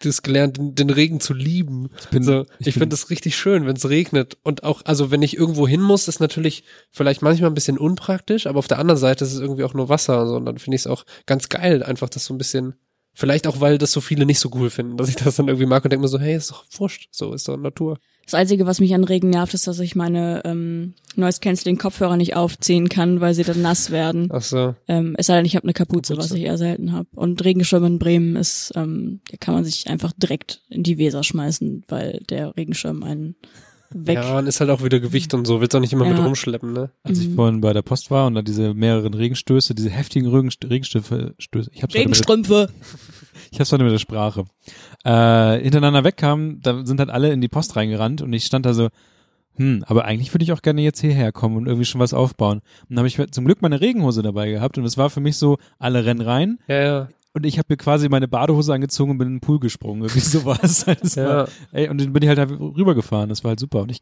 das 0.00 0.22
gelernt, 0.22 0.58
den, 0.60 0.90
Regen 0.90 1.20
zu 1.20 1.32
lieben. 1.34 1.88
Ich 2.00 2.08
bin, 2.08 2.22
so, 2.22 2.46
ich 2.58 2.64
bin- 2.66 2.72
finde 2.74 2.88
das 2.88 3.10
richtig 3.10 3.36
schön, 3.36 3.66
wenn 3.66 3.76
es 3.76 3.88
regnet. 3.88 4.36
Und 4.42 4.62
auch, 4.64 4.82
also 4.84 5.10
wenn 5.10 5.22
ich 5.22 5.36
irgendwo 5.36 5.66
hin 5.66 5.80
muss, 5.80 6.08
ist 6.08 6.20
natürlich 6.20 6.64
vielleicht 6.90 7.22
manchmal 7.22 7.50
ein 7.50 7.54
bisschen 7.54 7.78
unpraktisch, 7.78 8.46
aber 8.46 8.58
auf 8.58 8.68
der 8.68 8.78
anderen 8.78 8.98
Seite 9.00 9.24
ist 9.24 9.32
es 9.32 9.40
irgendwie 9.40 9.64
auch 9.64 9.74
nur 9.74 9.88
Wasser. 9.88 10.26
So, 10.26 10.36
und 10.36 10.44
dann 10.44 10.58
finde 10.58 10.76
ich 10.76 10.82
es 10.82 10.86
auch 10.86 11.04
ganz 11.26 11.48
geil, 11.48 11.82
einfach 11.82 12.08
das 12.10 12.24
so 12.26 12.34
ein 12.34 12.38
bisschen. 12.38 12.74
Vielleicht 13.18 13.46
auch, 13.46 13.60
weil 13.60 13.78
das 13.78 13.92
so 13.92 14.02
viele 14.02 14.26
nicht 14.26 14.38
so 14.38 14.50
cool 14.54 14.68
finden, 14.68 14.98
dass 14.98 15.08
ich 15.08 15.16
das 15.16 15.36
dann 15.36 15.48
irgendwie 15.48 15.64
mag 15.64 15.82
und 15.82 15.90
denke 15.90 16.02
mir 16.02 16.08
so, 16.08 16.20
hey, 16.20 16.36
ist 16.36 16.50
doch 16.50 16.66
wurscht, 16.72 17.08
so 17.10 17.32
ist 17.32 17.48
doch 17.48 17.56
Natur. 17.56 17.98
Das 18.26 18.34
Einzige, 18.34 18.66
was 18.66 18.78
mich 18.78 18.94
an 18.94 19.04
Regen 19.04 19.30
nervt, 19.30 19.54
ist, 19.54 19.66
dass 19.66 19.78
ich 19.78 19.96
meine 19.96 20.42
ähm, 20.44 20.92
Noise 21.14 21.40
Canceling 21.40 21.78
Kopfhörer 21.78 22.18
nicht 22.18 22.36
aufziehen 22.36 22.90
kann, 22.90 23.22
weil 23.22 23.32
sie 23.32 23.44
dann 23.44 23.62
nass 23.62 23.90
werden. 23.90 24.28
Ach 24.30 24.42
so. 24.42 24.74
Ähm, 24.86 25.14
es 25.16 25.26
sei 25.26 25.36
denn, 25.36 25.46
ich 25.46 25.56
habe 25.56 25.64
eine 25.64 25.72
Kapuze, 25.72 26.12
Kapuze. 26.12 26.30
was 26.30 26.36
ich 26.36 26.44
eher 26.44 26.58
selten 26.58 26.92
habe. 26.92 27.08
Und 27.14 27.42
Regenschirm 27.42 27.84
in 27.86 27.98
Bremen 27.98 28.36
ist, 28.36 28.72
ähm, 28.76 29.20
da 29.30 29.38
kann 29.38 29.54
man 29.54 29.64
sich 29.64 29.88
einfach 29.88 30.12
direkt 30.14 30.60
in 30.68 30.82
die 30.82 30.98
Weser 30.98 31.24
schmeißen, 31.24 31.84
weil 31.88 32.20
der 32.28 32.54
Regenschirm 32.54 33.02
einen 33.02 33.34
weg. 33.92 34.16
Ja, 34.16 34.38
und 34.38 34.46
ist 34.46 34.60
halt 34.60 34.70
auch 34.70 34.82
wieder 34.82 35.00
Gewicht 35.00 35.32
und 35.34 35.46
so, 35.46 35.60
willst 35.60 35.74
auch 35.76 35.80
nicht 35.80 35.92
immer 35.92 36.04
mit 36.06 36.18
Ja. 36.18 36.24
rumschleppen, 36.24 36.72
ne? 36.72 36.90
als 37.02 37.18
ich 37.20 37.28
Mhm. 37.28 37.34
vorhin 37.34 37.60
bei 37.60 37.72
der 37.72 37.82
Post 37.82 38.10
war 38.10 38.26
und 38.26 38.34
da 38.34 38.42
diese 38.42 38.74
mehreren 38.74 39.14
Regenstöße, 39.14 39.74
diese 39.74 39.90
heftigen 39.90 40.28
Regenst 40.28 40.64
Regenstöße, 40.68 41.34
Stöße, 41.38 41.70
ich 41.72 41.82
hab's 41.82 41.94
mit, 41.94 42.00
Regenstrümpfe. 42.02 42.68
ich 43.50 43.60
hab's 43.60 43.72
heute 43.72 43.84
mit 43.84 43.92
der 43.92 43.98
Sprache, 43.98 44.44
äh, 45.04 45.58
hintereinander 45.60 46.04
wegkamen, 46.04 46.60
da 46.62 46.84
sind 46.84 47.00
halt 47.00 47.10
alle 47.10 47.32
in 47.32 47.40
die 47.40 47.48
Post 47.48 47.76
reingerannt 47.76 48.22
und 48.22 48.32
ich 48.32 48.44
stand 48.44 48.66
da 48.66 48.74
so, 48.74 48.88
hm, 49.56 49.84
aber 49.86 50.04
eigentlich 50.04 50.34
würde 50.34 50.44
ich 50.44 50.52
auch 50.52 50.60
gerne 50.62 50.82
jetzt 50.82 51.00
hierher 51.00 51.32
kommen 51.32 51.56
und 51.56 51.66
irgendwie 51.66 51.86
schon 51.86 51.98
was 52.00 52.12
aufbauen. 52.12 52.58
Und 52.58 52.90
dann 52.90 52.98
habe 52.98 53.08
ich 53.08 53.18
zum 53.30 53.44
Glück 53.46 53.62
meine 53.62 53.80
Regenhose 53.80 54.22
dabei 54.22 54.50
gehabt 54.50 54.76
und 54.76 54.84
es 54.84 54.98
war 54.98 55.08
für 55.08 55.20
mich 55.20 55.38
so, 55.38 55.56
alle 55.78 56.04
rennen 56.04 56.20
rein 56.20 56.58
Ja, 56.68 56.82
ja. 56.82 57.08
Und 57.36 57.44
ich 57.46 57.58
habe 57.58 57.66
mir 57.70 57.76
quasi 57.76 58.08
meine 58.08 58.26
Badehose 58.28 58.72
angezogen 58.74 59.12
und 59.12 59.18
bin 59.18 59.28
in 59.28 59.34
den 59.36 59.40
Pool 59.40 59.60
gesprungen. 59.60 60.02
Irgendwie 60.02 60.20
sowas. 60.20 60.84
Das 60.86 61.14
Ja. 61.16 61.24
war, 61.28 61.48
ey, 61.72 61.88
und 61.88 62.00
dann 62.00 62.12
bin 62.12 62.22
ich 62.22 62.28
halt 62.28 62.38
rübergefahren. 62.50 63.28
Das 63.28 63.44
war 63.44 63.50
halt 63.50 63.60
super. 63.60 63.82
Und 63.82 63.90
ich 63.90 64.00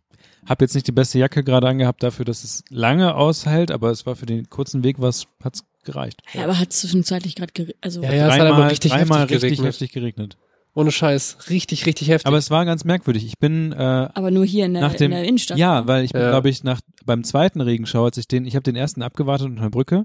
habe 0.49 0.65
jetzt 0.65 0.75
nicht 0.75 0.87
die 0.87 0.93
beste 0.93 1.19
Jacke 1.19 1.43
gerade 1.45 1.69
angehabt 1.69 2.03
dafür, 2.03 2.25
dass 2.25 2.45
es 2.45 2.65
lange 2.71 3.15
aushält, 3.15 3.71
aber 3.71 3.91
es 3.91 4.07
war 4.07 4.17
für 4.17 4.27
den 4.27 4.49
kurzen 4.49 4.85
Weg 4.85 5.01
was, 5.01 5.27
hat's 5.43 5.65
gereicht. 5.85 6.23
Ja, 6.33 6.45
aber 6.45 6.59
hat 6.59 6.73
zwischenzeitlich 6.73 7.35
gerade, 7.35 7.53
also 7.83 8.03
Ja, 8.03 8.13
ja, 8.15 8.27
es 8.29 8.33
hat 8.35 8.41
aber 8.41 8.49
dreimal 8.51 8.69
richtig 8.71 8.91
dreimal 8.93 9.21
heftig 9.23 9.35
richtig 9.35 9.51
geregnet. 9.51 9.67
heftig 9.75 9.93
geregnet. 9.93 10.37
Ohne 10.77 10.91
Scheiß. 10.91 11.37
Richtig, 11.51 11.87
richtig 11.87 12.09
heftig. 12.09 12.27
Aber 12.27 12.37
es 12.39 12.51
war 12.51 12.65
ganz 12.65 12.85
merkwürdig. 12.85 13.25
Ich 13.27 13.39
bin 13.39 13.71
äh, 13.73 13.77
aber 13.77 14.31
nur 14.33 14.45
hier 14.45 14.65
in 14.67 14.73
der, 14.75 14.83
nach 14.83 14.95
dem 14.95 15.13
in 15.13 15.19
der 15.19 15.25
Innenstadt. 15.25 15.59
Ja, 15.59 15.87
weil 15.87 16.05
ich 16.05 16.11
bin, 16.13 16.21
Ja. 16.23 16.31
glaube 16.31 16.49
ich, 16.49 16.65
nach 16.65 16.81
beim 17.05 17.23
zweiten 17.23 17.61
Regenschauer, 17.61 18.07
als 18.07 18.17
ich 18.17 18.27
den, 18.27 18.45
ich 18.45 18.55
habe 18.57 18.65
den 18.65 18.75
ersten 18.75 19.03
abgewartet 19.03 19.47
unter 19.47 19.63
der 19.63 19.71
Brücke, 19.71 20.05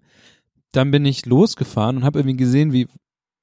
dann 0.72 0.92
bin 0.92 1.06
ich 1.06 1.26
losgefahren 1.26 1.98
und 1.98 2.04
habe 2.04 2.20
irgendwie 2.20 2.38
gesehen, 2.38 2.72
wie, 2.72 2.88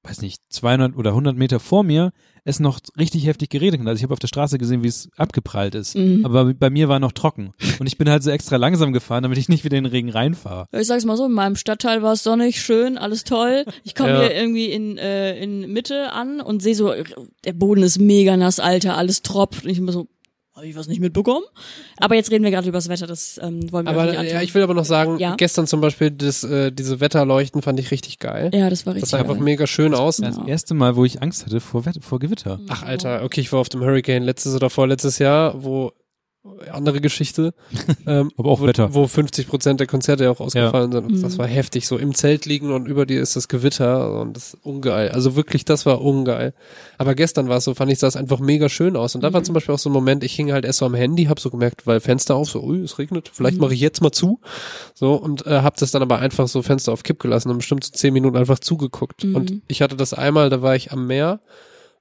weiß 0.09 0.23
nicht, 0.23 0.41
200 0.51 0.97
oder 0.97 1.11
100 1.11 1.37
Meter 1.37 1.61
vor 1.61 1.83
mir 1.83 2.13
es 2.49 2.61
noch 2.61 2.79
richtig 2.97 3.27
heftig 3.27 3.51
geregnet 3.51 3.81
hat. 3.81 3.89
Also 3.89 3.99
ich 3.99 4.03
habe 4.05 4.13
auf 4.13 4.21
der 4.21 4.29
Straße 4.29 4.57
gesehen, 4.57 4.85
wie 4.85 4.89
es 4.89 5.09
abgeprallt 5.17 5.75
ist. 5.75 5.97
Mhm. 5.97 6.25
Aber 6.25 6.55
bei 6.55 6.71
mir 6.71 6.89
war 6.89 7.01
noch 7.01 7.11
trocken. 7.11 7.53
Und 7.81 7.89
ich 7.89 7.99
bin 7.99 8.09
halt 8.09 8.23
so 8.23 8.31
extra 8.31 8.55
langsam 8.55 8.93
gefahren, 8.93 9.25
damit 9.25 9.37
ich 9.37 9.49
nicht 9.49 9.65
wieder 9.65 9.77
in 9.77 9.83
den 9.83 9.91
Regen 9.91 10.11
reinfahre. 10.11 10.67
Ich 10.71 10.87
sag's 10.87 11.05
mal 11.05 11.17
so, 11.17 11.27
in 11.27 11.33
meinem 11.33 11.57
Stadtteil 11.57 12.03
war 12.03 12.13
es 12.13 12.23
sonnig, 12.23 12.61
schön, 12.63 12.99
alles 12.99 13.25
toll. 13.25 13.65
Ich 13.83 13.97
komme 13.97 14.11
Ja. 14.13 14.21
hier 14.21 14.35
irgendwie 14.37 14.67
in, 14.67 14.97
äh, 14.97 15.37
in 15.43 15.73
Mitte 15.73 16.13
an 16.13 16.41
und 16.41 16.63
sehe 16.63 16.77
so, 16.77 16.93
der 17.45 17.53
Boden 17.53 17.83
ist 17.83 17.99
mega 17.99 18.37
nass, 18.37 18.61
Alter, 18.61 18.97
alles 18.97 19.23
tropft. 19.23 19.65
Und 19.65 19.71
ich 19.71 19.79
immer 19.79 19.91
so, 19.91 20.07
habe 20.57 20.67
ich 20.67 20.75
was 20.75 20.89
nicht 20.89 21.01
mitbekommen? 21.01 21.45
Aber 21.99 22.15
jetzt 22.15 22.31
reden 22.31 22.43
wir 22.43 22.51
gerade 22.51 22.67
über 22.69 22.79
das 22.79 22.89
Wetter, 22.89 23.07
das 23.07 23.39
ähm, 23.43 23.71
wollen 23.73 23.85
wir 23.85 23.91
Aber 23.91 24.03
auch 24.03 24.07
nicht 24.07 24.15
ja, 24.15 24.21
antun. 24.23 24.41
ich 24.43 24.55
will 24.55 24.63
aber 24.63 24.73
noch 24.75 24.87
sagen, 24.87 25.19
Ja. 25.19 25.35
gestern 25.37 25.67
zum 25.67 25.83
Beispiel 25.83 26.11
das, 26.11 26.45
äh, 26.45 26.73
diese 26.73 26.99
Wetterleuchten 27.01 27.61
fand 27.61 27.79
ich 27.79 27.91
richtig 27.91 28.19
geil. 28.19 28.51
Ja, 28.55 28.71
das 28.71 28.87
war 28.87 28.95
das 28.95 29.03
richtig 29.03 29.11
sah 29.11 29.19
einfach 29.19 29.35
geil. 29.35 29.43
mega 29.43 29.67
schön 29.67 29.95
aus. 29.95 30.17
Das 30.17 30.39
erste 30.47 30.73
Mal, 30.75 30.97
wo 30.97 31.05
ich 31.05 31.21
Angst 31.23 31.45
hatte 31.45 31.61
vor, 31.61 31.85
Wett 31.85 31.99
vor 32.03 32.19
Gewitter. 32.19 32.59
Ach 32.69 32.83
Alter, 32.85 33.23
okay, 33.23 33.43
ich 33.43 33.53
war 33.53 33.61
auf 33.61 33.69
dem 33.69 33.83
Hurricane 33.83 34.23
letztes 34.23 34.55
oder 34.55 34.71
vorletztes 34.71 35.19
Jahr, 35.19 35.63
wo 35.63 35.93
andere 36.73 37.01
Geschichte, 37.01 37.55
ähm, 38.07 38.31
Aber 38.37 38.51
auch 38.51 38.61
wo, 38.61 38.67
Wetter. 38.67 38.93
wo 38.95 39.07
50 39.07 39.47
Prozent 39.49 39.81
der 39.81 39.87
Konzerte 39.87 40.25
ja 40.25 40.31
auch 40.31 40.41
ausgefallen 40.41 40.91
sind. 40.93 41.07
Und 41.07 41.23
das 41.23 41.35
Mhm. 41.35 41.39
war 41.39 41.47
heftig, 41.47 41.87
so 41.87 41.97
im 41.99 42.15
Zelt 42.15 42.45
liegen 42.47 42.73
und 42.73 42.87
über 42.89 43.07
dir 43.07 43.21
ist 43.21 43.37
das 43.37 43.49
Gewitter 43.49 44.21
und 44.21 44.37
das 44.37 44.55
ist 44.55 44.59
ungeil. 44.65 45.11
Also 45.11 45.37
wirklich, 45.37 45.65
das 45.65 45.87
war 45.87 46.01
ungeil. 46.01 46.55
Aber 46.99 47.15
gestern 47.15 47.49
war 47.49 47.59
es 47.59 47.65
so, 47.65 47.75
fand 47.75 47.93
ich, 47.93 47.99
sah 47.99 48.07
es 48.09 48.17
einfach 48.17 48.41
mega 48.41 48.69
schön 48.69 48.97
aus. 48.97 49.15
Und 49.15 49.21
da 49.23 49.33
war 49.33 49.41
Mhm. 49.41 49.45
zum 49.45 49.55
Beispiel 49.55 49.75
auch 49.75 49.79
so 49.79 49.91
ein 49.91 49.93
Moment, 49.93 50.25
ich 50.25 50.35
hing 50.35 50.53
halt 50.53 50.65
erst 50.65 50.79
so 50.81 50.87
am 50.87 50.95
Handy, 50.95 51.25
hab 51.27 51.39
so 51.41 51.51
gemerkt, 51.51 51.87
weil 51.87 52.01
Fenster 52.01 52.35
auf, 52.35 52.49
so, 52.51 52.63
ui, 52.63 52.81
es 52.83 52.99
regnet, 52.99 53.31
vielleicht 53.33 53.57
Mhm. 53.57 53.63
mache 53.63 53.75
ich 53.75 53.81
jetzt 53.81 54.01
mal 54.03 54.13
zu. 54.13 54.41
So, 54.95 55.15
und 55.15 55.47
äh, 55.47 55.61
hab 55.63 55.77
das 55.77 55.91
dann 55.91 56.03
aber 56.03 56.19
einfach 56.19 56.49
so 56.49 56.63
Fenster 56.63 56.93
auf 56.93 57.03
Kipp 57.03 57.19
gelassen 57.21 57.51
und 57.51 57.59
bestimmt 57.59 57.85
so 57.85 57.93
zehn 57.93 58.13
Minuten 58.13 58.37
einfach 58.37 58.59
zugeguckt. 58.59 59.25
Mhm. 59.25 59.35
Und 59.37 59.55
ich 59.69 59.83
hatte 59.83 59.97
das 59.97 60.15
einmal, 60.15 60.51
da 60.51 60.63
war 60.63 60.75
ich 60.77 60.93
am 60.93 61.07
Meer 61.07 61.41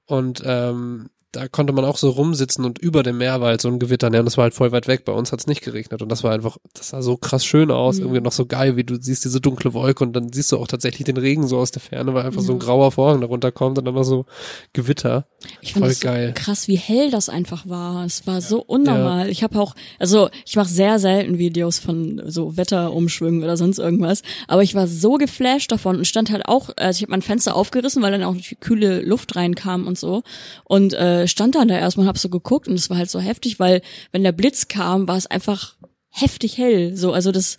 und 0.06 0.42
ähm, 0.46 1.10
da 1.32 1.48
konnte 1.48 1.72
man 1.72 1.84
auch 1.84 1.98
so 1.98 2.08
rumsitzen 2.10 2.64
und 2.64 2.78
über 2.78 3.02
dem 3.02 3.18
Meer 3.18 3.40
war 3.40 3.48
halt 3.48 3.60
so 3.60 3.68
ein 3.68 3.78
Gewitter. 3.78 4.08
Ne? 4.08 4.20
Und 4.20 4.24
das 4.24 4.36
war 4.38 4.44
halt 4.44 4.54
voll 4.54 4.72
weit 4.72 4.86
weg. 4.88 5.04
Bei 5.04 5.12
uns 5.12 5.32
hat's 5.32 5.46
nicht 5.46 5.62
geregnet. 5.62 6.00
Und 6.00 6.08
das 6.10 6.24
war 6.24 6.32
einfach, 6.32 6.56
das 6.72 6.90
sah 6.90 7.02
so 7.02 7.16
krass 7.16 7.44
schön 7.44 7.70
aus. 7.70 7.96
Mhm. 7.96 8.02
Irgendwie 8.04 8.20
noch 8.22 8.32
so 8.32 8.46
geil, 8.46 8.76
wie 8.76 8.84
du 8.84 8.96
siehst 9.00 9.24
diese 9.24 9.40
dunkle 9.40 9.74
Wolke 9.74 10.02
und 10.04 10.14
dann 10.14 10.32
siehst 10.32 10.52
du 10.52 10.56
auch 10.58 10.66
tatsächlich 10.66 11.04
den 11.04 11.16
Regen 11.18 11.46
so 11.46 11.58
aus 11.58 11.72
der 11.72 11.82
Ferne, 11.82 12.14
weil 12.14 12.24
einfach 12.24 12.40
so 12.40 12.52
ein 12.52 12.58
Ja. 12.60 12.64
grauer 12.64 12.92
Vorhang 12.92 13.20
darunter 13.20 13.52
kommt 13.52 13.78
und 13.78 13.84
dann 13.84 13.94
noch 13.94 14.04
so 14.04 14.24
Gewitter. 14.72 15.26
Ich 15.60 15.72
fand 15.72 15.84
Voll 15.84 15.88
das 15.90 16.00
so 16.00 16.06
geil. 16.06 16.32
krass, 16.34 16.68
wie 16.68 16.76
hell 16.76 17.10
das 17.10 17.28
einfach 17.28 17.68
war. 17.68 18.04
Es 18.04 18.26
war 18.26 18.40
so 18.40 18.62
unnormal. 18.62 19.28
Ich 19.28 19.42
habe 19.42 19.60
auch, 19.60 19.74
also 19.98 20.28
ich 20.44 20.56
mache 20.56 20.68
sehr 20.68 20.98
selten 20.98 21.38
Videos 21.38 21.78
von 21.78 22.22
so 22.26 22.56
Wetterumschwüngen 22.56 23.42
oder 23.42 23.56
sonst 23.56 23.78
irgendwas, 23.78 24.22
aber 24.48 24.62
ich 24.62 24.74
war 24.74 24.86
so 24.86 25.14
geflasht 25.14 25.72
davon 25.72 25.96
und 25.96 26.06
stand 26.06 26.30
halt 26.30 26.46
auch, 26.46 26.70
also 26.76 26.98
ich 26.98 27.02
habe 27.02 27.10
mein 27.12 27.22
Fenster 27.22 27.56
aufgerissen, 27.56 28.02
weil 28.02 28.12
dann 28.12 28.22
auch 28.24 28.34
die 28.34 28.56
kühle 28.56 29.02
Luft 29.02 29.36
reinkam 29.36 29.86
und 29.86 29.98
so 29.98 30.22
und 30.64 30.92
äh, 30.94 31.26
stand 31.28 31.54
dann 31.54 31.68
da 31.68 31.76
erstmal 31.76 32.04
und 32.04 32.08
hab 32.08 32.18
so 32.18 32.28
geguckt 32.28 32.68
und 32.68 32.74
es 32.74 32.90
war 32.90 32.98
halt 32.98 33.10
so 33.10 33.20
heftig, 33.20 33.58
weil 33.58 33.82
wenn 34.12 34.22
der 34.22 34.32
Blitz 34.32 34.68
kam, 34.68 35.08
war 35.08 35.16
es 35.16 35.26
einfach 35.26 35.74
heftig 36.18 36.56
hell, 36.56 36.96
so 36.96 37.12
also 37.12 37.30
das 37.30 37.58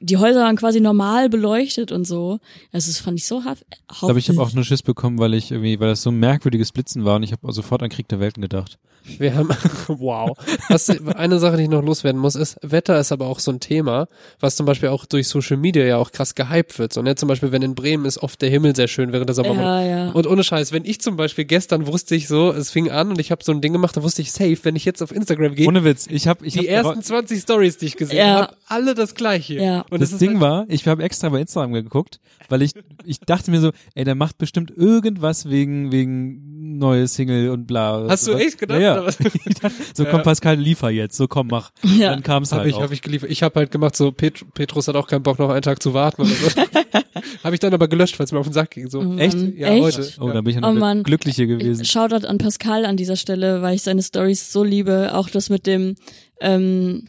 die 0.00 0.16
Häuser 0.16 0.40
waren 0.40 0.56
quasi 0.56 0.80
normal 0.80 1.28
beleuchtet 1.28 1.90
und 1.90 2.06
so. 2.06 2.38
Also 2.72 2.90
das 2.90 2.98
fand 2.98 3.18
ich 3.18 3.26
so 3.26 3.44
hart. 3.44 3.64
Ich 3.90 3.98
glaube, 3.98 4.18
ich 4.18 4.28
habe 4.28 4.40
auch 4.40 4.52
nur 4.52 4.64
Schiss 4.64 4.82
bekommen, 4.82 5.18
weil 5.18 5.34
ich 5.34 5.50
irgendwie, 5.50 5.80
weil 5.80 5.88
das 5.88 6.02
so 6.02 6.10
ein 6.10 6.18
merkwürdiges 6.18 6.72
Blitzen 6.72 7.04
war 7.04 7.16
und 7.16 7.22
ich 7.24 7.32
habe 7.32 7.52
sofort 7.52 7.82
an 7.82 7.90
Krieg 7.90 8.08
der 8.08 8.20
Welten 8.20 8.42
gedacht. 8.42 8.78
Wir 9.18 9.34
haben, 9.34 9.48
wow. 9.88 10.36
Was, 10.68 10.88
eine 10.88 11.40
Sache, 11.40 11.56
die 11.56 11.64
ich 11.64 11.68
noch 11.68 11.82
loswerden 11.82 12.20
muss, 12.20 12.36
ist, 12.36 12.56
Wetter 12.62 13.00
ist 13.00 13.10
aber 13.10 13.26
auch 13.26 13.40
so 13.40 13.50
ein 13.50 13.58
Thema, 13.58 14.06
was 14.38 14.54
zum 14.54 14.64
Beispiel 14.64 14.90
auch 14.90 15.06
durch 15.06 15.26
Social 15.26 15.56
Media 15.56 15.84
ja 15.84 15.96
auch 15.96 16.12
krass 16.12 16.36
gehypt 16.36 16.78
wird. 16.78 16.92
So, 16.92 17.02
ne? 17.02 17.16
Zum 17.16 17.28
Beispiel, 17.28 17.50
wenn 17.50 17.62
in 17.62 17.74
Bremen 17.74 18.04
ist 18.04 18.18
oft 18.18 18.40
der 18.40 18.50
Himmel 18.50 18.76
sehr 18.76 18.86
schön 18.86 19.12
während 19.12 19.28
der 19.28 19.34
Sommermonate. 19.34 19.88
ja, 19.88 20.04
ja. 20.06 20.10
Und 20.12 20.28
ohne 20.28 20.44
Scheiß, 20.44 20.70
wenn 20.70 20.84
ich 20.84 21.00
zum 21.00 21.16
Beispiel 21.16 21.44
gestern 21.44 21.88
wusste 21.88 22.14
ich 22.14 22.28
so, 22.28 22.52
es 22.52 22.70
fing 22.70 22.90
an 22.90 23.10
und 23.10 23.18
ich 23.18 23.32
habe 23.32 23.42
so 23.42 23.50
ein 23.50 23.60
Ding 23.60 23.72
gemacht, 23.72 23.96
da 23.96 24.04
wusste 24.04 24.22
ich 24.22 24.30
safe, 24.30 24.58
wenn 24.62 24.76
ich 24.76 24.84
jetzt 24.84 25.02
auf 25.02 25.10
Instagram 25.10 25.56
gehe, 25.56 25.66
Ohne 25.66 25.82
Witz, 25.82 26.06
ich 26.08 26.28
habe 26.28 26.46
ich 26.46 26.54
die 26.54 26.60
hab, 26.60 26.86
ersten 26.86 27.02
20 27.02 27.42
Stories, 27.42 27.78
die 27.78 27.86
ich 27.86 27.91
gesehen 27.96 28.16
Ja. 28.18 28.34
habe, 28.42 28.56
alle 28.66 28.94
das 28.94 29.14
gleiche. 29.14 29.54
Ja. 29.54 29.84
Und 29.90 30.00
das 30.00 30.12
ist 30.12 30.20
Ding 30.20 30.32
halt, 30.32 30.40
war, 30.40 30.64
ich 30.68 30.86
habe 30.86 31.02
extra 31.02 31.28
bei 31.28 31.40
Instagram 31.40 31.72
geguckt, 31.72 32.20
weil 32.48 32.62
ich 32.62 32.72
ich 33.04 33.20
dachte 33.20 33.50
mir 33.50 33.60
so, 33.60 33.70
ey, 33.94 34.04
der 34.04 34.14
macht 34.14 34.38
bestimmt 34.38 34.70
irgendwas 34.76 35.48
wegen 35.48 35.92
wegen 35.92 36.78
neue 36.78 37.06
Single 37.08 37.50
und 37.50 37.66
bla. 37.66 38.06
Hast 38.08 38.26
du 38.26 38.34
Was- 38.34 38.40
echt 38.40 38.58
gedacht, 38.58 38.80
Ja, 38.80 38.92
oder 38.94 39.00
ja. 39.02 39.06
was? 39.06 39.18
Ich 39.44 39.54
dachte, 39.56 39.74
so 39.94 40.04
komm 40.04 40.22
Pascal, 40.22 40.56
liefer 40.56 40.90
jetzt, 40.90 41.16
so 41.16 41.28
komm 41.28 41.48
mach. 41.48 41.70
Ja. 41.82 42.10
Dann 42.10 42.22
kam 42.22 42.42
es 42.42 42.52
Habe 42.52 42.62
halt 42.62 42.70
ich, 42.70 42.76
auch. 42.76 42.82
hab 42.82 42.92
ich 42.92 43.02
geliefert. 43.02 43.30
Ich 43.30 43.42
habe 43.42 43.58
halt 43.60 43.70
gemacht, 43.70 43.96
so 43.96 44.10
Pet 44.12 44.44
Petrus 44.54 44.88
hat 44.88 44.96
auch 44.96 45.06
keinen 45.06 45.22
Bock, 45.22 45.38
noch 45.38 45.50
einen 45.50 45.62
Tag 45.62 45.82
zu 45.82 45.92
warten 45.94 46.22
oder 46.22 46.30
so. 46.30 46.48
habe 47.44 47.54
ich 47.54 47.60
dann 47.60 47.74
aber 47.74 47.88
gelöscht, 47.88 48.18
weil 48.18 48.24
es 48.24 48.32
mir 48.32 48.38
auf 48.38 48.46
den 48.46 48.52
Sack 48.52 48.70
ging. 48.72 48.88
So. 48.88 49.02
Mann. 49.02 49.18
Echt? 49.18 49.36
Ja, 49.56 49.68
Echt? 49.68 49.82
heute. 49.82 50.08
Oh, 50.20 50.28
ja. 50.28 50.34
da 50.34 50.40
bin 50.40 50.50
ich 50.56 50.60
ja 50.60 50.68
Oh 50.68 50.72
noch 50.72 50.80
Mann. 50.80 51.02
Glückliche 51.02 51.46
gewesen. 51.46 51.84
Shoutout 51.84 52.26
an 52.26 52.38
Pascal 52.38 52.84
an 52.84 52.96
dieser 52.96 53.16
Stelle, 53.16 53.62
weil 53.62 53.74
ich 53.74 53.82
seine 53.82 54.02
Stories 54.02 54.52
so 54.52 54.64
liebe. 54.64 55.10
Auch 55.14 55.28
das 55.28 55.50
mit 55.50 55.66
dem, 55.66 55.94
ähm, 56.40 57.08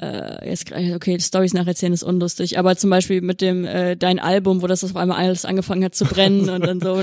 äh, 0.00 0.48
jetzt 0.48 0.70
okay, 0.72 1.18
Stories 1.20 1.54
nacherzählen 1.54 1.92
ist 1.92 2.02
unlustig, 2.02 2.58
aber 2.58 2.76
zum 2.76 2.90
Beispiel 2.90 3.20
mit 3.20 3.40
dem 3.40 3.64
äh, 3.64 3.96
dein 3.96 4.18
Album, 4.18 4.62
wo 4.62 4.66
das 4.66 4.84
auf 4.84 4.94
einmal 4.96 5.18
alles 5.18 5.44
angefangen 5.44 5.84
hat 5.84 5.94
zu 5.94 6.04
brennen 6.04 6.48
und 6.48 6.64
dann 6.66 6.80
so 6.80 6.94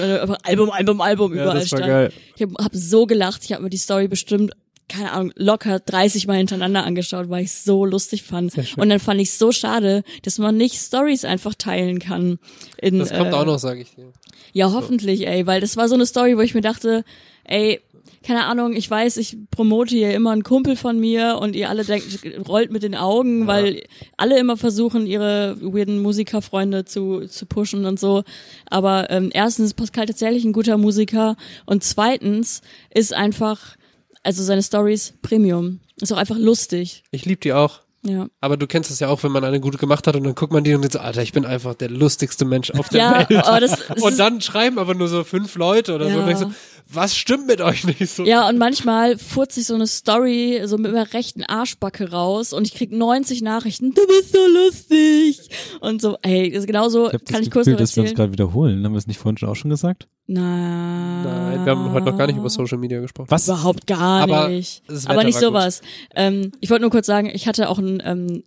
Album, 0.43 0.71
Album, 0.71 1.01
Album 1.01 1.35
Ja, 1.35 1.43
überall 1.43 1.65
stand. 1.65 1.85
geil. 1.85 2.13
Ich 2.35 2.41
habe 2.41 2.53
hab 2.63 2.73
so 2.73 3.05
gelacht. 3.05 3.43
Ich 3.43 3.51
habe 3.53 3.63
mir 3.63 3.69
die 3.69 3.77
Story 3.77 4.07
bestimmt 4.07 4.51
keine 4.87 5.11
Ahnung, 5.13 5.33
locker 5.35 5.79
30 5.79 6.27
Mal 6.27 6.37
hintereinander 6.37 6.83
angeschaut, 6.83 7.29
weil 7.29 7.43
ich 7.43 7.53
so 7.53 7.85
lustig 7.85 8.21
fand. 8.23 8.53
Und 8.77 8.89
dann 8.89 8.99
fand 8.99 9.19
ich 9.19 9.33
so 9.33 9.51
schade, 9.51 10.03
dass 10.21 10.37
man 10.37 10.57
nicht 10.57 10.75
Stories 10.75 11.25
einfach 11.25 11.55
teilen 11.55 11.97
kann. 11.97 12.37
In, 12.79 12.99
Das 12.99 13.11
kommt 13.11 13.31
äh, 13.31 13.35
auch 13.35 13.45
noch, 13.45 13.57
sage 13.57 13.81
ich 13.81 13.95
dir. 13.95 14.11
ja, 14.53 14.71
hoffentlich, 14.71 15.25
ey, 15.27 15.47
weil 15.47 15.59
das 15.59 15.75
war 15.75 15.89
so 15.89 15.95
eine 15.95 16.05
Story, 16.05 16.37
wo 16.37 16.41
ich 16.41 16.53
mir 16.53 16.61
dachte, 16.61 17.03
ey, 17.45 17.81
keine 18.25 18.45
Ahnung, 18.45 18.73
ich 18.75 18.89
weiß, 18.89 19.17
ich 19.17 19.37
promote 19.51 19.95
hier 19.95 20.13
immer 20.13 20.31
einen 20.31 20.43
Kumpel 20.43 20.75
von 20.75 20.99
mir 20.99 21.37
und 21.39 21.55
ihr 21.55 21.69
alle 21.69 21.83
denkt, 21.85 22.07
rollt 22.47 22.71
mit 22.71 22.81
den 22.83 22.95
Augen, 22.95 23.45
weil 23.45 23.83
alle 24.17 24.39
immer 24.39 24.57
versuchen, 24.57 25.05
ihre 25.05 25.57
weirden 25.61 26.01
Musikerfreunde 26.01 26.85
zu, 26.85 27.27
zu 27.27 27.45
pushen 27.45 27.85
und 27.85 27.99
so. 27.99 28.23
Aber 28.69 29.09
ähm, 29.11 29.29
erstens 29.33 29.67
ist 29.67 29.73
Pascal 29.75 30.07
tatsächlich 30.07 30.43
ein 30.43 30.53
guter 30.53 30.77
Musiker 30.77 31.35
und 31.67 31.83
zweitens 31.83 32.61
ist 32.93 33.13
einfach, 33.13 33.75
also 34.23 34.41
seine 34.43 34.63
Stories 34.63 35.13
Premium. 35.21 35.79
Ist 36.01 36.11
auch 36.11 36.17
einfach 36.17 36.37
lustig. 36.37 37.03
Ich 37.11 37.25
lieb 37.25 37.41
die 37.41 37.53
auch. 37.53 37.81
Ja. 38.03 38.27
Aber 38.39 38.55
du 38.55 38.67
kennst 38.67 38.91
es 38.91 38.99
ja 38.99 39.07
auch, 39.07 39.23
wenn 39.23 39.31
man 39.31 39.43
eine 39.43 39.59
gute 39.59 39.77
gemacht 39.79 40.05
hat 40.05 40.15
und 40.15 40.23
dann 40.25 40.35
guckt 40.35 40.53
man 40.53 40.63
die 40.63 40.75
und 40.75 40.81
denkt 40.81 40.93
so, 40.93 40.99
Alter, 40.99 41.23
ich 41.23 41.31
bin 41.33 41.43
einfach 41.45 41.73
der 41.73 41.89
lustigste 41.89 42.45
Mensch 42.45 42.69
auf 42.71 42.89
der 42.89 42.99
Ja, 42.99 43.29
Welt. 43.29 43.43
aber 43.45 43.59
das, 43.59 43.79
das 43.87 44.01
und 44.03 44.19
dann 44.19 44.41
schreiben 44.41 44.77
aber 44.77 44.93
nur 44.93 45.07
so 45.07 45.23
fünf 45.23 45.55
Leute 45.55 45.95
oder 45.95 46.05
so 46.05 46.11
Ja. 46.11 46.19
und 46.19 46.25
denkst 46.27 46.41
so, 46.41 46.51
was 46.95 47.15
stimmt 47.15 47.47
mit 47.47 47.61
euch 47.61 47.85
nicht 47.85 48.09
so? 48.09 48.23
Ja, 48.23 48.47
und 48.47 48.57
manchmal 48.57 49.17
furzt 49.17 49.55
sich 49.55 49.67
so 49.67 49.75
eine 49.75 49.87
Story 49.87 50.61
so 50.65 50.77
mit 50.77 50.91
meiner 50.91 51.13
rechten 51.13 51.43
Arschbacke 51.43 52.11
raus 52.11 52.53
und 52.53 52.65
ich 52.67 52.73
krieg 52.73 52.91
90 52.91 53.41
Nachrichten, 53.41 53.93
du 53.93 54.01
bist 54.07 54.33
so 54.33 54.47
lustig. 54.47 55.49
Und 55.81 56.01
so, 56.01 56.17
ey, 56.21 56.49
das 56.51 56.61
ist 56.61 56.67
genauso, 56.67 57.07
Ich 57.07 57.11
kann 57.11 57.21
das 57.27 57.41
ich 57.41 57.51
kurz 57.51 57.65
Gefühl, 57.65 57.77
dass 57.77 57.95
wir 57.95 58.03
uns 58.03 58.13
gerade 58.13 58.31
wiederholen. 58.31 58.83
Haben 58.83 58.93
wir 58.93 58.99
es 58.99 59.07
nicht 59.07 59.19
vorhin 59.19 59.37
schon 59.37 59.49
auch 59.49 59.55
schon 59.55 59.69
gesagt? 59.69 60.07
Nein. 60.27 61.23
Nein, 61.23 61.65
wir 61.65 61.71
haben 61.71 61.91
heute 61.91 62.07
noch 62.07 62.17
gar 62.17 62.27
nicht 62.27 62.37
über 62.37 62.49
Social 62.49 62.77
Media 62.77 62.99
gesprochen. 62.99 63.29
Was? 63.29 63.47
Überhaupt 63.47 63.85
gar 63.85 64.23
Aber 64.23 64.49
nicht. 64.49 64.81
Aber 65.05 65.23
nicht 65.23 65.39
sowas. 65.39 65.81
Ähm, 66.15 66.51
ich 66.61 66.69
wollte 66.69 66.81
nur 66.81 66.91
kurz 66.91 67.05
sagen, 67.05 67.29
ich 67.31 67.47
hatte 67.47 67.69
auch 67.69 67.77
einen 67.77 68.01
ähm, 68.03 68.43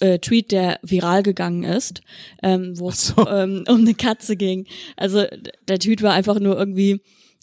äh, 0.00 0.18
Tweet, 0.18 0.52
der 0.52 0.78
viral 0.82 1.22
gegangen 1.22 1.64
ist, 1.64 2.02
ähm, 2.42 2.78
wo 2.78 2.90
es 2.90 3.08
so. 3.08 3.26
ähm, 3.28 3.64
um 3.68 3.80
eine 3.80 3.94
Katze 3.94 4.36
ging. 4.36 4.66
Also 4.96 5.24
der 5.66 5.78
Tweet 5.78 6.02
war 6.02 6.12
einfach 6.12 6.38
nur 6.38 6.56
irgendwie, 6.56 7.00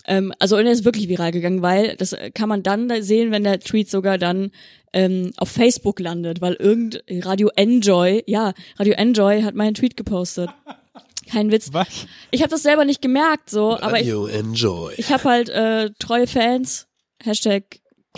ähm, 0.08 0.34
also 0.40 0.58
und 0.58 0.66
er 0.66 0.72
ist 0.72 0.86
wirklich 0.86 1.10
viral 1.10 1.32
gegangen, 1.32 1.62
weil 1.62 1.96
das 1.96 2.16
kann 2.34 2.50
man 2.50 2.64
dann 2.64 2.88
da 2.88 3.02
sehen, 3.02 3.32
wenn 3.32 3.44
der 3.44 3.60
Tweet 3.60 3.90
sogar 3.90 4.18
dann 4.18 4.52
ähm, 4.94 5.32
auf 5.38 5.50
Facebook 5.50 6.00
landet, 6.00 6.42
weil 6.42 6.54
irgend 6.54 7.04
Radio 7.10 7.50
Enjoy, 7.56 8.24
ja, 8.28 8.54
Radio 8.78 8.94
Enjoy 8.94 9.42
hat 9.42 9.56
meinen 9.56 9.74
Tweet 9.74 9.98
gepostet. 9.98 10.50
Kein 11.30 11.52
Witz. 11.52 11.70
Was? 11.74 12.08
Ich 12.32 12.42
habe 12.42 12.52
das 12.52 12.64
selber 12.64 12.86
nicht 12.86 13.02
gemerkt, 13.02 13.50
so, 13.50 13.78
aber 13.80 14.00
ich, 14.00 14.08
enjoy. 14.08 14.94
ich 14.98 15.12
habe 15.12 15.24
halt 15.24 15.50
äh, 15.50 15.90
treue 15.98 16.28
Fans. 16.28 16.88
Hashtag 17.24 17.64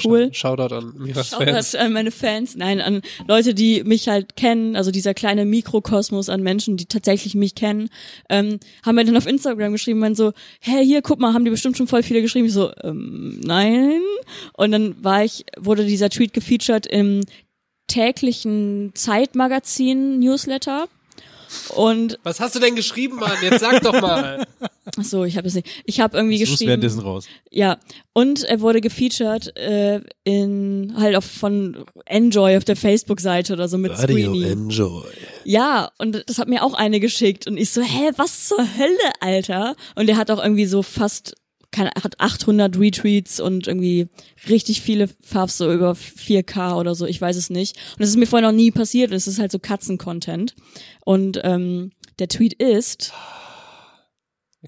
cool. 0.06 0.30
Shoutout 0.34 0.74
an 0.74 0.94
Miras 0.98 1.30
Fans. 1.30 1.72
Shoutout 1.72 1.84
an 1.84 1.94
meine 1.94 2.12
Fans, 2.12 2.56
nein, 2.56 2.82
an 2.82 3.02
Leute, 3.28 3.54
die 3.54 3.84
mich 3.84 4.08
halt 4.08 4.36
kennen, 4.36 4.76
also 4.76 4.92
dieser 4.92 5.14
kleine 5.14 5.46
Mikrokosmos 5.46 6.30
an 6.30 6.42
Menschen, 6.42 6.78
die 6.78 6.86
tatsächlich 6.86 7.36
mich 7.36 7.56
kennen, 7.56 7.90
ähm, 8.30 8.60
haben 8.86 8.96
mir 8.96 9.06
dann 9.06 9.18
auf 9.18 9.28
Instagram 9.28 9.72
geschrieben, 9.72 10.00
meinen 10.00 10.16
so, 10.16 10.34
hey, 10.60 10.86
hier, 10.86 11.02
guck 11.02 11.20
mal, 11.20 11.34
haben 11.34 11.46
die 11.46 11.52
bestimmt 11.52 11.78
schon 11.78 11.88
voll 11.88 12.04
viele 12.04 12.22
geschrieben. 12.22 12.48
Ich 12.48 12.54
so, 12.54 12.72
ähm, 12.84 13.40
nein. 13.44 14.02
Und 14.54 14.72
dann 14.72 15.04
war 15.04 15.24
ich, 15.24 15.46
wurde 15.58 15.86
dieser 15.86 16.10
Tweet 16.10 16.34
gefeatured 16.34 16.88
im 16.88 17.22
täglichen 17.88 18.92
Zeitmagazin 18.94 20.20
Newsletter. 20.20 20.88
Und 21.76 22.20
Was 22.24 22.40
hast 22.40 22.56
du 22.56 22.60
denn 22.60 22.76
geschrieben, 22.76 23.18
Mann? 23.18 23.32
Jetzt 23.42 23.60
sag 23.62 23.82
doch 23.82 24.00
mal. 24.02 24.46
ach 24.98 25.04
so, 25.04 25.24
ich 25.26 25.38
habe 25.38 25.48
es 25.48 25.54
nicht. 25.56 25.68
Ich 25.86 26.00
habe 26.00 26.18
irgendwie 26.18 26.36
Ich 26.36 26.42
such's 26.42 26.52
geschrieben. 26.60 26.70
währenddessen 26.70 27.00
raus. 27.02 27.26
Ja, 27.52 27.78
und 28.14 28.44
er 28.44 28.62
wurde 28.62 28.82
gefeatured 28.82 29.56
äh, 29.58 30.02
in 30.24 30.94
halt 30.98 31.16
auf 31.16 31.26
von 31.26 31.86
Enjoy 32.06 32.58
auf 32.58 32.66
der 32.66 32.76
Facebook-Seite 32.76 33.54
oder 33.54 33.68
so 33.68 33.78
mit 33.78 33.96
Screeny. 33.98 34.44
Enjoy. 34.50 35.04
Ja, 35.44 35.92
und 35.98 36.24
das 36.28 36.38
hat 36.40 36.48
mir 36.48 36.64
auch 36.64 36.74
eine 36.74 37.00
geschickt 37.00 37.48
und 37.48 37.58
ich 37.58 37.70
so, 37.70 37.82
hä, 37.82 38.12
was 38.18 38.48
zur 38.48 38.60
Hölle, 38.60 39.12
Alter? 39.20 39.76
Und 39.96 40.10
er 40.10 40.18
hat 40.18 40.32
auch 40.32 40.42
irgendwie 40.42 40.66
so 40.66 40.84
fast 40.84 41.36
keine, 41.78 41.92
hat 42.04 42.20
800 42.20 42.80
Retweets 42.80 43.40
und 43.40 43.68
irgendwie 43.68 44.08
richtig 44.50 44.82
viele 44.82 45.08
Favs 45.22 45.58
so 45.58 45.72
über 45.72 45.92
4K 45.92 46.76
oder 46.76 46.96
so, 46.96 47.06
ich 47.06 47.22
weiß 47.22 47.36
es 47.36 47.50
nicht. 47.52 47.78
Und 47.94 48.02
das 48.02 48.10
ist 48.10 48.18
mir 48.18 48.26
vorher 48.26 48.48
noch 48.50 48.56
nie 48.56 48.72
passiert. 48.72 49.12
Es 49.12 49.28
ist 49.28 49.40
halt 49.40 49.52
so 49.52 49.60
Katzen-Content. 49.60 50.56
Und 51.06 51.40
ähm, 51.44 51.92
der 52.18 52.30
Tweet 52.30 52.54
ist, 52.54 53.14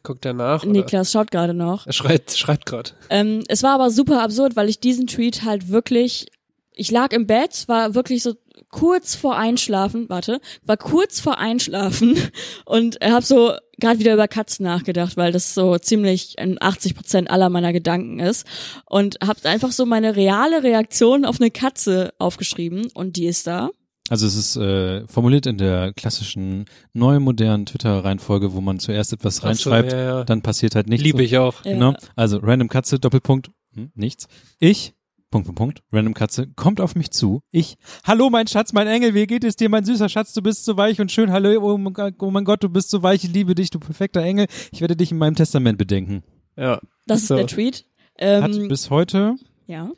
Guckt 0.04 0.24
er 0.24 0.34
nach? 0.34 0.62
oder? 0.64 0.72
Niklas 0.72 1.12
schaut 1.12 1.32
gerade 1.32 1.54
noch. 1.54 1.88
Er 1.88 1.94
schreit, 1.94 2.32
schreibt 2.32 2.68
gerade. 2.68 2.92
Ähm, 3.10 3.44
es 3.48 3.64
war 3.64 3.74
aber 3.74 3.90
super 3.90 4.22
absurd, 4.22 4.56
weil 4.56 4.70
ich 4.70 4.80
diesen 4.80 5.08
Tweet 5.08 5.44
halt 5.44 5.70
wirklich, 5.70 6.28
ich 6.74 6.92
lag 6.92 7.12
im 7.12 7.26
Bett, 7.26 7.68
war 7.68 7.96
wirklich 7.96 8.22
so 8.22 8.36
kurz 8.70 9.16
vor 9.16 9.38
Einschlafen, 9.38 10.10
warte, 10.10 10.40
war 10.64 10.78
kurz 10.78 11.20
vor 11.20 11.38
Einschlafen 11.38 12.18
und 12.66 13.00
habe 13.02 13.26
so 13.26 13.54
gerade 13.80 14.00
wieder 14.00 14.14
über 14.14 14.28
Katzen 14.28 14.66
nachgedacht, 14.66 15.18
weil 15.18 15.32
das 15.32 15.54
so 15.54 15.78
ziemlich 15.78 16.38
in 16.38 16.62
80 16.62 16.96
Prozent 16.96 17.32
aller 17.32 17.50
meiner 17.50 17.74
Gedanken 17.74 18.20
ist 18.20 18.46
und 18.86 19.18
habe 19.26 19.48
einfach 19.48 19.72
so 19.72 19.86
meine 19.86 20.16
reale 20.16 20.64
Reaktion 20.64 21.26
auf 21.26 21.40
eine 21.40 21.52
Katze 21.52 22.14
aufgeschrieben 22.20 22.90
und 22.94 23.16
die 23.16 23.26
ist 23.26 23.48
da. 23.48 23.70
Also 24.10 24.26
es 24.26 24.36
ist 24.36 24.56
äh, 24.58 25.08
formuliert 25.08 25.46
in 25.46 25.58
der 25.58 25.94
klassischen 25.94 26.66
neu 26.94 27.20
modernen 27.20 27.68
Twitter-Reihenfolge, 27.68 28.54
wo 28.54 28.62
man 28.62 28.80
zuerst 28.80 29.14
etwas 29.14 29.38
Ach 29.38 29.42
so, 29.42 29.48
reinschreibt, 29.48 29.92
ja, 29.94 30.00
ja. 30.00 30.24
dann 30.24 30.42
passiert 30.42 30.76
halt 30.76 30.90
nichts. 30.90 31.04
Liebe 31.04 31.24
ich 31.24 31.38
auch. 31.38 31.64
Ja. 31.64 31.74
Genau. 31.74 31.94
Also 32.16 32.38
random 32.38 32.70
Katze, 32.70 33.00
Doppelpunkt, 33.00 33.52
hm, 33.76 33.92
nichts. 33.94 34.28
Ich, 34.58 34.94
Punkt, 35.32 35.46
Punkt, 35.46 35.58
Punkt, 35.58 35.84
random 35.92 36.16
Katze, 36.16 36.48
kommt 36.56 36.82
auf 36.82 36.96
mich 36.96 37.12
zu. 37.12 37.42
Ich, 37.52 37.78
hallo 38.04 38.32
mein 38.32 38.48
Schatz, 38.48 38.74
mein 38.74 38.88
Engel, 38.88 39.14
wie 39.14 39.28
geht 39.28 39.44
es 39.44 39.56
dir, 39.56 39.70
mein 39.70 39.86
süßer 39.86 40.10
Schatz, 40.10 40.34
du 40.34 40.42
bist 40.42 40.66
so 40.66 40.76
weich 40.76 41.00
und 41.00 41.12
schön. 41.12 41.32
Hallo, 41.32 41.52
oh 41.62 41.78
mein 41.78 41.94
Gott, 41.94 42.16
oh 42.20 42.32
mein 42.32 42.46
Gott, 42.46 42.64
du 42.64 42.70
bist 42.70 42.90
so 42.90 43.04
weich, 43.04 43.24
ich 43.24 43.32
liebe 43.32 43.54
dich, 43.54 43.70
du 43.70 43.80
perfekter 43.80 44.24
Engel. 44.24 44.48
Ich 44.72 44.82
werde 44.82 44.96
dich 44.96 45.12
in 45.12 45.20
meinem 45.20 45.36
Testament 45.36 45.78
bedenken. 45.78 46.24
Ja. 46.58 46.80
Das 47.06 47.28
So. 47.28 47.36
ist 47.36 47.40
der 47.40 47.48
Tweet. 47.48 47.86
Hat 48.20 48.56
Ähm, 48.56 48.68
bis 48.70 48.90
heute 48.90 49.36
ja. 49.68 49.92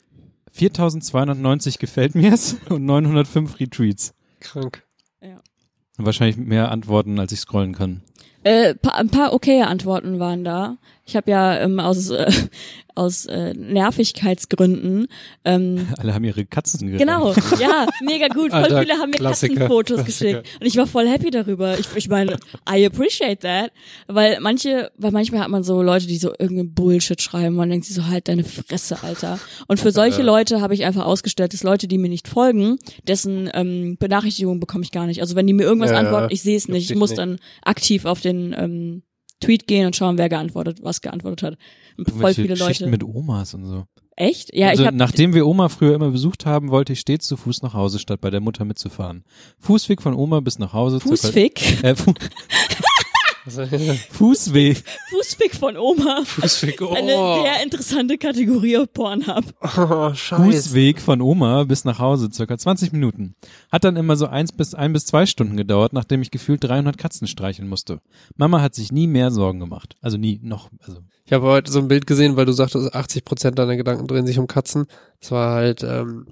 4290 0.52 1.80
gefällt 1.80 2.14
mir's 2.14 2.58
und 2.70 2.84
905 2.86 3.60
Retweets. 3.60 4.14
Krank. 4.42 4.84
Und 5.98 6.06
wahrscheinlich 6.06 6.38
mehr 6.38 6.72
Antworten, 6.72 7.20
als 7.20 7.32
ich 7.32 7.40
scrollen 7.40 7.74
kann. 7.74 8.02
Äh, 8.44 8.76
pa 8.76 8.90
ein 8.92 9.10
paar 9.10 9.34
okaye 9.34 9.68
Antworten 9.68 10.20
waren 10.20 10.44
da. 10.44 10.78
Ich 11.06 11.16
habe 11.16 11.30
ja 11.32 11.60
ähm, 11.60 11.80
aus 11.80 12.10
äh, 12.10 12.32
aus 12.96 13.26
äh, 13.26 13.54
Nervigkeitsgründen 13.54 15.08
ähm, 15.46 15.88
Alle 15.98 16.14
haben 16.14 16.24
ihre 16.26 16.46
Katzen 16.46 16.88
gerannt. 16.92 17.00
genau 17.00 17.34
ja 17.60 17.88
mega 18.02 18.28
gut 18.28 18.52
voll 18.52 18.64
Alter, 18.64 18.82
viele 18.82 18.94
haben 18.96 19.10
mir 19.12 19.18
Klassiker, 19.18 19.54
Katzenfotos 19.56 20.04
Klassiker. 20.04 20.42
geschickt 20.42 20.58
und 20.62 20.68
ich 20.68 20.76
war 20.78 20.88
voll 20.88 21.08
happy 21.08 21.32
darüber 21.32 21.80
ich 21.80 21.88
ich 21.96 22.10
meine 22.10 22.38
I 22.70 22.86
appreciate 22.86 23.40
that 23.40 23.72
weil 24.08 24.40
manche 24.42 24.92
weil 24.98 25.12
manchmal 25.12 25.42
hat 25.42 25.50
man 25.50 25.64
so 25.64 25.82
Leute 25.82 26.06
die 26.08 26.18
so 26.18 26.30
irgendeinen 26.38 26.74
Bullshit 26.74 27.22
schreiben 27.22 27.56
man 27.56 27.70
denkt 27.70 27.86
sich 27.86 27.96
so 27.96 28.08
halt 28.08 28.28
deine 28.28 28.44
Fresse 28.44 29.02
Alter 29.04 29.40
und 29.68 29.80
für 29.80 29.92
solche 29.92 30.22
Leute 30.22 30.60
habe 30.62 30.74
ich 30.74 30.84
einfach 30.86 31.06
ausgestellt 31.06 31.54
dass 31.54 31.64
Leute 31.64 31.88
die 31.88 31.98
mir 31.98 32.10
nicht 32.10 32.28
folgen 32.28 32.78
dessen 33.08 33.50
ähm, 33.54 33.96
Benachrichtigungen 34.00 34.60
bekomme 34.60 34.84
ich 34.84 34.92
gar 34.92 35.06
nicht 35.08 35.22
also 35.22 35.36
wenn 35.36 35.48
die 35.48 35.54
mir 35.54 35.64
irgendwas 35.64 35.92
Ja, 35.92 35.98
antworten 35.98 36.28
ich 36.32 36.42
sehe 36.42 36.58
es 36.58 36.68
nicht 36.68 36.92
ich 36.92 36.98
muss 36.98 37.12
nicht. 37.12 37.20
dann 37.20 37.40
aktiv 37.64 38.06
auf 38.06 38.20
den 38.22 38.31
ähm, 38.32 39.04
Tweet 39.40 39.68
gehen 39.68 39.88
und 39.88 39.96
schauen, 39.96 40.18
wer 40.18 40.30
geantwortet, 40.30 40.80
was 40.84 41.02
geantwortet 41.02 41.44
hat. 41.44 41.58
Und 41.98 42.10
voll 42.12 42.34
viele 42.34 42.56
Leute. 42.56 42.88
mit 42.88 43.04
Omas 43.04 43.54
und 43.54 43.66
so. 43.66 43.86
Echt? 44.16 44.54
Ja, 44.54 44.70
also 44.70 44.84
ich 44.84 44.88
habe 44.88 44.98
nachdem 44.98 45.34
wir 45.34 45.48
Oma 45.48 45.70
früher 45.70 45.96
immer 45.96 46.12
besucht 46.12 46.46
haben, 46.46 46.70
wollte 46.70 46.94
ich 46.94 47.00
stets 47.00 47.26
zu 47.28 47.38
Fuß 47.38 47.64
nach 47.64 47.74
Hause, 47.74 47.98
statt 47.98 48.22
bei 48.22 48.30
der 48.30 48.40
Mutter 48.42 48.66
mitzufahren. 48.66 49.24
Fußweg 49.60 50.02
von 50.02 50.14
Oma 50.14 50.42
bis 50.42 50.60
nach 50.60 50.74
Hause. 50.74 51.00
Fußfick, 51.00 51.84
Äh, 51.84 51.96
Fu 51.96 52.14
Also, 53.46 53.66
Fußweg. 54.12 54.84
Fußfick 55.10 55.56
von 55.56 55.78
Oma. 55.78 56.24
Fußweg. 56.26 56.82
Oh, 56.92 56.94
Eine 56.94 57.12
sehr 57.44 57.64
interessante 57.64 58.18
Kategorie 58.18 58.78
auf 58.78 58.92
Pornhub. 58.92 59.44
oh 59.78 60.14
scheiße. 60.14 60.44
Fußweg 60.44 61.00
von 61.00 61.22
Oma 61.22 61.64
bis 61.64 61.86
nach 61.86 62.00
Hause, 62.00 62.30
circa 62.32 62.58
20 62.58 62.92
Minuten. 62.92 63.36
Hat 63.72 63.84
dann 63.84 63.98
immer 63.98 64.16
so 64.16 64.26
eins 64.28 64.52
bis 64.52 64.74
ein 64.74 64.94
bis 64.94 65.06
zwei 65.06 65.26
Stunden 65.26 65.58
gedauert, 65.58 65.94
nachdem 65.94 66.22
ich 66.22 66.32
gefühlt 66.32 66.64
300 66.64 66.98
Katzen 66.98 67.28
streicheln 67.28 67.68
musste. 67.68 68.00
Mama 68.36 68.62
hat 68.62 68.74
sich 68.74 68.92
nie 68.92 69.08
mehr 69.08 69.32
Sorgen 69.32 69.60
gemacht. 69.60 69.96
Also 70.02 70.18
nie, 70.18 70.40
noch, 70.44 70.70
also. 70.86 71.02
Ich 71.26 71.34
habe 71.34 71.46
heute 71.46 71.72
so 71.72 71.80
ein 71.80 71.88
Bild 71.88 72.08
gesehen, 72.08 72.36
weil 72.36 72.46
du 72.46 72.52
sagtest, 72.52 72.94
80 72.94 73.24
Prozent 73.24 73.60
deiner 73.60 73.78
Gedanken 73.78 74.08
drehen 74.08 74.26
sich 74.26 74.40
um 74.40 74.48
Katzen. 74.48 74.88
Das 75.20 75.32
war 75.32 75.54
halt 75.54 75.84
ähm, 75.84 76.26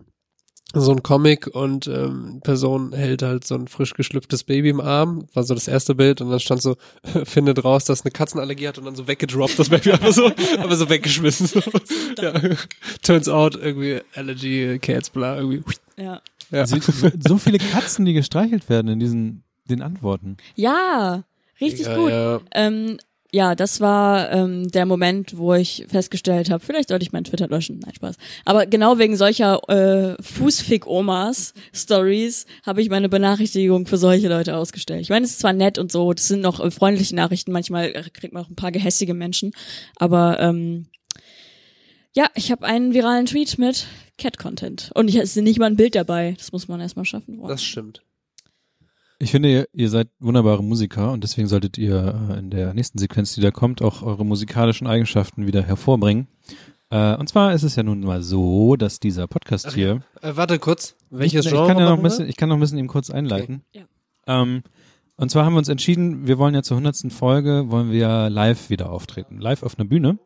so 0.73 0.91
ein 0.91 1.01
Comic 1.01 1.47
und 1.47 1.87
ähm, 1.87 2.41
Person 2.43 2.93
hält 2.93 3.23
halt 3.23 3.45
so 3.45 3.55
ein 3.55 3.67
frisch 3.67 3.93
geschlüpftes 3.95 4.43
Baby 4.43 4.69
im 4.69 4.79
Arm. 4.79 5.27
War 5.33 5.43
so 5.43 5.55
das 5.55 5.67
erste 5.67 5.95
Bild 5.95 6.21
und 6.21 6.29
dann 6.29 6.39
stand 6.39 6.61
so, 6.61 6.75
findet 7.23 7.63
raus, 7.63 7.85
dass 7.85 8.03
eine 8.05 8.11
Katzenallergie 8.11 8.67
hat 8.67 8.77
und 8.77 8.85
dann 8.85 8.95
so 8.95 9.07
weggedroppt, 9.07 9.57
das 9.57 9.69
Baby 9.69 9.91
einfach 9.93 10.13
so, 10.13 10.31
aber 10.59 10.75
so 10.75 10.89
weggeschmissen. 10.89 11.47
So. 11.47 11.61
Ja. 12.21 12.33
Turns 13.01 13.27
out 13.27 13.55
irgendwie 13.55 14.01
Allergy, 14.13 14.77
Cats, 14.79 15.09
bla, 15.09 15.37
irgendwie. 15.37 15.63
Ja. 15.97 16.21
Ja. 16.51 16.65
So, 16.65 16.77
so 17.19 17.37
viele 17.37 17.57
Katzen, 17.57 18.05
die 18.05 18.13
gestreichelt 18.13 18.69
werden 18.69 18.87
in 18.89 18.99
diesen, 18.99 19.43
den 19.69 19.81
Antworten. 19.81 20.37
Ja, 20.55 21.23
richtig 21.61 21.87
ja, 21.87 21.95
gut. 21.95 22.11
Ja. 22.11 22.39
Ähm, 22.51 22.97
ja, 23.31 23.53
das 23.53 23.79
war 23.79 24.31
ähm, 24.31 24.69
der 24.69 24.87
Moment, 24.87 25.37
wo 25.37 25.53
ich 25.53 25.85
festgestellt 25.87 26.49
habe, 26.49 26.65
vielleicht 26.65 26.89
sollte 26.89 27.03
ich 27.03 27.11
meinen 27.11 27.25
Twitter 27.25 27.47
löschen. 27.47 27.77
Nein, 27.79 27.93
Spaß. 27.93 28.15
Aber 28.43 28.65
genau 28.65 28.97
wegen 28.97 29.17
solcher 29.17 29.61
äh, 29.69 30.15
Fußfick-Omas-Stories 30.21 32.47
habe 32.65 32.81
ich 32.81 32.89
meine 32.89 33.07
Benachrichtigung 33.07 33.85
für 33.85 33.97
solche 33.97 34.29
Leute 34.29 34.57
ausgestellt. 34.57 35.01
Ich 35.01 35.09
meine, 35.09 35.25
es 35.25 35.33
ist 35.33 35.41
zwar 35.41 35.53
nett 35.53 35.77
und 35.77 35.91
so, 35.91 36.11
das 36.11 36.27
sind 36.27 36.41
noch 36.41 36.59
äh, 36.59 36.71
freundliche 36.71 37.15
Nachrichten, 37.15 37.51
manchmal 37.51 37.89
äh, 37.89 38.01
kriegt 38.11 38.33
man 38.33 38.45
auch 38.45 38.49
ein 38.49 38.55
paar 38.55 38.71
gehässige 38.71 39.13
Menschen, 39.13 39.51
aber 39.97 40.39
ähm, 40.39 40.87
ja, 42.15 42.25
ich 42.33 42.51
habe 42.51 42.65
einen 42.65 42.95
viralen 42.95 43.27
Tweet 43.27 43.59
mit 43.59 43.85
Cat-Content. 44.17 44.89
Und 44.95 45.07
ich, 45.07 45.15
es 45.15 45.35
ist 45.35 45.43
nicht 45.43 45.59
mal 45.59 45.67
ein 45.67 45.75
Bild 45.75 45.93
dabei. 45.95 46.33
Das 46.37 46.51
muss 46.51 46.67
man 46.67 46.81
erstmal 46.81 47.05
schaffen. 47.05 47.39
Das 47.47 47.63
stimmt. 47.63 48.01
Ich 49.21 49.31
finde, 49.31 49.51
ihr, 49.51 49.67
ihr 49.73 49.89
seid 49.89 50.07
wunderbare 50.19 50.63
Musiker 50.63 51.11
und 51.11 51.25
deswegen 51.25 51.49
solltet 51.49 51.77
ihr 51.77 52.29
äh, 52.31 52.39
in 52.39 52.49
der 52.49 52.73
nächsten 52.73 52.97
Sequenz, 52.97 53.35
die 53.35 53.41
da 53.41 53.51
kommt, 53.51 53.81
auch 53.81 54.01
eure 54.01 54.25
musikalischen 54.25 54.87
Eigenschaften 54.87 55.45
wieder 55.45 55.61
hervorbringen. 55.61 56.27
Äh, 56.89 57.15
und 57.17 57.27
zwar 57.27 57.53
ist 57.53 57.63
es 57.63 57.75
ja 57.75 57.83
nun 57.83 57.99
mal 57.99 58.23
so, 58.23 58.77
dass 58.77 59.01
dieser 59.01 59.27
Podcast 59.27 59.67
Ach 59.67 59.73
hier. 59.73 60.01
Äh, 60.21 60.37
warte 60.37 60.57
kurz. 60.57 60.95
Welches 61.09 61.45
ich, 61.45 61.51
Genre 61.51 61.65
ich 61.65 61.67
kann 61.67 61.79
ja 61.79 61.89
noch 61.89 61.97
ein 61.97 62.03
bisschen, 62.03 62.29
ich 62.29 62.37
kann 62.37 62.47
noch 62.47 62.55
ein 62.55 62.61
bisschen 62.61 62.77
eben 62.77 62.87
kurz 62.87 63.09
einleiten. 63.09 63.63
Ja. 63.73 63.83
Ähm, 64.25 64.63
und 65.17 65.29
zwar 65.29 65.43
haben 65.43 65.53
wir 65.53 65.59
uns 65.59 65.67
entschieden, 65.67 66.25
wir 66.25 66.37
wollen 66.37 66.55
ja 66.55 66.63
zur 66.63 66.77
hundertsten 66.77 67.11
Folge, 67.11 67.65
wollen 67.67 67.91
wir 67.91 68.29
live 68.29 68.69
wieder 68.69 68.89
auftreten. 68.89 69.41
Live 69.41 69.63
auf 69.63 69.77
einer 69.77 69.87
Bühne. 69.87 70.17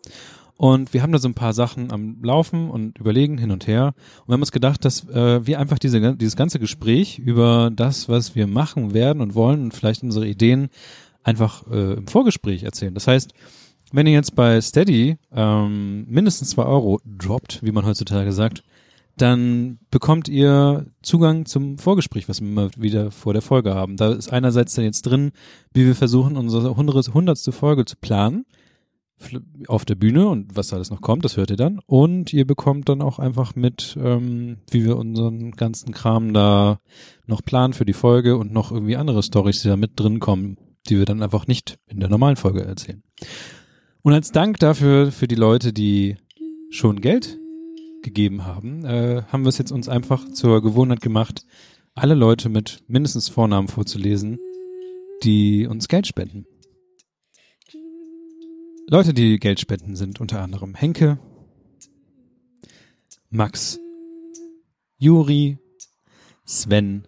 Und 0.58 0.94
wir 0.94 1.02
haben 1.02 1.12
da 1.12 1.18
so 1.18 1.28
ein 1.28 1.34
paar 1.34 1.54
Sachen 1.54 1.92
am 1.92 2.18
Laufen 2.24 2.70
und 2.70 3.00
überlegen 3.00 3.38
hin 3.38 3.52
und 3.52 3.68
her. 3.68 3.94
Und 4.22 4.28
wir 4.30 4.34
haben 4.34 4.42
uns 4.42 4.52
gedacht, 4.52 4.86
dass 4.86 5.10
äh, 5.10 5.46
wir 5.46 5.60
einfach 5.60 5.80
diese, 5.80 6.16
dieses 6.16 6.36
ganze 6.36 6.60
Gespräch 6.60 7.20
über 7.20 7.72
das, 7.74 8.08
was 8.08 8.36
wir 8.36 8.48
machen 8.48 8.94
werden 8.94 9.22
und 9.22 9.36
wollen 9.36 9.64
und 9.64 9.74
vielleicht 9.74 10.04
unsere 10.04 10.28
Ideen 10.28 10.70
einfach 11.24 11.66
äh, 11.72 11.94
im 11.94 12.08
Vorgespräch 12.08 12.64
erzählen. 12.64 12.94
Das 12.94 13.08
heißt, 13.08 13.34
wenn 13.92 14.08
ihr 14.08 14.14
jetzt 14.14 14.36
bei 14.36 14.60
Steady 14.62 15.18
ähm, 15.34 16.06
mindestens 16.08 16.52
zwei 16.52 16.64
Euro 16.66 17.00
droppt, 17.06 17.60
wie 17.64 17.72
man 17.72 17.86
heutzutage 17.86 18.32
sagt, 18.32 18.64
dann 19.18 19.78
bekommt 19.92 20.28
ihr 20.28 20.88
Zugang 21.04 21.46
zum 21.46 21.78
Vorgespräch, 21.78 22.28
was 22.28 22.42
wir 22.42 22.48
immer 22.48 22.70
wieder 22.78 23.12
vor 23.12 23.34
der 23.34 23.44
Folge 23.44 23.76
haben. 23.76 23.98
Da 23.98 24.12
ist 24.12 24.32
einerseits 24.34 24.74
dann 24.74 24.86
jetzt 24.86 25.04
drin, 25.04 25.32
wie 25.74 25.86
wir 25.86 25.96
versuchen, 25.96 26.38
unsere 26.38 26.76
hundertste 26.76 27.52
Folge 27.52 27.86
zu 27.86 27.96
planen 27.98 28.46
auf 29.68 29.86
der 29.86 29.96
Bühne 29.96 30.28
und 30.28 30.56
was 30.56 30.74
alles 30.74 30.90
noch 30.90 31.02
kommt, 31.02 31.24
das 31.24 31.38
hört 31.38 31.50
ihr 31.50 31.58
dann. 31.58 31.80
Und 31.86 32.34
ihr 32.34 32.46
bekommt 32.46 32.90
dann 32.90 33.02
auch 33.02 33.20
einfach 33.20 33.56
mit, 33.56 33.98
ähm, 34.02 34.58
wie 34.70 34.84
wir 34.84 34.98
unseren 34.98 35.52
ganzen 35.52 35.94
Kram 35.94 36.34
da 36.34 36.80
noch 37.26 37.44
planen 37.44 37.74
für 37.74 37.86
die 37.86 37.94
Folge 37.94 38.38
und 38.38 38.52
noch 38.52 38.72
irgendwie 38.72 38.98
andere 38.98 39.24
Stories, 39.24 39.62
die 39.62 39.70
da 39.70 39.78
mit 39.78 40.00
drin 40.00 40.20
kommen, 40.20 40.58
die 40.90 40.98
wir 40.98 41.06
dann 41.06 41.24
einfach 41.24 41.48
nicht 41.48 41.80
in 41.88 42.00
der 42.00 42.10
normalen 42.10 42.36
Folge 42.36 42.64
erzählen. 42.64 43.04
Und 44.02 44.14
als 44.14 44.32
Dank 44.32 44.60
dafür, 44.60 45.12
für 45.12 45.28
die 45.28 45.36
Leute, 45.36 45.72
die 45.72 46.18
schon 46.70 47.00
Geld 47.00 47.40
gegeben 48.02 48.46
haben, 48.46 48.84
äh, 48.84 49.24
haben 49.28 49.44
wir 49.44 49.50
es 49.50 49.58
jetzt 49.58 49.72
uns 49.72 49.88
einfach 49.88 50.30
zur 50.30 50.62
Gewohnheit 50.62 51.02
gemacht, 51.02 51.46
alle 51.96 52.16
Leute 52.16 52.50
mit 52.50 52.84
mindestens 52.88 53.30
Vornamen 53.30 53.68
vorzulesen, 53.68 54.40
die 55.24 55.68
uns 55.68 55.88
Geld 55.88 56.08
spenden. 56.08 56.46
Leute, 58.88 59.14
die 59.14 59.40
Geld 59.40 59.60
spenden, 59.60 59.96
sind 59.96 60.20
unter 60.20 60.42
anderem 60.42 60.76
Henke, 60.76 61.18
Max, 63.30 63.80
Juri, 64.98 65.58
Sven, 66.46 67.08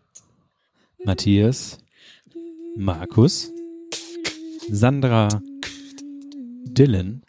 Matthias, 1.04 1.78
Markus, 2.78 3.52
Sandra, 4.70 5.28
Dylan, 6.64 7.24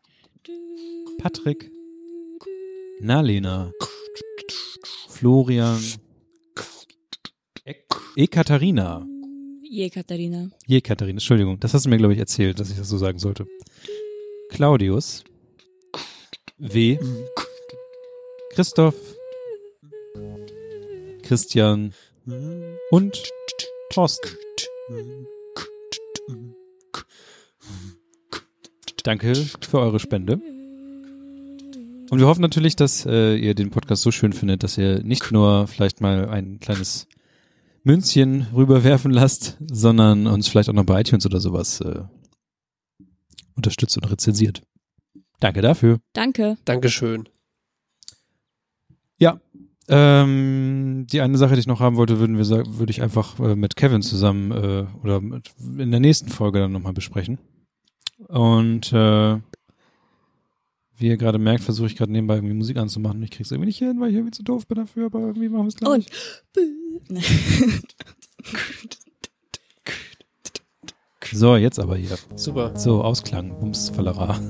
Patrick, 1.19 1.71
Nalena, 3.01 3.73
Florian, 5.09 5.81
Ekaterina, 8.17 9.07
Je, 9.69 9.91
Katharina. 9.91 10.49
Je 10.67 10.81
Katharina, 10.81 11.17
Entschuldigung, 11.17 11.59
das 11.61 11.75
hast 11.75 11.85
du 11.85 11.91
mir, 11.91 11.99
glaube 11.99 12.15
ich, 12.15 12.21
erzählt, 12.21 12.59
dass 12.61 12.71
ich 12.71 12.77
das 12.77 12.89
so 12.89 12.99
sagen 12.99 13.19
sollte. 13.19 13.47
Claudius, 14.57 15.23
W, 16.57 16.99
Christoph, 18.55 18.95
Christian 21.23 21.93
und 22.91 23.23
Thorsten. 23.91 24.31
Danke 29.03 29.35
für 29.35 29.79
eure 29.79 30.01
Spende. 30.01 30.41
Und 32.09 32.19
wir 32.19 32.27
hoffen 32.27 32.41
natürlich, 32.41 32.77
dass 32.77 33.05
äh, 33.05 33.37
ihr 33.37 33.55
den 33.55 33.69
Podcast 33.69 34.01
so 34.01 34.11
schön 34.11 34.33
findet, 34.33 34.63
dass 34.63 34.79
ihr 34.79 35.03
nicht 35.03 35.33
nur 35.33 35.67
vielleicht 35.67 36.01
mal 36.01 36.31
ein 36.31 36.61
kleines 36.61 37.09
Münzchen 37.85 38.47
rüberwerfen 38.55 39.11
lasst, 39.11 39.59
sondern 39.71 40.27
uns 40.27 40.49
vielleicht 40.49 40.71
auch 40.71 40.75
noch 40.75 40.87
bei 40.87 41.03
iTunes 41.03 41.27
oder 41.27 41.41
sowas 41.41 41.83
äh, 41.83 42.05
unterstützt 43.57 43.97
und 43.97 44.11
rezensiert. 44.11 44.63
Danke 45.41 45.61
dafür. 45.61 46.01
Danke. 46.13 46.57
Dankeschön. 46.65 47.29
Ja. 49.19 49.41
Ähm, 49.89 51.07
die 51.11 51.21
eine 51.21 51.39
Sache, 51.39 51.55
die 51.55 51.61
ich 51.61 51.67
noch 51.69 51.79
haben 51.81 51.97
wollte, 51.97 52.19
würden 52.19 52.37
wir 52.37 52.45
sagen, 52.45 52.79
würde 52.79 52.91
ich 52.91 53.03
einfach 53.03 53.39
äh, 53.39 53.55
mit 53.55 53.77
Kevin 53.77 54.03
zusammen 54.03 54.51
äh, 54.51 54.87
oder 55.05 55.21
mit, 55.21 55.53
in 55.79 55.93
der 55.93 56.01
nächsten 56.01 56.29
Folge 56.29 56.59
dann 56.59 56.73
nochmal 56.73 56.93
besprechen. 56.93 57.39
Und 58.27 58.93
äh, 58.93 59.39
wie 60.99 61.07
ihr 61.09 61.17
gerade 61.17 61.39
merkt, 61.39 61.63
versuche 61.63 61.87
ich 61.87 61.97
gerade 61.97 62.11
nebenbei 62.11 62.37
irgendwie 62.37 62.55
Musik 62.55 62.79
anzumachen. 62.79 63.23
Ich 63.23 63.31
krieg's 63.31 63.51
irgendwie 63.51 63.67
nicht 63.67 63.79
hin, 63.79 64.01
weil 64.01 64.09
ich 64.11 64.17
irgendwie 64.17 64.33
zu 64.33 64.43
doof 64.43 64.67
bin 64.67 64.79
dafür, 64.79 65.07
aber 65.07 65.21
irgendwie 65.21 65.49
machen 65.49 65.65
wir 65.65 65.69
es 65.69 65.77
gleich. 65.77 66.07
Und 67.09 67.21
So, 71.33 71.57
jetzt 71.57 71.79
aber 71.79 71.97
hier. 71.97 72.17
Super. 72.35 72.73
So, 72.75 73.03
Ausklang, 73.03 73.59
Bumsfallera. 73.61 74.37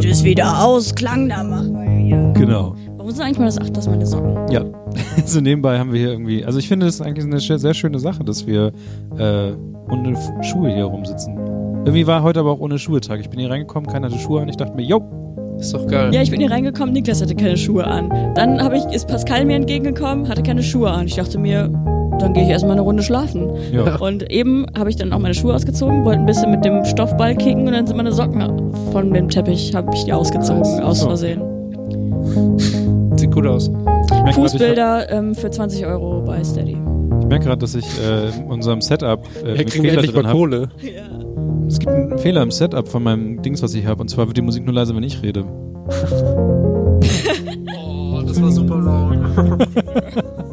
Du 0.00 0.08
es 0.08 0.22
wieder 0.22 0.64
ausklang 0.64 1.28
da 1.28 1.42
machen. 1.42 2.32
Genau. 2.34 2.74
Warum 2.96 3.10
sind 3.10 3.22
eigentlich 3.22 3.38
mal 3.38 3.46
das 3.46 3.58
Ach, 3.58 3.70
das 3.70 3.88
meine 3.88 4.06
Socken? 4.06 4.36
Ja, 4.50 4.64
so 5.24 5.40
nebenbei 5.40 5.78
haben 5.78 5.92
wir 5.92 5.98
hier 5.98 6.10
irgendwie, 6.10 6.44
also 6.44 6.58
ich 6.58 6.68
finde 6.68 6.86
das 6.86 6.96
ist 6.96 7.00
eigentlich 7.00 7.24
eine 7.24 7.40
sehr, 7.40 7.74
schöne 7.74 7.98
Sache, 7.98 8.22
dass 8.22 8.46
wir 8.46 8.72
äh, 9.18 9.52
ohne 9.90 10.16
Schuhe 10.42 10.72
hier 10.72 10.84
rumsitzen. 10.84 11.36
Irgendwie 11.84 12.06
war 12.06 12.22
heute 12.22 12.40
aber 12.40 12.52
auch 12.52 12.60
ohne 12.60 12.78
Schuhe 12.78 13.00
Tag. 13.00 13.20
Ich 13.20 13.30
bin 13.30 13.40
hier 13.40 13.50
reingekommen, 13.50 13.90
keiner 13.90 14.08
hatte 14.08 14.18
Schuhe 14.18 14.42
an. 14.42 14.48
Ich 14.48 14.56
dachte 14.56 14.74
mir, 14.74 14.84
yo, 14.84 15.00
Ist 15.58 15.72
doch 15.74 15.86
geil. 15.86 16.14
Ja, 16.14 16.22
ich 16.22 16.30
bin 16.30 16.40
hier 16.40 16.50
reingekommen, 16.50 16.92
Niklas 16.92 17.22
hatte 17.22 17.34
keine 17.34 17.56
Schuhe 17.56 17.86
an. 17.86 18.10
Dann 18.34 18.62
habe 18.62 18.76
ich, 18.76 18.84
ist 18.94 19.08
Pascal 19.08 19.44
mir 19.46 19.56
entgegengekommen, 19.56 20.28
hatte 20.28 20.42
keine 20.42 20.62
Schuhe 20.62 20.90
an. 20.90 21.06
Ich 21.06 21.16
dachte 21.16 21.38
mir, 21.38 21.70
dann 22.18 22.32
gehe 22.34 22.42
ich 22.44 22.48
erstmal 22.50 22.72
eine 22.72 22.82
Runde 22.82 23.02
schlafen. 23.02 23.48
ja. 23.72 23.96
Und 23.96 24.30
eben 24.30 24.66
habe 24.76 24.90
ich 24.90 24.96
dann 24.96 25.12
auch 25.12 25.18
meine 25.18 25.34
Schuhe 25.34 25.54
ausgezogen, 25.54 26.04
wollte 26.04 26.20
ein 26.20 26.26
bisschen 26.26 26.50
mit 26.50 26.64
dem 26.64 26.84
Stoffball 26.84 27.34
kicken 27.36 27.66
und 27.66 27.72
dann 27.72 27.86
sind 27.86 27.96
meine 27.96 28.12
Socken 28.12 28.72
von 28.92 29.12
dem 29.12 29.28
Teppich, 29.28 29.74
habe 29.74 29.92
ich 29.94 30.04
die 30.04 30.12
ausgezogen, 30.12 30.62
Nice. 30.62 30.80
aus 30.82 31.00
So. 31.00 31.06
Versehen. 31.06 31.40
Sieht 33.16 33.32
gut 33.32 33.46
aus. 33.46 33.68
Ich 33.68 33.72
merke 34.10 34.24
gerade, 34.24 34.32
Fußbilder 34.32 35.10
ähm, 35.12 35.34
für 35.34 35.50
20 35.50 35.86
Euro 35.86 36.22
bei 36.24 36.42
Steady. 36.44 36.76
ich 37.20 37.26
merk 37.26 37.42
grad, 37.42 37.62
dass 37.62 37.74
ich 37.74 37.84
äh, 38.00 38.28
in 38.38 38.44
unserem 38.50 38.80
Setup 38.80 39.20
äh, 39.42 39.44
Wir 39.46 39.52
mit 39.54 39.70
kriegen 39.70 39.84
Fehler 39.84 39.94
endlich 39.94 40.12
drin 40.12 40.22
mal 40.22 40.28
habe. 40.28 40.38
Kohle. 40.38 40.68
Es 41.66 41.78
gibt 41.78 41.92
einen 41.92 42.18
Fehler 42.18 42.42
im 42.42 42.50
Setup 42.50 42.88
von 42.88 43.02
meinem 43.02 43.42
Dings, 43.42 43.62
was 43.62 43.74
ich 43.74 43.84
habe. 43.86 44.00
Und 44.00 44.08
zwar 44.08 44.26
wird 44.26 44.36
die 44.36 44.42
Musik 44.42 44.64
nur 44.64 44.74
leiser, 44.74 44.94
wenn 44.96 45.02
ich 45.02 45.22
rede. 45.22 45.44
Oh, 47.80 48.20
das 48.26 48.42
war 48.42 48.50
super 48.50 48.76
laut. 48.76 49.16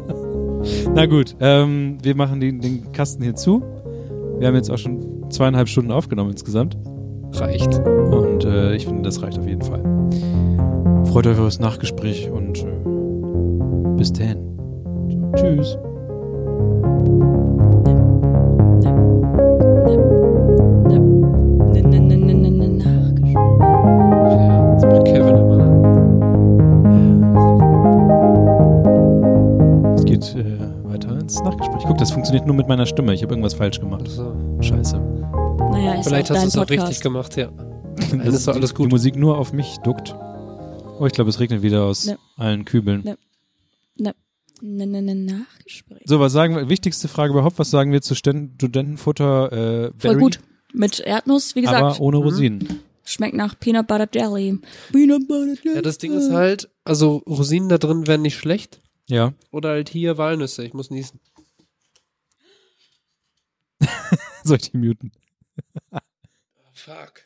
Na 0.94 1.06
gut, 1.06 1.36
ähm, 1.40 1.98
wir 2.02 2.16
machen 2.16 2.40
den, 2.40 2.60
den 2.60 2.92
Kasten 2.92 3.22
hier 3.22 3.34
zu. 3.34 3.62
Wir 4.38 4.48
haben 4.48 4.54
jetzt 4.54 4.70
auch 4.70 4.78
schon 4.78 5.30
zweieinhalb 5.30 5.68
Stunden 5.68 5.90
aufgenommen 5.90 6.30
insgesamt. 6.30 6.76
Reicht. 7.32 7.78
Und 7.78 8.44
äh, 8.44 8.74
ich 8.74 8.86
finde, 8.86 9.02
das 9.02 9.22
reicht 9.22 9.38
auf 9.38 9.46
jeden 9.46 9.62
Fall. 9.62 9.82
Freut 11.06 11.26
euch 11.26 11.38
auf 11.38 11.44
das 11.46 11.60
Nachgespräch 11.60 12.30
und 12.30 12.64
äh, 12.64 13.96
bis 13.96 14.12
dann. 14.12 14.38
Tschüss. 15.34 15.78
Kevin 25.04 25.36
immer. 25.36 25.60
Es 29.94 30.04
geht 30.04 30.34
äh, 30.34 30.55
ins 31.36 31.44
Nachgespräch. 31.44 31.82
Guck, 31.86 31.98
das 31.98 32.10
funktioniert 32.10 32.46
nur 32.46 32.56
mit 32.56 32.68
meiner 32.68 32.86
Stimme. 32.86 33.12
Ich 33.14 33.22
habe 33.22 33.32
irgendwas 33.32 33.54
falsch 33.54 33.80
gemacht. 33.80 34.08
So. 34.08 34.34
Scheiße. 34.60 34.98
Naja, 34.98 35.94
ist 35.94 36.08
Vielleicht 36.08 36.30
auch 36.30 36.36
hast 36.36 36.44
du 36.44 36.48
es 36.48 36.56
auch 36.58 36.70
richtig 36.70 37.00
gemacht, 37.00 37.36
ja. 37.36 37.50
Dann 38.10 38.20
ist 38.20 38.46
doch 38.48 38.54
alles 38.54 38.74
gut. 38.74 38.86
Die 38.86 38.90
Musik 38.94 39.16
nur 39.16 39.38
auf 39.38 39.52
mich 39.52 39.76
duckt. 39.84 40.14
Oh, 40.98 41.04
ich 41.06 41.12
glaube, 41.12 41.30
es 41.30 41.40
regnet 41.40 41.62
wieder 41.62 41.84
aus 41.84 42.06
Ne. 42.06 42.18
allen 42.36 42.64
Kübeln. 42.64 43.02
Ne. 43.04 43.16
Ne, 44.62 44.86
ne, 44.86 45.02
ne, 45.02 45.14
Nachgespräch. 45.14 46.00
So, 46.06 46.18
was 46.18 46.32
sagen 46.32 46.56
wir? 46.56 46.70
Wichtigste 46.70 47.08
Frage 47.08 47.34
überhaupt, 47.34 47.58
was 47.58 47.70
sagen 47.70 47.92
wir 47.92 48.00
zu 48.00 48.14
Sten 48.14 48.54
Studentenfutter? 48.56 49.52
Äh, 49.52 49.92
Voll 49.98 50.16
gut. 50.16 50.40
Mit 50.72 50.98
Erdnuss, 51.00 51.54
wie 51.56 51.60
gesagt. 51.60 51.78
aber 51.78 52.00
ohne 52.00 52.16
Rosinen. 52.16 52.80
Schmeckt 53.04 53.36
nach 53.36 53.58
Peanut 53.60 53.86
Butter 53.86 54.08
Jelly. 54.10 54.58
Peanut 54.92 55.28
Butter 55.28 55.54
Jelly. 55.62 55.76
Ja, 55.76 55.82
das 55.82 55.98
Ding 55.98 56.14
ist 56.14 56.30
halt, 56.32 56.70
also 56.84 57.18
Rosinen 57.28 57.68
da 57.68 57.76
drin 57.76 58.06
wären 58.06 58.22
nicht 58.22 58.36
schlecht. 58.36 58.80
Ja. 59.08 59.32
Oder 59.52 59.70
halt 59.70 59.88
hier 59.88 60.18
Walnüsse. 60.18 60.64
Ich 60.64 60.74
muss 60.74 60.90
niesen. 60.90 61.20
Soll 64.44 64.56
ich 64.56 64.70
die 64.70 64.78
muten? 64.78 65.12
Fuck. 66.72 67.22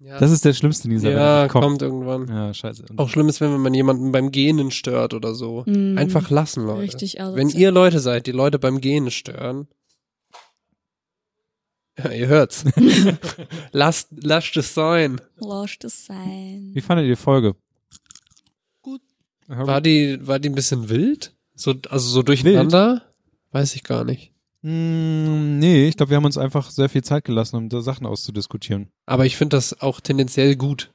Ja, 0.00 0.18
Das 0.18 0.30
ist 0.30 0.44
der 0.44 0.52
schlimmste 0.52 0.88
Nieser. 0.88 1.10
ja 1.10 1.48
kommt. 1.48 1.64
kommt 1.64 1.82
irgendwann. 1.82 2.28
Ja, 2.28 2.52
scheiße. 2.52 2.84
Auch 2.96 3.08
schlimm 3.08 3.28
ist, 3.28 3.40
wenn 3.40 3.58
man 3.60 3.72
jemanden 3.72 4.12
beim 4.12 4.30
Gähnen 4.32 4.70
stört 4.70 5.14
oder 5.14 5.34
so. 5.34 5.62
Mm, 5.66 5.96
Einfach 5.96 6.30
lassen, 6.30 6.66
Leute. 6.66 6.82
Richtig 6.82 7.20
asozial. 7.20 7.36
Wenn 7.36 7.48
ihr 7.58 7.70
Leute 7.70 8.00
seid, 8.00 8.26
die 8.26 8.32
Leute 8.32 8.58
beim 8.58 8.80
Gähnen 8.80 9.10
stören, 9.10 9.66
ja, 11.98 12.10
ihr 12.10 12.26
hört's. 12.26 12.64
lasst, 13.72 14.08
lasst 14.20 14.56
es 14.56 14.74
sein. 14.74 15.20
Lasst 15.36 15.84
es 15.84 16.06
sein. 16.06 16.72
Wie 16.74 16.80
fandet 16.80 17.06
ihr 17.06 17.12
die 17.14 17.16
Folge? 17.20 17.54
War 19.48 19.80
die, 19.80 20.18
war 20.26 20.38
die 20.38 20.48
ein 20.48 20.54
bisschen 20.54 20.88
wild? 20.88 21.34
So, 21.54 21.74
also 21.90 22.08
so 22.08 22.22
durcheinander? 22.22 23.02
Weiß 23.52 23.74
ich 23.76 23.84
gar 23.84 24.04
nicht. 24.04 24.32
Mm, 24.62 25.58
nee, 25.58 25.86
ich 25.88 25.96
glaube, 25.96 26.10
wir 26.10 26.16
haben 26.16 26.24
uns 26.24 26.38
einfach 26.38 26.70
sehr 26.70 26.88
viel 26.88 27.04
Zeit 27.04 27.24
gelassen, 27.24 27.56
um 27.56 27.68
da 27.68 27.80
Sachen 27.82 28.06
auszudiskutieren. 28.06 28.88
Aber 29.06 29.26
ich 29.26 29.36
finde 29.36 29.56
das 29.56 29.80
auch 29.80 30.00
tendenziell 30.00 30.56
gut. 30.56 30.90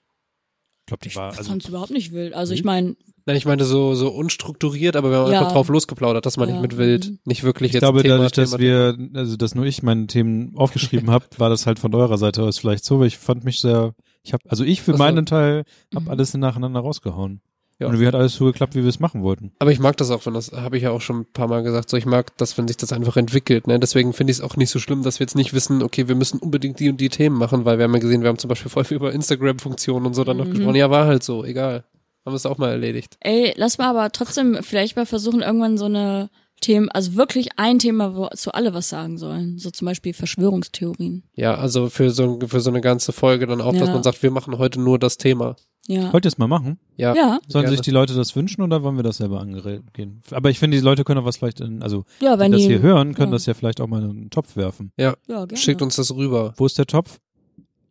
Ich 0.82 0.86
glaube, 0.88 1.02
die 1.04 1.10
Ich 1.10 1.16
war, 1.16 1.30
also, 1.38 1.44
fand's 1.52 1.68
überhaupt 1.68 1.92
nicht 1.92 2.12
wild. 2.12 2.34
Also 2.34 2.54
ich 2.54 2.60
Wild? 2.60 2.66
meine, 2.66 2.96
Nein, 3.26 3.36
ich 3.38 3.46
meine 3.46 3.64
so, 3.64 3.94
so 3.94 4.10
unstrukturiert, 4.10 4.96
aber 4.96 5.12
wir 5.12 5.18
haben 5.20 5.32
Ja. 5.32 5.40
einfach 5.42 5.52
drauf 5.54 5.70
losgeplaudert. 5.70 6.26
Das 6.26 6.38
meine 6.38 6.52
ich 6.52 6.56
Ja. 6.56 6.62
mit 6.64 6.78
wild. 6.78 7.10
Mhm. 7.10 7.20
Nicht 7.26 7.44
wirklich 7.44 7.68
ich 7.70 7.74
jetzt 7.76 7.82
glaube, 7.82 8.02
Thema, 8.02 8.16
dadurch, 8.16 8.32
dass 8.32 8.50
Thema, 8.52 8.60
wir, 8.60 8.98
also, 9.14 9.38
dass 9.38 9.54
nur 9.54 9.66
ich 9.66 9.84
meine 9.84 10.08
Themen 10.08 10.54
aufgeschrieben 10.58 11.12
habe, 11.12 11.28
war 11.38 11.52
das 11.52 11.68
halt 11.68 11.78
von 11.78 11.94
eurer 11.94 12.18
Seite 12.18 12.42
aus 12.42 12.58
vielleicht 12.58 12.84
so, 12.86 13.00
weil 13.00 13.06
ich 13.08 13.20
fand 13.20 13.44
mich 13.44 13.60
sehr, 13.60 13.94
ich 14.24 14.34
habe, 14.34 14.50
also 14.50 14.64
ich 14.64 14.82
für 14.82 14.94
Ach 14.94 14.98
so. 14.98 15.04
meinen 15.04 15.28
Teil 15.28 15.64
habe 15.94 16.06
Mhm. 16.06 16.12
alles 16.12 16.34
nacheinander 16.34 16.80
rausgehauen. 16.80 17.42
Ja. 17.80 17.88
Und 17.88 18.00
wie 18.00 18.06
hat 18.06 18.14
alles 18.14 18.36
so 18.36 18.44
geklappt, 18.46 18.76
wie 18.76 18.82
wir 18.84 18.90
es 18.90 19.00
machen 19.00 19.24
wollten. 19.24 19.54
Aber 19.60 19.72
ich 19.72 19.80
mag 19.80 19.96
das 19.98 20.12
auch, 20.12 20.26
wenn 20.26 20.34
das, 20.34 20.52
habe 20.52 20.76
ich 20.76 20.84
ja 20.84 20.92
auch 20.92 21.00
schon 21.00 21.22
ein 21.22 21.26
paar 21.32 21.48
Mal 21.48 21.64
gesagt, 21.64 21.90
so 21.90 21.96
ich 21.96 22.06
mag 22.06 22.36
das, 22.38 22.58
wenn 22.58 22.68
sich 22.68 22.76
das 22.78 22.92
einfach 22.92 23.16
entwickelt. 23.16 23.68
Ne? 23.68 23.80
Deswegen 23.80 24.12
finde 24.12 24.32
ich 24.32 24.40
es 24.40 24.44
auch 24.44 24.58
nicht 24.58 24.70
so 24.70 24.80
schlimm, 24.80 25.02
dass 25.02 25.20
wir 25.20 25.24
jetzt 25.26 25.36
nicht 25.36 25.54
wissen, 25.54 25.82
okay, 25.82 26.10
wir 26.10 26.16
müssen 26.16 26.40
unbedingt 26.40 26.80
die 26.82 26.90
und 26.90 27.00
die 27.00 27.08
Themen 27.08 27.38
machen, 27.38 27.64
weil 27.64 27.78
wir 27.78 27.86
haben 27.86 27.94
ja 27.94 28.00
gesehen, 28.02 28.22
wir 28.22 28.28
haben 28.28 28.38
zum 28.38 28.50
Beispiel 28.50 28.70
voll 28.70 28.84
viel 28.84 28.98
über 28.98 29.14
Instagram-Funktionen 29.14 30.06
und 30.06 30.14
so 30.14 30.26
dann 30.26 30.36
noch 30.38 30.46
Mhm. 30.46 30.52
gesprochen. 30.56 30.76
Ja, 30.76 30.90
war 30.92 31.06
halt 31.06 31.24
so, 31.24 31.46
egal. 31.46 31.86
Haben 32.26 32.34
wir 32.34 32.36
es 32.36 32.46
auch 32.46 32.58
mal 32.58 32.70
erledigt. 32.70 33.16
ey, 33.22 33.54
lass 33.56 33.78
mal 33.78 33.88
aber 33.90 34.12
trotzdem 34.12 34.58
vielleicht 34.62 34.98
mal 34.98 35.06
versuchen, 35.06 35.40
irgendwann 35.42 35.78
so 35.78 35.86
eine 35.86 36.30
Themen, 36.60 36.90
also 36.90 37.16
wirklich 37.16 37.52
ein 37.56 37.80
Thema, 37.80 38.18
wo 38.18 38.28
zu 38.36 38.52
alle 38.52 38.74
was 38.74 38.90
sagen 38.90 39.18
sollen. 39.18 39.58
So 39.58 39.72
zum 39.72 39.86
Beispiel 39.86 40.14
Verschwörungstheorien. 40.14 41.24
Ja, 41.34 41.56
also 41.56 41.88
für 41.90 42.10
so, 42.12 42.38
für 42.46 42.60
so 42.60 42.70
eine 42.70 42.82
ganze 42.82 43.14
Folge 43.14 43.48
dann 43.48 43.62
auch, 43.62 43.72
dass 43.72 43.88
Ja. 43.88 43.94
man 43.94 44.04
sagt, 44.04 44.22
wir 44.22 44.32
machen 44.32 44.58
heute 44.58 44.82
nur 44.82 45.00
das 45.00 45.16
Thema. 45.18 45.56
Ja. 45.88 46.14
Wollt 46.14 46.26
ihr 46.26 46.30
es 46.30 46.38
mal 46.38 46.48
machen? 46.48 46.78
Ja. 46.98 47.16
Ja, 47.16 47.40
Sollen 47.48 47.64
Gerne. 47.64 47.70
sich 47.70 47.82
die 47.82 47.92
Leute 47.92 48.14
das 48.14 48.36
wünschen 48.36 48.62
oder 48.62 48.84
wollen 48.84 48.96
wir 48.96 49.04
das 49.04 49.18
selber 49.18 49.42
angehen? 49.42 50.22
Aber 50.30 50.50
ich 50.52 50.60
finde, 50.60 50.78
die 50.78 50.84
Leute 50.84 51.04
können 51.04 51.20
auch 51.20 51.26
was 51.26 51.38
vielleicht 51.38 51.62
in, 51.62 51.82
also 51.82 52.06
ja, 52.20 52.36
die 52.36 52.40
wenn 52.42 52.52
das 52.52 52.62
die, 52.62 52.68
hier 52.68 52.82
hören, 52.82 53.16
können 53.16 53.32
ja. 53.32 53.36
das 53.36 53.46
ja 53.48 53.56
vielleicht 53.56 53.82
auch 53.82 53.88
mal 53.88 54.04
in 54.04 54.10
einen 54.10 54.30
Topf 54.30 54.56
werfen. 54.56 54.92
ja, 54.98 55.16
gerne. 55.28 55.58
Schickt 55.58 55.82
uns 55.82 55.96
das 55.96 56.14
rüber. 56.14 56.54
Wo 56.58 56.66
ist 56.66 56.78
der 56.78 56.86
Topf? 56.86 57.20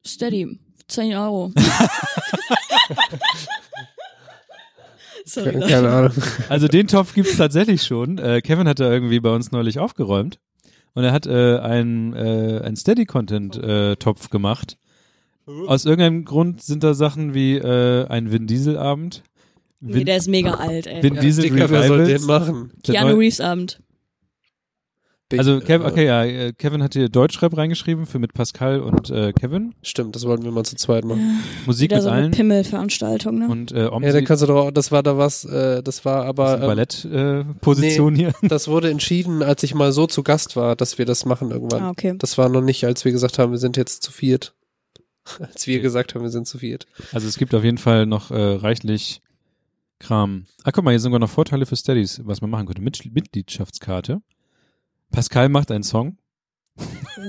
Steady. 0.07 0.59
10 0.89 1.15
Euro. 1.17 1.53
Sorry. 5.27 5.61
Keine 5.61 5.91
Ahnung. 5.91 6.13
Also 6.49 6.69
den 6.69 6.89
Topf 6.89 7.15
gibt's 7.15 7.37
tatsächlich 7.37 7.83
schon. 7.83 8.17
Äh, 8.19 8.41
Kevin 8.41 8.67
hat 8.67 8.81
da 8.81 8.91
irgendwie 8.91 9.21
bei 9.21 9.35
uns 9.35 9.53
neulich 9.53 9.79
aufgeräumt 9.79 10.39
und 10.95 11.05
er 11.05 11.13
hat 11.13 11.27
äh, 11.27 11.59
einen 11.59 12.15
äh, 12.15 12.63
ein 12.65 12.77
Steady-Content-Topf 12.77 14.31
gemacht. 14.31 14.79
Aus 15.67 15.85
irgendeinem 15.85 16.25
Grund 16.25 16.63
sind 16.63 16.85
da 16.85 16.95
Sachen 16.95 17.35
wie 17.35 17.57
äh, 17.57 18.07
ein 18.09 18.31
Vin 18.31 18.47
Diesel-Abend. 18.47 19.23
Nee, 19.81 19.95
Vin, 19.95 20.07
der 20.07 20.17
ist 20.17 20.29
mega 20.29 20.55
alt, 20.55 20.87
ey. 20.87 21.03
Vin 21.03 21.19
Diesel 21.21 21.45
Dicker, 21.45 21.71
wer 21.71 21.85
soll 21.85 22.05
den 22.05 22.25
machen? 22.25 22.73
Keanu 22.85 23.11
neu- 23.13 23.19
Reeves 23.19 23.41
Abend. 23.41 23.81
Also 25.37 25.61
Kev, 25.61 25.85
Äh, 25.85 25.87
okay, 25.89 26.07
ja, 26.07 26.25
äh, 26.25 26.53
Kevin 26.55 26.83
hat 26.83 26.95
hier 26.95 27.11
Deutschrap 27.11 27.55
reingeschrieben 27.55 28.07
für 28.07 28.19
mit 28.19 28.33
Pascal 28.33 28.81
und 28.81 29.11
äh, 29.11 29.33
Kevin. 29.35 29.75
Stimmt, 29.83 30.17
das 30.17 30.25
wollten 30.25 30.43
wir 30.45 30.53
mal 30.53 30.65
zu 30.65 30.75
zweit 30.75 31.05
machen. 31.05 31.41
Musik 31.67 31.91
Wieder 31.91 31.97
mit 31.97 32.03
so 32.05 32.09
allen 32.09 32.31
Pimmelveranstaltung, 32.31 33.39
ne? 33.41 33.49
und 33.49 33.71
äh, 33.73 33.89
Omsi, 33.93 34.07
Ja, 34.07 34.15
dann 34.15 34.25
kannst 34.25 34.43
du 34.43 34.47
doch, 34.47 34.71
das 34.71 34.91
war 34.91 35.03
da 35.03 35.19
was, 35.19 35.45
äh, 35.45 35.83
das 35.83 36.07
war 36.07 36.25
aber, 36.25 36.55
ähm, 36.55 36.61
Ballett-Position 36.63 37.51
äh, 37.51 37.55
Position 37.61 38.15
hier. 38.15 38.33
das 38.43 38.69
wurde 38.69 38.89
entschieden, 38.91 39.43
als 39.43 39.63
ich 39.65 39.75
mal 39.75 39.93
so 39.93 40.07
zu 40.07 40.23
Gast 40.23 40.57
war, 40.57 40.77
dass 40.77 40.97
wir 40.97 41.05
das 41.05 41.27
machen 41.27 41.51
irgendwann. 41.51 41.83
ah, 41.83 41.91
okay. 41.91 42.15
Das 42.17 42.39
war 42.39 42.49
noch 42.49 42.63
nicht, 42.63 42.85
als 42.87 43.05
wir 43.05 43.13
gesagt 43.13 43.39
haben, 43.39 43.53
wir 43.53 43.59
sind 43.59 43.77
jetzt 43.77 44.03
zu 44.03 44.11
viert. 44.13 44.55
Als 45.41 45.67
wir 45.67 45.81
gesagt 45.81 46.15
haben, 46.15 46.23
wir 46.23 46.31
sind 46.31 46.47
zu 46.47 46.59
viert. 46.59 46.87
Also 47.13 47.29
es 47.29 47.37
gibt 47.39 47.55
auf 47.55 47.65
jeden 47.65 47.79
Fall 47.79 48.07
noch 48.07 48.31
äh, 48.31 48.37
reichlich 48.37 49.21
Kram. 49.99 50.47
Ah, 50.63 50.71
guck 50.71 50.85
mal, 50.85 50.93
hier 50.93 51.01
sind 51.01 51.11
sogar 51.11 51.19
noch 51.19 51.31
Vorteile 51.31 51.67
für 51.67 51.77
Steadies, 51.77 52.21
was 52.25 52.41
man 52.41 52.51
machen 52.51 52.67
könnte. 52.67 52.83
Mit 52.83 53.13
Mitgliedschaftskarte. 53.13 54.23
Pascal 55.11 55.49
macht 55.49 55.71
einen 55.71 55.83
Song. 55.83 56.19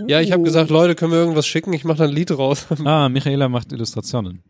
Ja, 0.08 0.22
ich 0.22 0.32
habe 0.32 0.44
gesagt, 0.44 0.70
Leute, 0.70 0.94
können 0.94 1.12
wir 1.12 1.20
irgendwas 1.20 1.48
schicken? 1.48 1.74
Ich 1.74 1.84
mache 1.84 1.98
da 2.00 2.04
ein 2.04 2.12
Lied 2.12 2.32
raus. 2.32 2.68
Ah, 2.86 3.10
Michaela 3.10 3.50
macht 3.50 3.72
Illustrationen. 3.72 4.44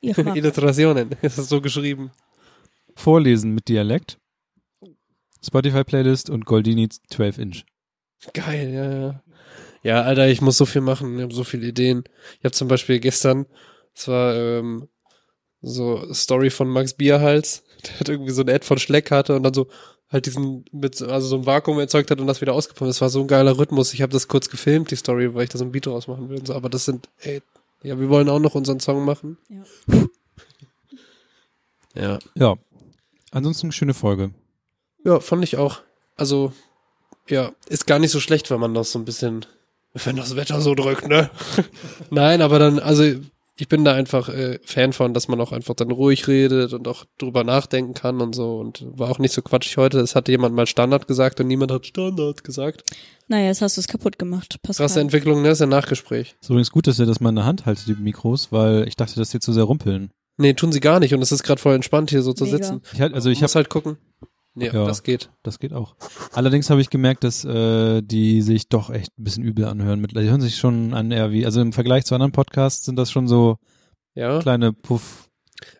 Illustrationen. 0.00 1.10
Das 1.22 1.38
ist 1.38 1.48
so 1.48 1.60
geschrieben. 1.60 2.10
Vorlesen 2.96 3.54
mit 3.54 3.68
Dialekt. 3.68 4.18
Spotify-Playlist 5.44 6.30
und 6.30 6.44
Goldini 6.44 6.88
12 6.88 7.38
Inch. 7.38 7.64
Geil, 8.32 8.70
ja, 8.72 9.00
ja. 9.00 9.22
Ja, 9.86 10.02
Alter, 10.02 10.26
ich 10.26 10.40
muss 10.40 10.56
so 10.56 10.66
viel 10.66 10.80
machen. 10.80 11.16
Ich 11.16 11.22
habe 11.22 11.32
so 11.32 11.44
viele 11.44 11.68
Ideen. 11.68 12.02
Ich 12.40 12.44
habe 12.44 12.50
zum 12.50 12.66
Beispiel 12.66 12.98
gestern, 12.98 13.46
es 13.94 14.08
war 14.08 14.34
ähm, 14.34 14.88
so 15.62 16.12
Story 16.12 16.50
von 16.50 16.68
Max 16.68 16.94
Bierhals. 16.94 17.62
Der 17.86 18.00
hat 18.00 18.08
irgendwie 18.08 18.32
so 18.32 18.42
eine 18.42 18.52
Ad 18.52 18.64
von 18.64 18.78
Schleck 18.78 19.12
hatte 19.12 19.36
und 19.36 19.44
dann 19.44 19.54
so 19.54 19.68
halt 20.08 20.26
diesen 20.26 20.64
mit 20.72 21.00
also 21.00 21.28
so 21.28 21.36
ein 21.36 21.46
Vakuum 21.46 21.78
erzeugt 21.78 22.10
hat 22.10 22.20
und 22.20 22.26
das 22.26 22.40
wieder 22.40 22.52
ausgepumpt. 22.52 22.88
Das 22.88 23.00
war 23.00 23.10
so 23.10 23.20
ein 23.20 23.28
geiler 23.28 23.58
Rhythmus. 23.58 23.94
Ich 23.94 24.02
habe 24.02 24.12
das 24.12 24.26
kurz 24.26 24.50
gefilmt, 24.50 24.90
die 24.90 24.96
Story, 24.96 25.32
weil 25.36 25.44
ich 25.44 25.50
da 25.50 25.58
so 25.58 25.64
ein 25.64 25.70
Beat 25.70 25.86
draus 25.86 26.08
machen 26.08 26.30
will 26.30 26.40
und 26.40 26.48
so. 26.48 26.54
Aber 26.54 26.68
das 26.68 26.84
sind, 26.84 27.08
ey, 27.20 27.40
ja, 27.84 28.00
wir 28.00 28.08
wollen 28.08 28.28
auch 28.28 28.40
noch 28.40 28.56
unseren 28.56 28.80
Song 28.80 29.04
machen. 29.04 29.38
Ja. 29.48 29.62
Ja. 31.94 32.18
Ja. 32.34 32.56
Ansonsten 33.30 33.72
schöne 33.72 33.94
Folge. 33.94 34.32
Ja, 35.02 35.18
fand 35.18 35.42
ich 35.44 35.56
auch. 35.56 35.80
Also, 36.14 36.52
ja, 37.26 37.52
ist 37.70 37.86
gar 37.86 37.98
nicht 37.98 38.10
so 38.10 38.20
schlecht, 38.20 38.50
wenn 38.50 38.60
man 38.60 38.74
das 38.74 38.92
so 38.92 38.98
ein 38.98 39.06
bisschen, 39.06 39.46
wenn 40.04 40.16
das 40.16 40.36
Wetter 40.36 40.60
so 40.60 40.74
drückt, 40.74 41.08
ne? 41.08 41.30
Nein, 42.10 42.42
aber 42.42 42.58
dann, 42.58 42.78
also 42.78 43.04
ich 43.58 43.68
bin 43.68 43.84
da 43.84 43.94
einfach 43.94 44.28
äh, 44.28 44.58
Fan 44.64 44.92
von, 44.92 45.14
dass 45.14 45.28
man 45.28 45.40
auch 45.40 45.52
einfach 45.52 45.74
dann 45.74 45.90
ruhig 45.90 46.28
redet 46.28 46.74
und 46.74 46.86
auch 46.88 47.04
drüber 47.18 47.42
nachdenken 47.42 47.94
kann 47.94 48.20
und 48.20 48.34
so 48.34 48.58
und 48.58 48.84
war 48.86 49.10
auch 49.10 49.18
nicht 49.18 49.32
so 49.32 49.40
quatschig 49.40 49.78
heute. 49.78 50.00
Es 50.00 50.14
hatte 50.14 50.30
jemand 50.30 50.54
mal 50.54 50.66
Standard 50.66 51.08
gesagt 51.08 51.40
und 51.40 51.46
niemand 51.46 51.72
hat 51.72 51.86
Standard 51.86 52.44
gesagt. 52.44 52.84
Naja, 53.28 53.46
jetzt 53.46 53.62
hast 53.62 53.76
du 53.76 53.80
es 53.80 53.88
kaputt 53.88 54.18
gemacht. 54.18 54.58
Pascal. 54.62 54.86
Krasse 54.86 55.00
Entwicklung, 55.00 55.42
ne? 55.42 55.48
Ist 55.48 55.60
ja 55.60 55.66
Nachgespräch. 55.66 56.36
Ist 56.40 56.50
übrigens 56.50 56.70
gut, 56.70 56.86
dass 56.86 56.98
ihr 56.98 57.06
das 57.06 57.20
mal 57.20 57.30
in 57.30 57.36
der 57.36 57.46
Hand 57.46 57.64
haltet, 57.66 57.88
die 57.88 57.94
Mikros, 57.94 58.52
weil 58.52 58.86
ich 58.86 58.96
dachte, 58.96 59.16
dass 59.16 59.30
die 59.30 59.40
zu 59.40 59.52
sehr 59.52 59.64
rumpeln. 59.64 60.10
Nee, 60.36 60.52
tun 60.52 60.70
sie 60.70 60.80
gar 60.80 61.00
nicht 61.00 61.14
und 61.14 61.22
es 61.22 61.32
ist 61.32 61.42
gerade 61.42 61.60
voll 61.60 61.74
entspannt 61.74 62.10
hier 62.10 62.20
so 62.20 62.34
zu 62.34 62.44
Mega. 62.44 62.58
sitzen. 62.58 62.82
Ich 62.92 63.00
halt, 63.00 63.14
also 63.14 63.30
ich 63.30 63.40
muss 63.40 63.54
habe 63.54 63.60
halt 63.60 63.70
gucken. 63.70 63.96
Nee, 64.56 64.66
Ja. 64.72 64.86
das 64.86 65.02
geht. 65.02 65.30
Das 65.42 65.58
geht 65.58 65.72
auch. 65.72 65.94
Allerdings 66.32 66.70
habe 66.70 66.80
ich 66.80 66.90
gemerkt, 66.90 67.24
dass 67.24 67.44
äh, 67.44 68.00
die 68.02 68.40
sich 68.42 68.68
doch 68.68 68.90
echt 68.90 69.16
ein 69.18 69.24
bisschen 69.24 69.44
übel 69.44 69.66
anhören. 69.66 70.00
Mit, 70.00 70.12
die 70.16 70.20
hören 70.28 70.40
sich 70.40 70.56
schon 70.56 70.94
an 70.94 71.10
eher 71.10 71.30
wie, 71.30 71.44
also 71.44 71.60
im 71.60 71.72
Vergleich 71.72 72.04
zu 72.06 72.14
anderen 72.14 72.32
Podcasts 72.32 72.84
sind 72.86 72.96
das 72.96 73.10
schon 73.12 73.28
so 73.28 73.58
Ja. 74.14 74.38
kleine 74.40 74.72
Puff. 74.72 75.28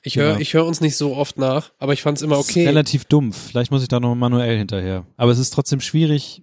Ich 0.03 0.17
höre 0.17 0.33
Ja. 0.35 0.39
ich 0.39 0.55
hör 0.55 0.67
uns 0.67 0.81
nicht 0.81 0.97
so 0.97 1.15
oft 1.17 1.39
nach, 1.39 1.73
aber 1.79 1.93
ich 1.95 2.03
fand's 2.03 2.23
immer 2.23 2.37
Das 2.37 2.47
ist 2.49 2.51
okay. 2.53 2.67
Relativ 2.67 3.07
dumpf. 3.07 3.37
Vielleicht 3.49 3.71
muss 3.71 3.83
ich 3.83 3.89
da 3.89 3.99
noch 3.99 4.15
manuell 4.15 4.59
hinterher. 4.59 5.07
Aber 5.17 5.33
es 5.33 5.39
ist 5.39 5.51
trotzdem 5.55 5.81
schwierig. 5.81 6.43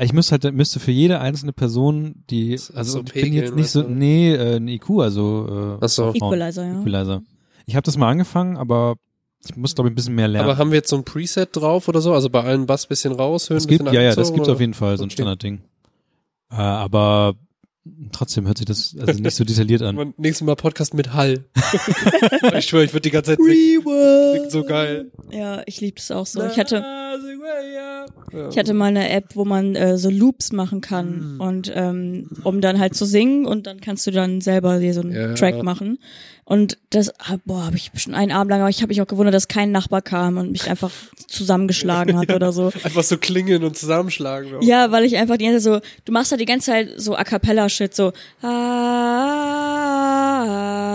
Ich 0.00 0.12
müsste 0.12 0.32
halt, 0.32 0.54
müsste 0.54 0.78
für 0.78 0.92
jede 0.92 1.18
einzelne 1.20 1.52
Person, 1.52 2.22
die, 2.30 2.56
So 2.56 2.74
also 2.74 3.02
ich 3.12 3.12
bin 3.22 3.32
jetzt 3.32 3.56
nicht 3.56 3.70
so, 3.70 3.82
nee, 3.82 4.32
äh, 4.32 4.56
ein 4.56 4.68
IQ, 4.68 4.90
also 5.00 5.76
äh, 5.80 5.84
Ach 5.84 5.88
so. 5.88 6.14
Equalizer, 6.14 6.64
ja. 6.64 6.80
Equalizer. 6.80 7.22
Ich 7.66 7.74
habe 7.74 7.82
das 7.82 7.96
mal 7.96 8.08
angefangen, 8.08 8.56
aber 8.56 8.94
ich 9.46 9.56
muss 9.56 9.74
glaube 9.74 9.88
ich 9.88 9.92
ein 9.92 9.94
bisschen 9.94 10.14
mehr 10.14 10.28
lernen. 10.28 10.48
Aber 10.48 10.58
haben 10.58 10.70
wir 10.70 10.76
jetzt 10.76 10.90
so 10.90 10.96
ein 10.96 11.04
Preset 11.04 11.48
drauf 11.52 11.88
oder 11.88 12.00
so? 12.00 12.12
Also 12.12 12.30
bei 12.30 12.42
allen 12.42 12.66
Bass 12.66 12.86
bisschen 12.86 13.12
raus, 13.12 13.50
Höhen 13.50 13.58
es 13.58 13.66
gibt, 13.66 13.84
bisschen 13.84 13.94
ja, 13.94 14.02
ja, 14.02 14.14
das 14.14 14.32
gibt's 14.32 14.48
oder? 14.48 14.54
auf 14.54 14.60
jeden 14.60 14.74
Fall, 14.74 14.96
so 14.96 15.04
ein 15.04 15.06
Okay. 15.06 15.14
Standardding. 15.14 15.60
Äh, 16.50 16.56
aber 16.56 17.34
trotzdem 18.12 18.46
hört 18.46 18.58
sich 18.58 18.66
das 18.66 18.96
also 18.98 19.20
nicht 19.20 19.34
so 19.34 19.44
detailliert 19.44 19.82
an. 19.82 19.96
Und 19.98 20.18
nächstes 20.18 20.44
Mal 20.44 20.56
Podcast 20.56 20.94
mit 20.94 21.14
Hall. 21.14 21.44
ich 22.56 22.66
schwöre, 22.66 22.84
ich 22.84 22.92
würde 22.92 23.02
die 23.02 23.10
ganze 23.10 23.36
Zeit 23.36 23.44
singen. 23.44 23.82
Klingt 24.34 24.50
so 24.50 24.64
geil. 24.64 25.10
Ja, 25.30 25.62
ich 25.66 25.80
liebe 25.80 25.96
das 25.96 26.10
auch 26.10 26.26
so. 26.26 26.44
Ich 26.44 26.58
hatte. 26.58 26.84
Ich 28.50 28.58
hatte 28.58 28.74
mal 28.74 28.86
eine 28.86 29.08
App, 29.10 29.30
wo 29.34 29.44
man 29.44 29.74
äh, 29.74 29.96
so 29.98 30.10
Loops 30.10 30.52
machen 30.52 30.80
kann 30.80 31.36
Mm. 31.36 31.40
und 31.40 31.72
ähm, 31.74 32.28
um 32.44 32.60
dann 32.60 32.78
halt 32.78 32.94
zu 32.94 33.04
singen 33.04 33.46
und 33.46 33.66
dann 33.66 33.80
kannst 33.80 34.06
du 34.06 34.10
dann 34.10 34.40
selber 34.40 34.78
dir 34.78 34.92
so 34.94 35.00
einen 35.00 35.12
Ja. 35.12 35.34
Track 35.34 35.62
machen. 35.62 35.98
Und 36.44 36.78
das, 36.90 37.10
ah, 37.20 37.36
boah, 37.44 37.66
habe 37.66 37.76
ich 37.76 37.90
schon 37.96 38.14
einen 38.14 38.32
Abend 38.32 38.50
lang, 38.50 38.60
aber 38.60 38.70
ich 38.70 38.78
habe 38.80 38.88
mich 38.88 39.02
auch 39.02 39.06
gewundert, 39.06 39.34
dass 39.34 39.48
kein 39.48 39.70
Nachbar 39.70 40.00
kam 40.00 40.38
und 40.38 40.50
mich 40.50 40.70
einfach 40.70 40.90
zusammengeschlagen 41.26 42.16
hat 42.18 42.30
oder 42.32 42.52
so. 42.52 42.66
Einfach 42.84 43.02
so 43.02 43.18
klingeln 43.18 43.62
und 43.64 43.76
zusammenschlagen. 43.76 44.50
Ja. 44.62 44.84
Ja, 44.86 44.90
weil 44.90 45.04
ich 45.04 45.18
einfach 45.18 45.36
die 45.36 45.44
ganze 45.44 45.60
Zeit 45.70 45.82
so, 45.84 45.88
du 46.06 46.12
machst 46.12 46.30
halt 46.32 46.40
die 46.40 46.46
ganze 46.46 46.70
Zeit 46.70 46.88
so 46.96 47.14
A 47.16 47.24
cappella 47.24 47.68
Shit, 47.68 47.94
so 47.94 48.12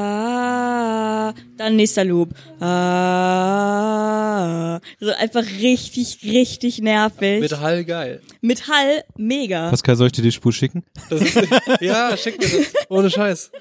ah, 0.04 1.34
dann 1.58 1.76
nächster 1.76 2.04
Loop. 2.04 2.30
Ah, 3.14 4.80
so 5.00 5.12
einfach 5.12 5.44
richtig, 5.62 6.18
richtig 6.24 6.43
nervig. 6.82 7.42
Mit 7.42 7.60
Hall 7.60 7.84
geil. 7.86 8.22
Mit 8.42 8.68
Hall 8.68 9.04
mega. 9.18 9.70
Pascal, 9.70 9.96
soll 9.96 10.08
ich 10.08 10.14
dir 10.14 10.22
die 10.22 10.32
Spur 10.32 10.54
schicken? 10.54 10.84
Das 11.10 11.22
ist, 11.22 11.36
ja, 11.82 12.16
schick 12.18 12.40
mir 12.40 12.48
das. 12.48 12.90
Ohne 12.90 13.10
Scheiß. 13.10 13.52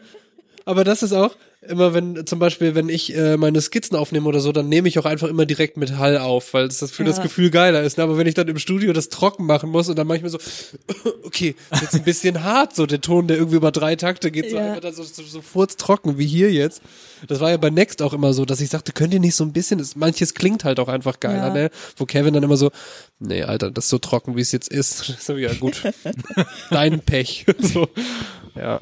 Aber 0.65 0.85
das 0.85 1.03
ist 1.03 1.13
auch 1.13 1.37
immer, 1.69 1.95
wenn 1.95 2.27
zum 2.27 2.39
Beispiel, 2.39 2.75
wenn 2.75 2.89
ich 2.89 3.15
äh, 3.17 3.37
meine 3.37 3.61
Skizzen 3.61 3.97
aufnehme 3.97 4.29
oder 4.29 4.41
so, 4.41 4.51
dann 4.53 4.69
nehme 4.69 4.89
ich 4.89 4.99
auch 4.99 5.05
einfach 5.05 5.29
immer 5.29 5.47
direkt 5.47 5.77
mit 5.77 5.97
Hall 5.97 6.19
auf, 6.19 6.55
weil 6.55 6.67
das, 6.69 6.79
das 6.79 6.91
für 6.91 7.05
das 7.05 7.19
Ja. 7.19 7.23
Gefühl 7.23 7.51
geiler 7.51 7.83
ist. 7.83 7.99
ne? 7.99 8.05
Aber 8.05 8.19
wenn 8.19 8.27
ich 8.27 8.35
dann 8.35 8.49
im 8.49 8.59
Studio 8.59 8.93
das 8.93 9.09
trocken 9.09 9.47
machen 9.47 9.71
muss 9.71 9.89
und 9.89 9.97
dann 9.97 10.07
mache 10.07 10.17
ich 10.19 10.23
mir 10.23 10.29
so, 10.31 10.39
okay, 11.25 11.55
jetzt 11.81 11.95
ein 11.95 12.03
bisschen 12.05 12.43
hart, 12.43 12.75
so 12.75 12.87
der 12.87 13.01
Ton, 13.01 13.29
der 13.29 13.37
irgendwie 13.37 13.57
über 13.57 13.71
drei 13.71 13.95
Takte 13.97 14.31
geht, 14.31 14.51
so 14.51 14.57
Ja. 14.57 14.67
einfach 14.69 14.81
dann 14.81 14.95
so, 14.95 15.03
so, 15.05 15.23
so 15.23 15.41
furztrocken 15.41 16.19
wie 16.19 16.27
hier 16.27 16.53
jetzt. 16.53 16.83
Das 17.29 17.39
war 17.41 17.51
ja 17.51 17.57
bei 17.57 17.71
Next 17.71 18.03
auch 18.03 18.13
immer 18.13 18.33
so, 18.33 18.45
dass 18.45 18.61
ich 18.61 18.69
sagte, 18.69 18.91
könnt 18.93 19.15
ihr 19.15 19.21
nicht 19.21 19.37
so 19.37 19.45
ein 19.45 19.53
bisschen, 19.53 19.79
das, 19.79 19.95
manches 19.95 20.35
klingt 20.35 20.65
halt 20.65 20.81
auch 20.81 20.89
einfach 20.89 21.21
geiler, 21.21 21.49
Ja. 21.49 21.55
ne? 21.55 21.71
Wo 21.97 22.07
Kevin 22.07 22.35
dann 22.35 22.43
immer 22.43 22.57
so, 22.57 22.71
nee, 23.21 23.43
Alter, 23.45 23.71
das 23.71 23.85
ist 23.85 23.91
so 23.91 23.99
trocken, 23.99 24.37
wie 24.37 24.41
es 24.41 24.51
jetzt 24.53 24.69
ist. 24.69 25.05
so, 25.25 25.37
ja, 25.37 25.53
gut. 25.55 25.81
Dein 26.71 27.01
Pech. 27.01 27.47
so, 27.61 27.89
ja. 28.57 28.81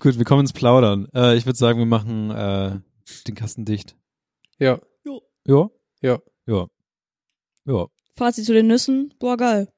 Gut, 0.00 0.18
wir 0.18 0.24
kommen 0.24 0.40
ins 0.42 0.52
Plaudern. 0.52 1.08
Äh, 1.14 1.36
ich 1.36 1.46
würde 1.46 1.58
sagen, 1.58 1.78
wir 1.78 1.86
machen 1.86 2.30
äh, 2.30 2.78
den 3.26 3.34
Kasten 3.34 3.64
dicht. 3.64 3.96
Ja. 4.58 4.80
Ja? 5.46 5.68
Ja. 6.02 6.18
Ja. 6.46 6.66
Ja. 7.66 7.86
Fazit 8.16 8.44
zu 8.44 8.52
den 8.52 8.66
Nüssen, 8.66 9.12
boah 9.18 9.36
geil. 9.36 9.68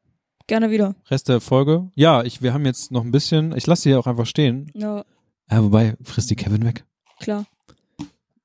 Gerne 0.46 0.70
wieder. 0.70 0.94
Rest 1.10 1.28
der 1.28 1.40
Folge. 1.40 1.90
Ja, 1.94 2.22
ich, 2.22 2.42
wir 2.42 2.52
haben 2.52 2.64
jetzt 2.66 2.92
noch 2.92 3.04
ein 3.04 3.10
bisschen, 3.10 3.56
ich 3.56 3.66
lasse 3.66 3.82
sie 3.82 3.88
hier 3.90 3.98
auch 3.98 4.06
einfach 4.06 4.26
stehen. 4.26 4.70
Ja, 4.74 5.04
Ja, 5.50 5.62
wobei, 5.64 5.96
frisst 6.02 6.30
die 6.30 6.36
Kevin 6.36 6.64
weg. 6.64 6.84
klar. 7.20 7.46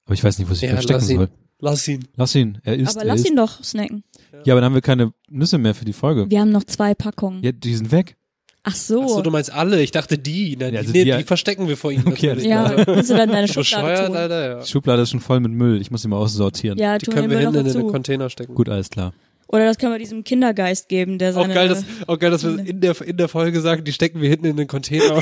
Aber 0.06 0.14
ich 0.16 0.24
weiß 0.24 0.40
nicht, 0.40 0.50
wo 0.50 0.54
sich 0.54 0.64
Ja, 0.64 0.72
verstecken 0.76 1.02
soll. 1.02 1.30
Lass 1.60 1.88
ihn. 1.88 2.08
Lass 2.16 2.34
ihn, 2.34 2.58
er 2.64 2.76
isst, 2.76 2.96
Aber 2.96 3.02
er 3.02 3.08
lass 3.08 3.20
isst. 3.22 3.30
ihn 3.30 3.36
doch 3.36 3.64
snacken. 3.64 4.04
Ja, 4.46 4.54
aber 4.56 4.62
dann 4.62 4.66
haben 4.66 4.74
wir 4.74 4.82
keine 4.82 5.14
Nüsse 5.30 5.60
mehr 5.60 5.76
für 5.76 5.86
die 5.86 5.94
Folge. 5.94 6.28
Wir 6.30 6.42
haben 6.42 6.50
noch 6.52 6.64
zwei 6.64 6.96
Packungen. 6.96 7.44
Ja, 7.44 7.52
die 7.52 7.76
sind 7.76 7.92
weg. 7.92 8.18
Ach 8.64 8.76
so. 8.76 9.02
Ach 9.04 9.08
so, 9.10 9.22
du 9.24 9.32
meinst 9.32 9.52
alle. 9.52 9.82
Ich 9.82 9.92
dachte 9.92 10.18
die. 10.20 10.56
Nein, 10.56 10.68
Ja, 10.68 10.70
die, 10.72 10.78
also 10.78 10.92
nee, 10.92 11.04
die- 11.06 11.18
die 11.18 11.24
verstecken 11.24 11.68
wir 11.68 11.78
vor 11.78 11.92
ihm. 11.92 12.04
Okay, 12.08 12.28
natürlich. 12.28 12.46
ja, 12.46 12.64
Also, 12.66 12.86
willst 12.96 13.10
du 13.10 13.16
dann 13.18 13.30
deine 13.32 13.48
Schublade 13.48 13.62
Bescheuert, 13.88 14.08
tun? 14.08 14.16
Alter, 14.18 14.50
ja. 14.50 14.60
Die 14.62 14.68
Schublade 14.68 15.02
ist 15.02 15.10
schon 15.10 15.20
voll 15.20 15.40
mit 15.40 15.52
Müll. 15.52 15.82
Ich 15.82 15.90
muss 15.90 16.04
sie 16.04 16.08
mal 16.08 16.18
aussortieren. 16.18 16.78
Ja, 16.78 16.98
Die 17.00 17.08
können 17.08 17.30
wir 17.32 17.40
hinten 17.40 17.66
in 17.66 17.74
den. 17.74 17.88
Container 17.88 18.30
stecken. 18.30 18.54
Gut, 18.54 18.70
alles 18.70 18.90
klar. 18.90 19.14
Oder 19.52 19.66
das 19.66 19.78
können 19.78 19.92
wir 19.92 20.00
diesem 20.00 20.24
Kindergeist 20.24 20.88
geben, 20.88 21.18
der 21.18 21.32
Auch 21.32 21.42
seine... 21.42 21.54
geil, 21.54 21.68
dass, 21.68 21.84
auch 22.08 22.18
geil, 22.18 22.32
dass 22.32 22.44
wir 22.44 22.58
in 22.66 22.80
der, 22.80 23.00
in 23.02 23.18
der 23.18 23.28
Folge 23.28 23.60
sagen, 23.60 23.84
die 23.84 23.92
stecken 23.92 24.22
wir 24.22 24.30
hinten 24.30 24.46
in 24.46 24.56
den 24.56 24.68
Container. 24.68 25.22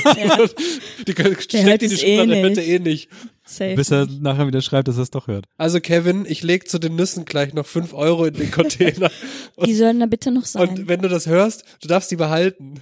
die 1.06 1.14
können, 1.14 1.36
steckt 1.40 1.82
die 1.82 1.86
in 1.86 1.90
die 1.90 1.96
eh 1.96 2.18
Schublade, 2.18 2.28
der 2.28 2.42
hört 2.42 2.56
nicht. 2.56 2.68
er 2.68 2.74
eh 2.74 2.78
nicht. 2.78 3.08
Safe. 3.44 3.74
Bis 3.74 3.90
er 3.90 4.06
nachher 4.20 4.46
wieder 4.46 4.60
schreibt, 4.60 4.86
dass 4.86 4.96
er 4.96 5.02
es 5.02 5.10
doch 5.10 5.26
hört. 5.26 5.46
Also 5.56 5.80
Kevin, 5.80 6.24
ich 6.28 6.44
leg 6.44 6.68
zu 6.68 6.78
den 6.78 6.94
Nüssen 6.94 7.24
gleich 7.24 7.52
noch 7.52 7.66
fünf 7.66 7.92
Euro 7.92 8.26
in 8.26 8.34
den 8.34 8.52
Container. 8.52 9.10
Die 9.64 9.74
sollen 9.74 9.98
da 9.98 10.06
bitte 10.06 10.30
noch 10.30 10.44
sein. 10.44 10.68
Und 10.68 10.88
wenn 10.88 11.02
du 11.02 11.08
das 11.08 11.26
hörst, 11.26 11.64
du 11.82 11.88
darfst 11.88 12.10
die 12.10 12.16
behalten. 12.16 12.80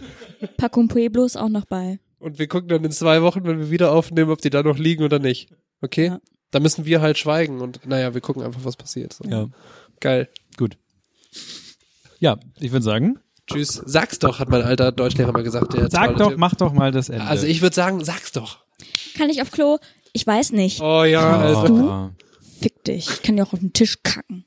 Packung 0.59 0.89
Pueblo 0.89 1.25
ist 1.25 1.37
auch 1.37 1.49
noch 1.49 1.65
bei. 1.65 1.99
Und 2.19 2.39
wir 2.39 2.49
gucken 2.49 2.69
dann 2.69 2.85
in 2.85 2.91
zwei 2.91 3.23
Wochen, 3.23 3.45
wenn 3.45 3.59
wir 3.59 3.71
wieder 3.71 3.93
aufnehmen, 3.93 4.31
ob 4.31 4.43
die 4.43 4.51
da 4.51 4.63
noch 4.63 4.79
liegen 4.79 5.05
oder 5.05 5.19
nicht. 5.19 5.49
Okay? 5.81 6.07
Ja. 6.07 6.21
Da 6.51 6.61
müssen 6.61 6.85
wir 6.85 7.01
halt 7.01 7.19
schweigen 7.19 7.61
und 7.61 7.87
naja, 7.87 8.15
wir 8.15 8.21
gucken 8.21 8.43
einfach, 8.43 8.65
was 8.65 8.77
passiert. 8.77 9.13
So. 9.13 9.29
Ja, 9.29 9.49
Geil. 10.01 10.29
Ja, 12.19 12.37
ich 12.59 12.73
würde 12.73 12.85
sagen, 12.85 13.19
Tschüss. 13.47 13.83
Sag's 13.87 14.19
doch, 14.19 14.39
hat 14.39 14.49
mein 14.51 14.63
alter 14.63 14.93
Deutschlehrer 14.93 15.33
mal 15.33 15.43
gesagt. 15.43 15.73
Der 15.73 15.91
sag 15.91 16.17
doch, 16.17 16.31
Typ. 16.31 16.39
mach 16.39 16.55
doch 16.55 16.73
mal 16.73 16.91
das 16.93 17.09
Ende. 17.09 17.25
Also 17.25 17.47
ich 17.47 17.63
würde 17.63 17.75
sagen, 17.75 18.05
sag's 18.05 18.33
doch. 18.33 18.59
Kann 19.17 19.31
ich 19.31 19.41
auf 19.41 19.51
Klo? 19.51 19.79
Ich 20.13 20.27
weiß 20.27 20.53
nicht. 20.53 20.81
Oh 20.81 21.05
ja, 21.05 21.39
also. 21.39 21.89
Ah, 21.89 22.13
Fick 22.61 22.85
dich. 22.85 23.09
Ich 23.09 23.23
kann 23.23 23.37
dir 23.37 23.45
auch 23.45 23.53
auf 23.53 23.61
den 23.61 23.73
Tisch 23.73 24.03
kacken. 24.03 24.45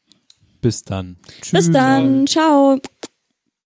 Bis 0.62 0.84
dann. 0.84 1.18
Bis 1.52 1.72
dann. 1.72 2.28
Ciao. 2.28 2.80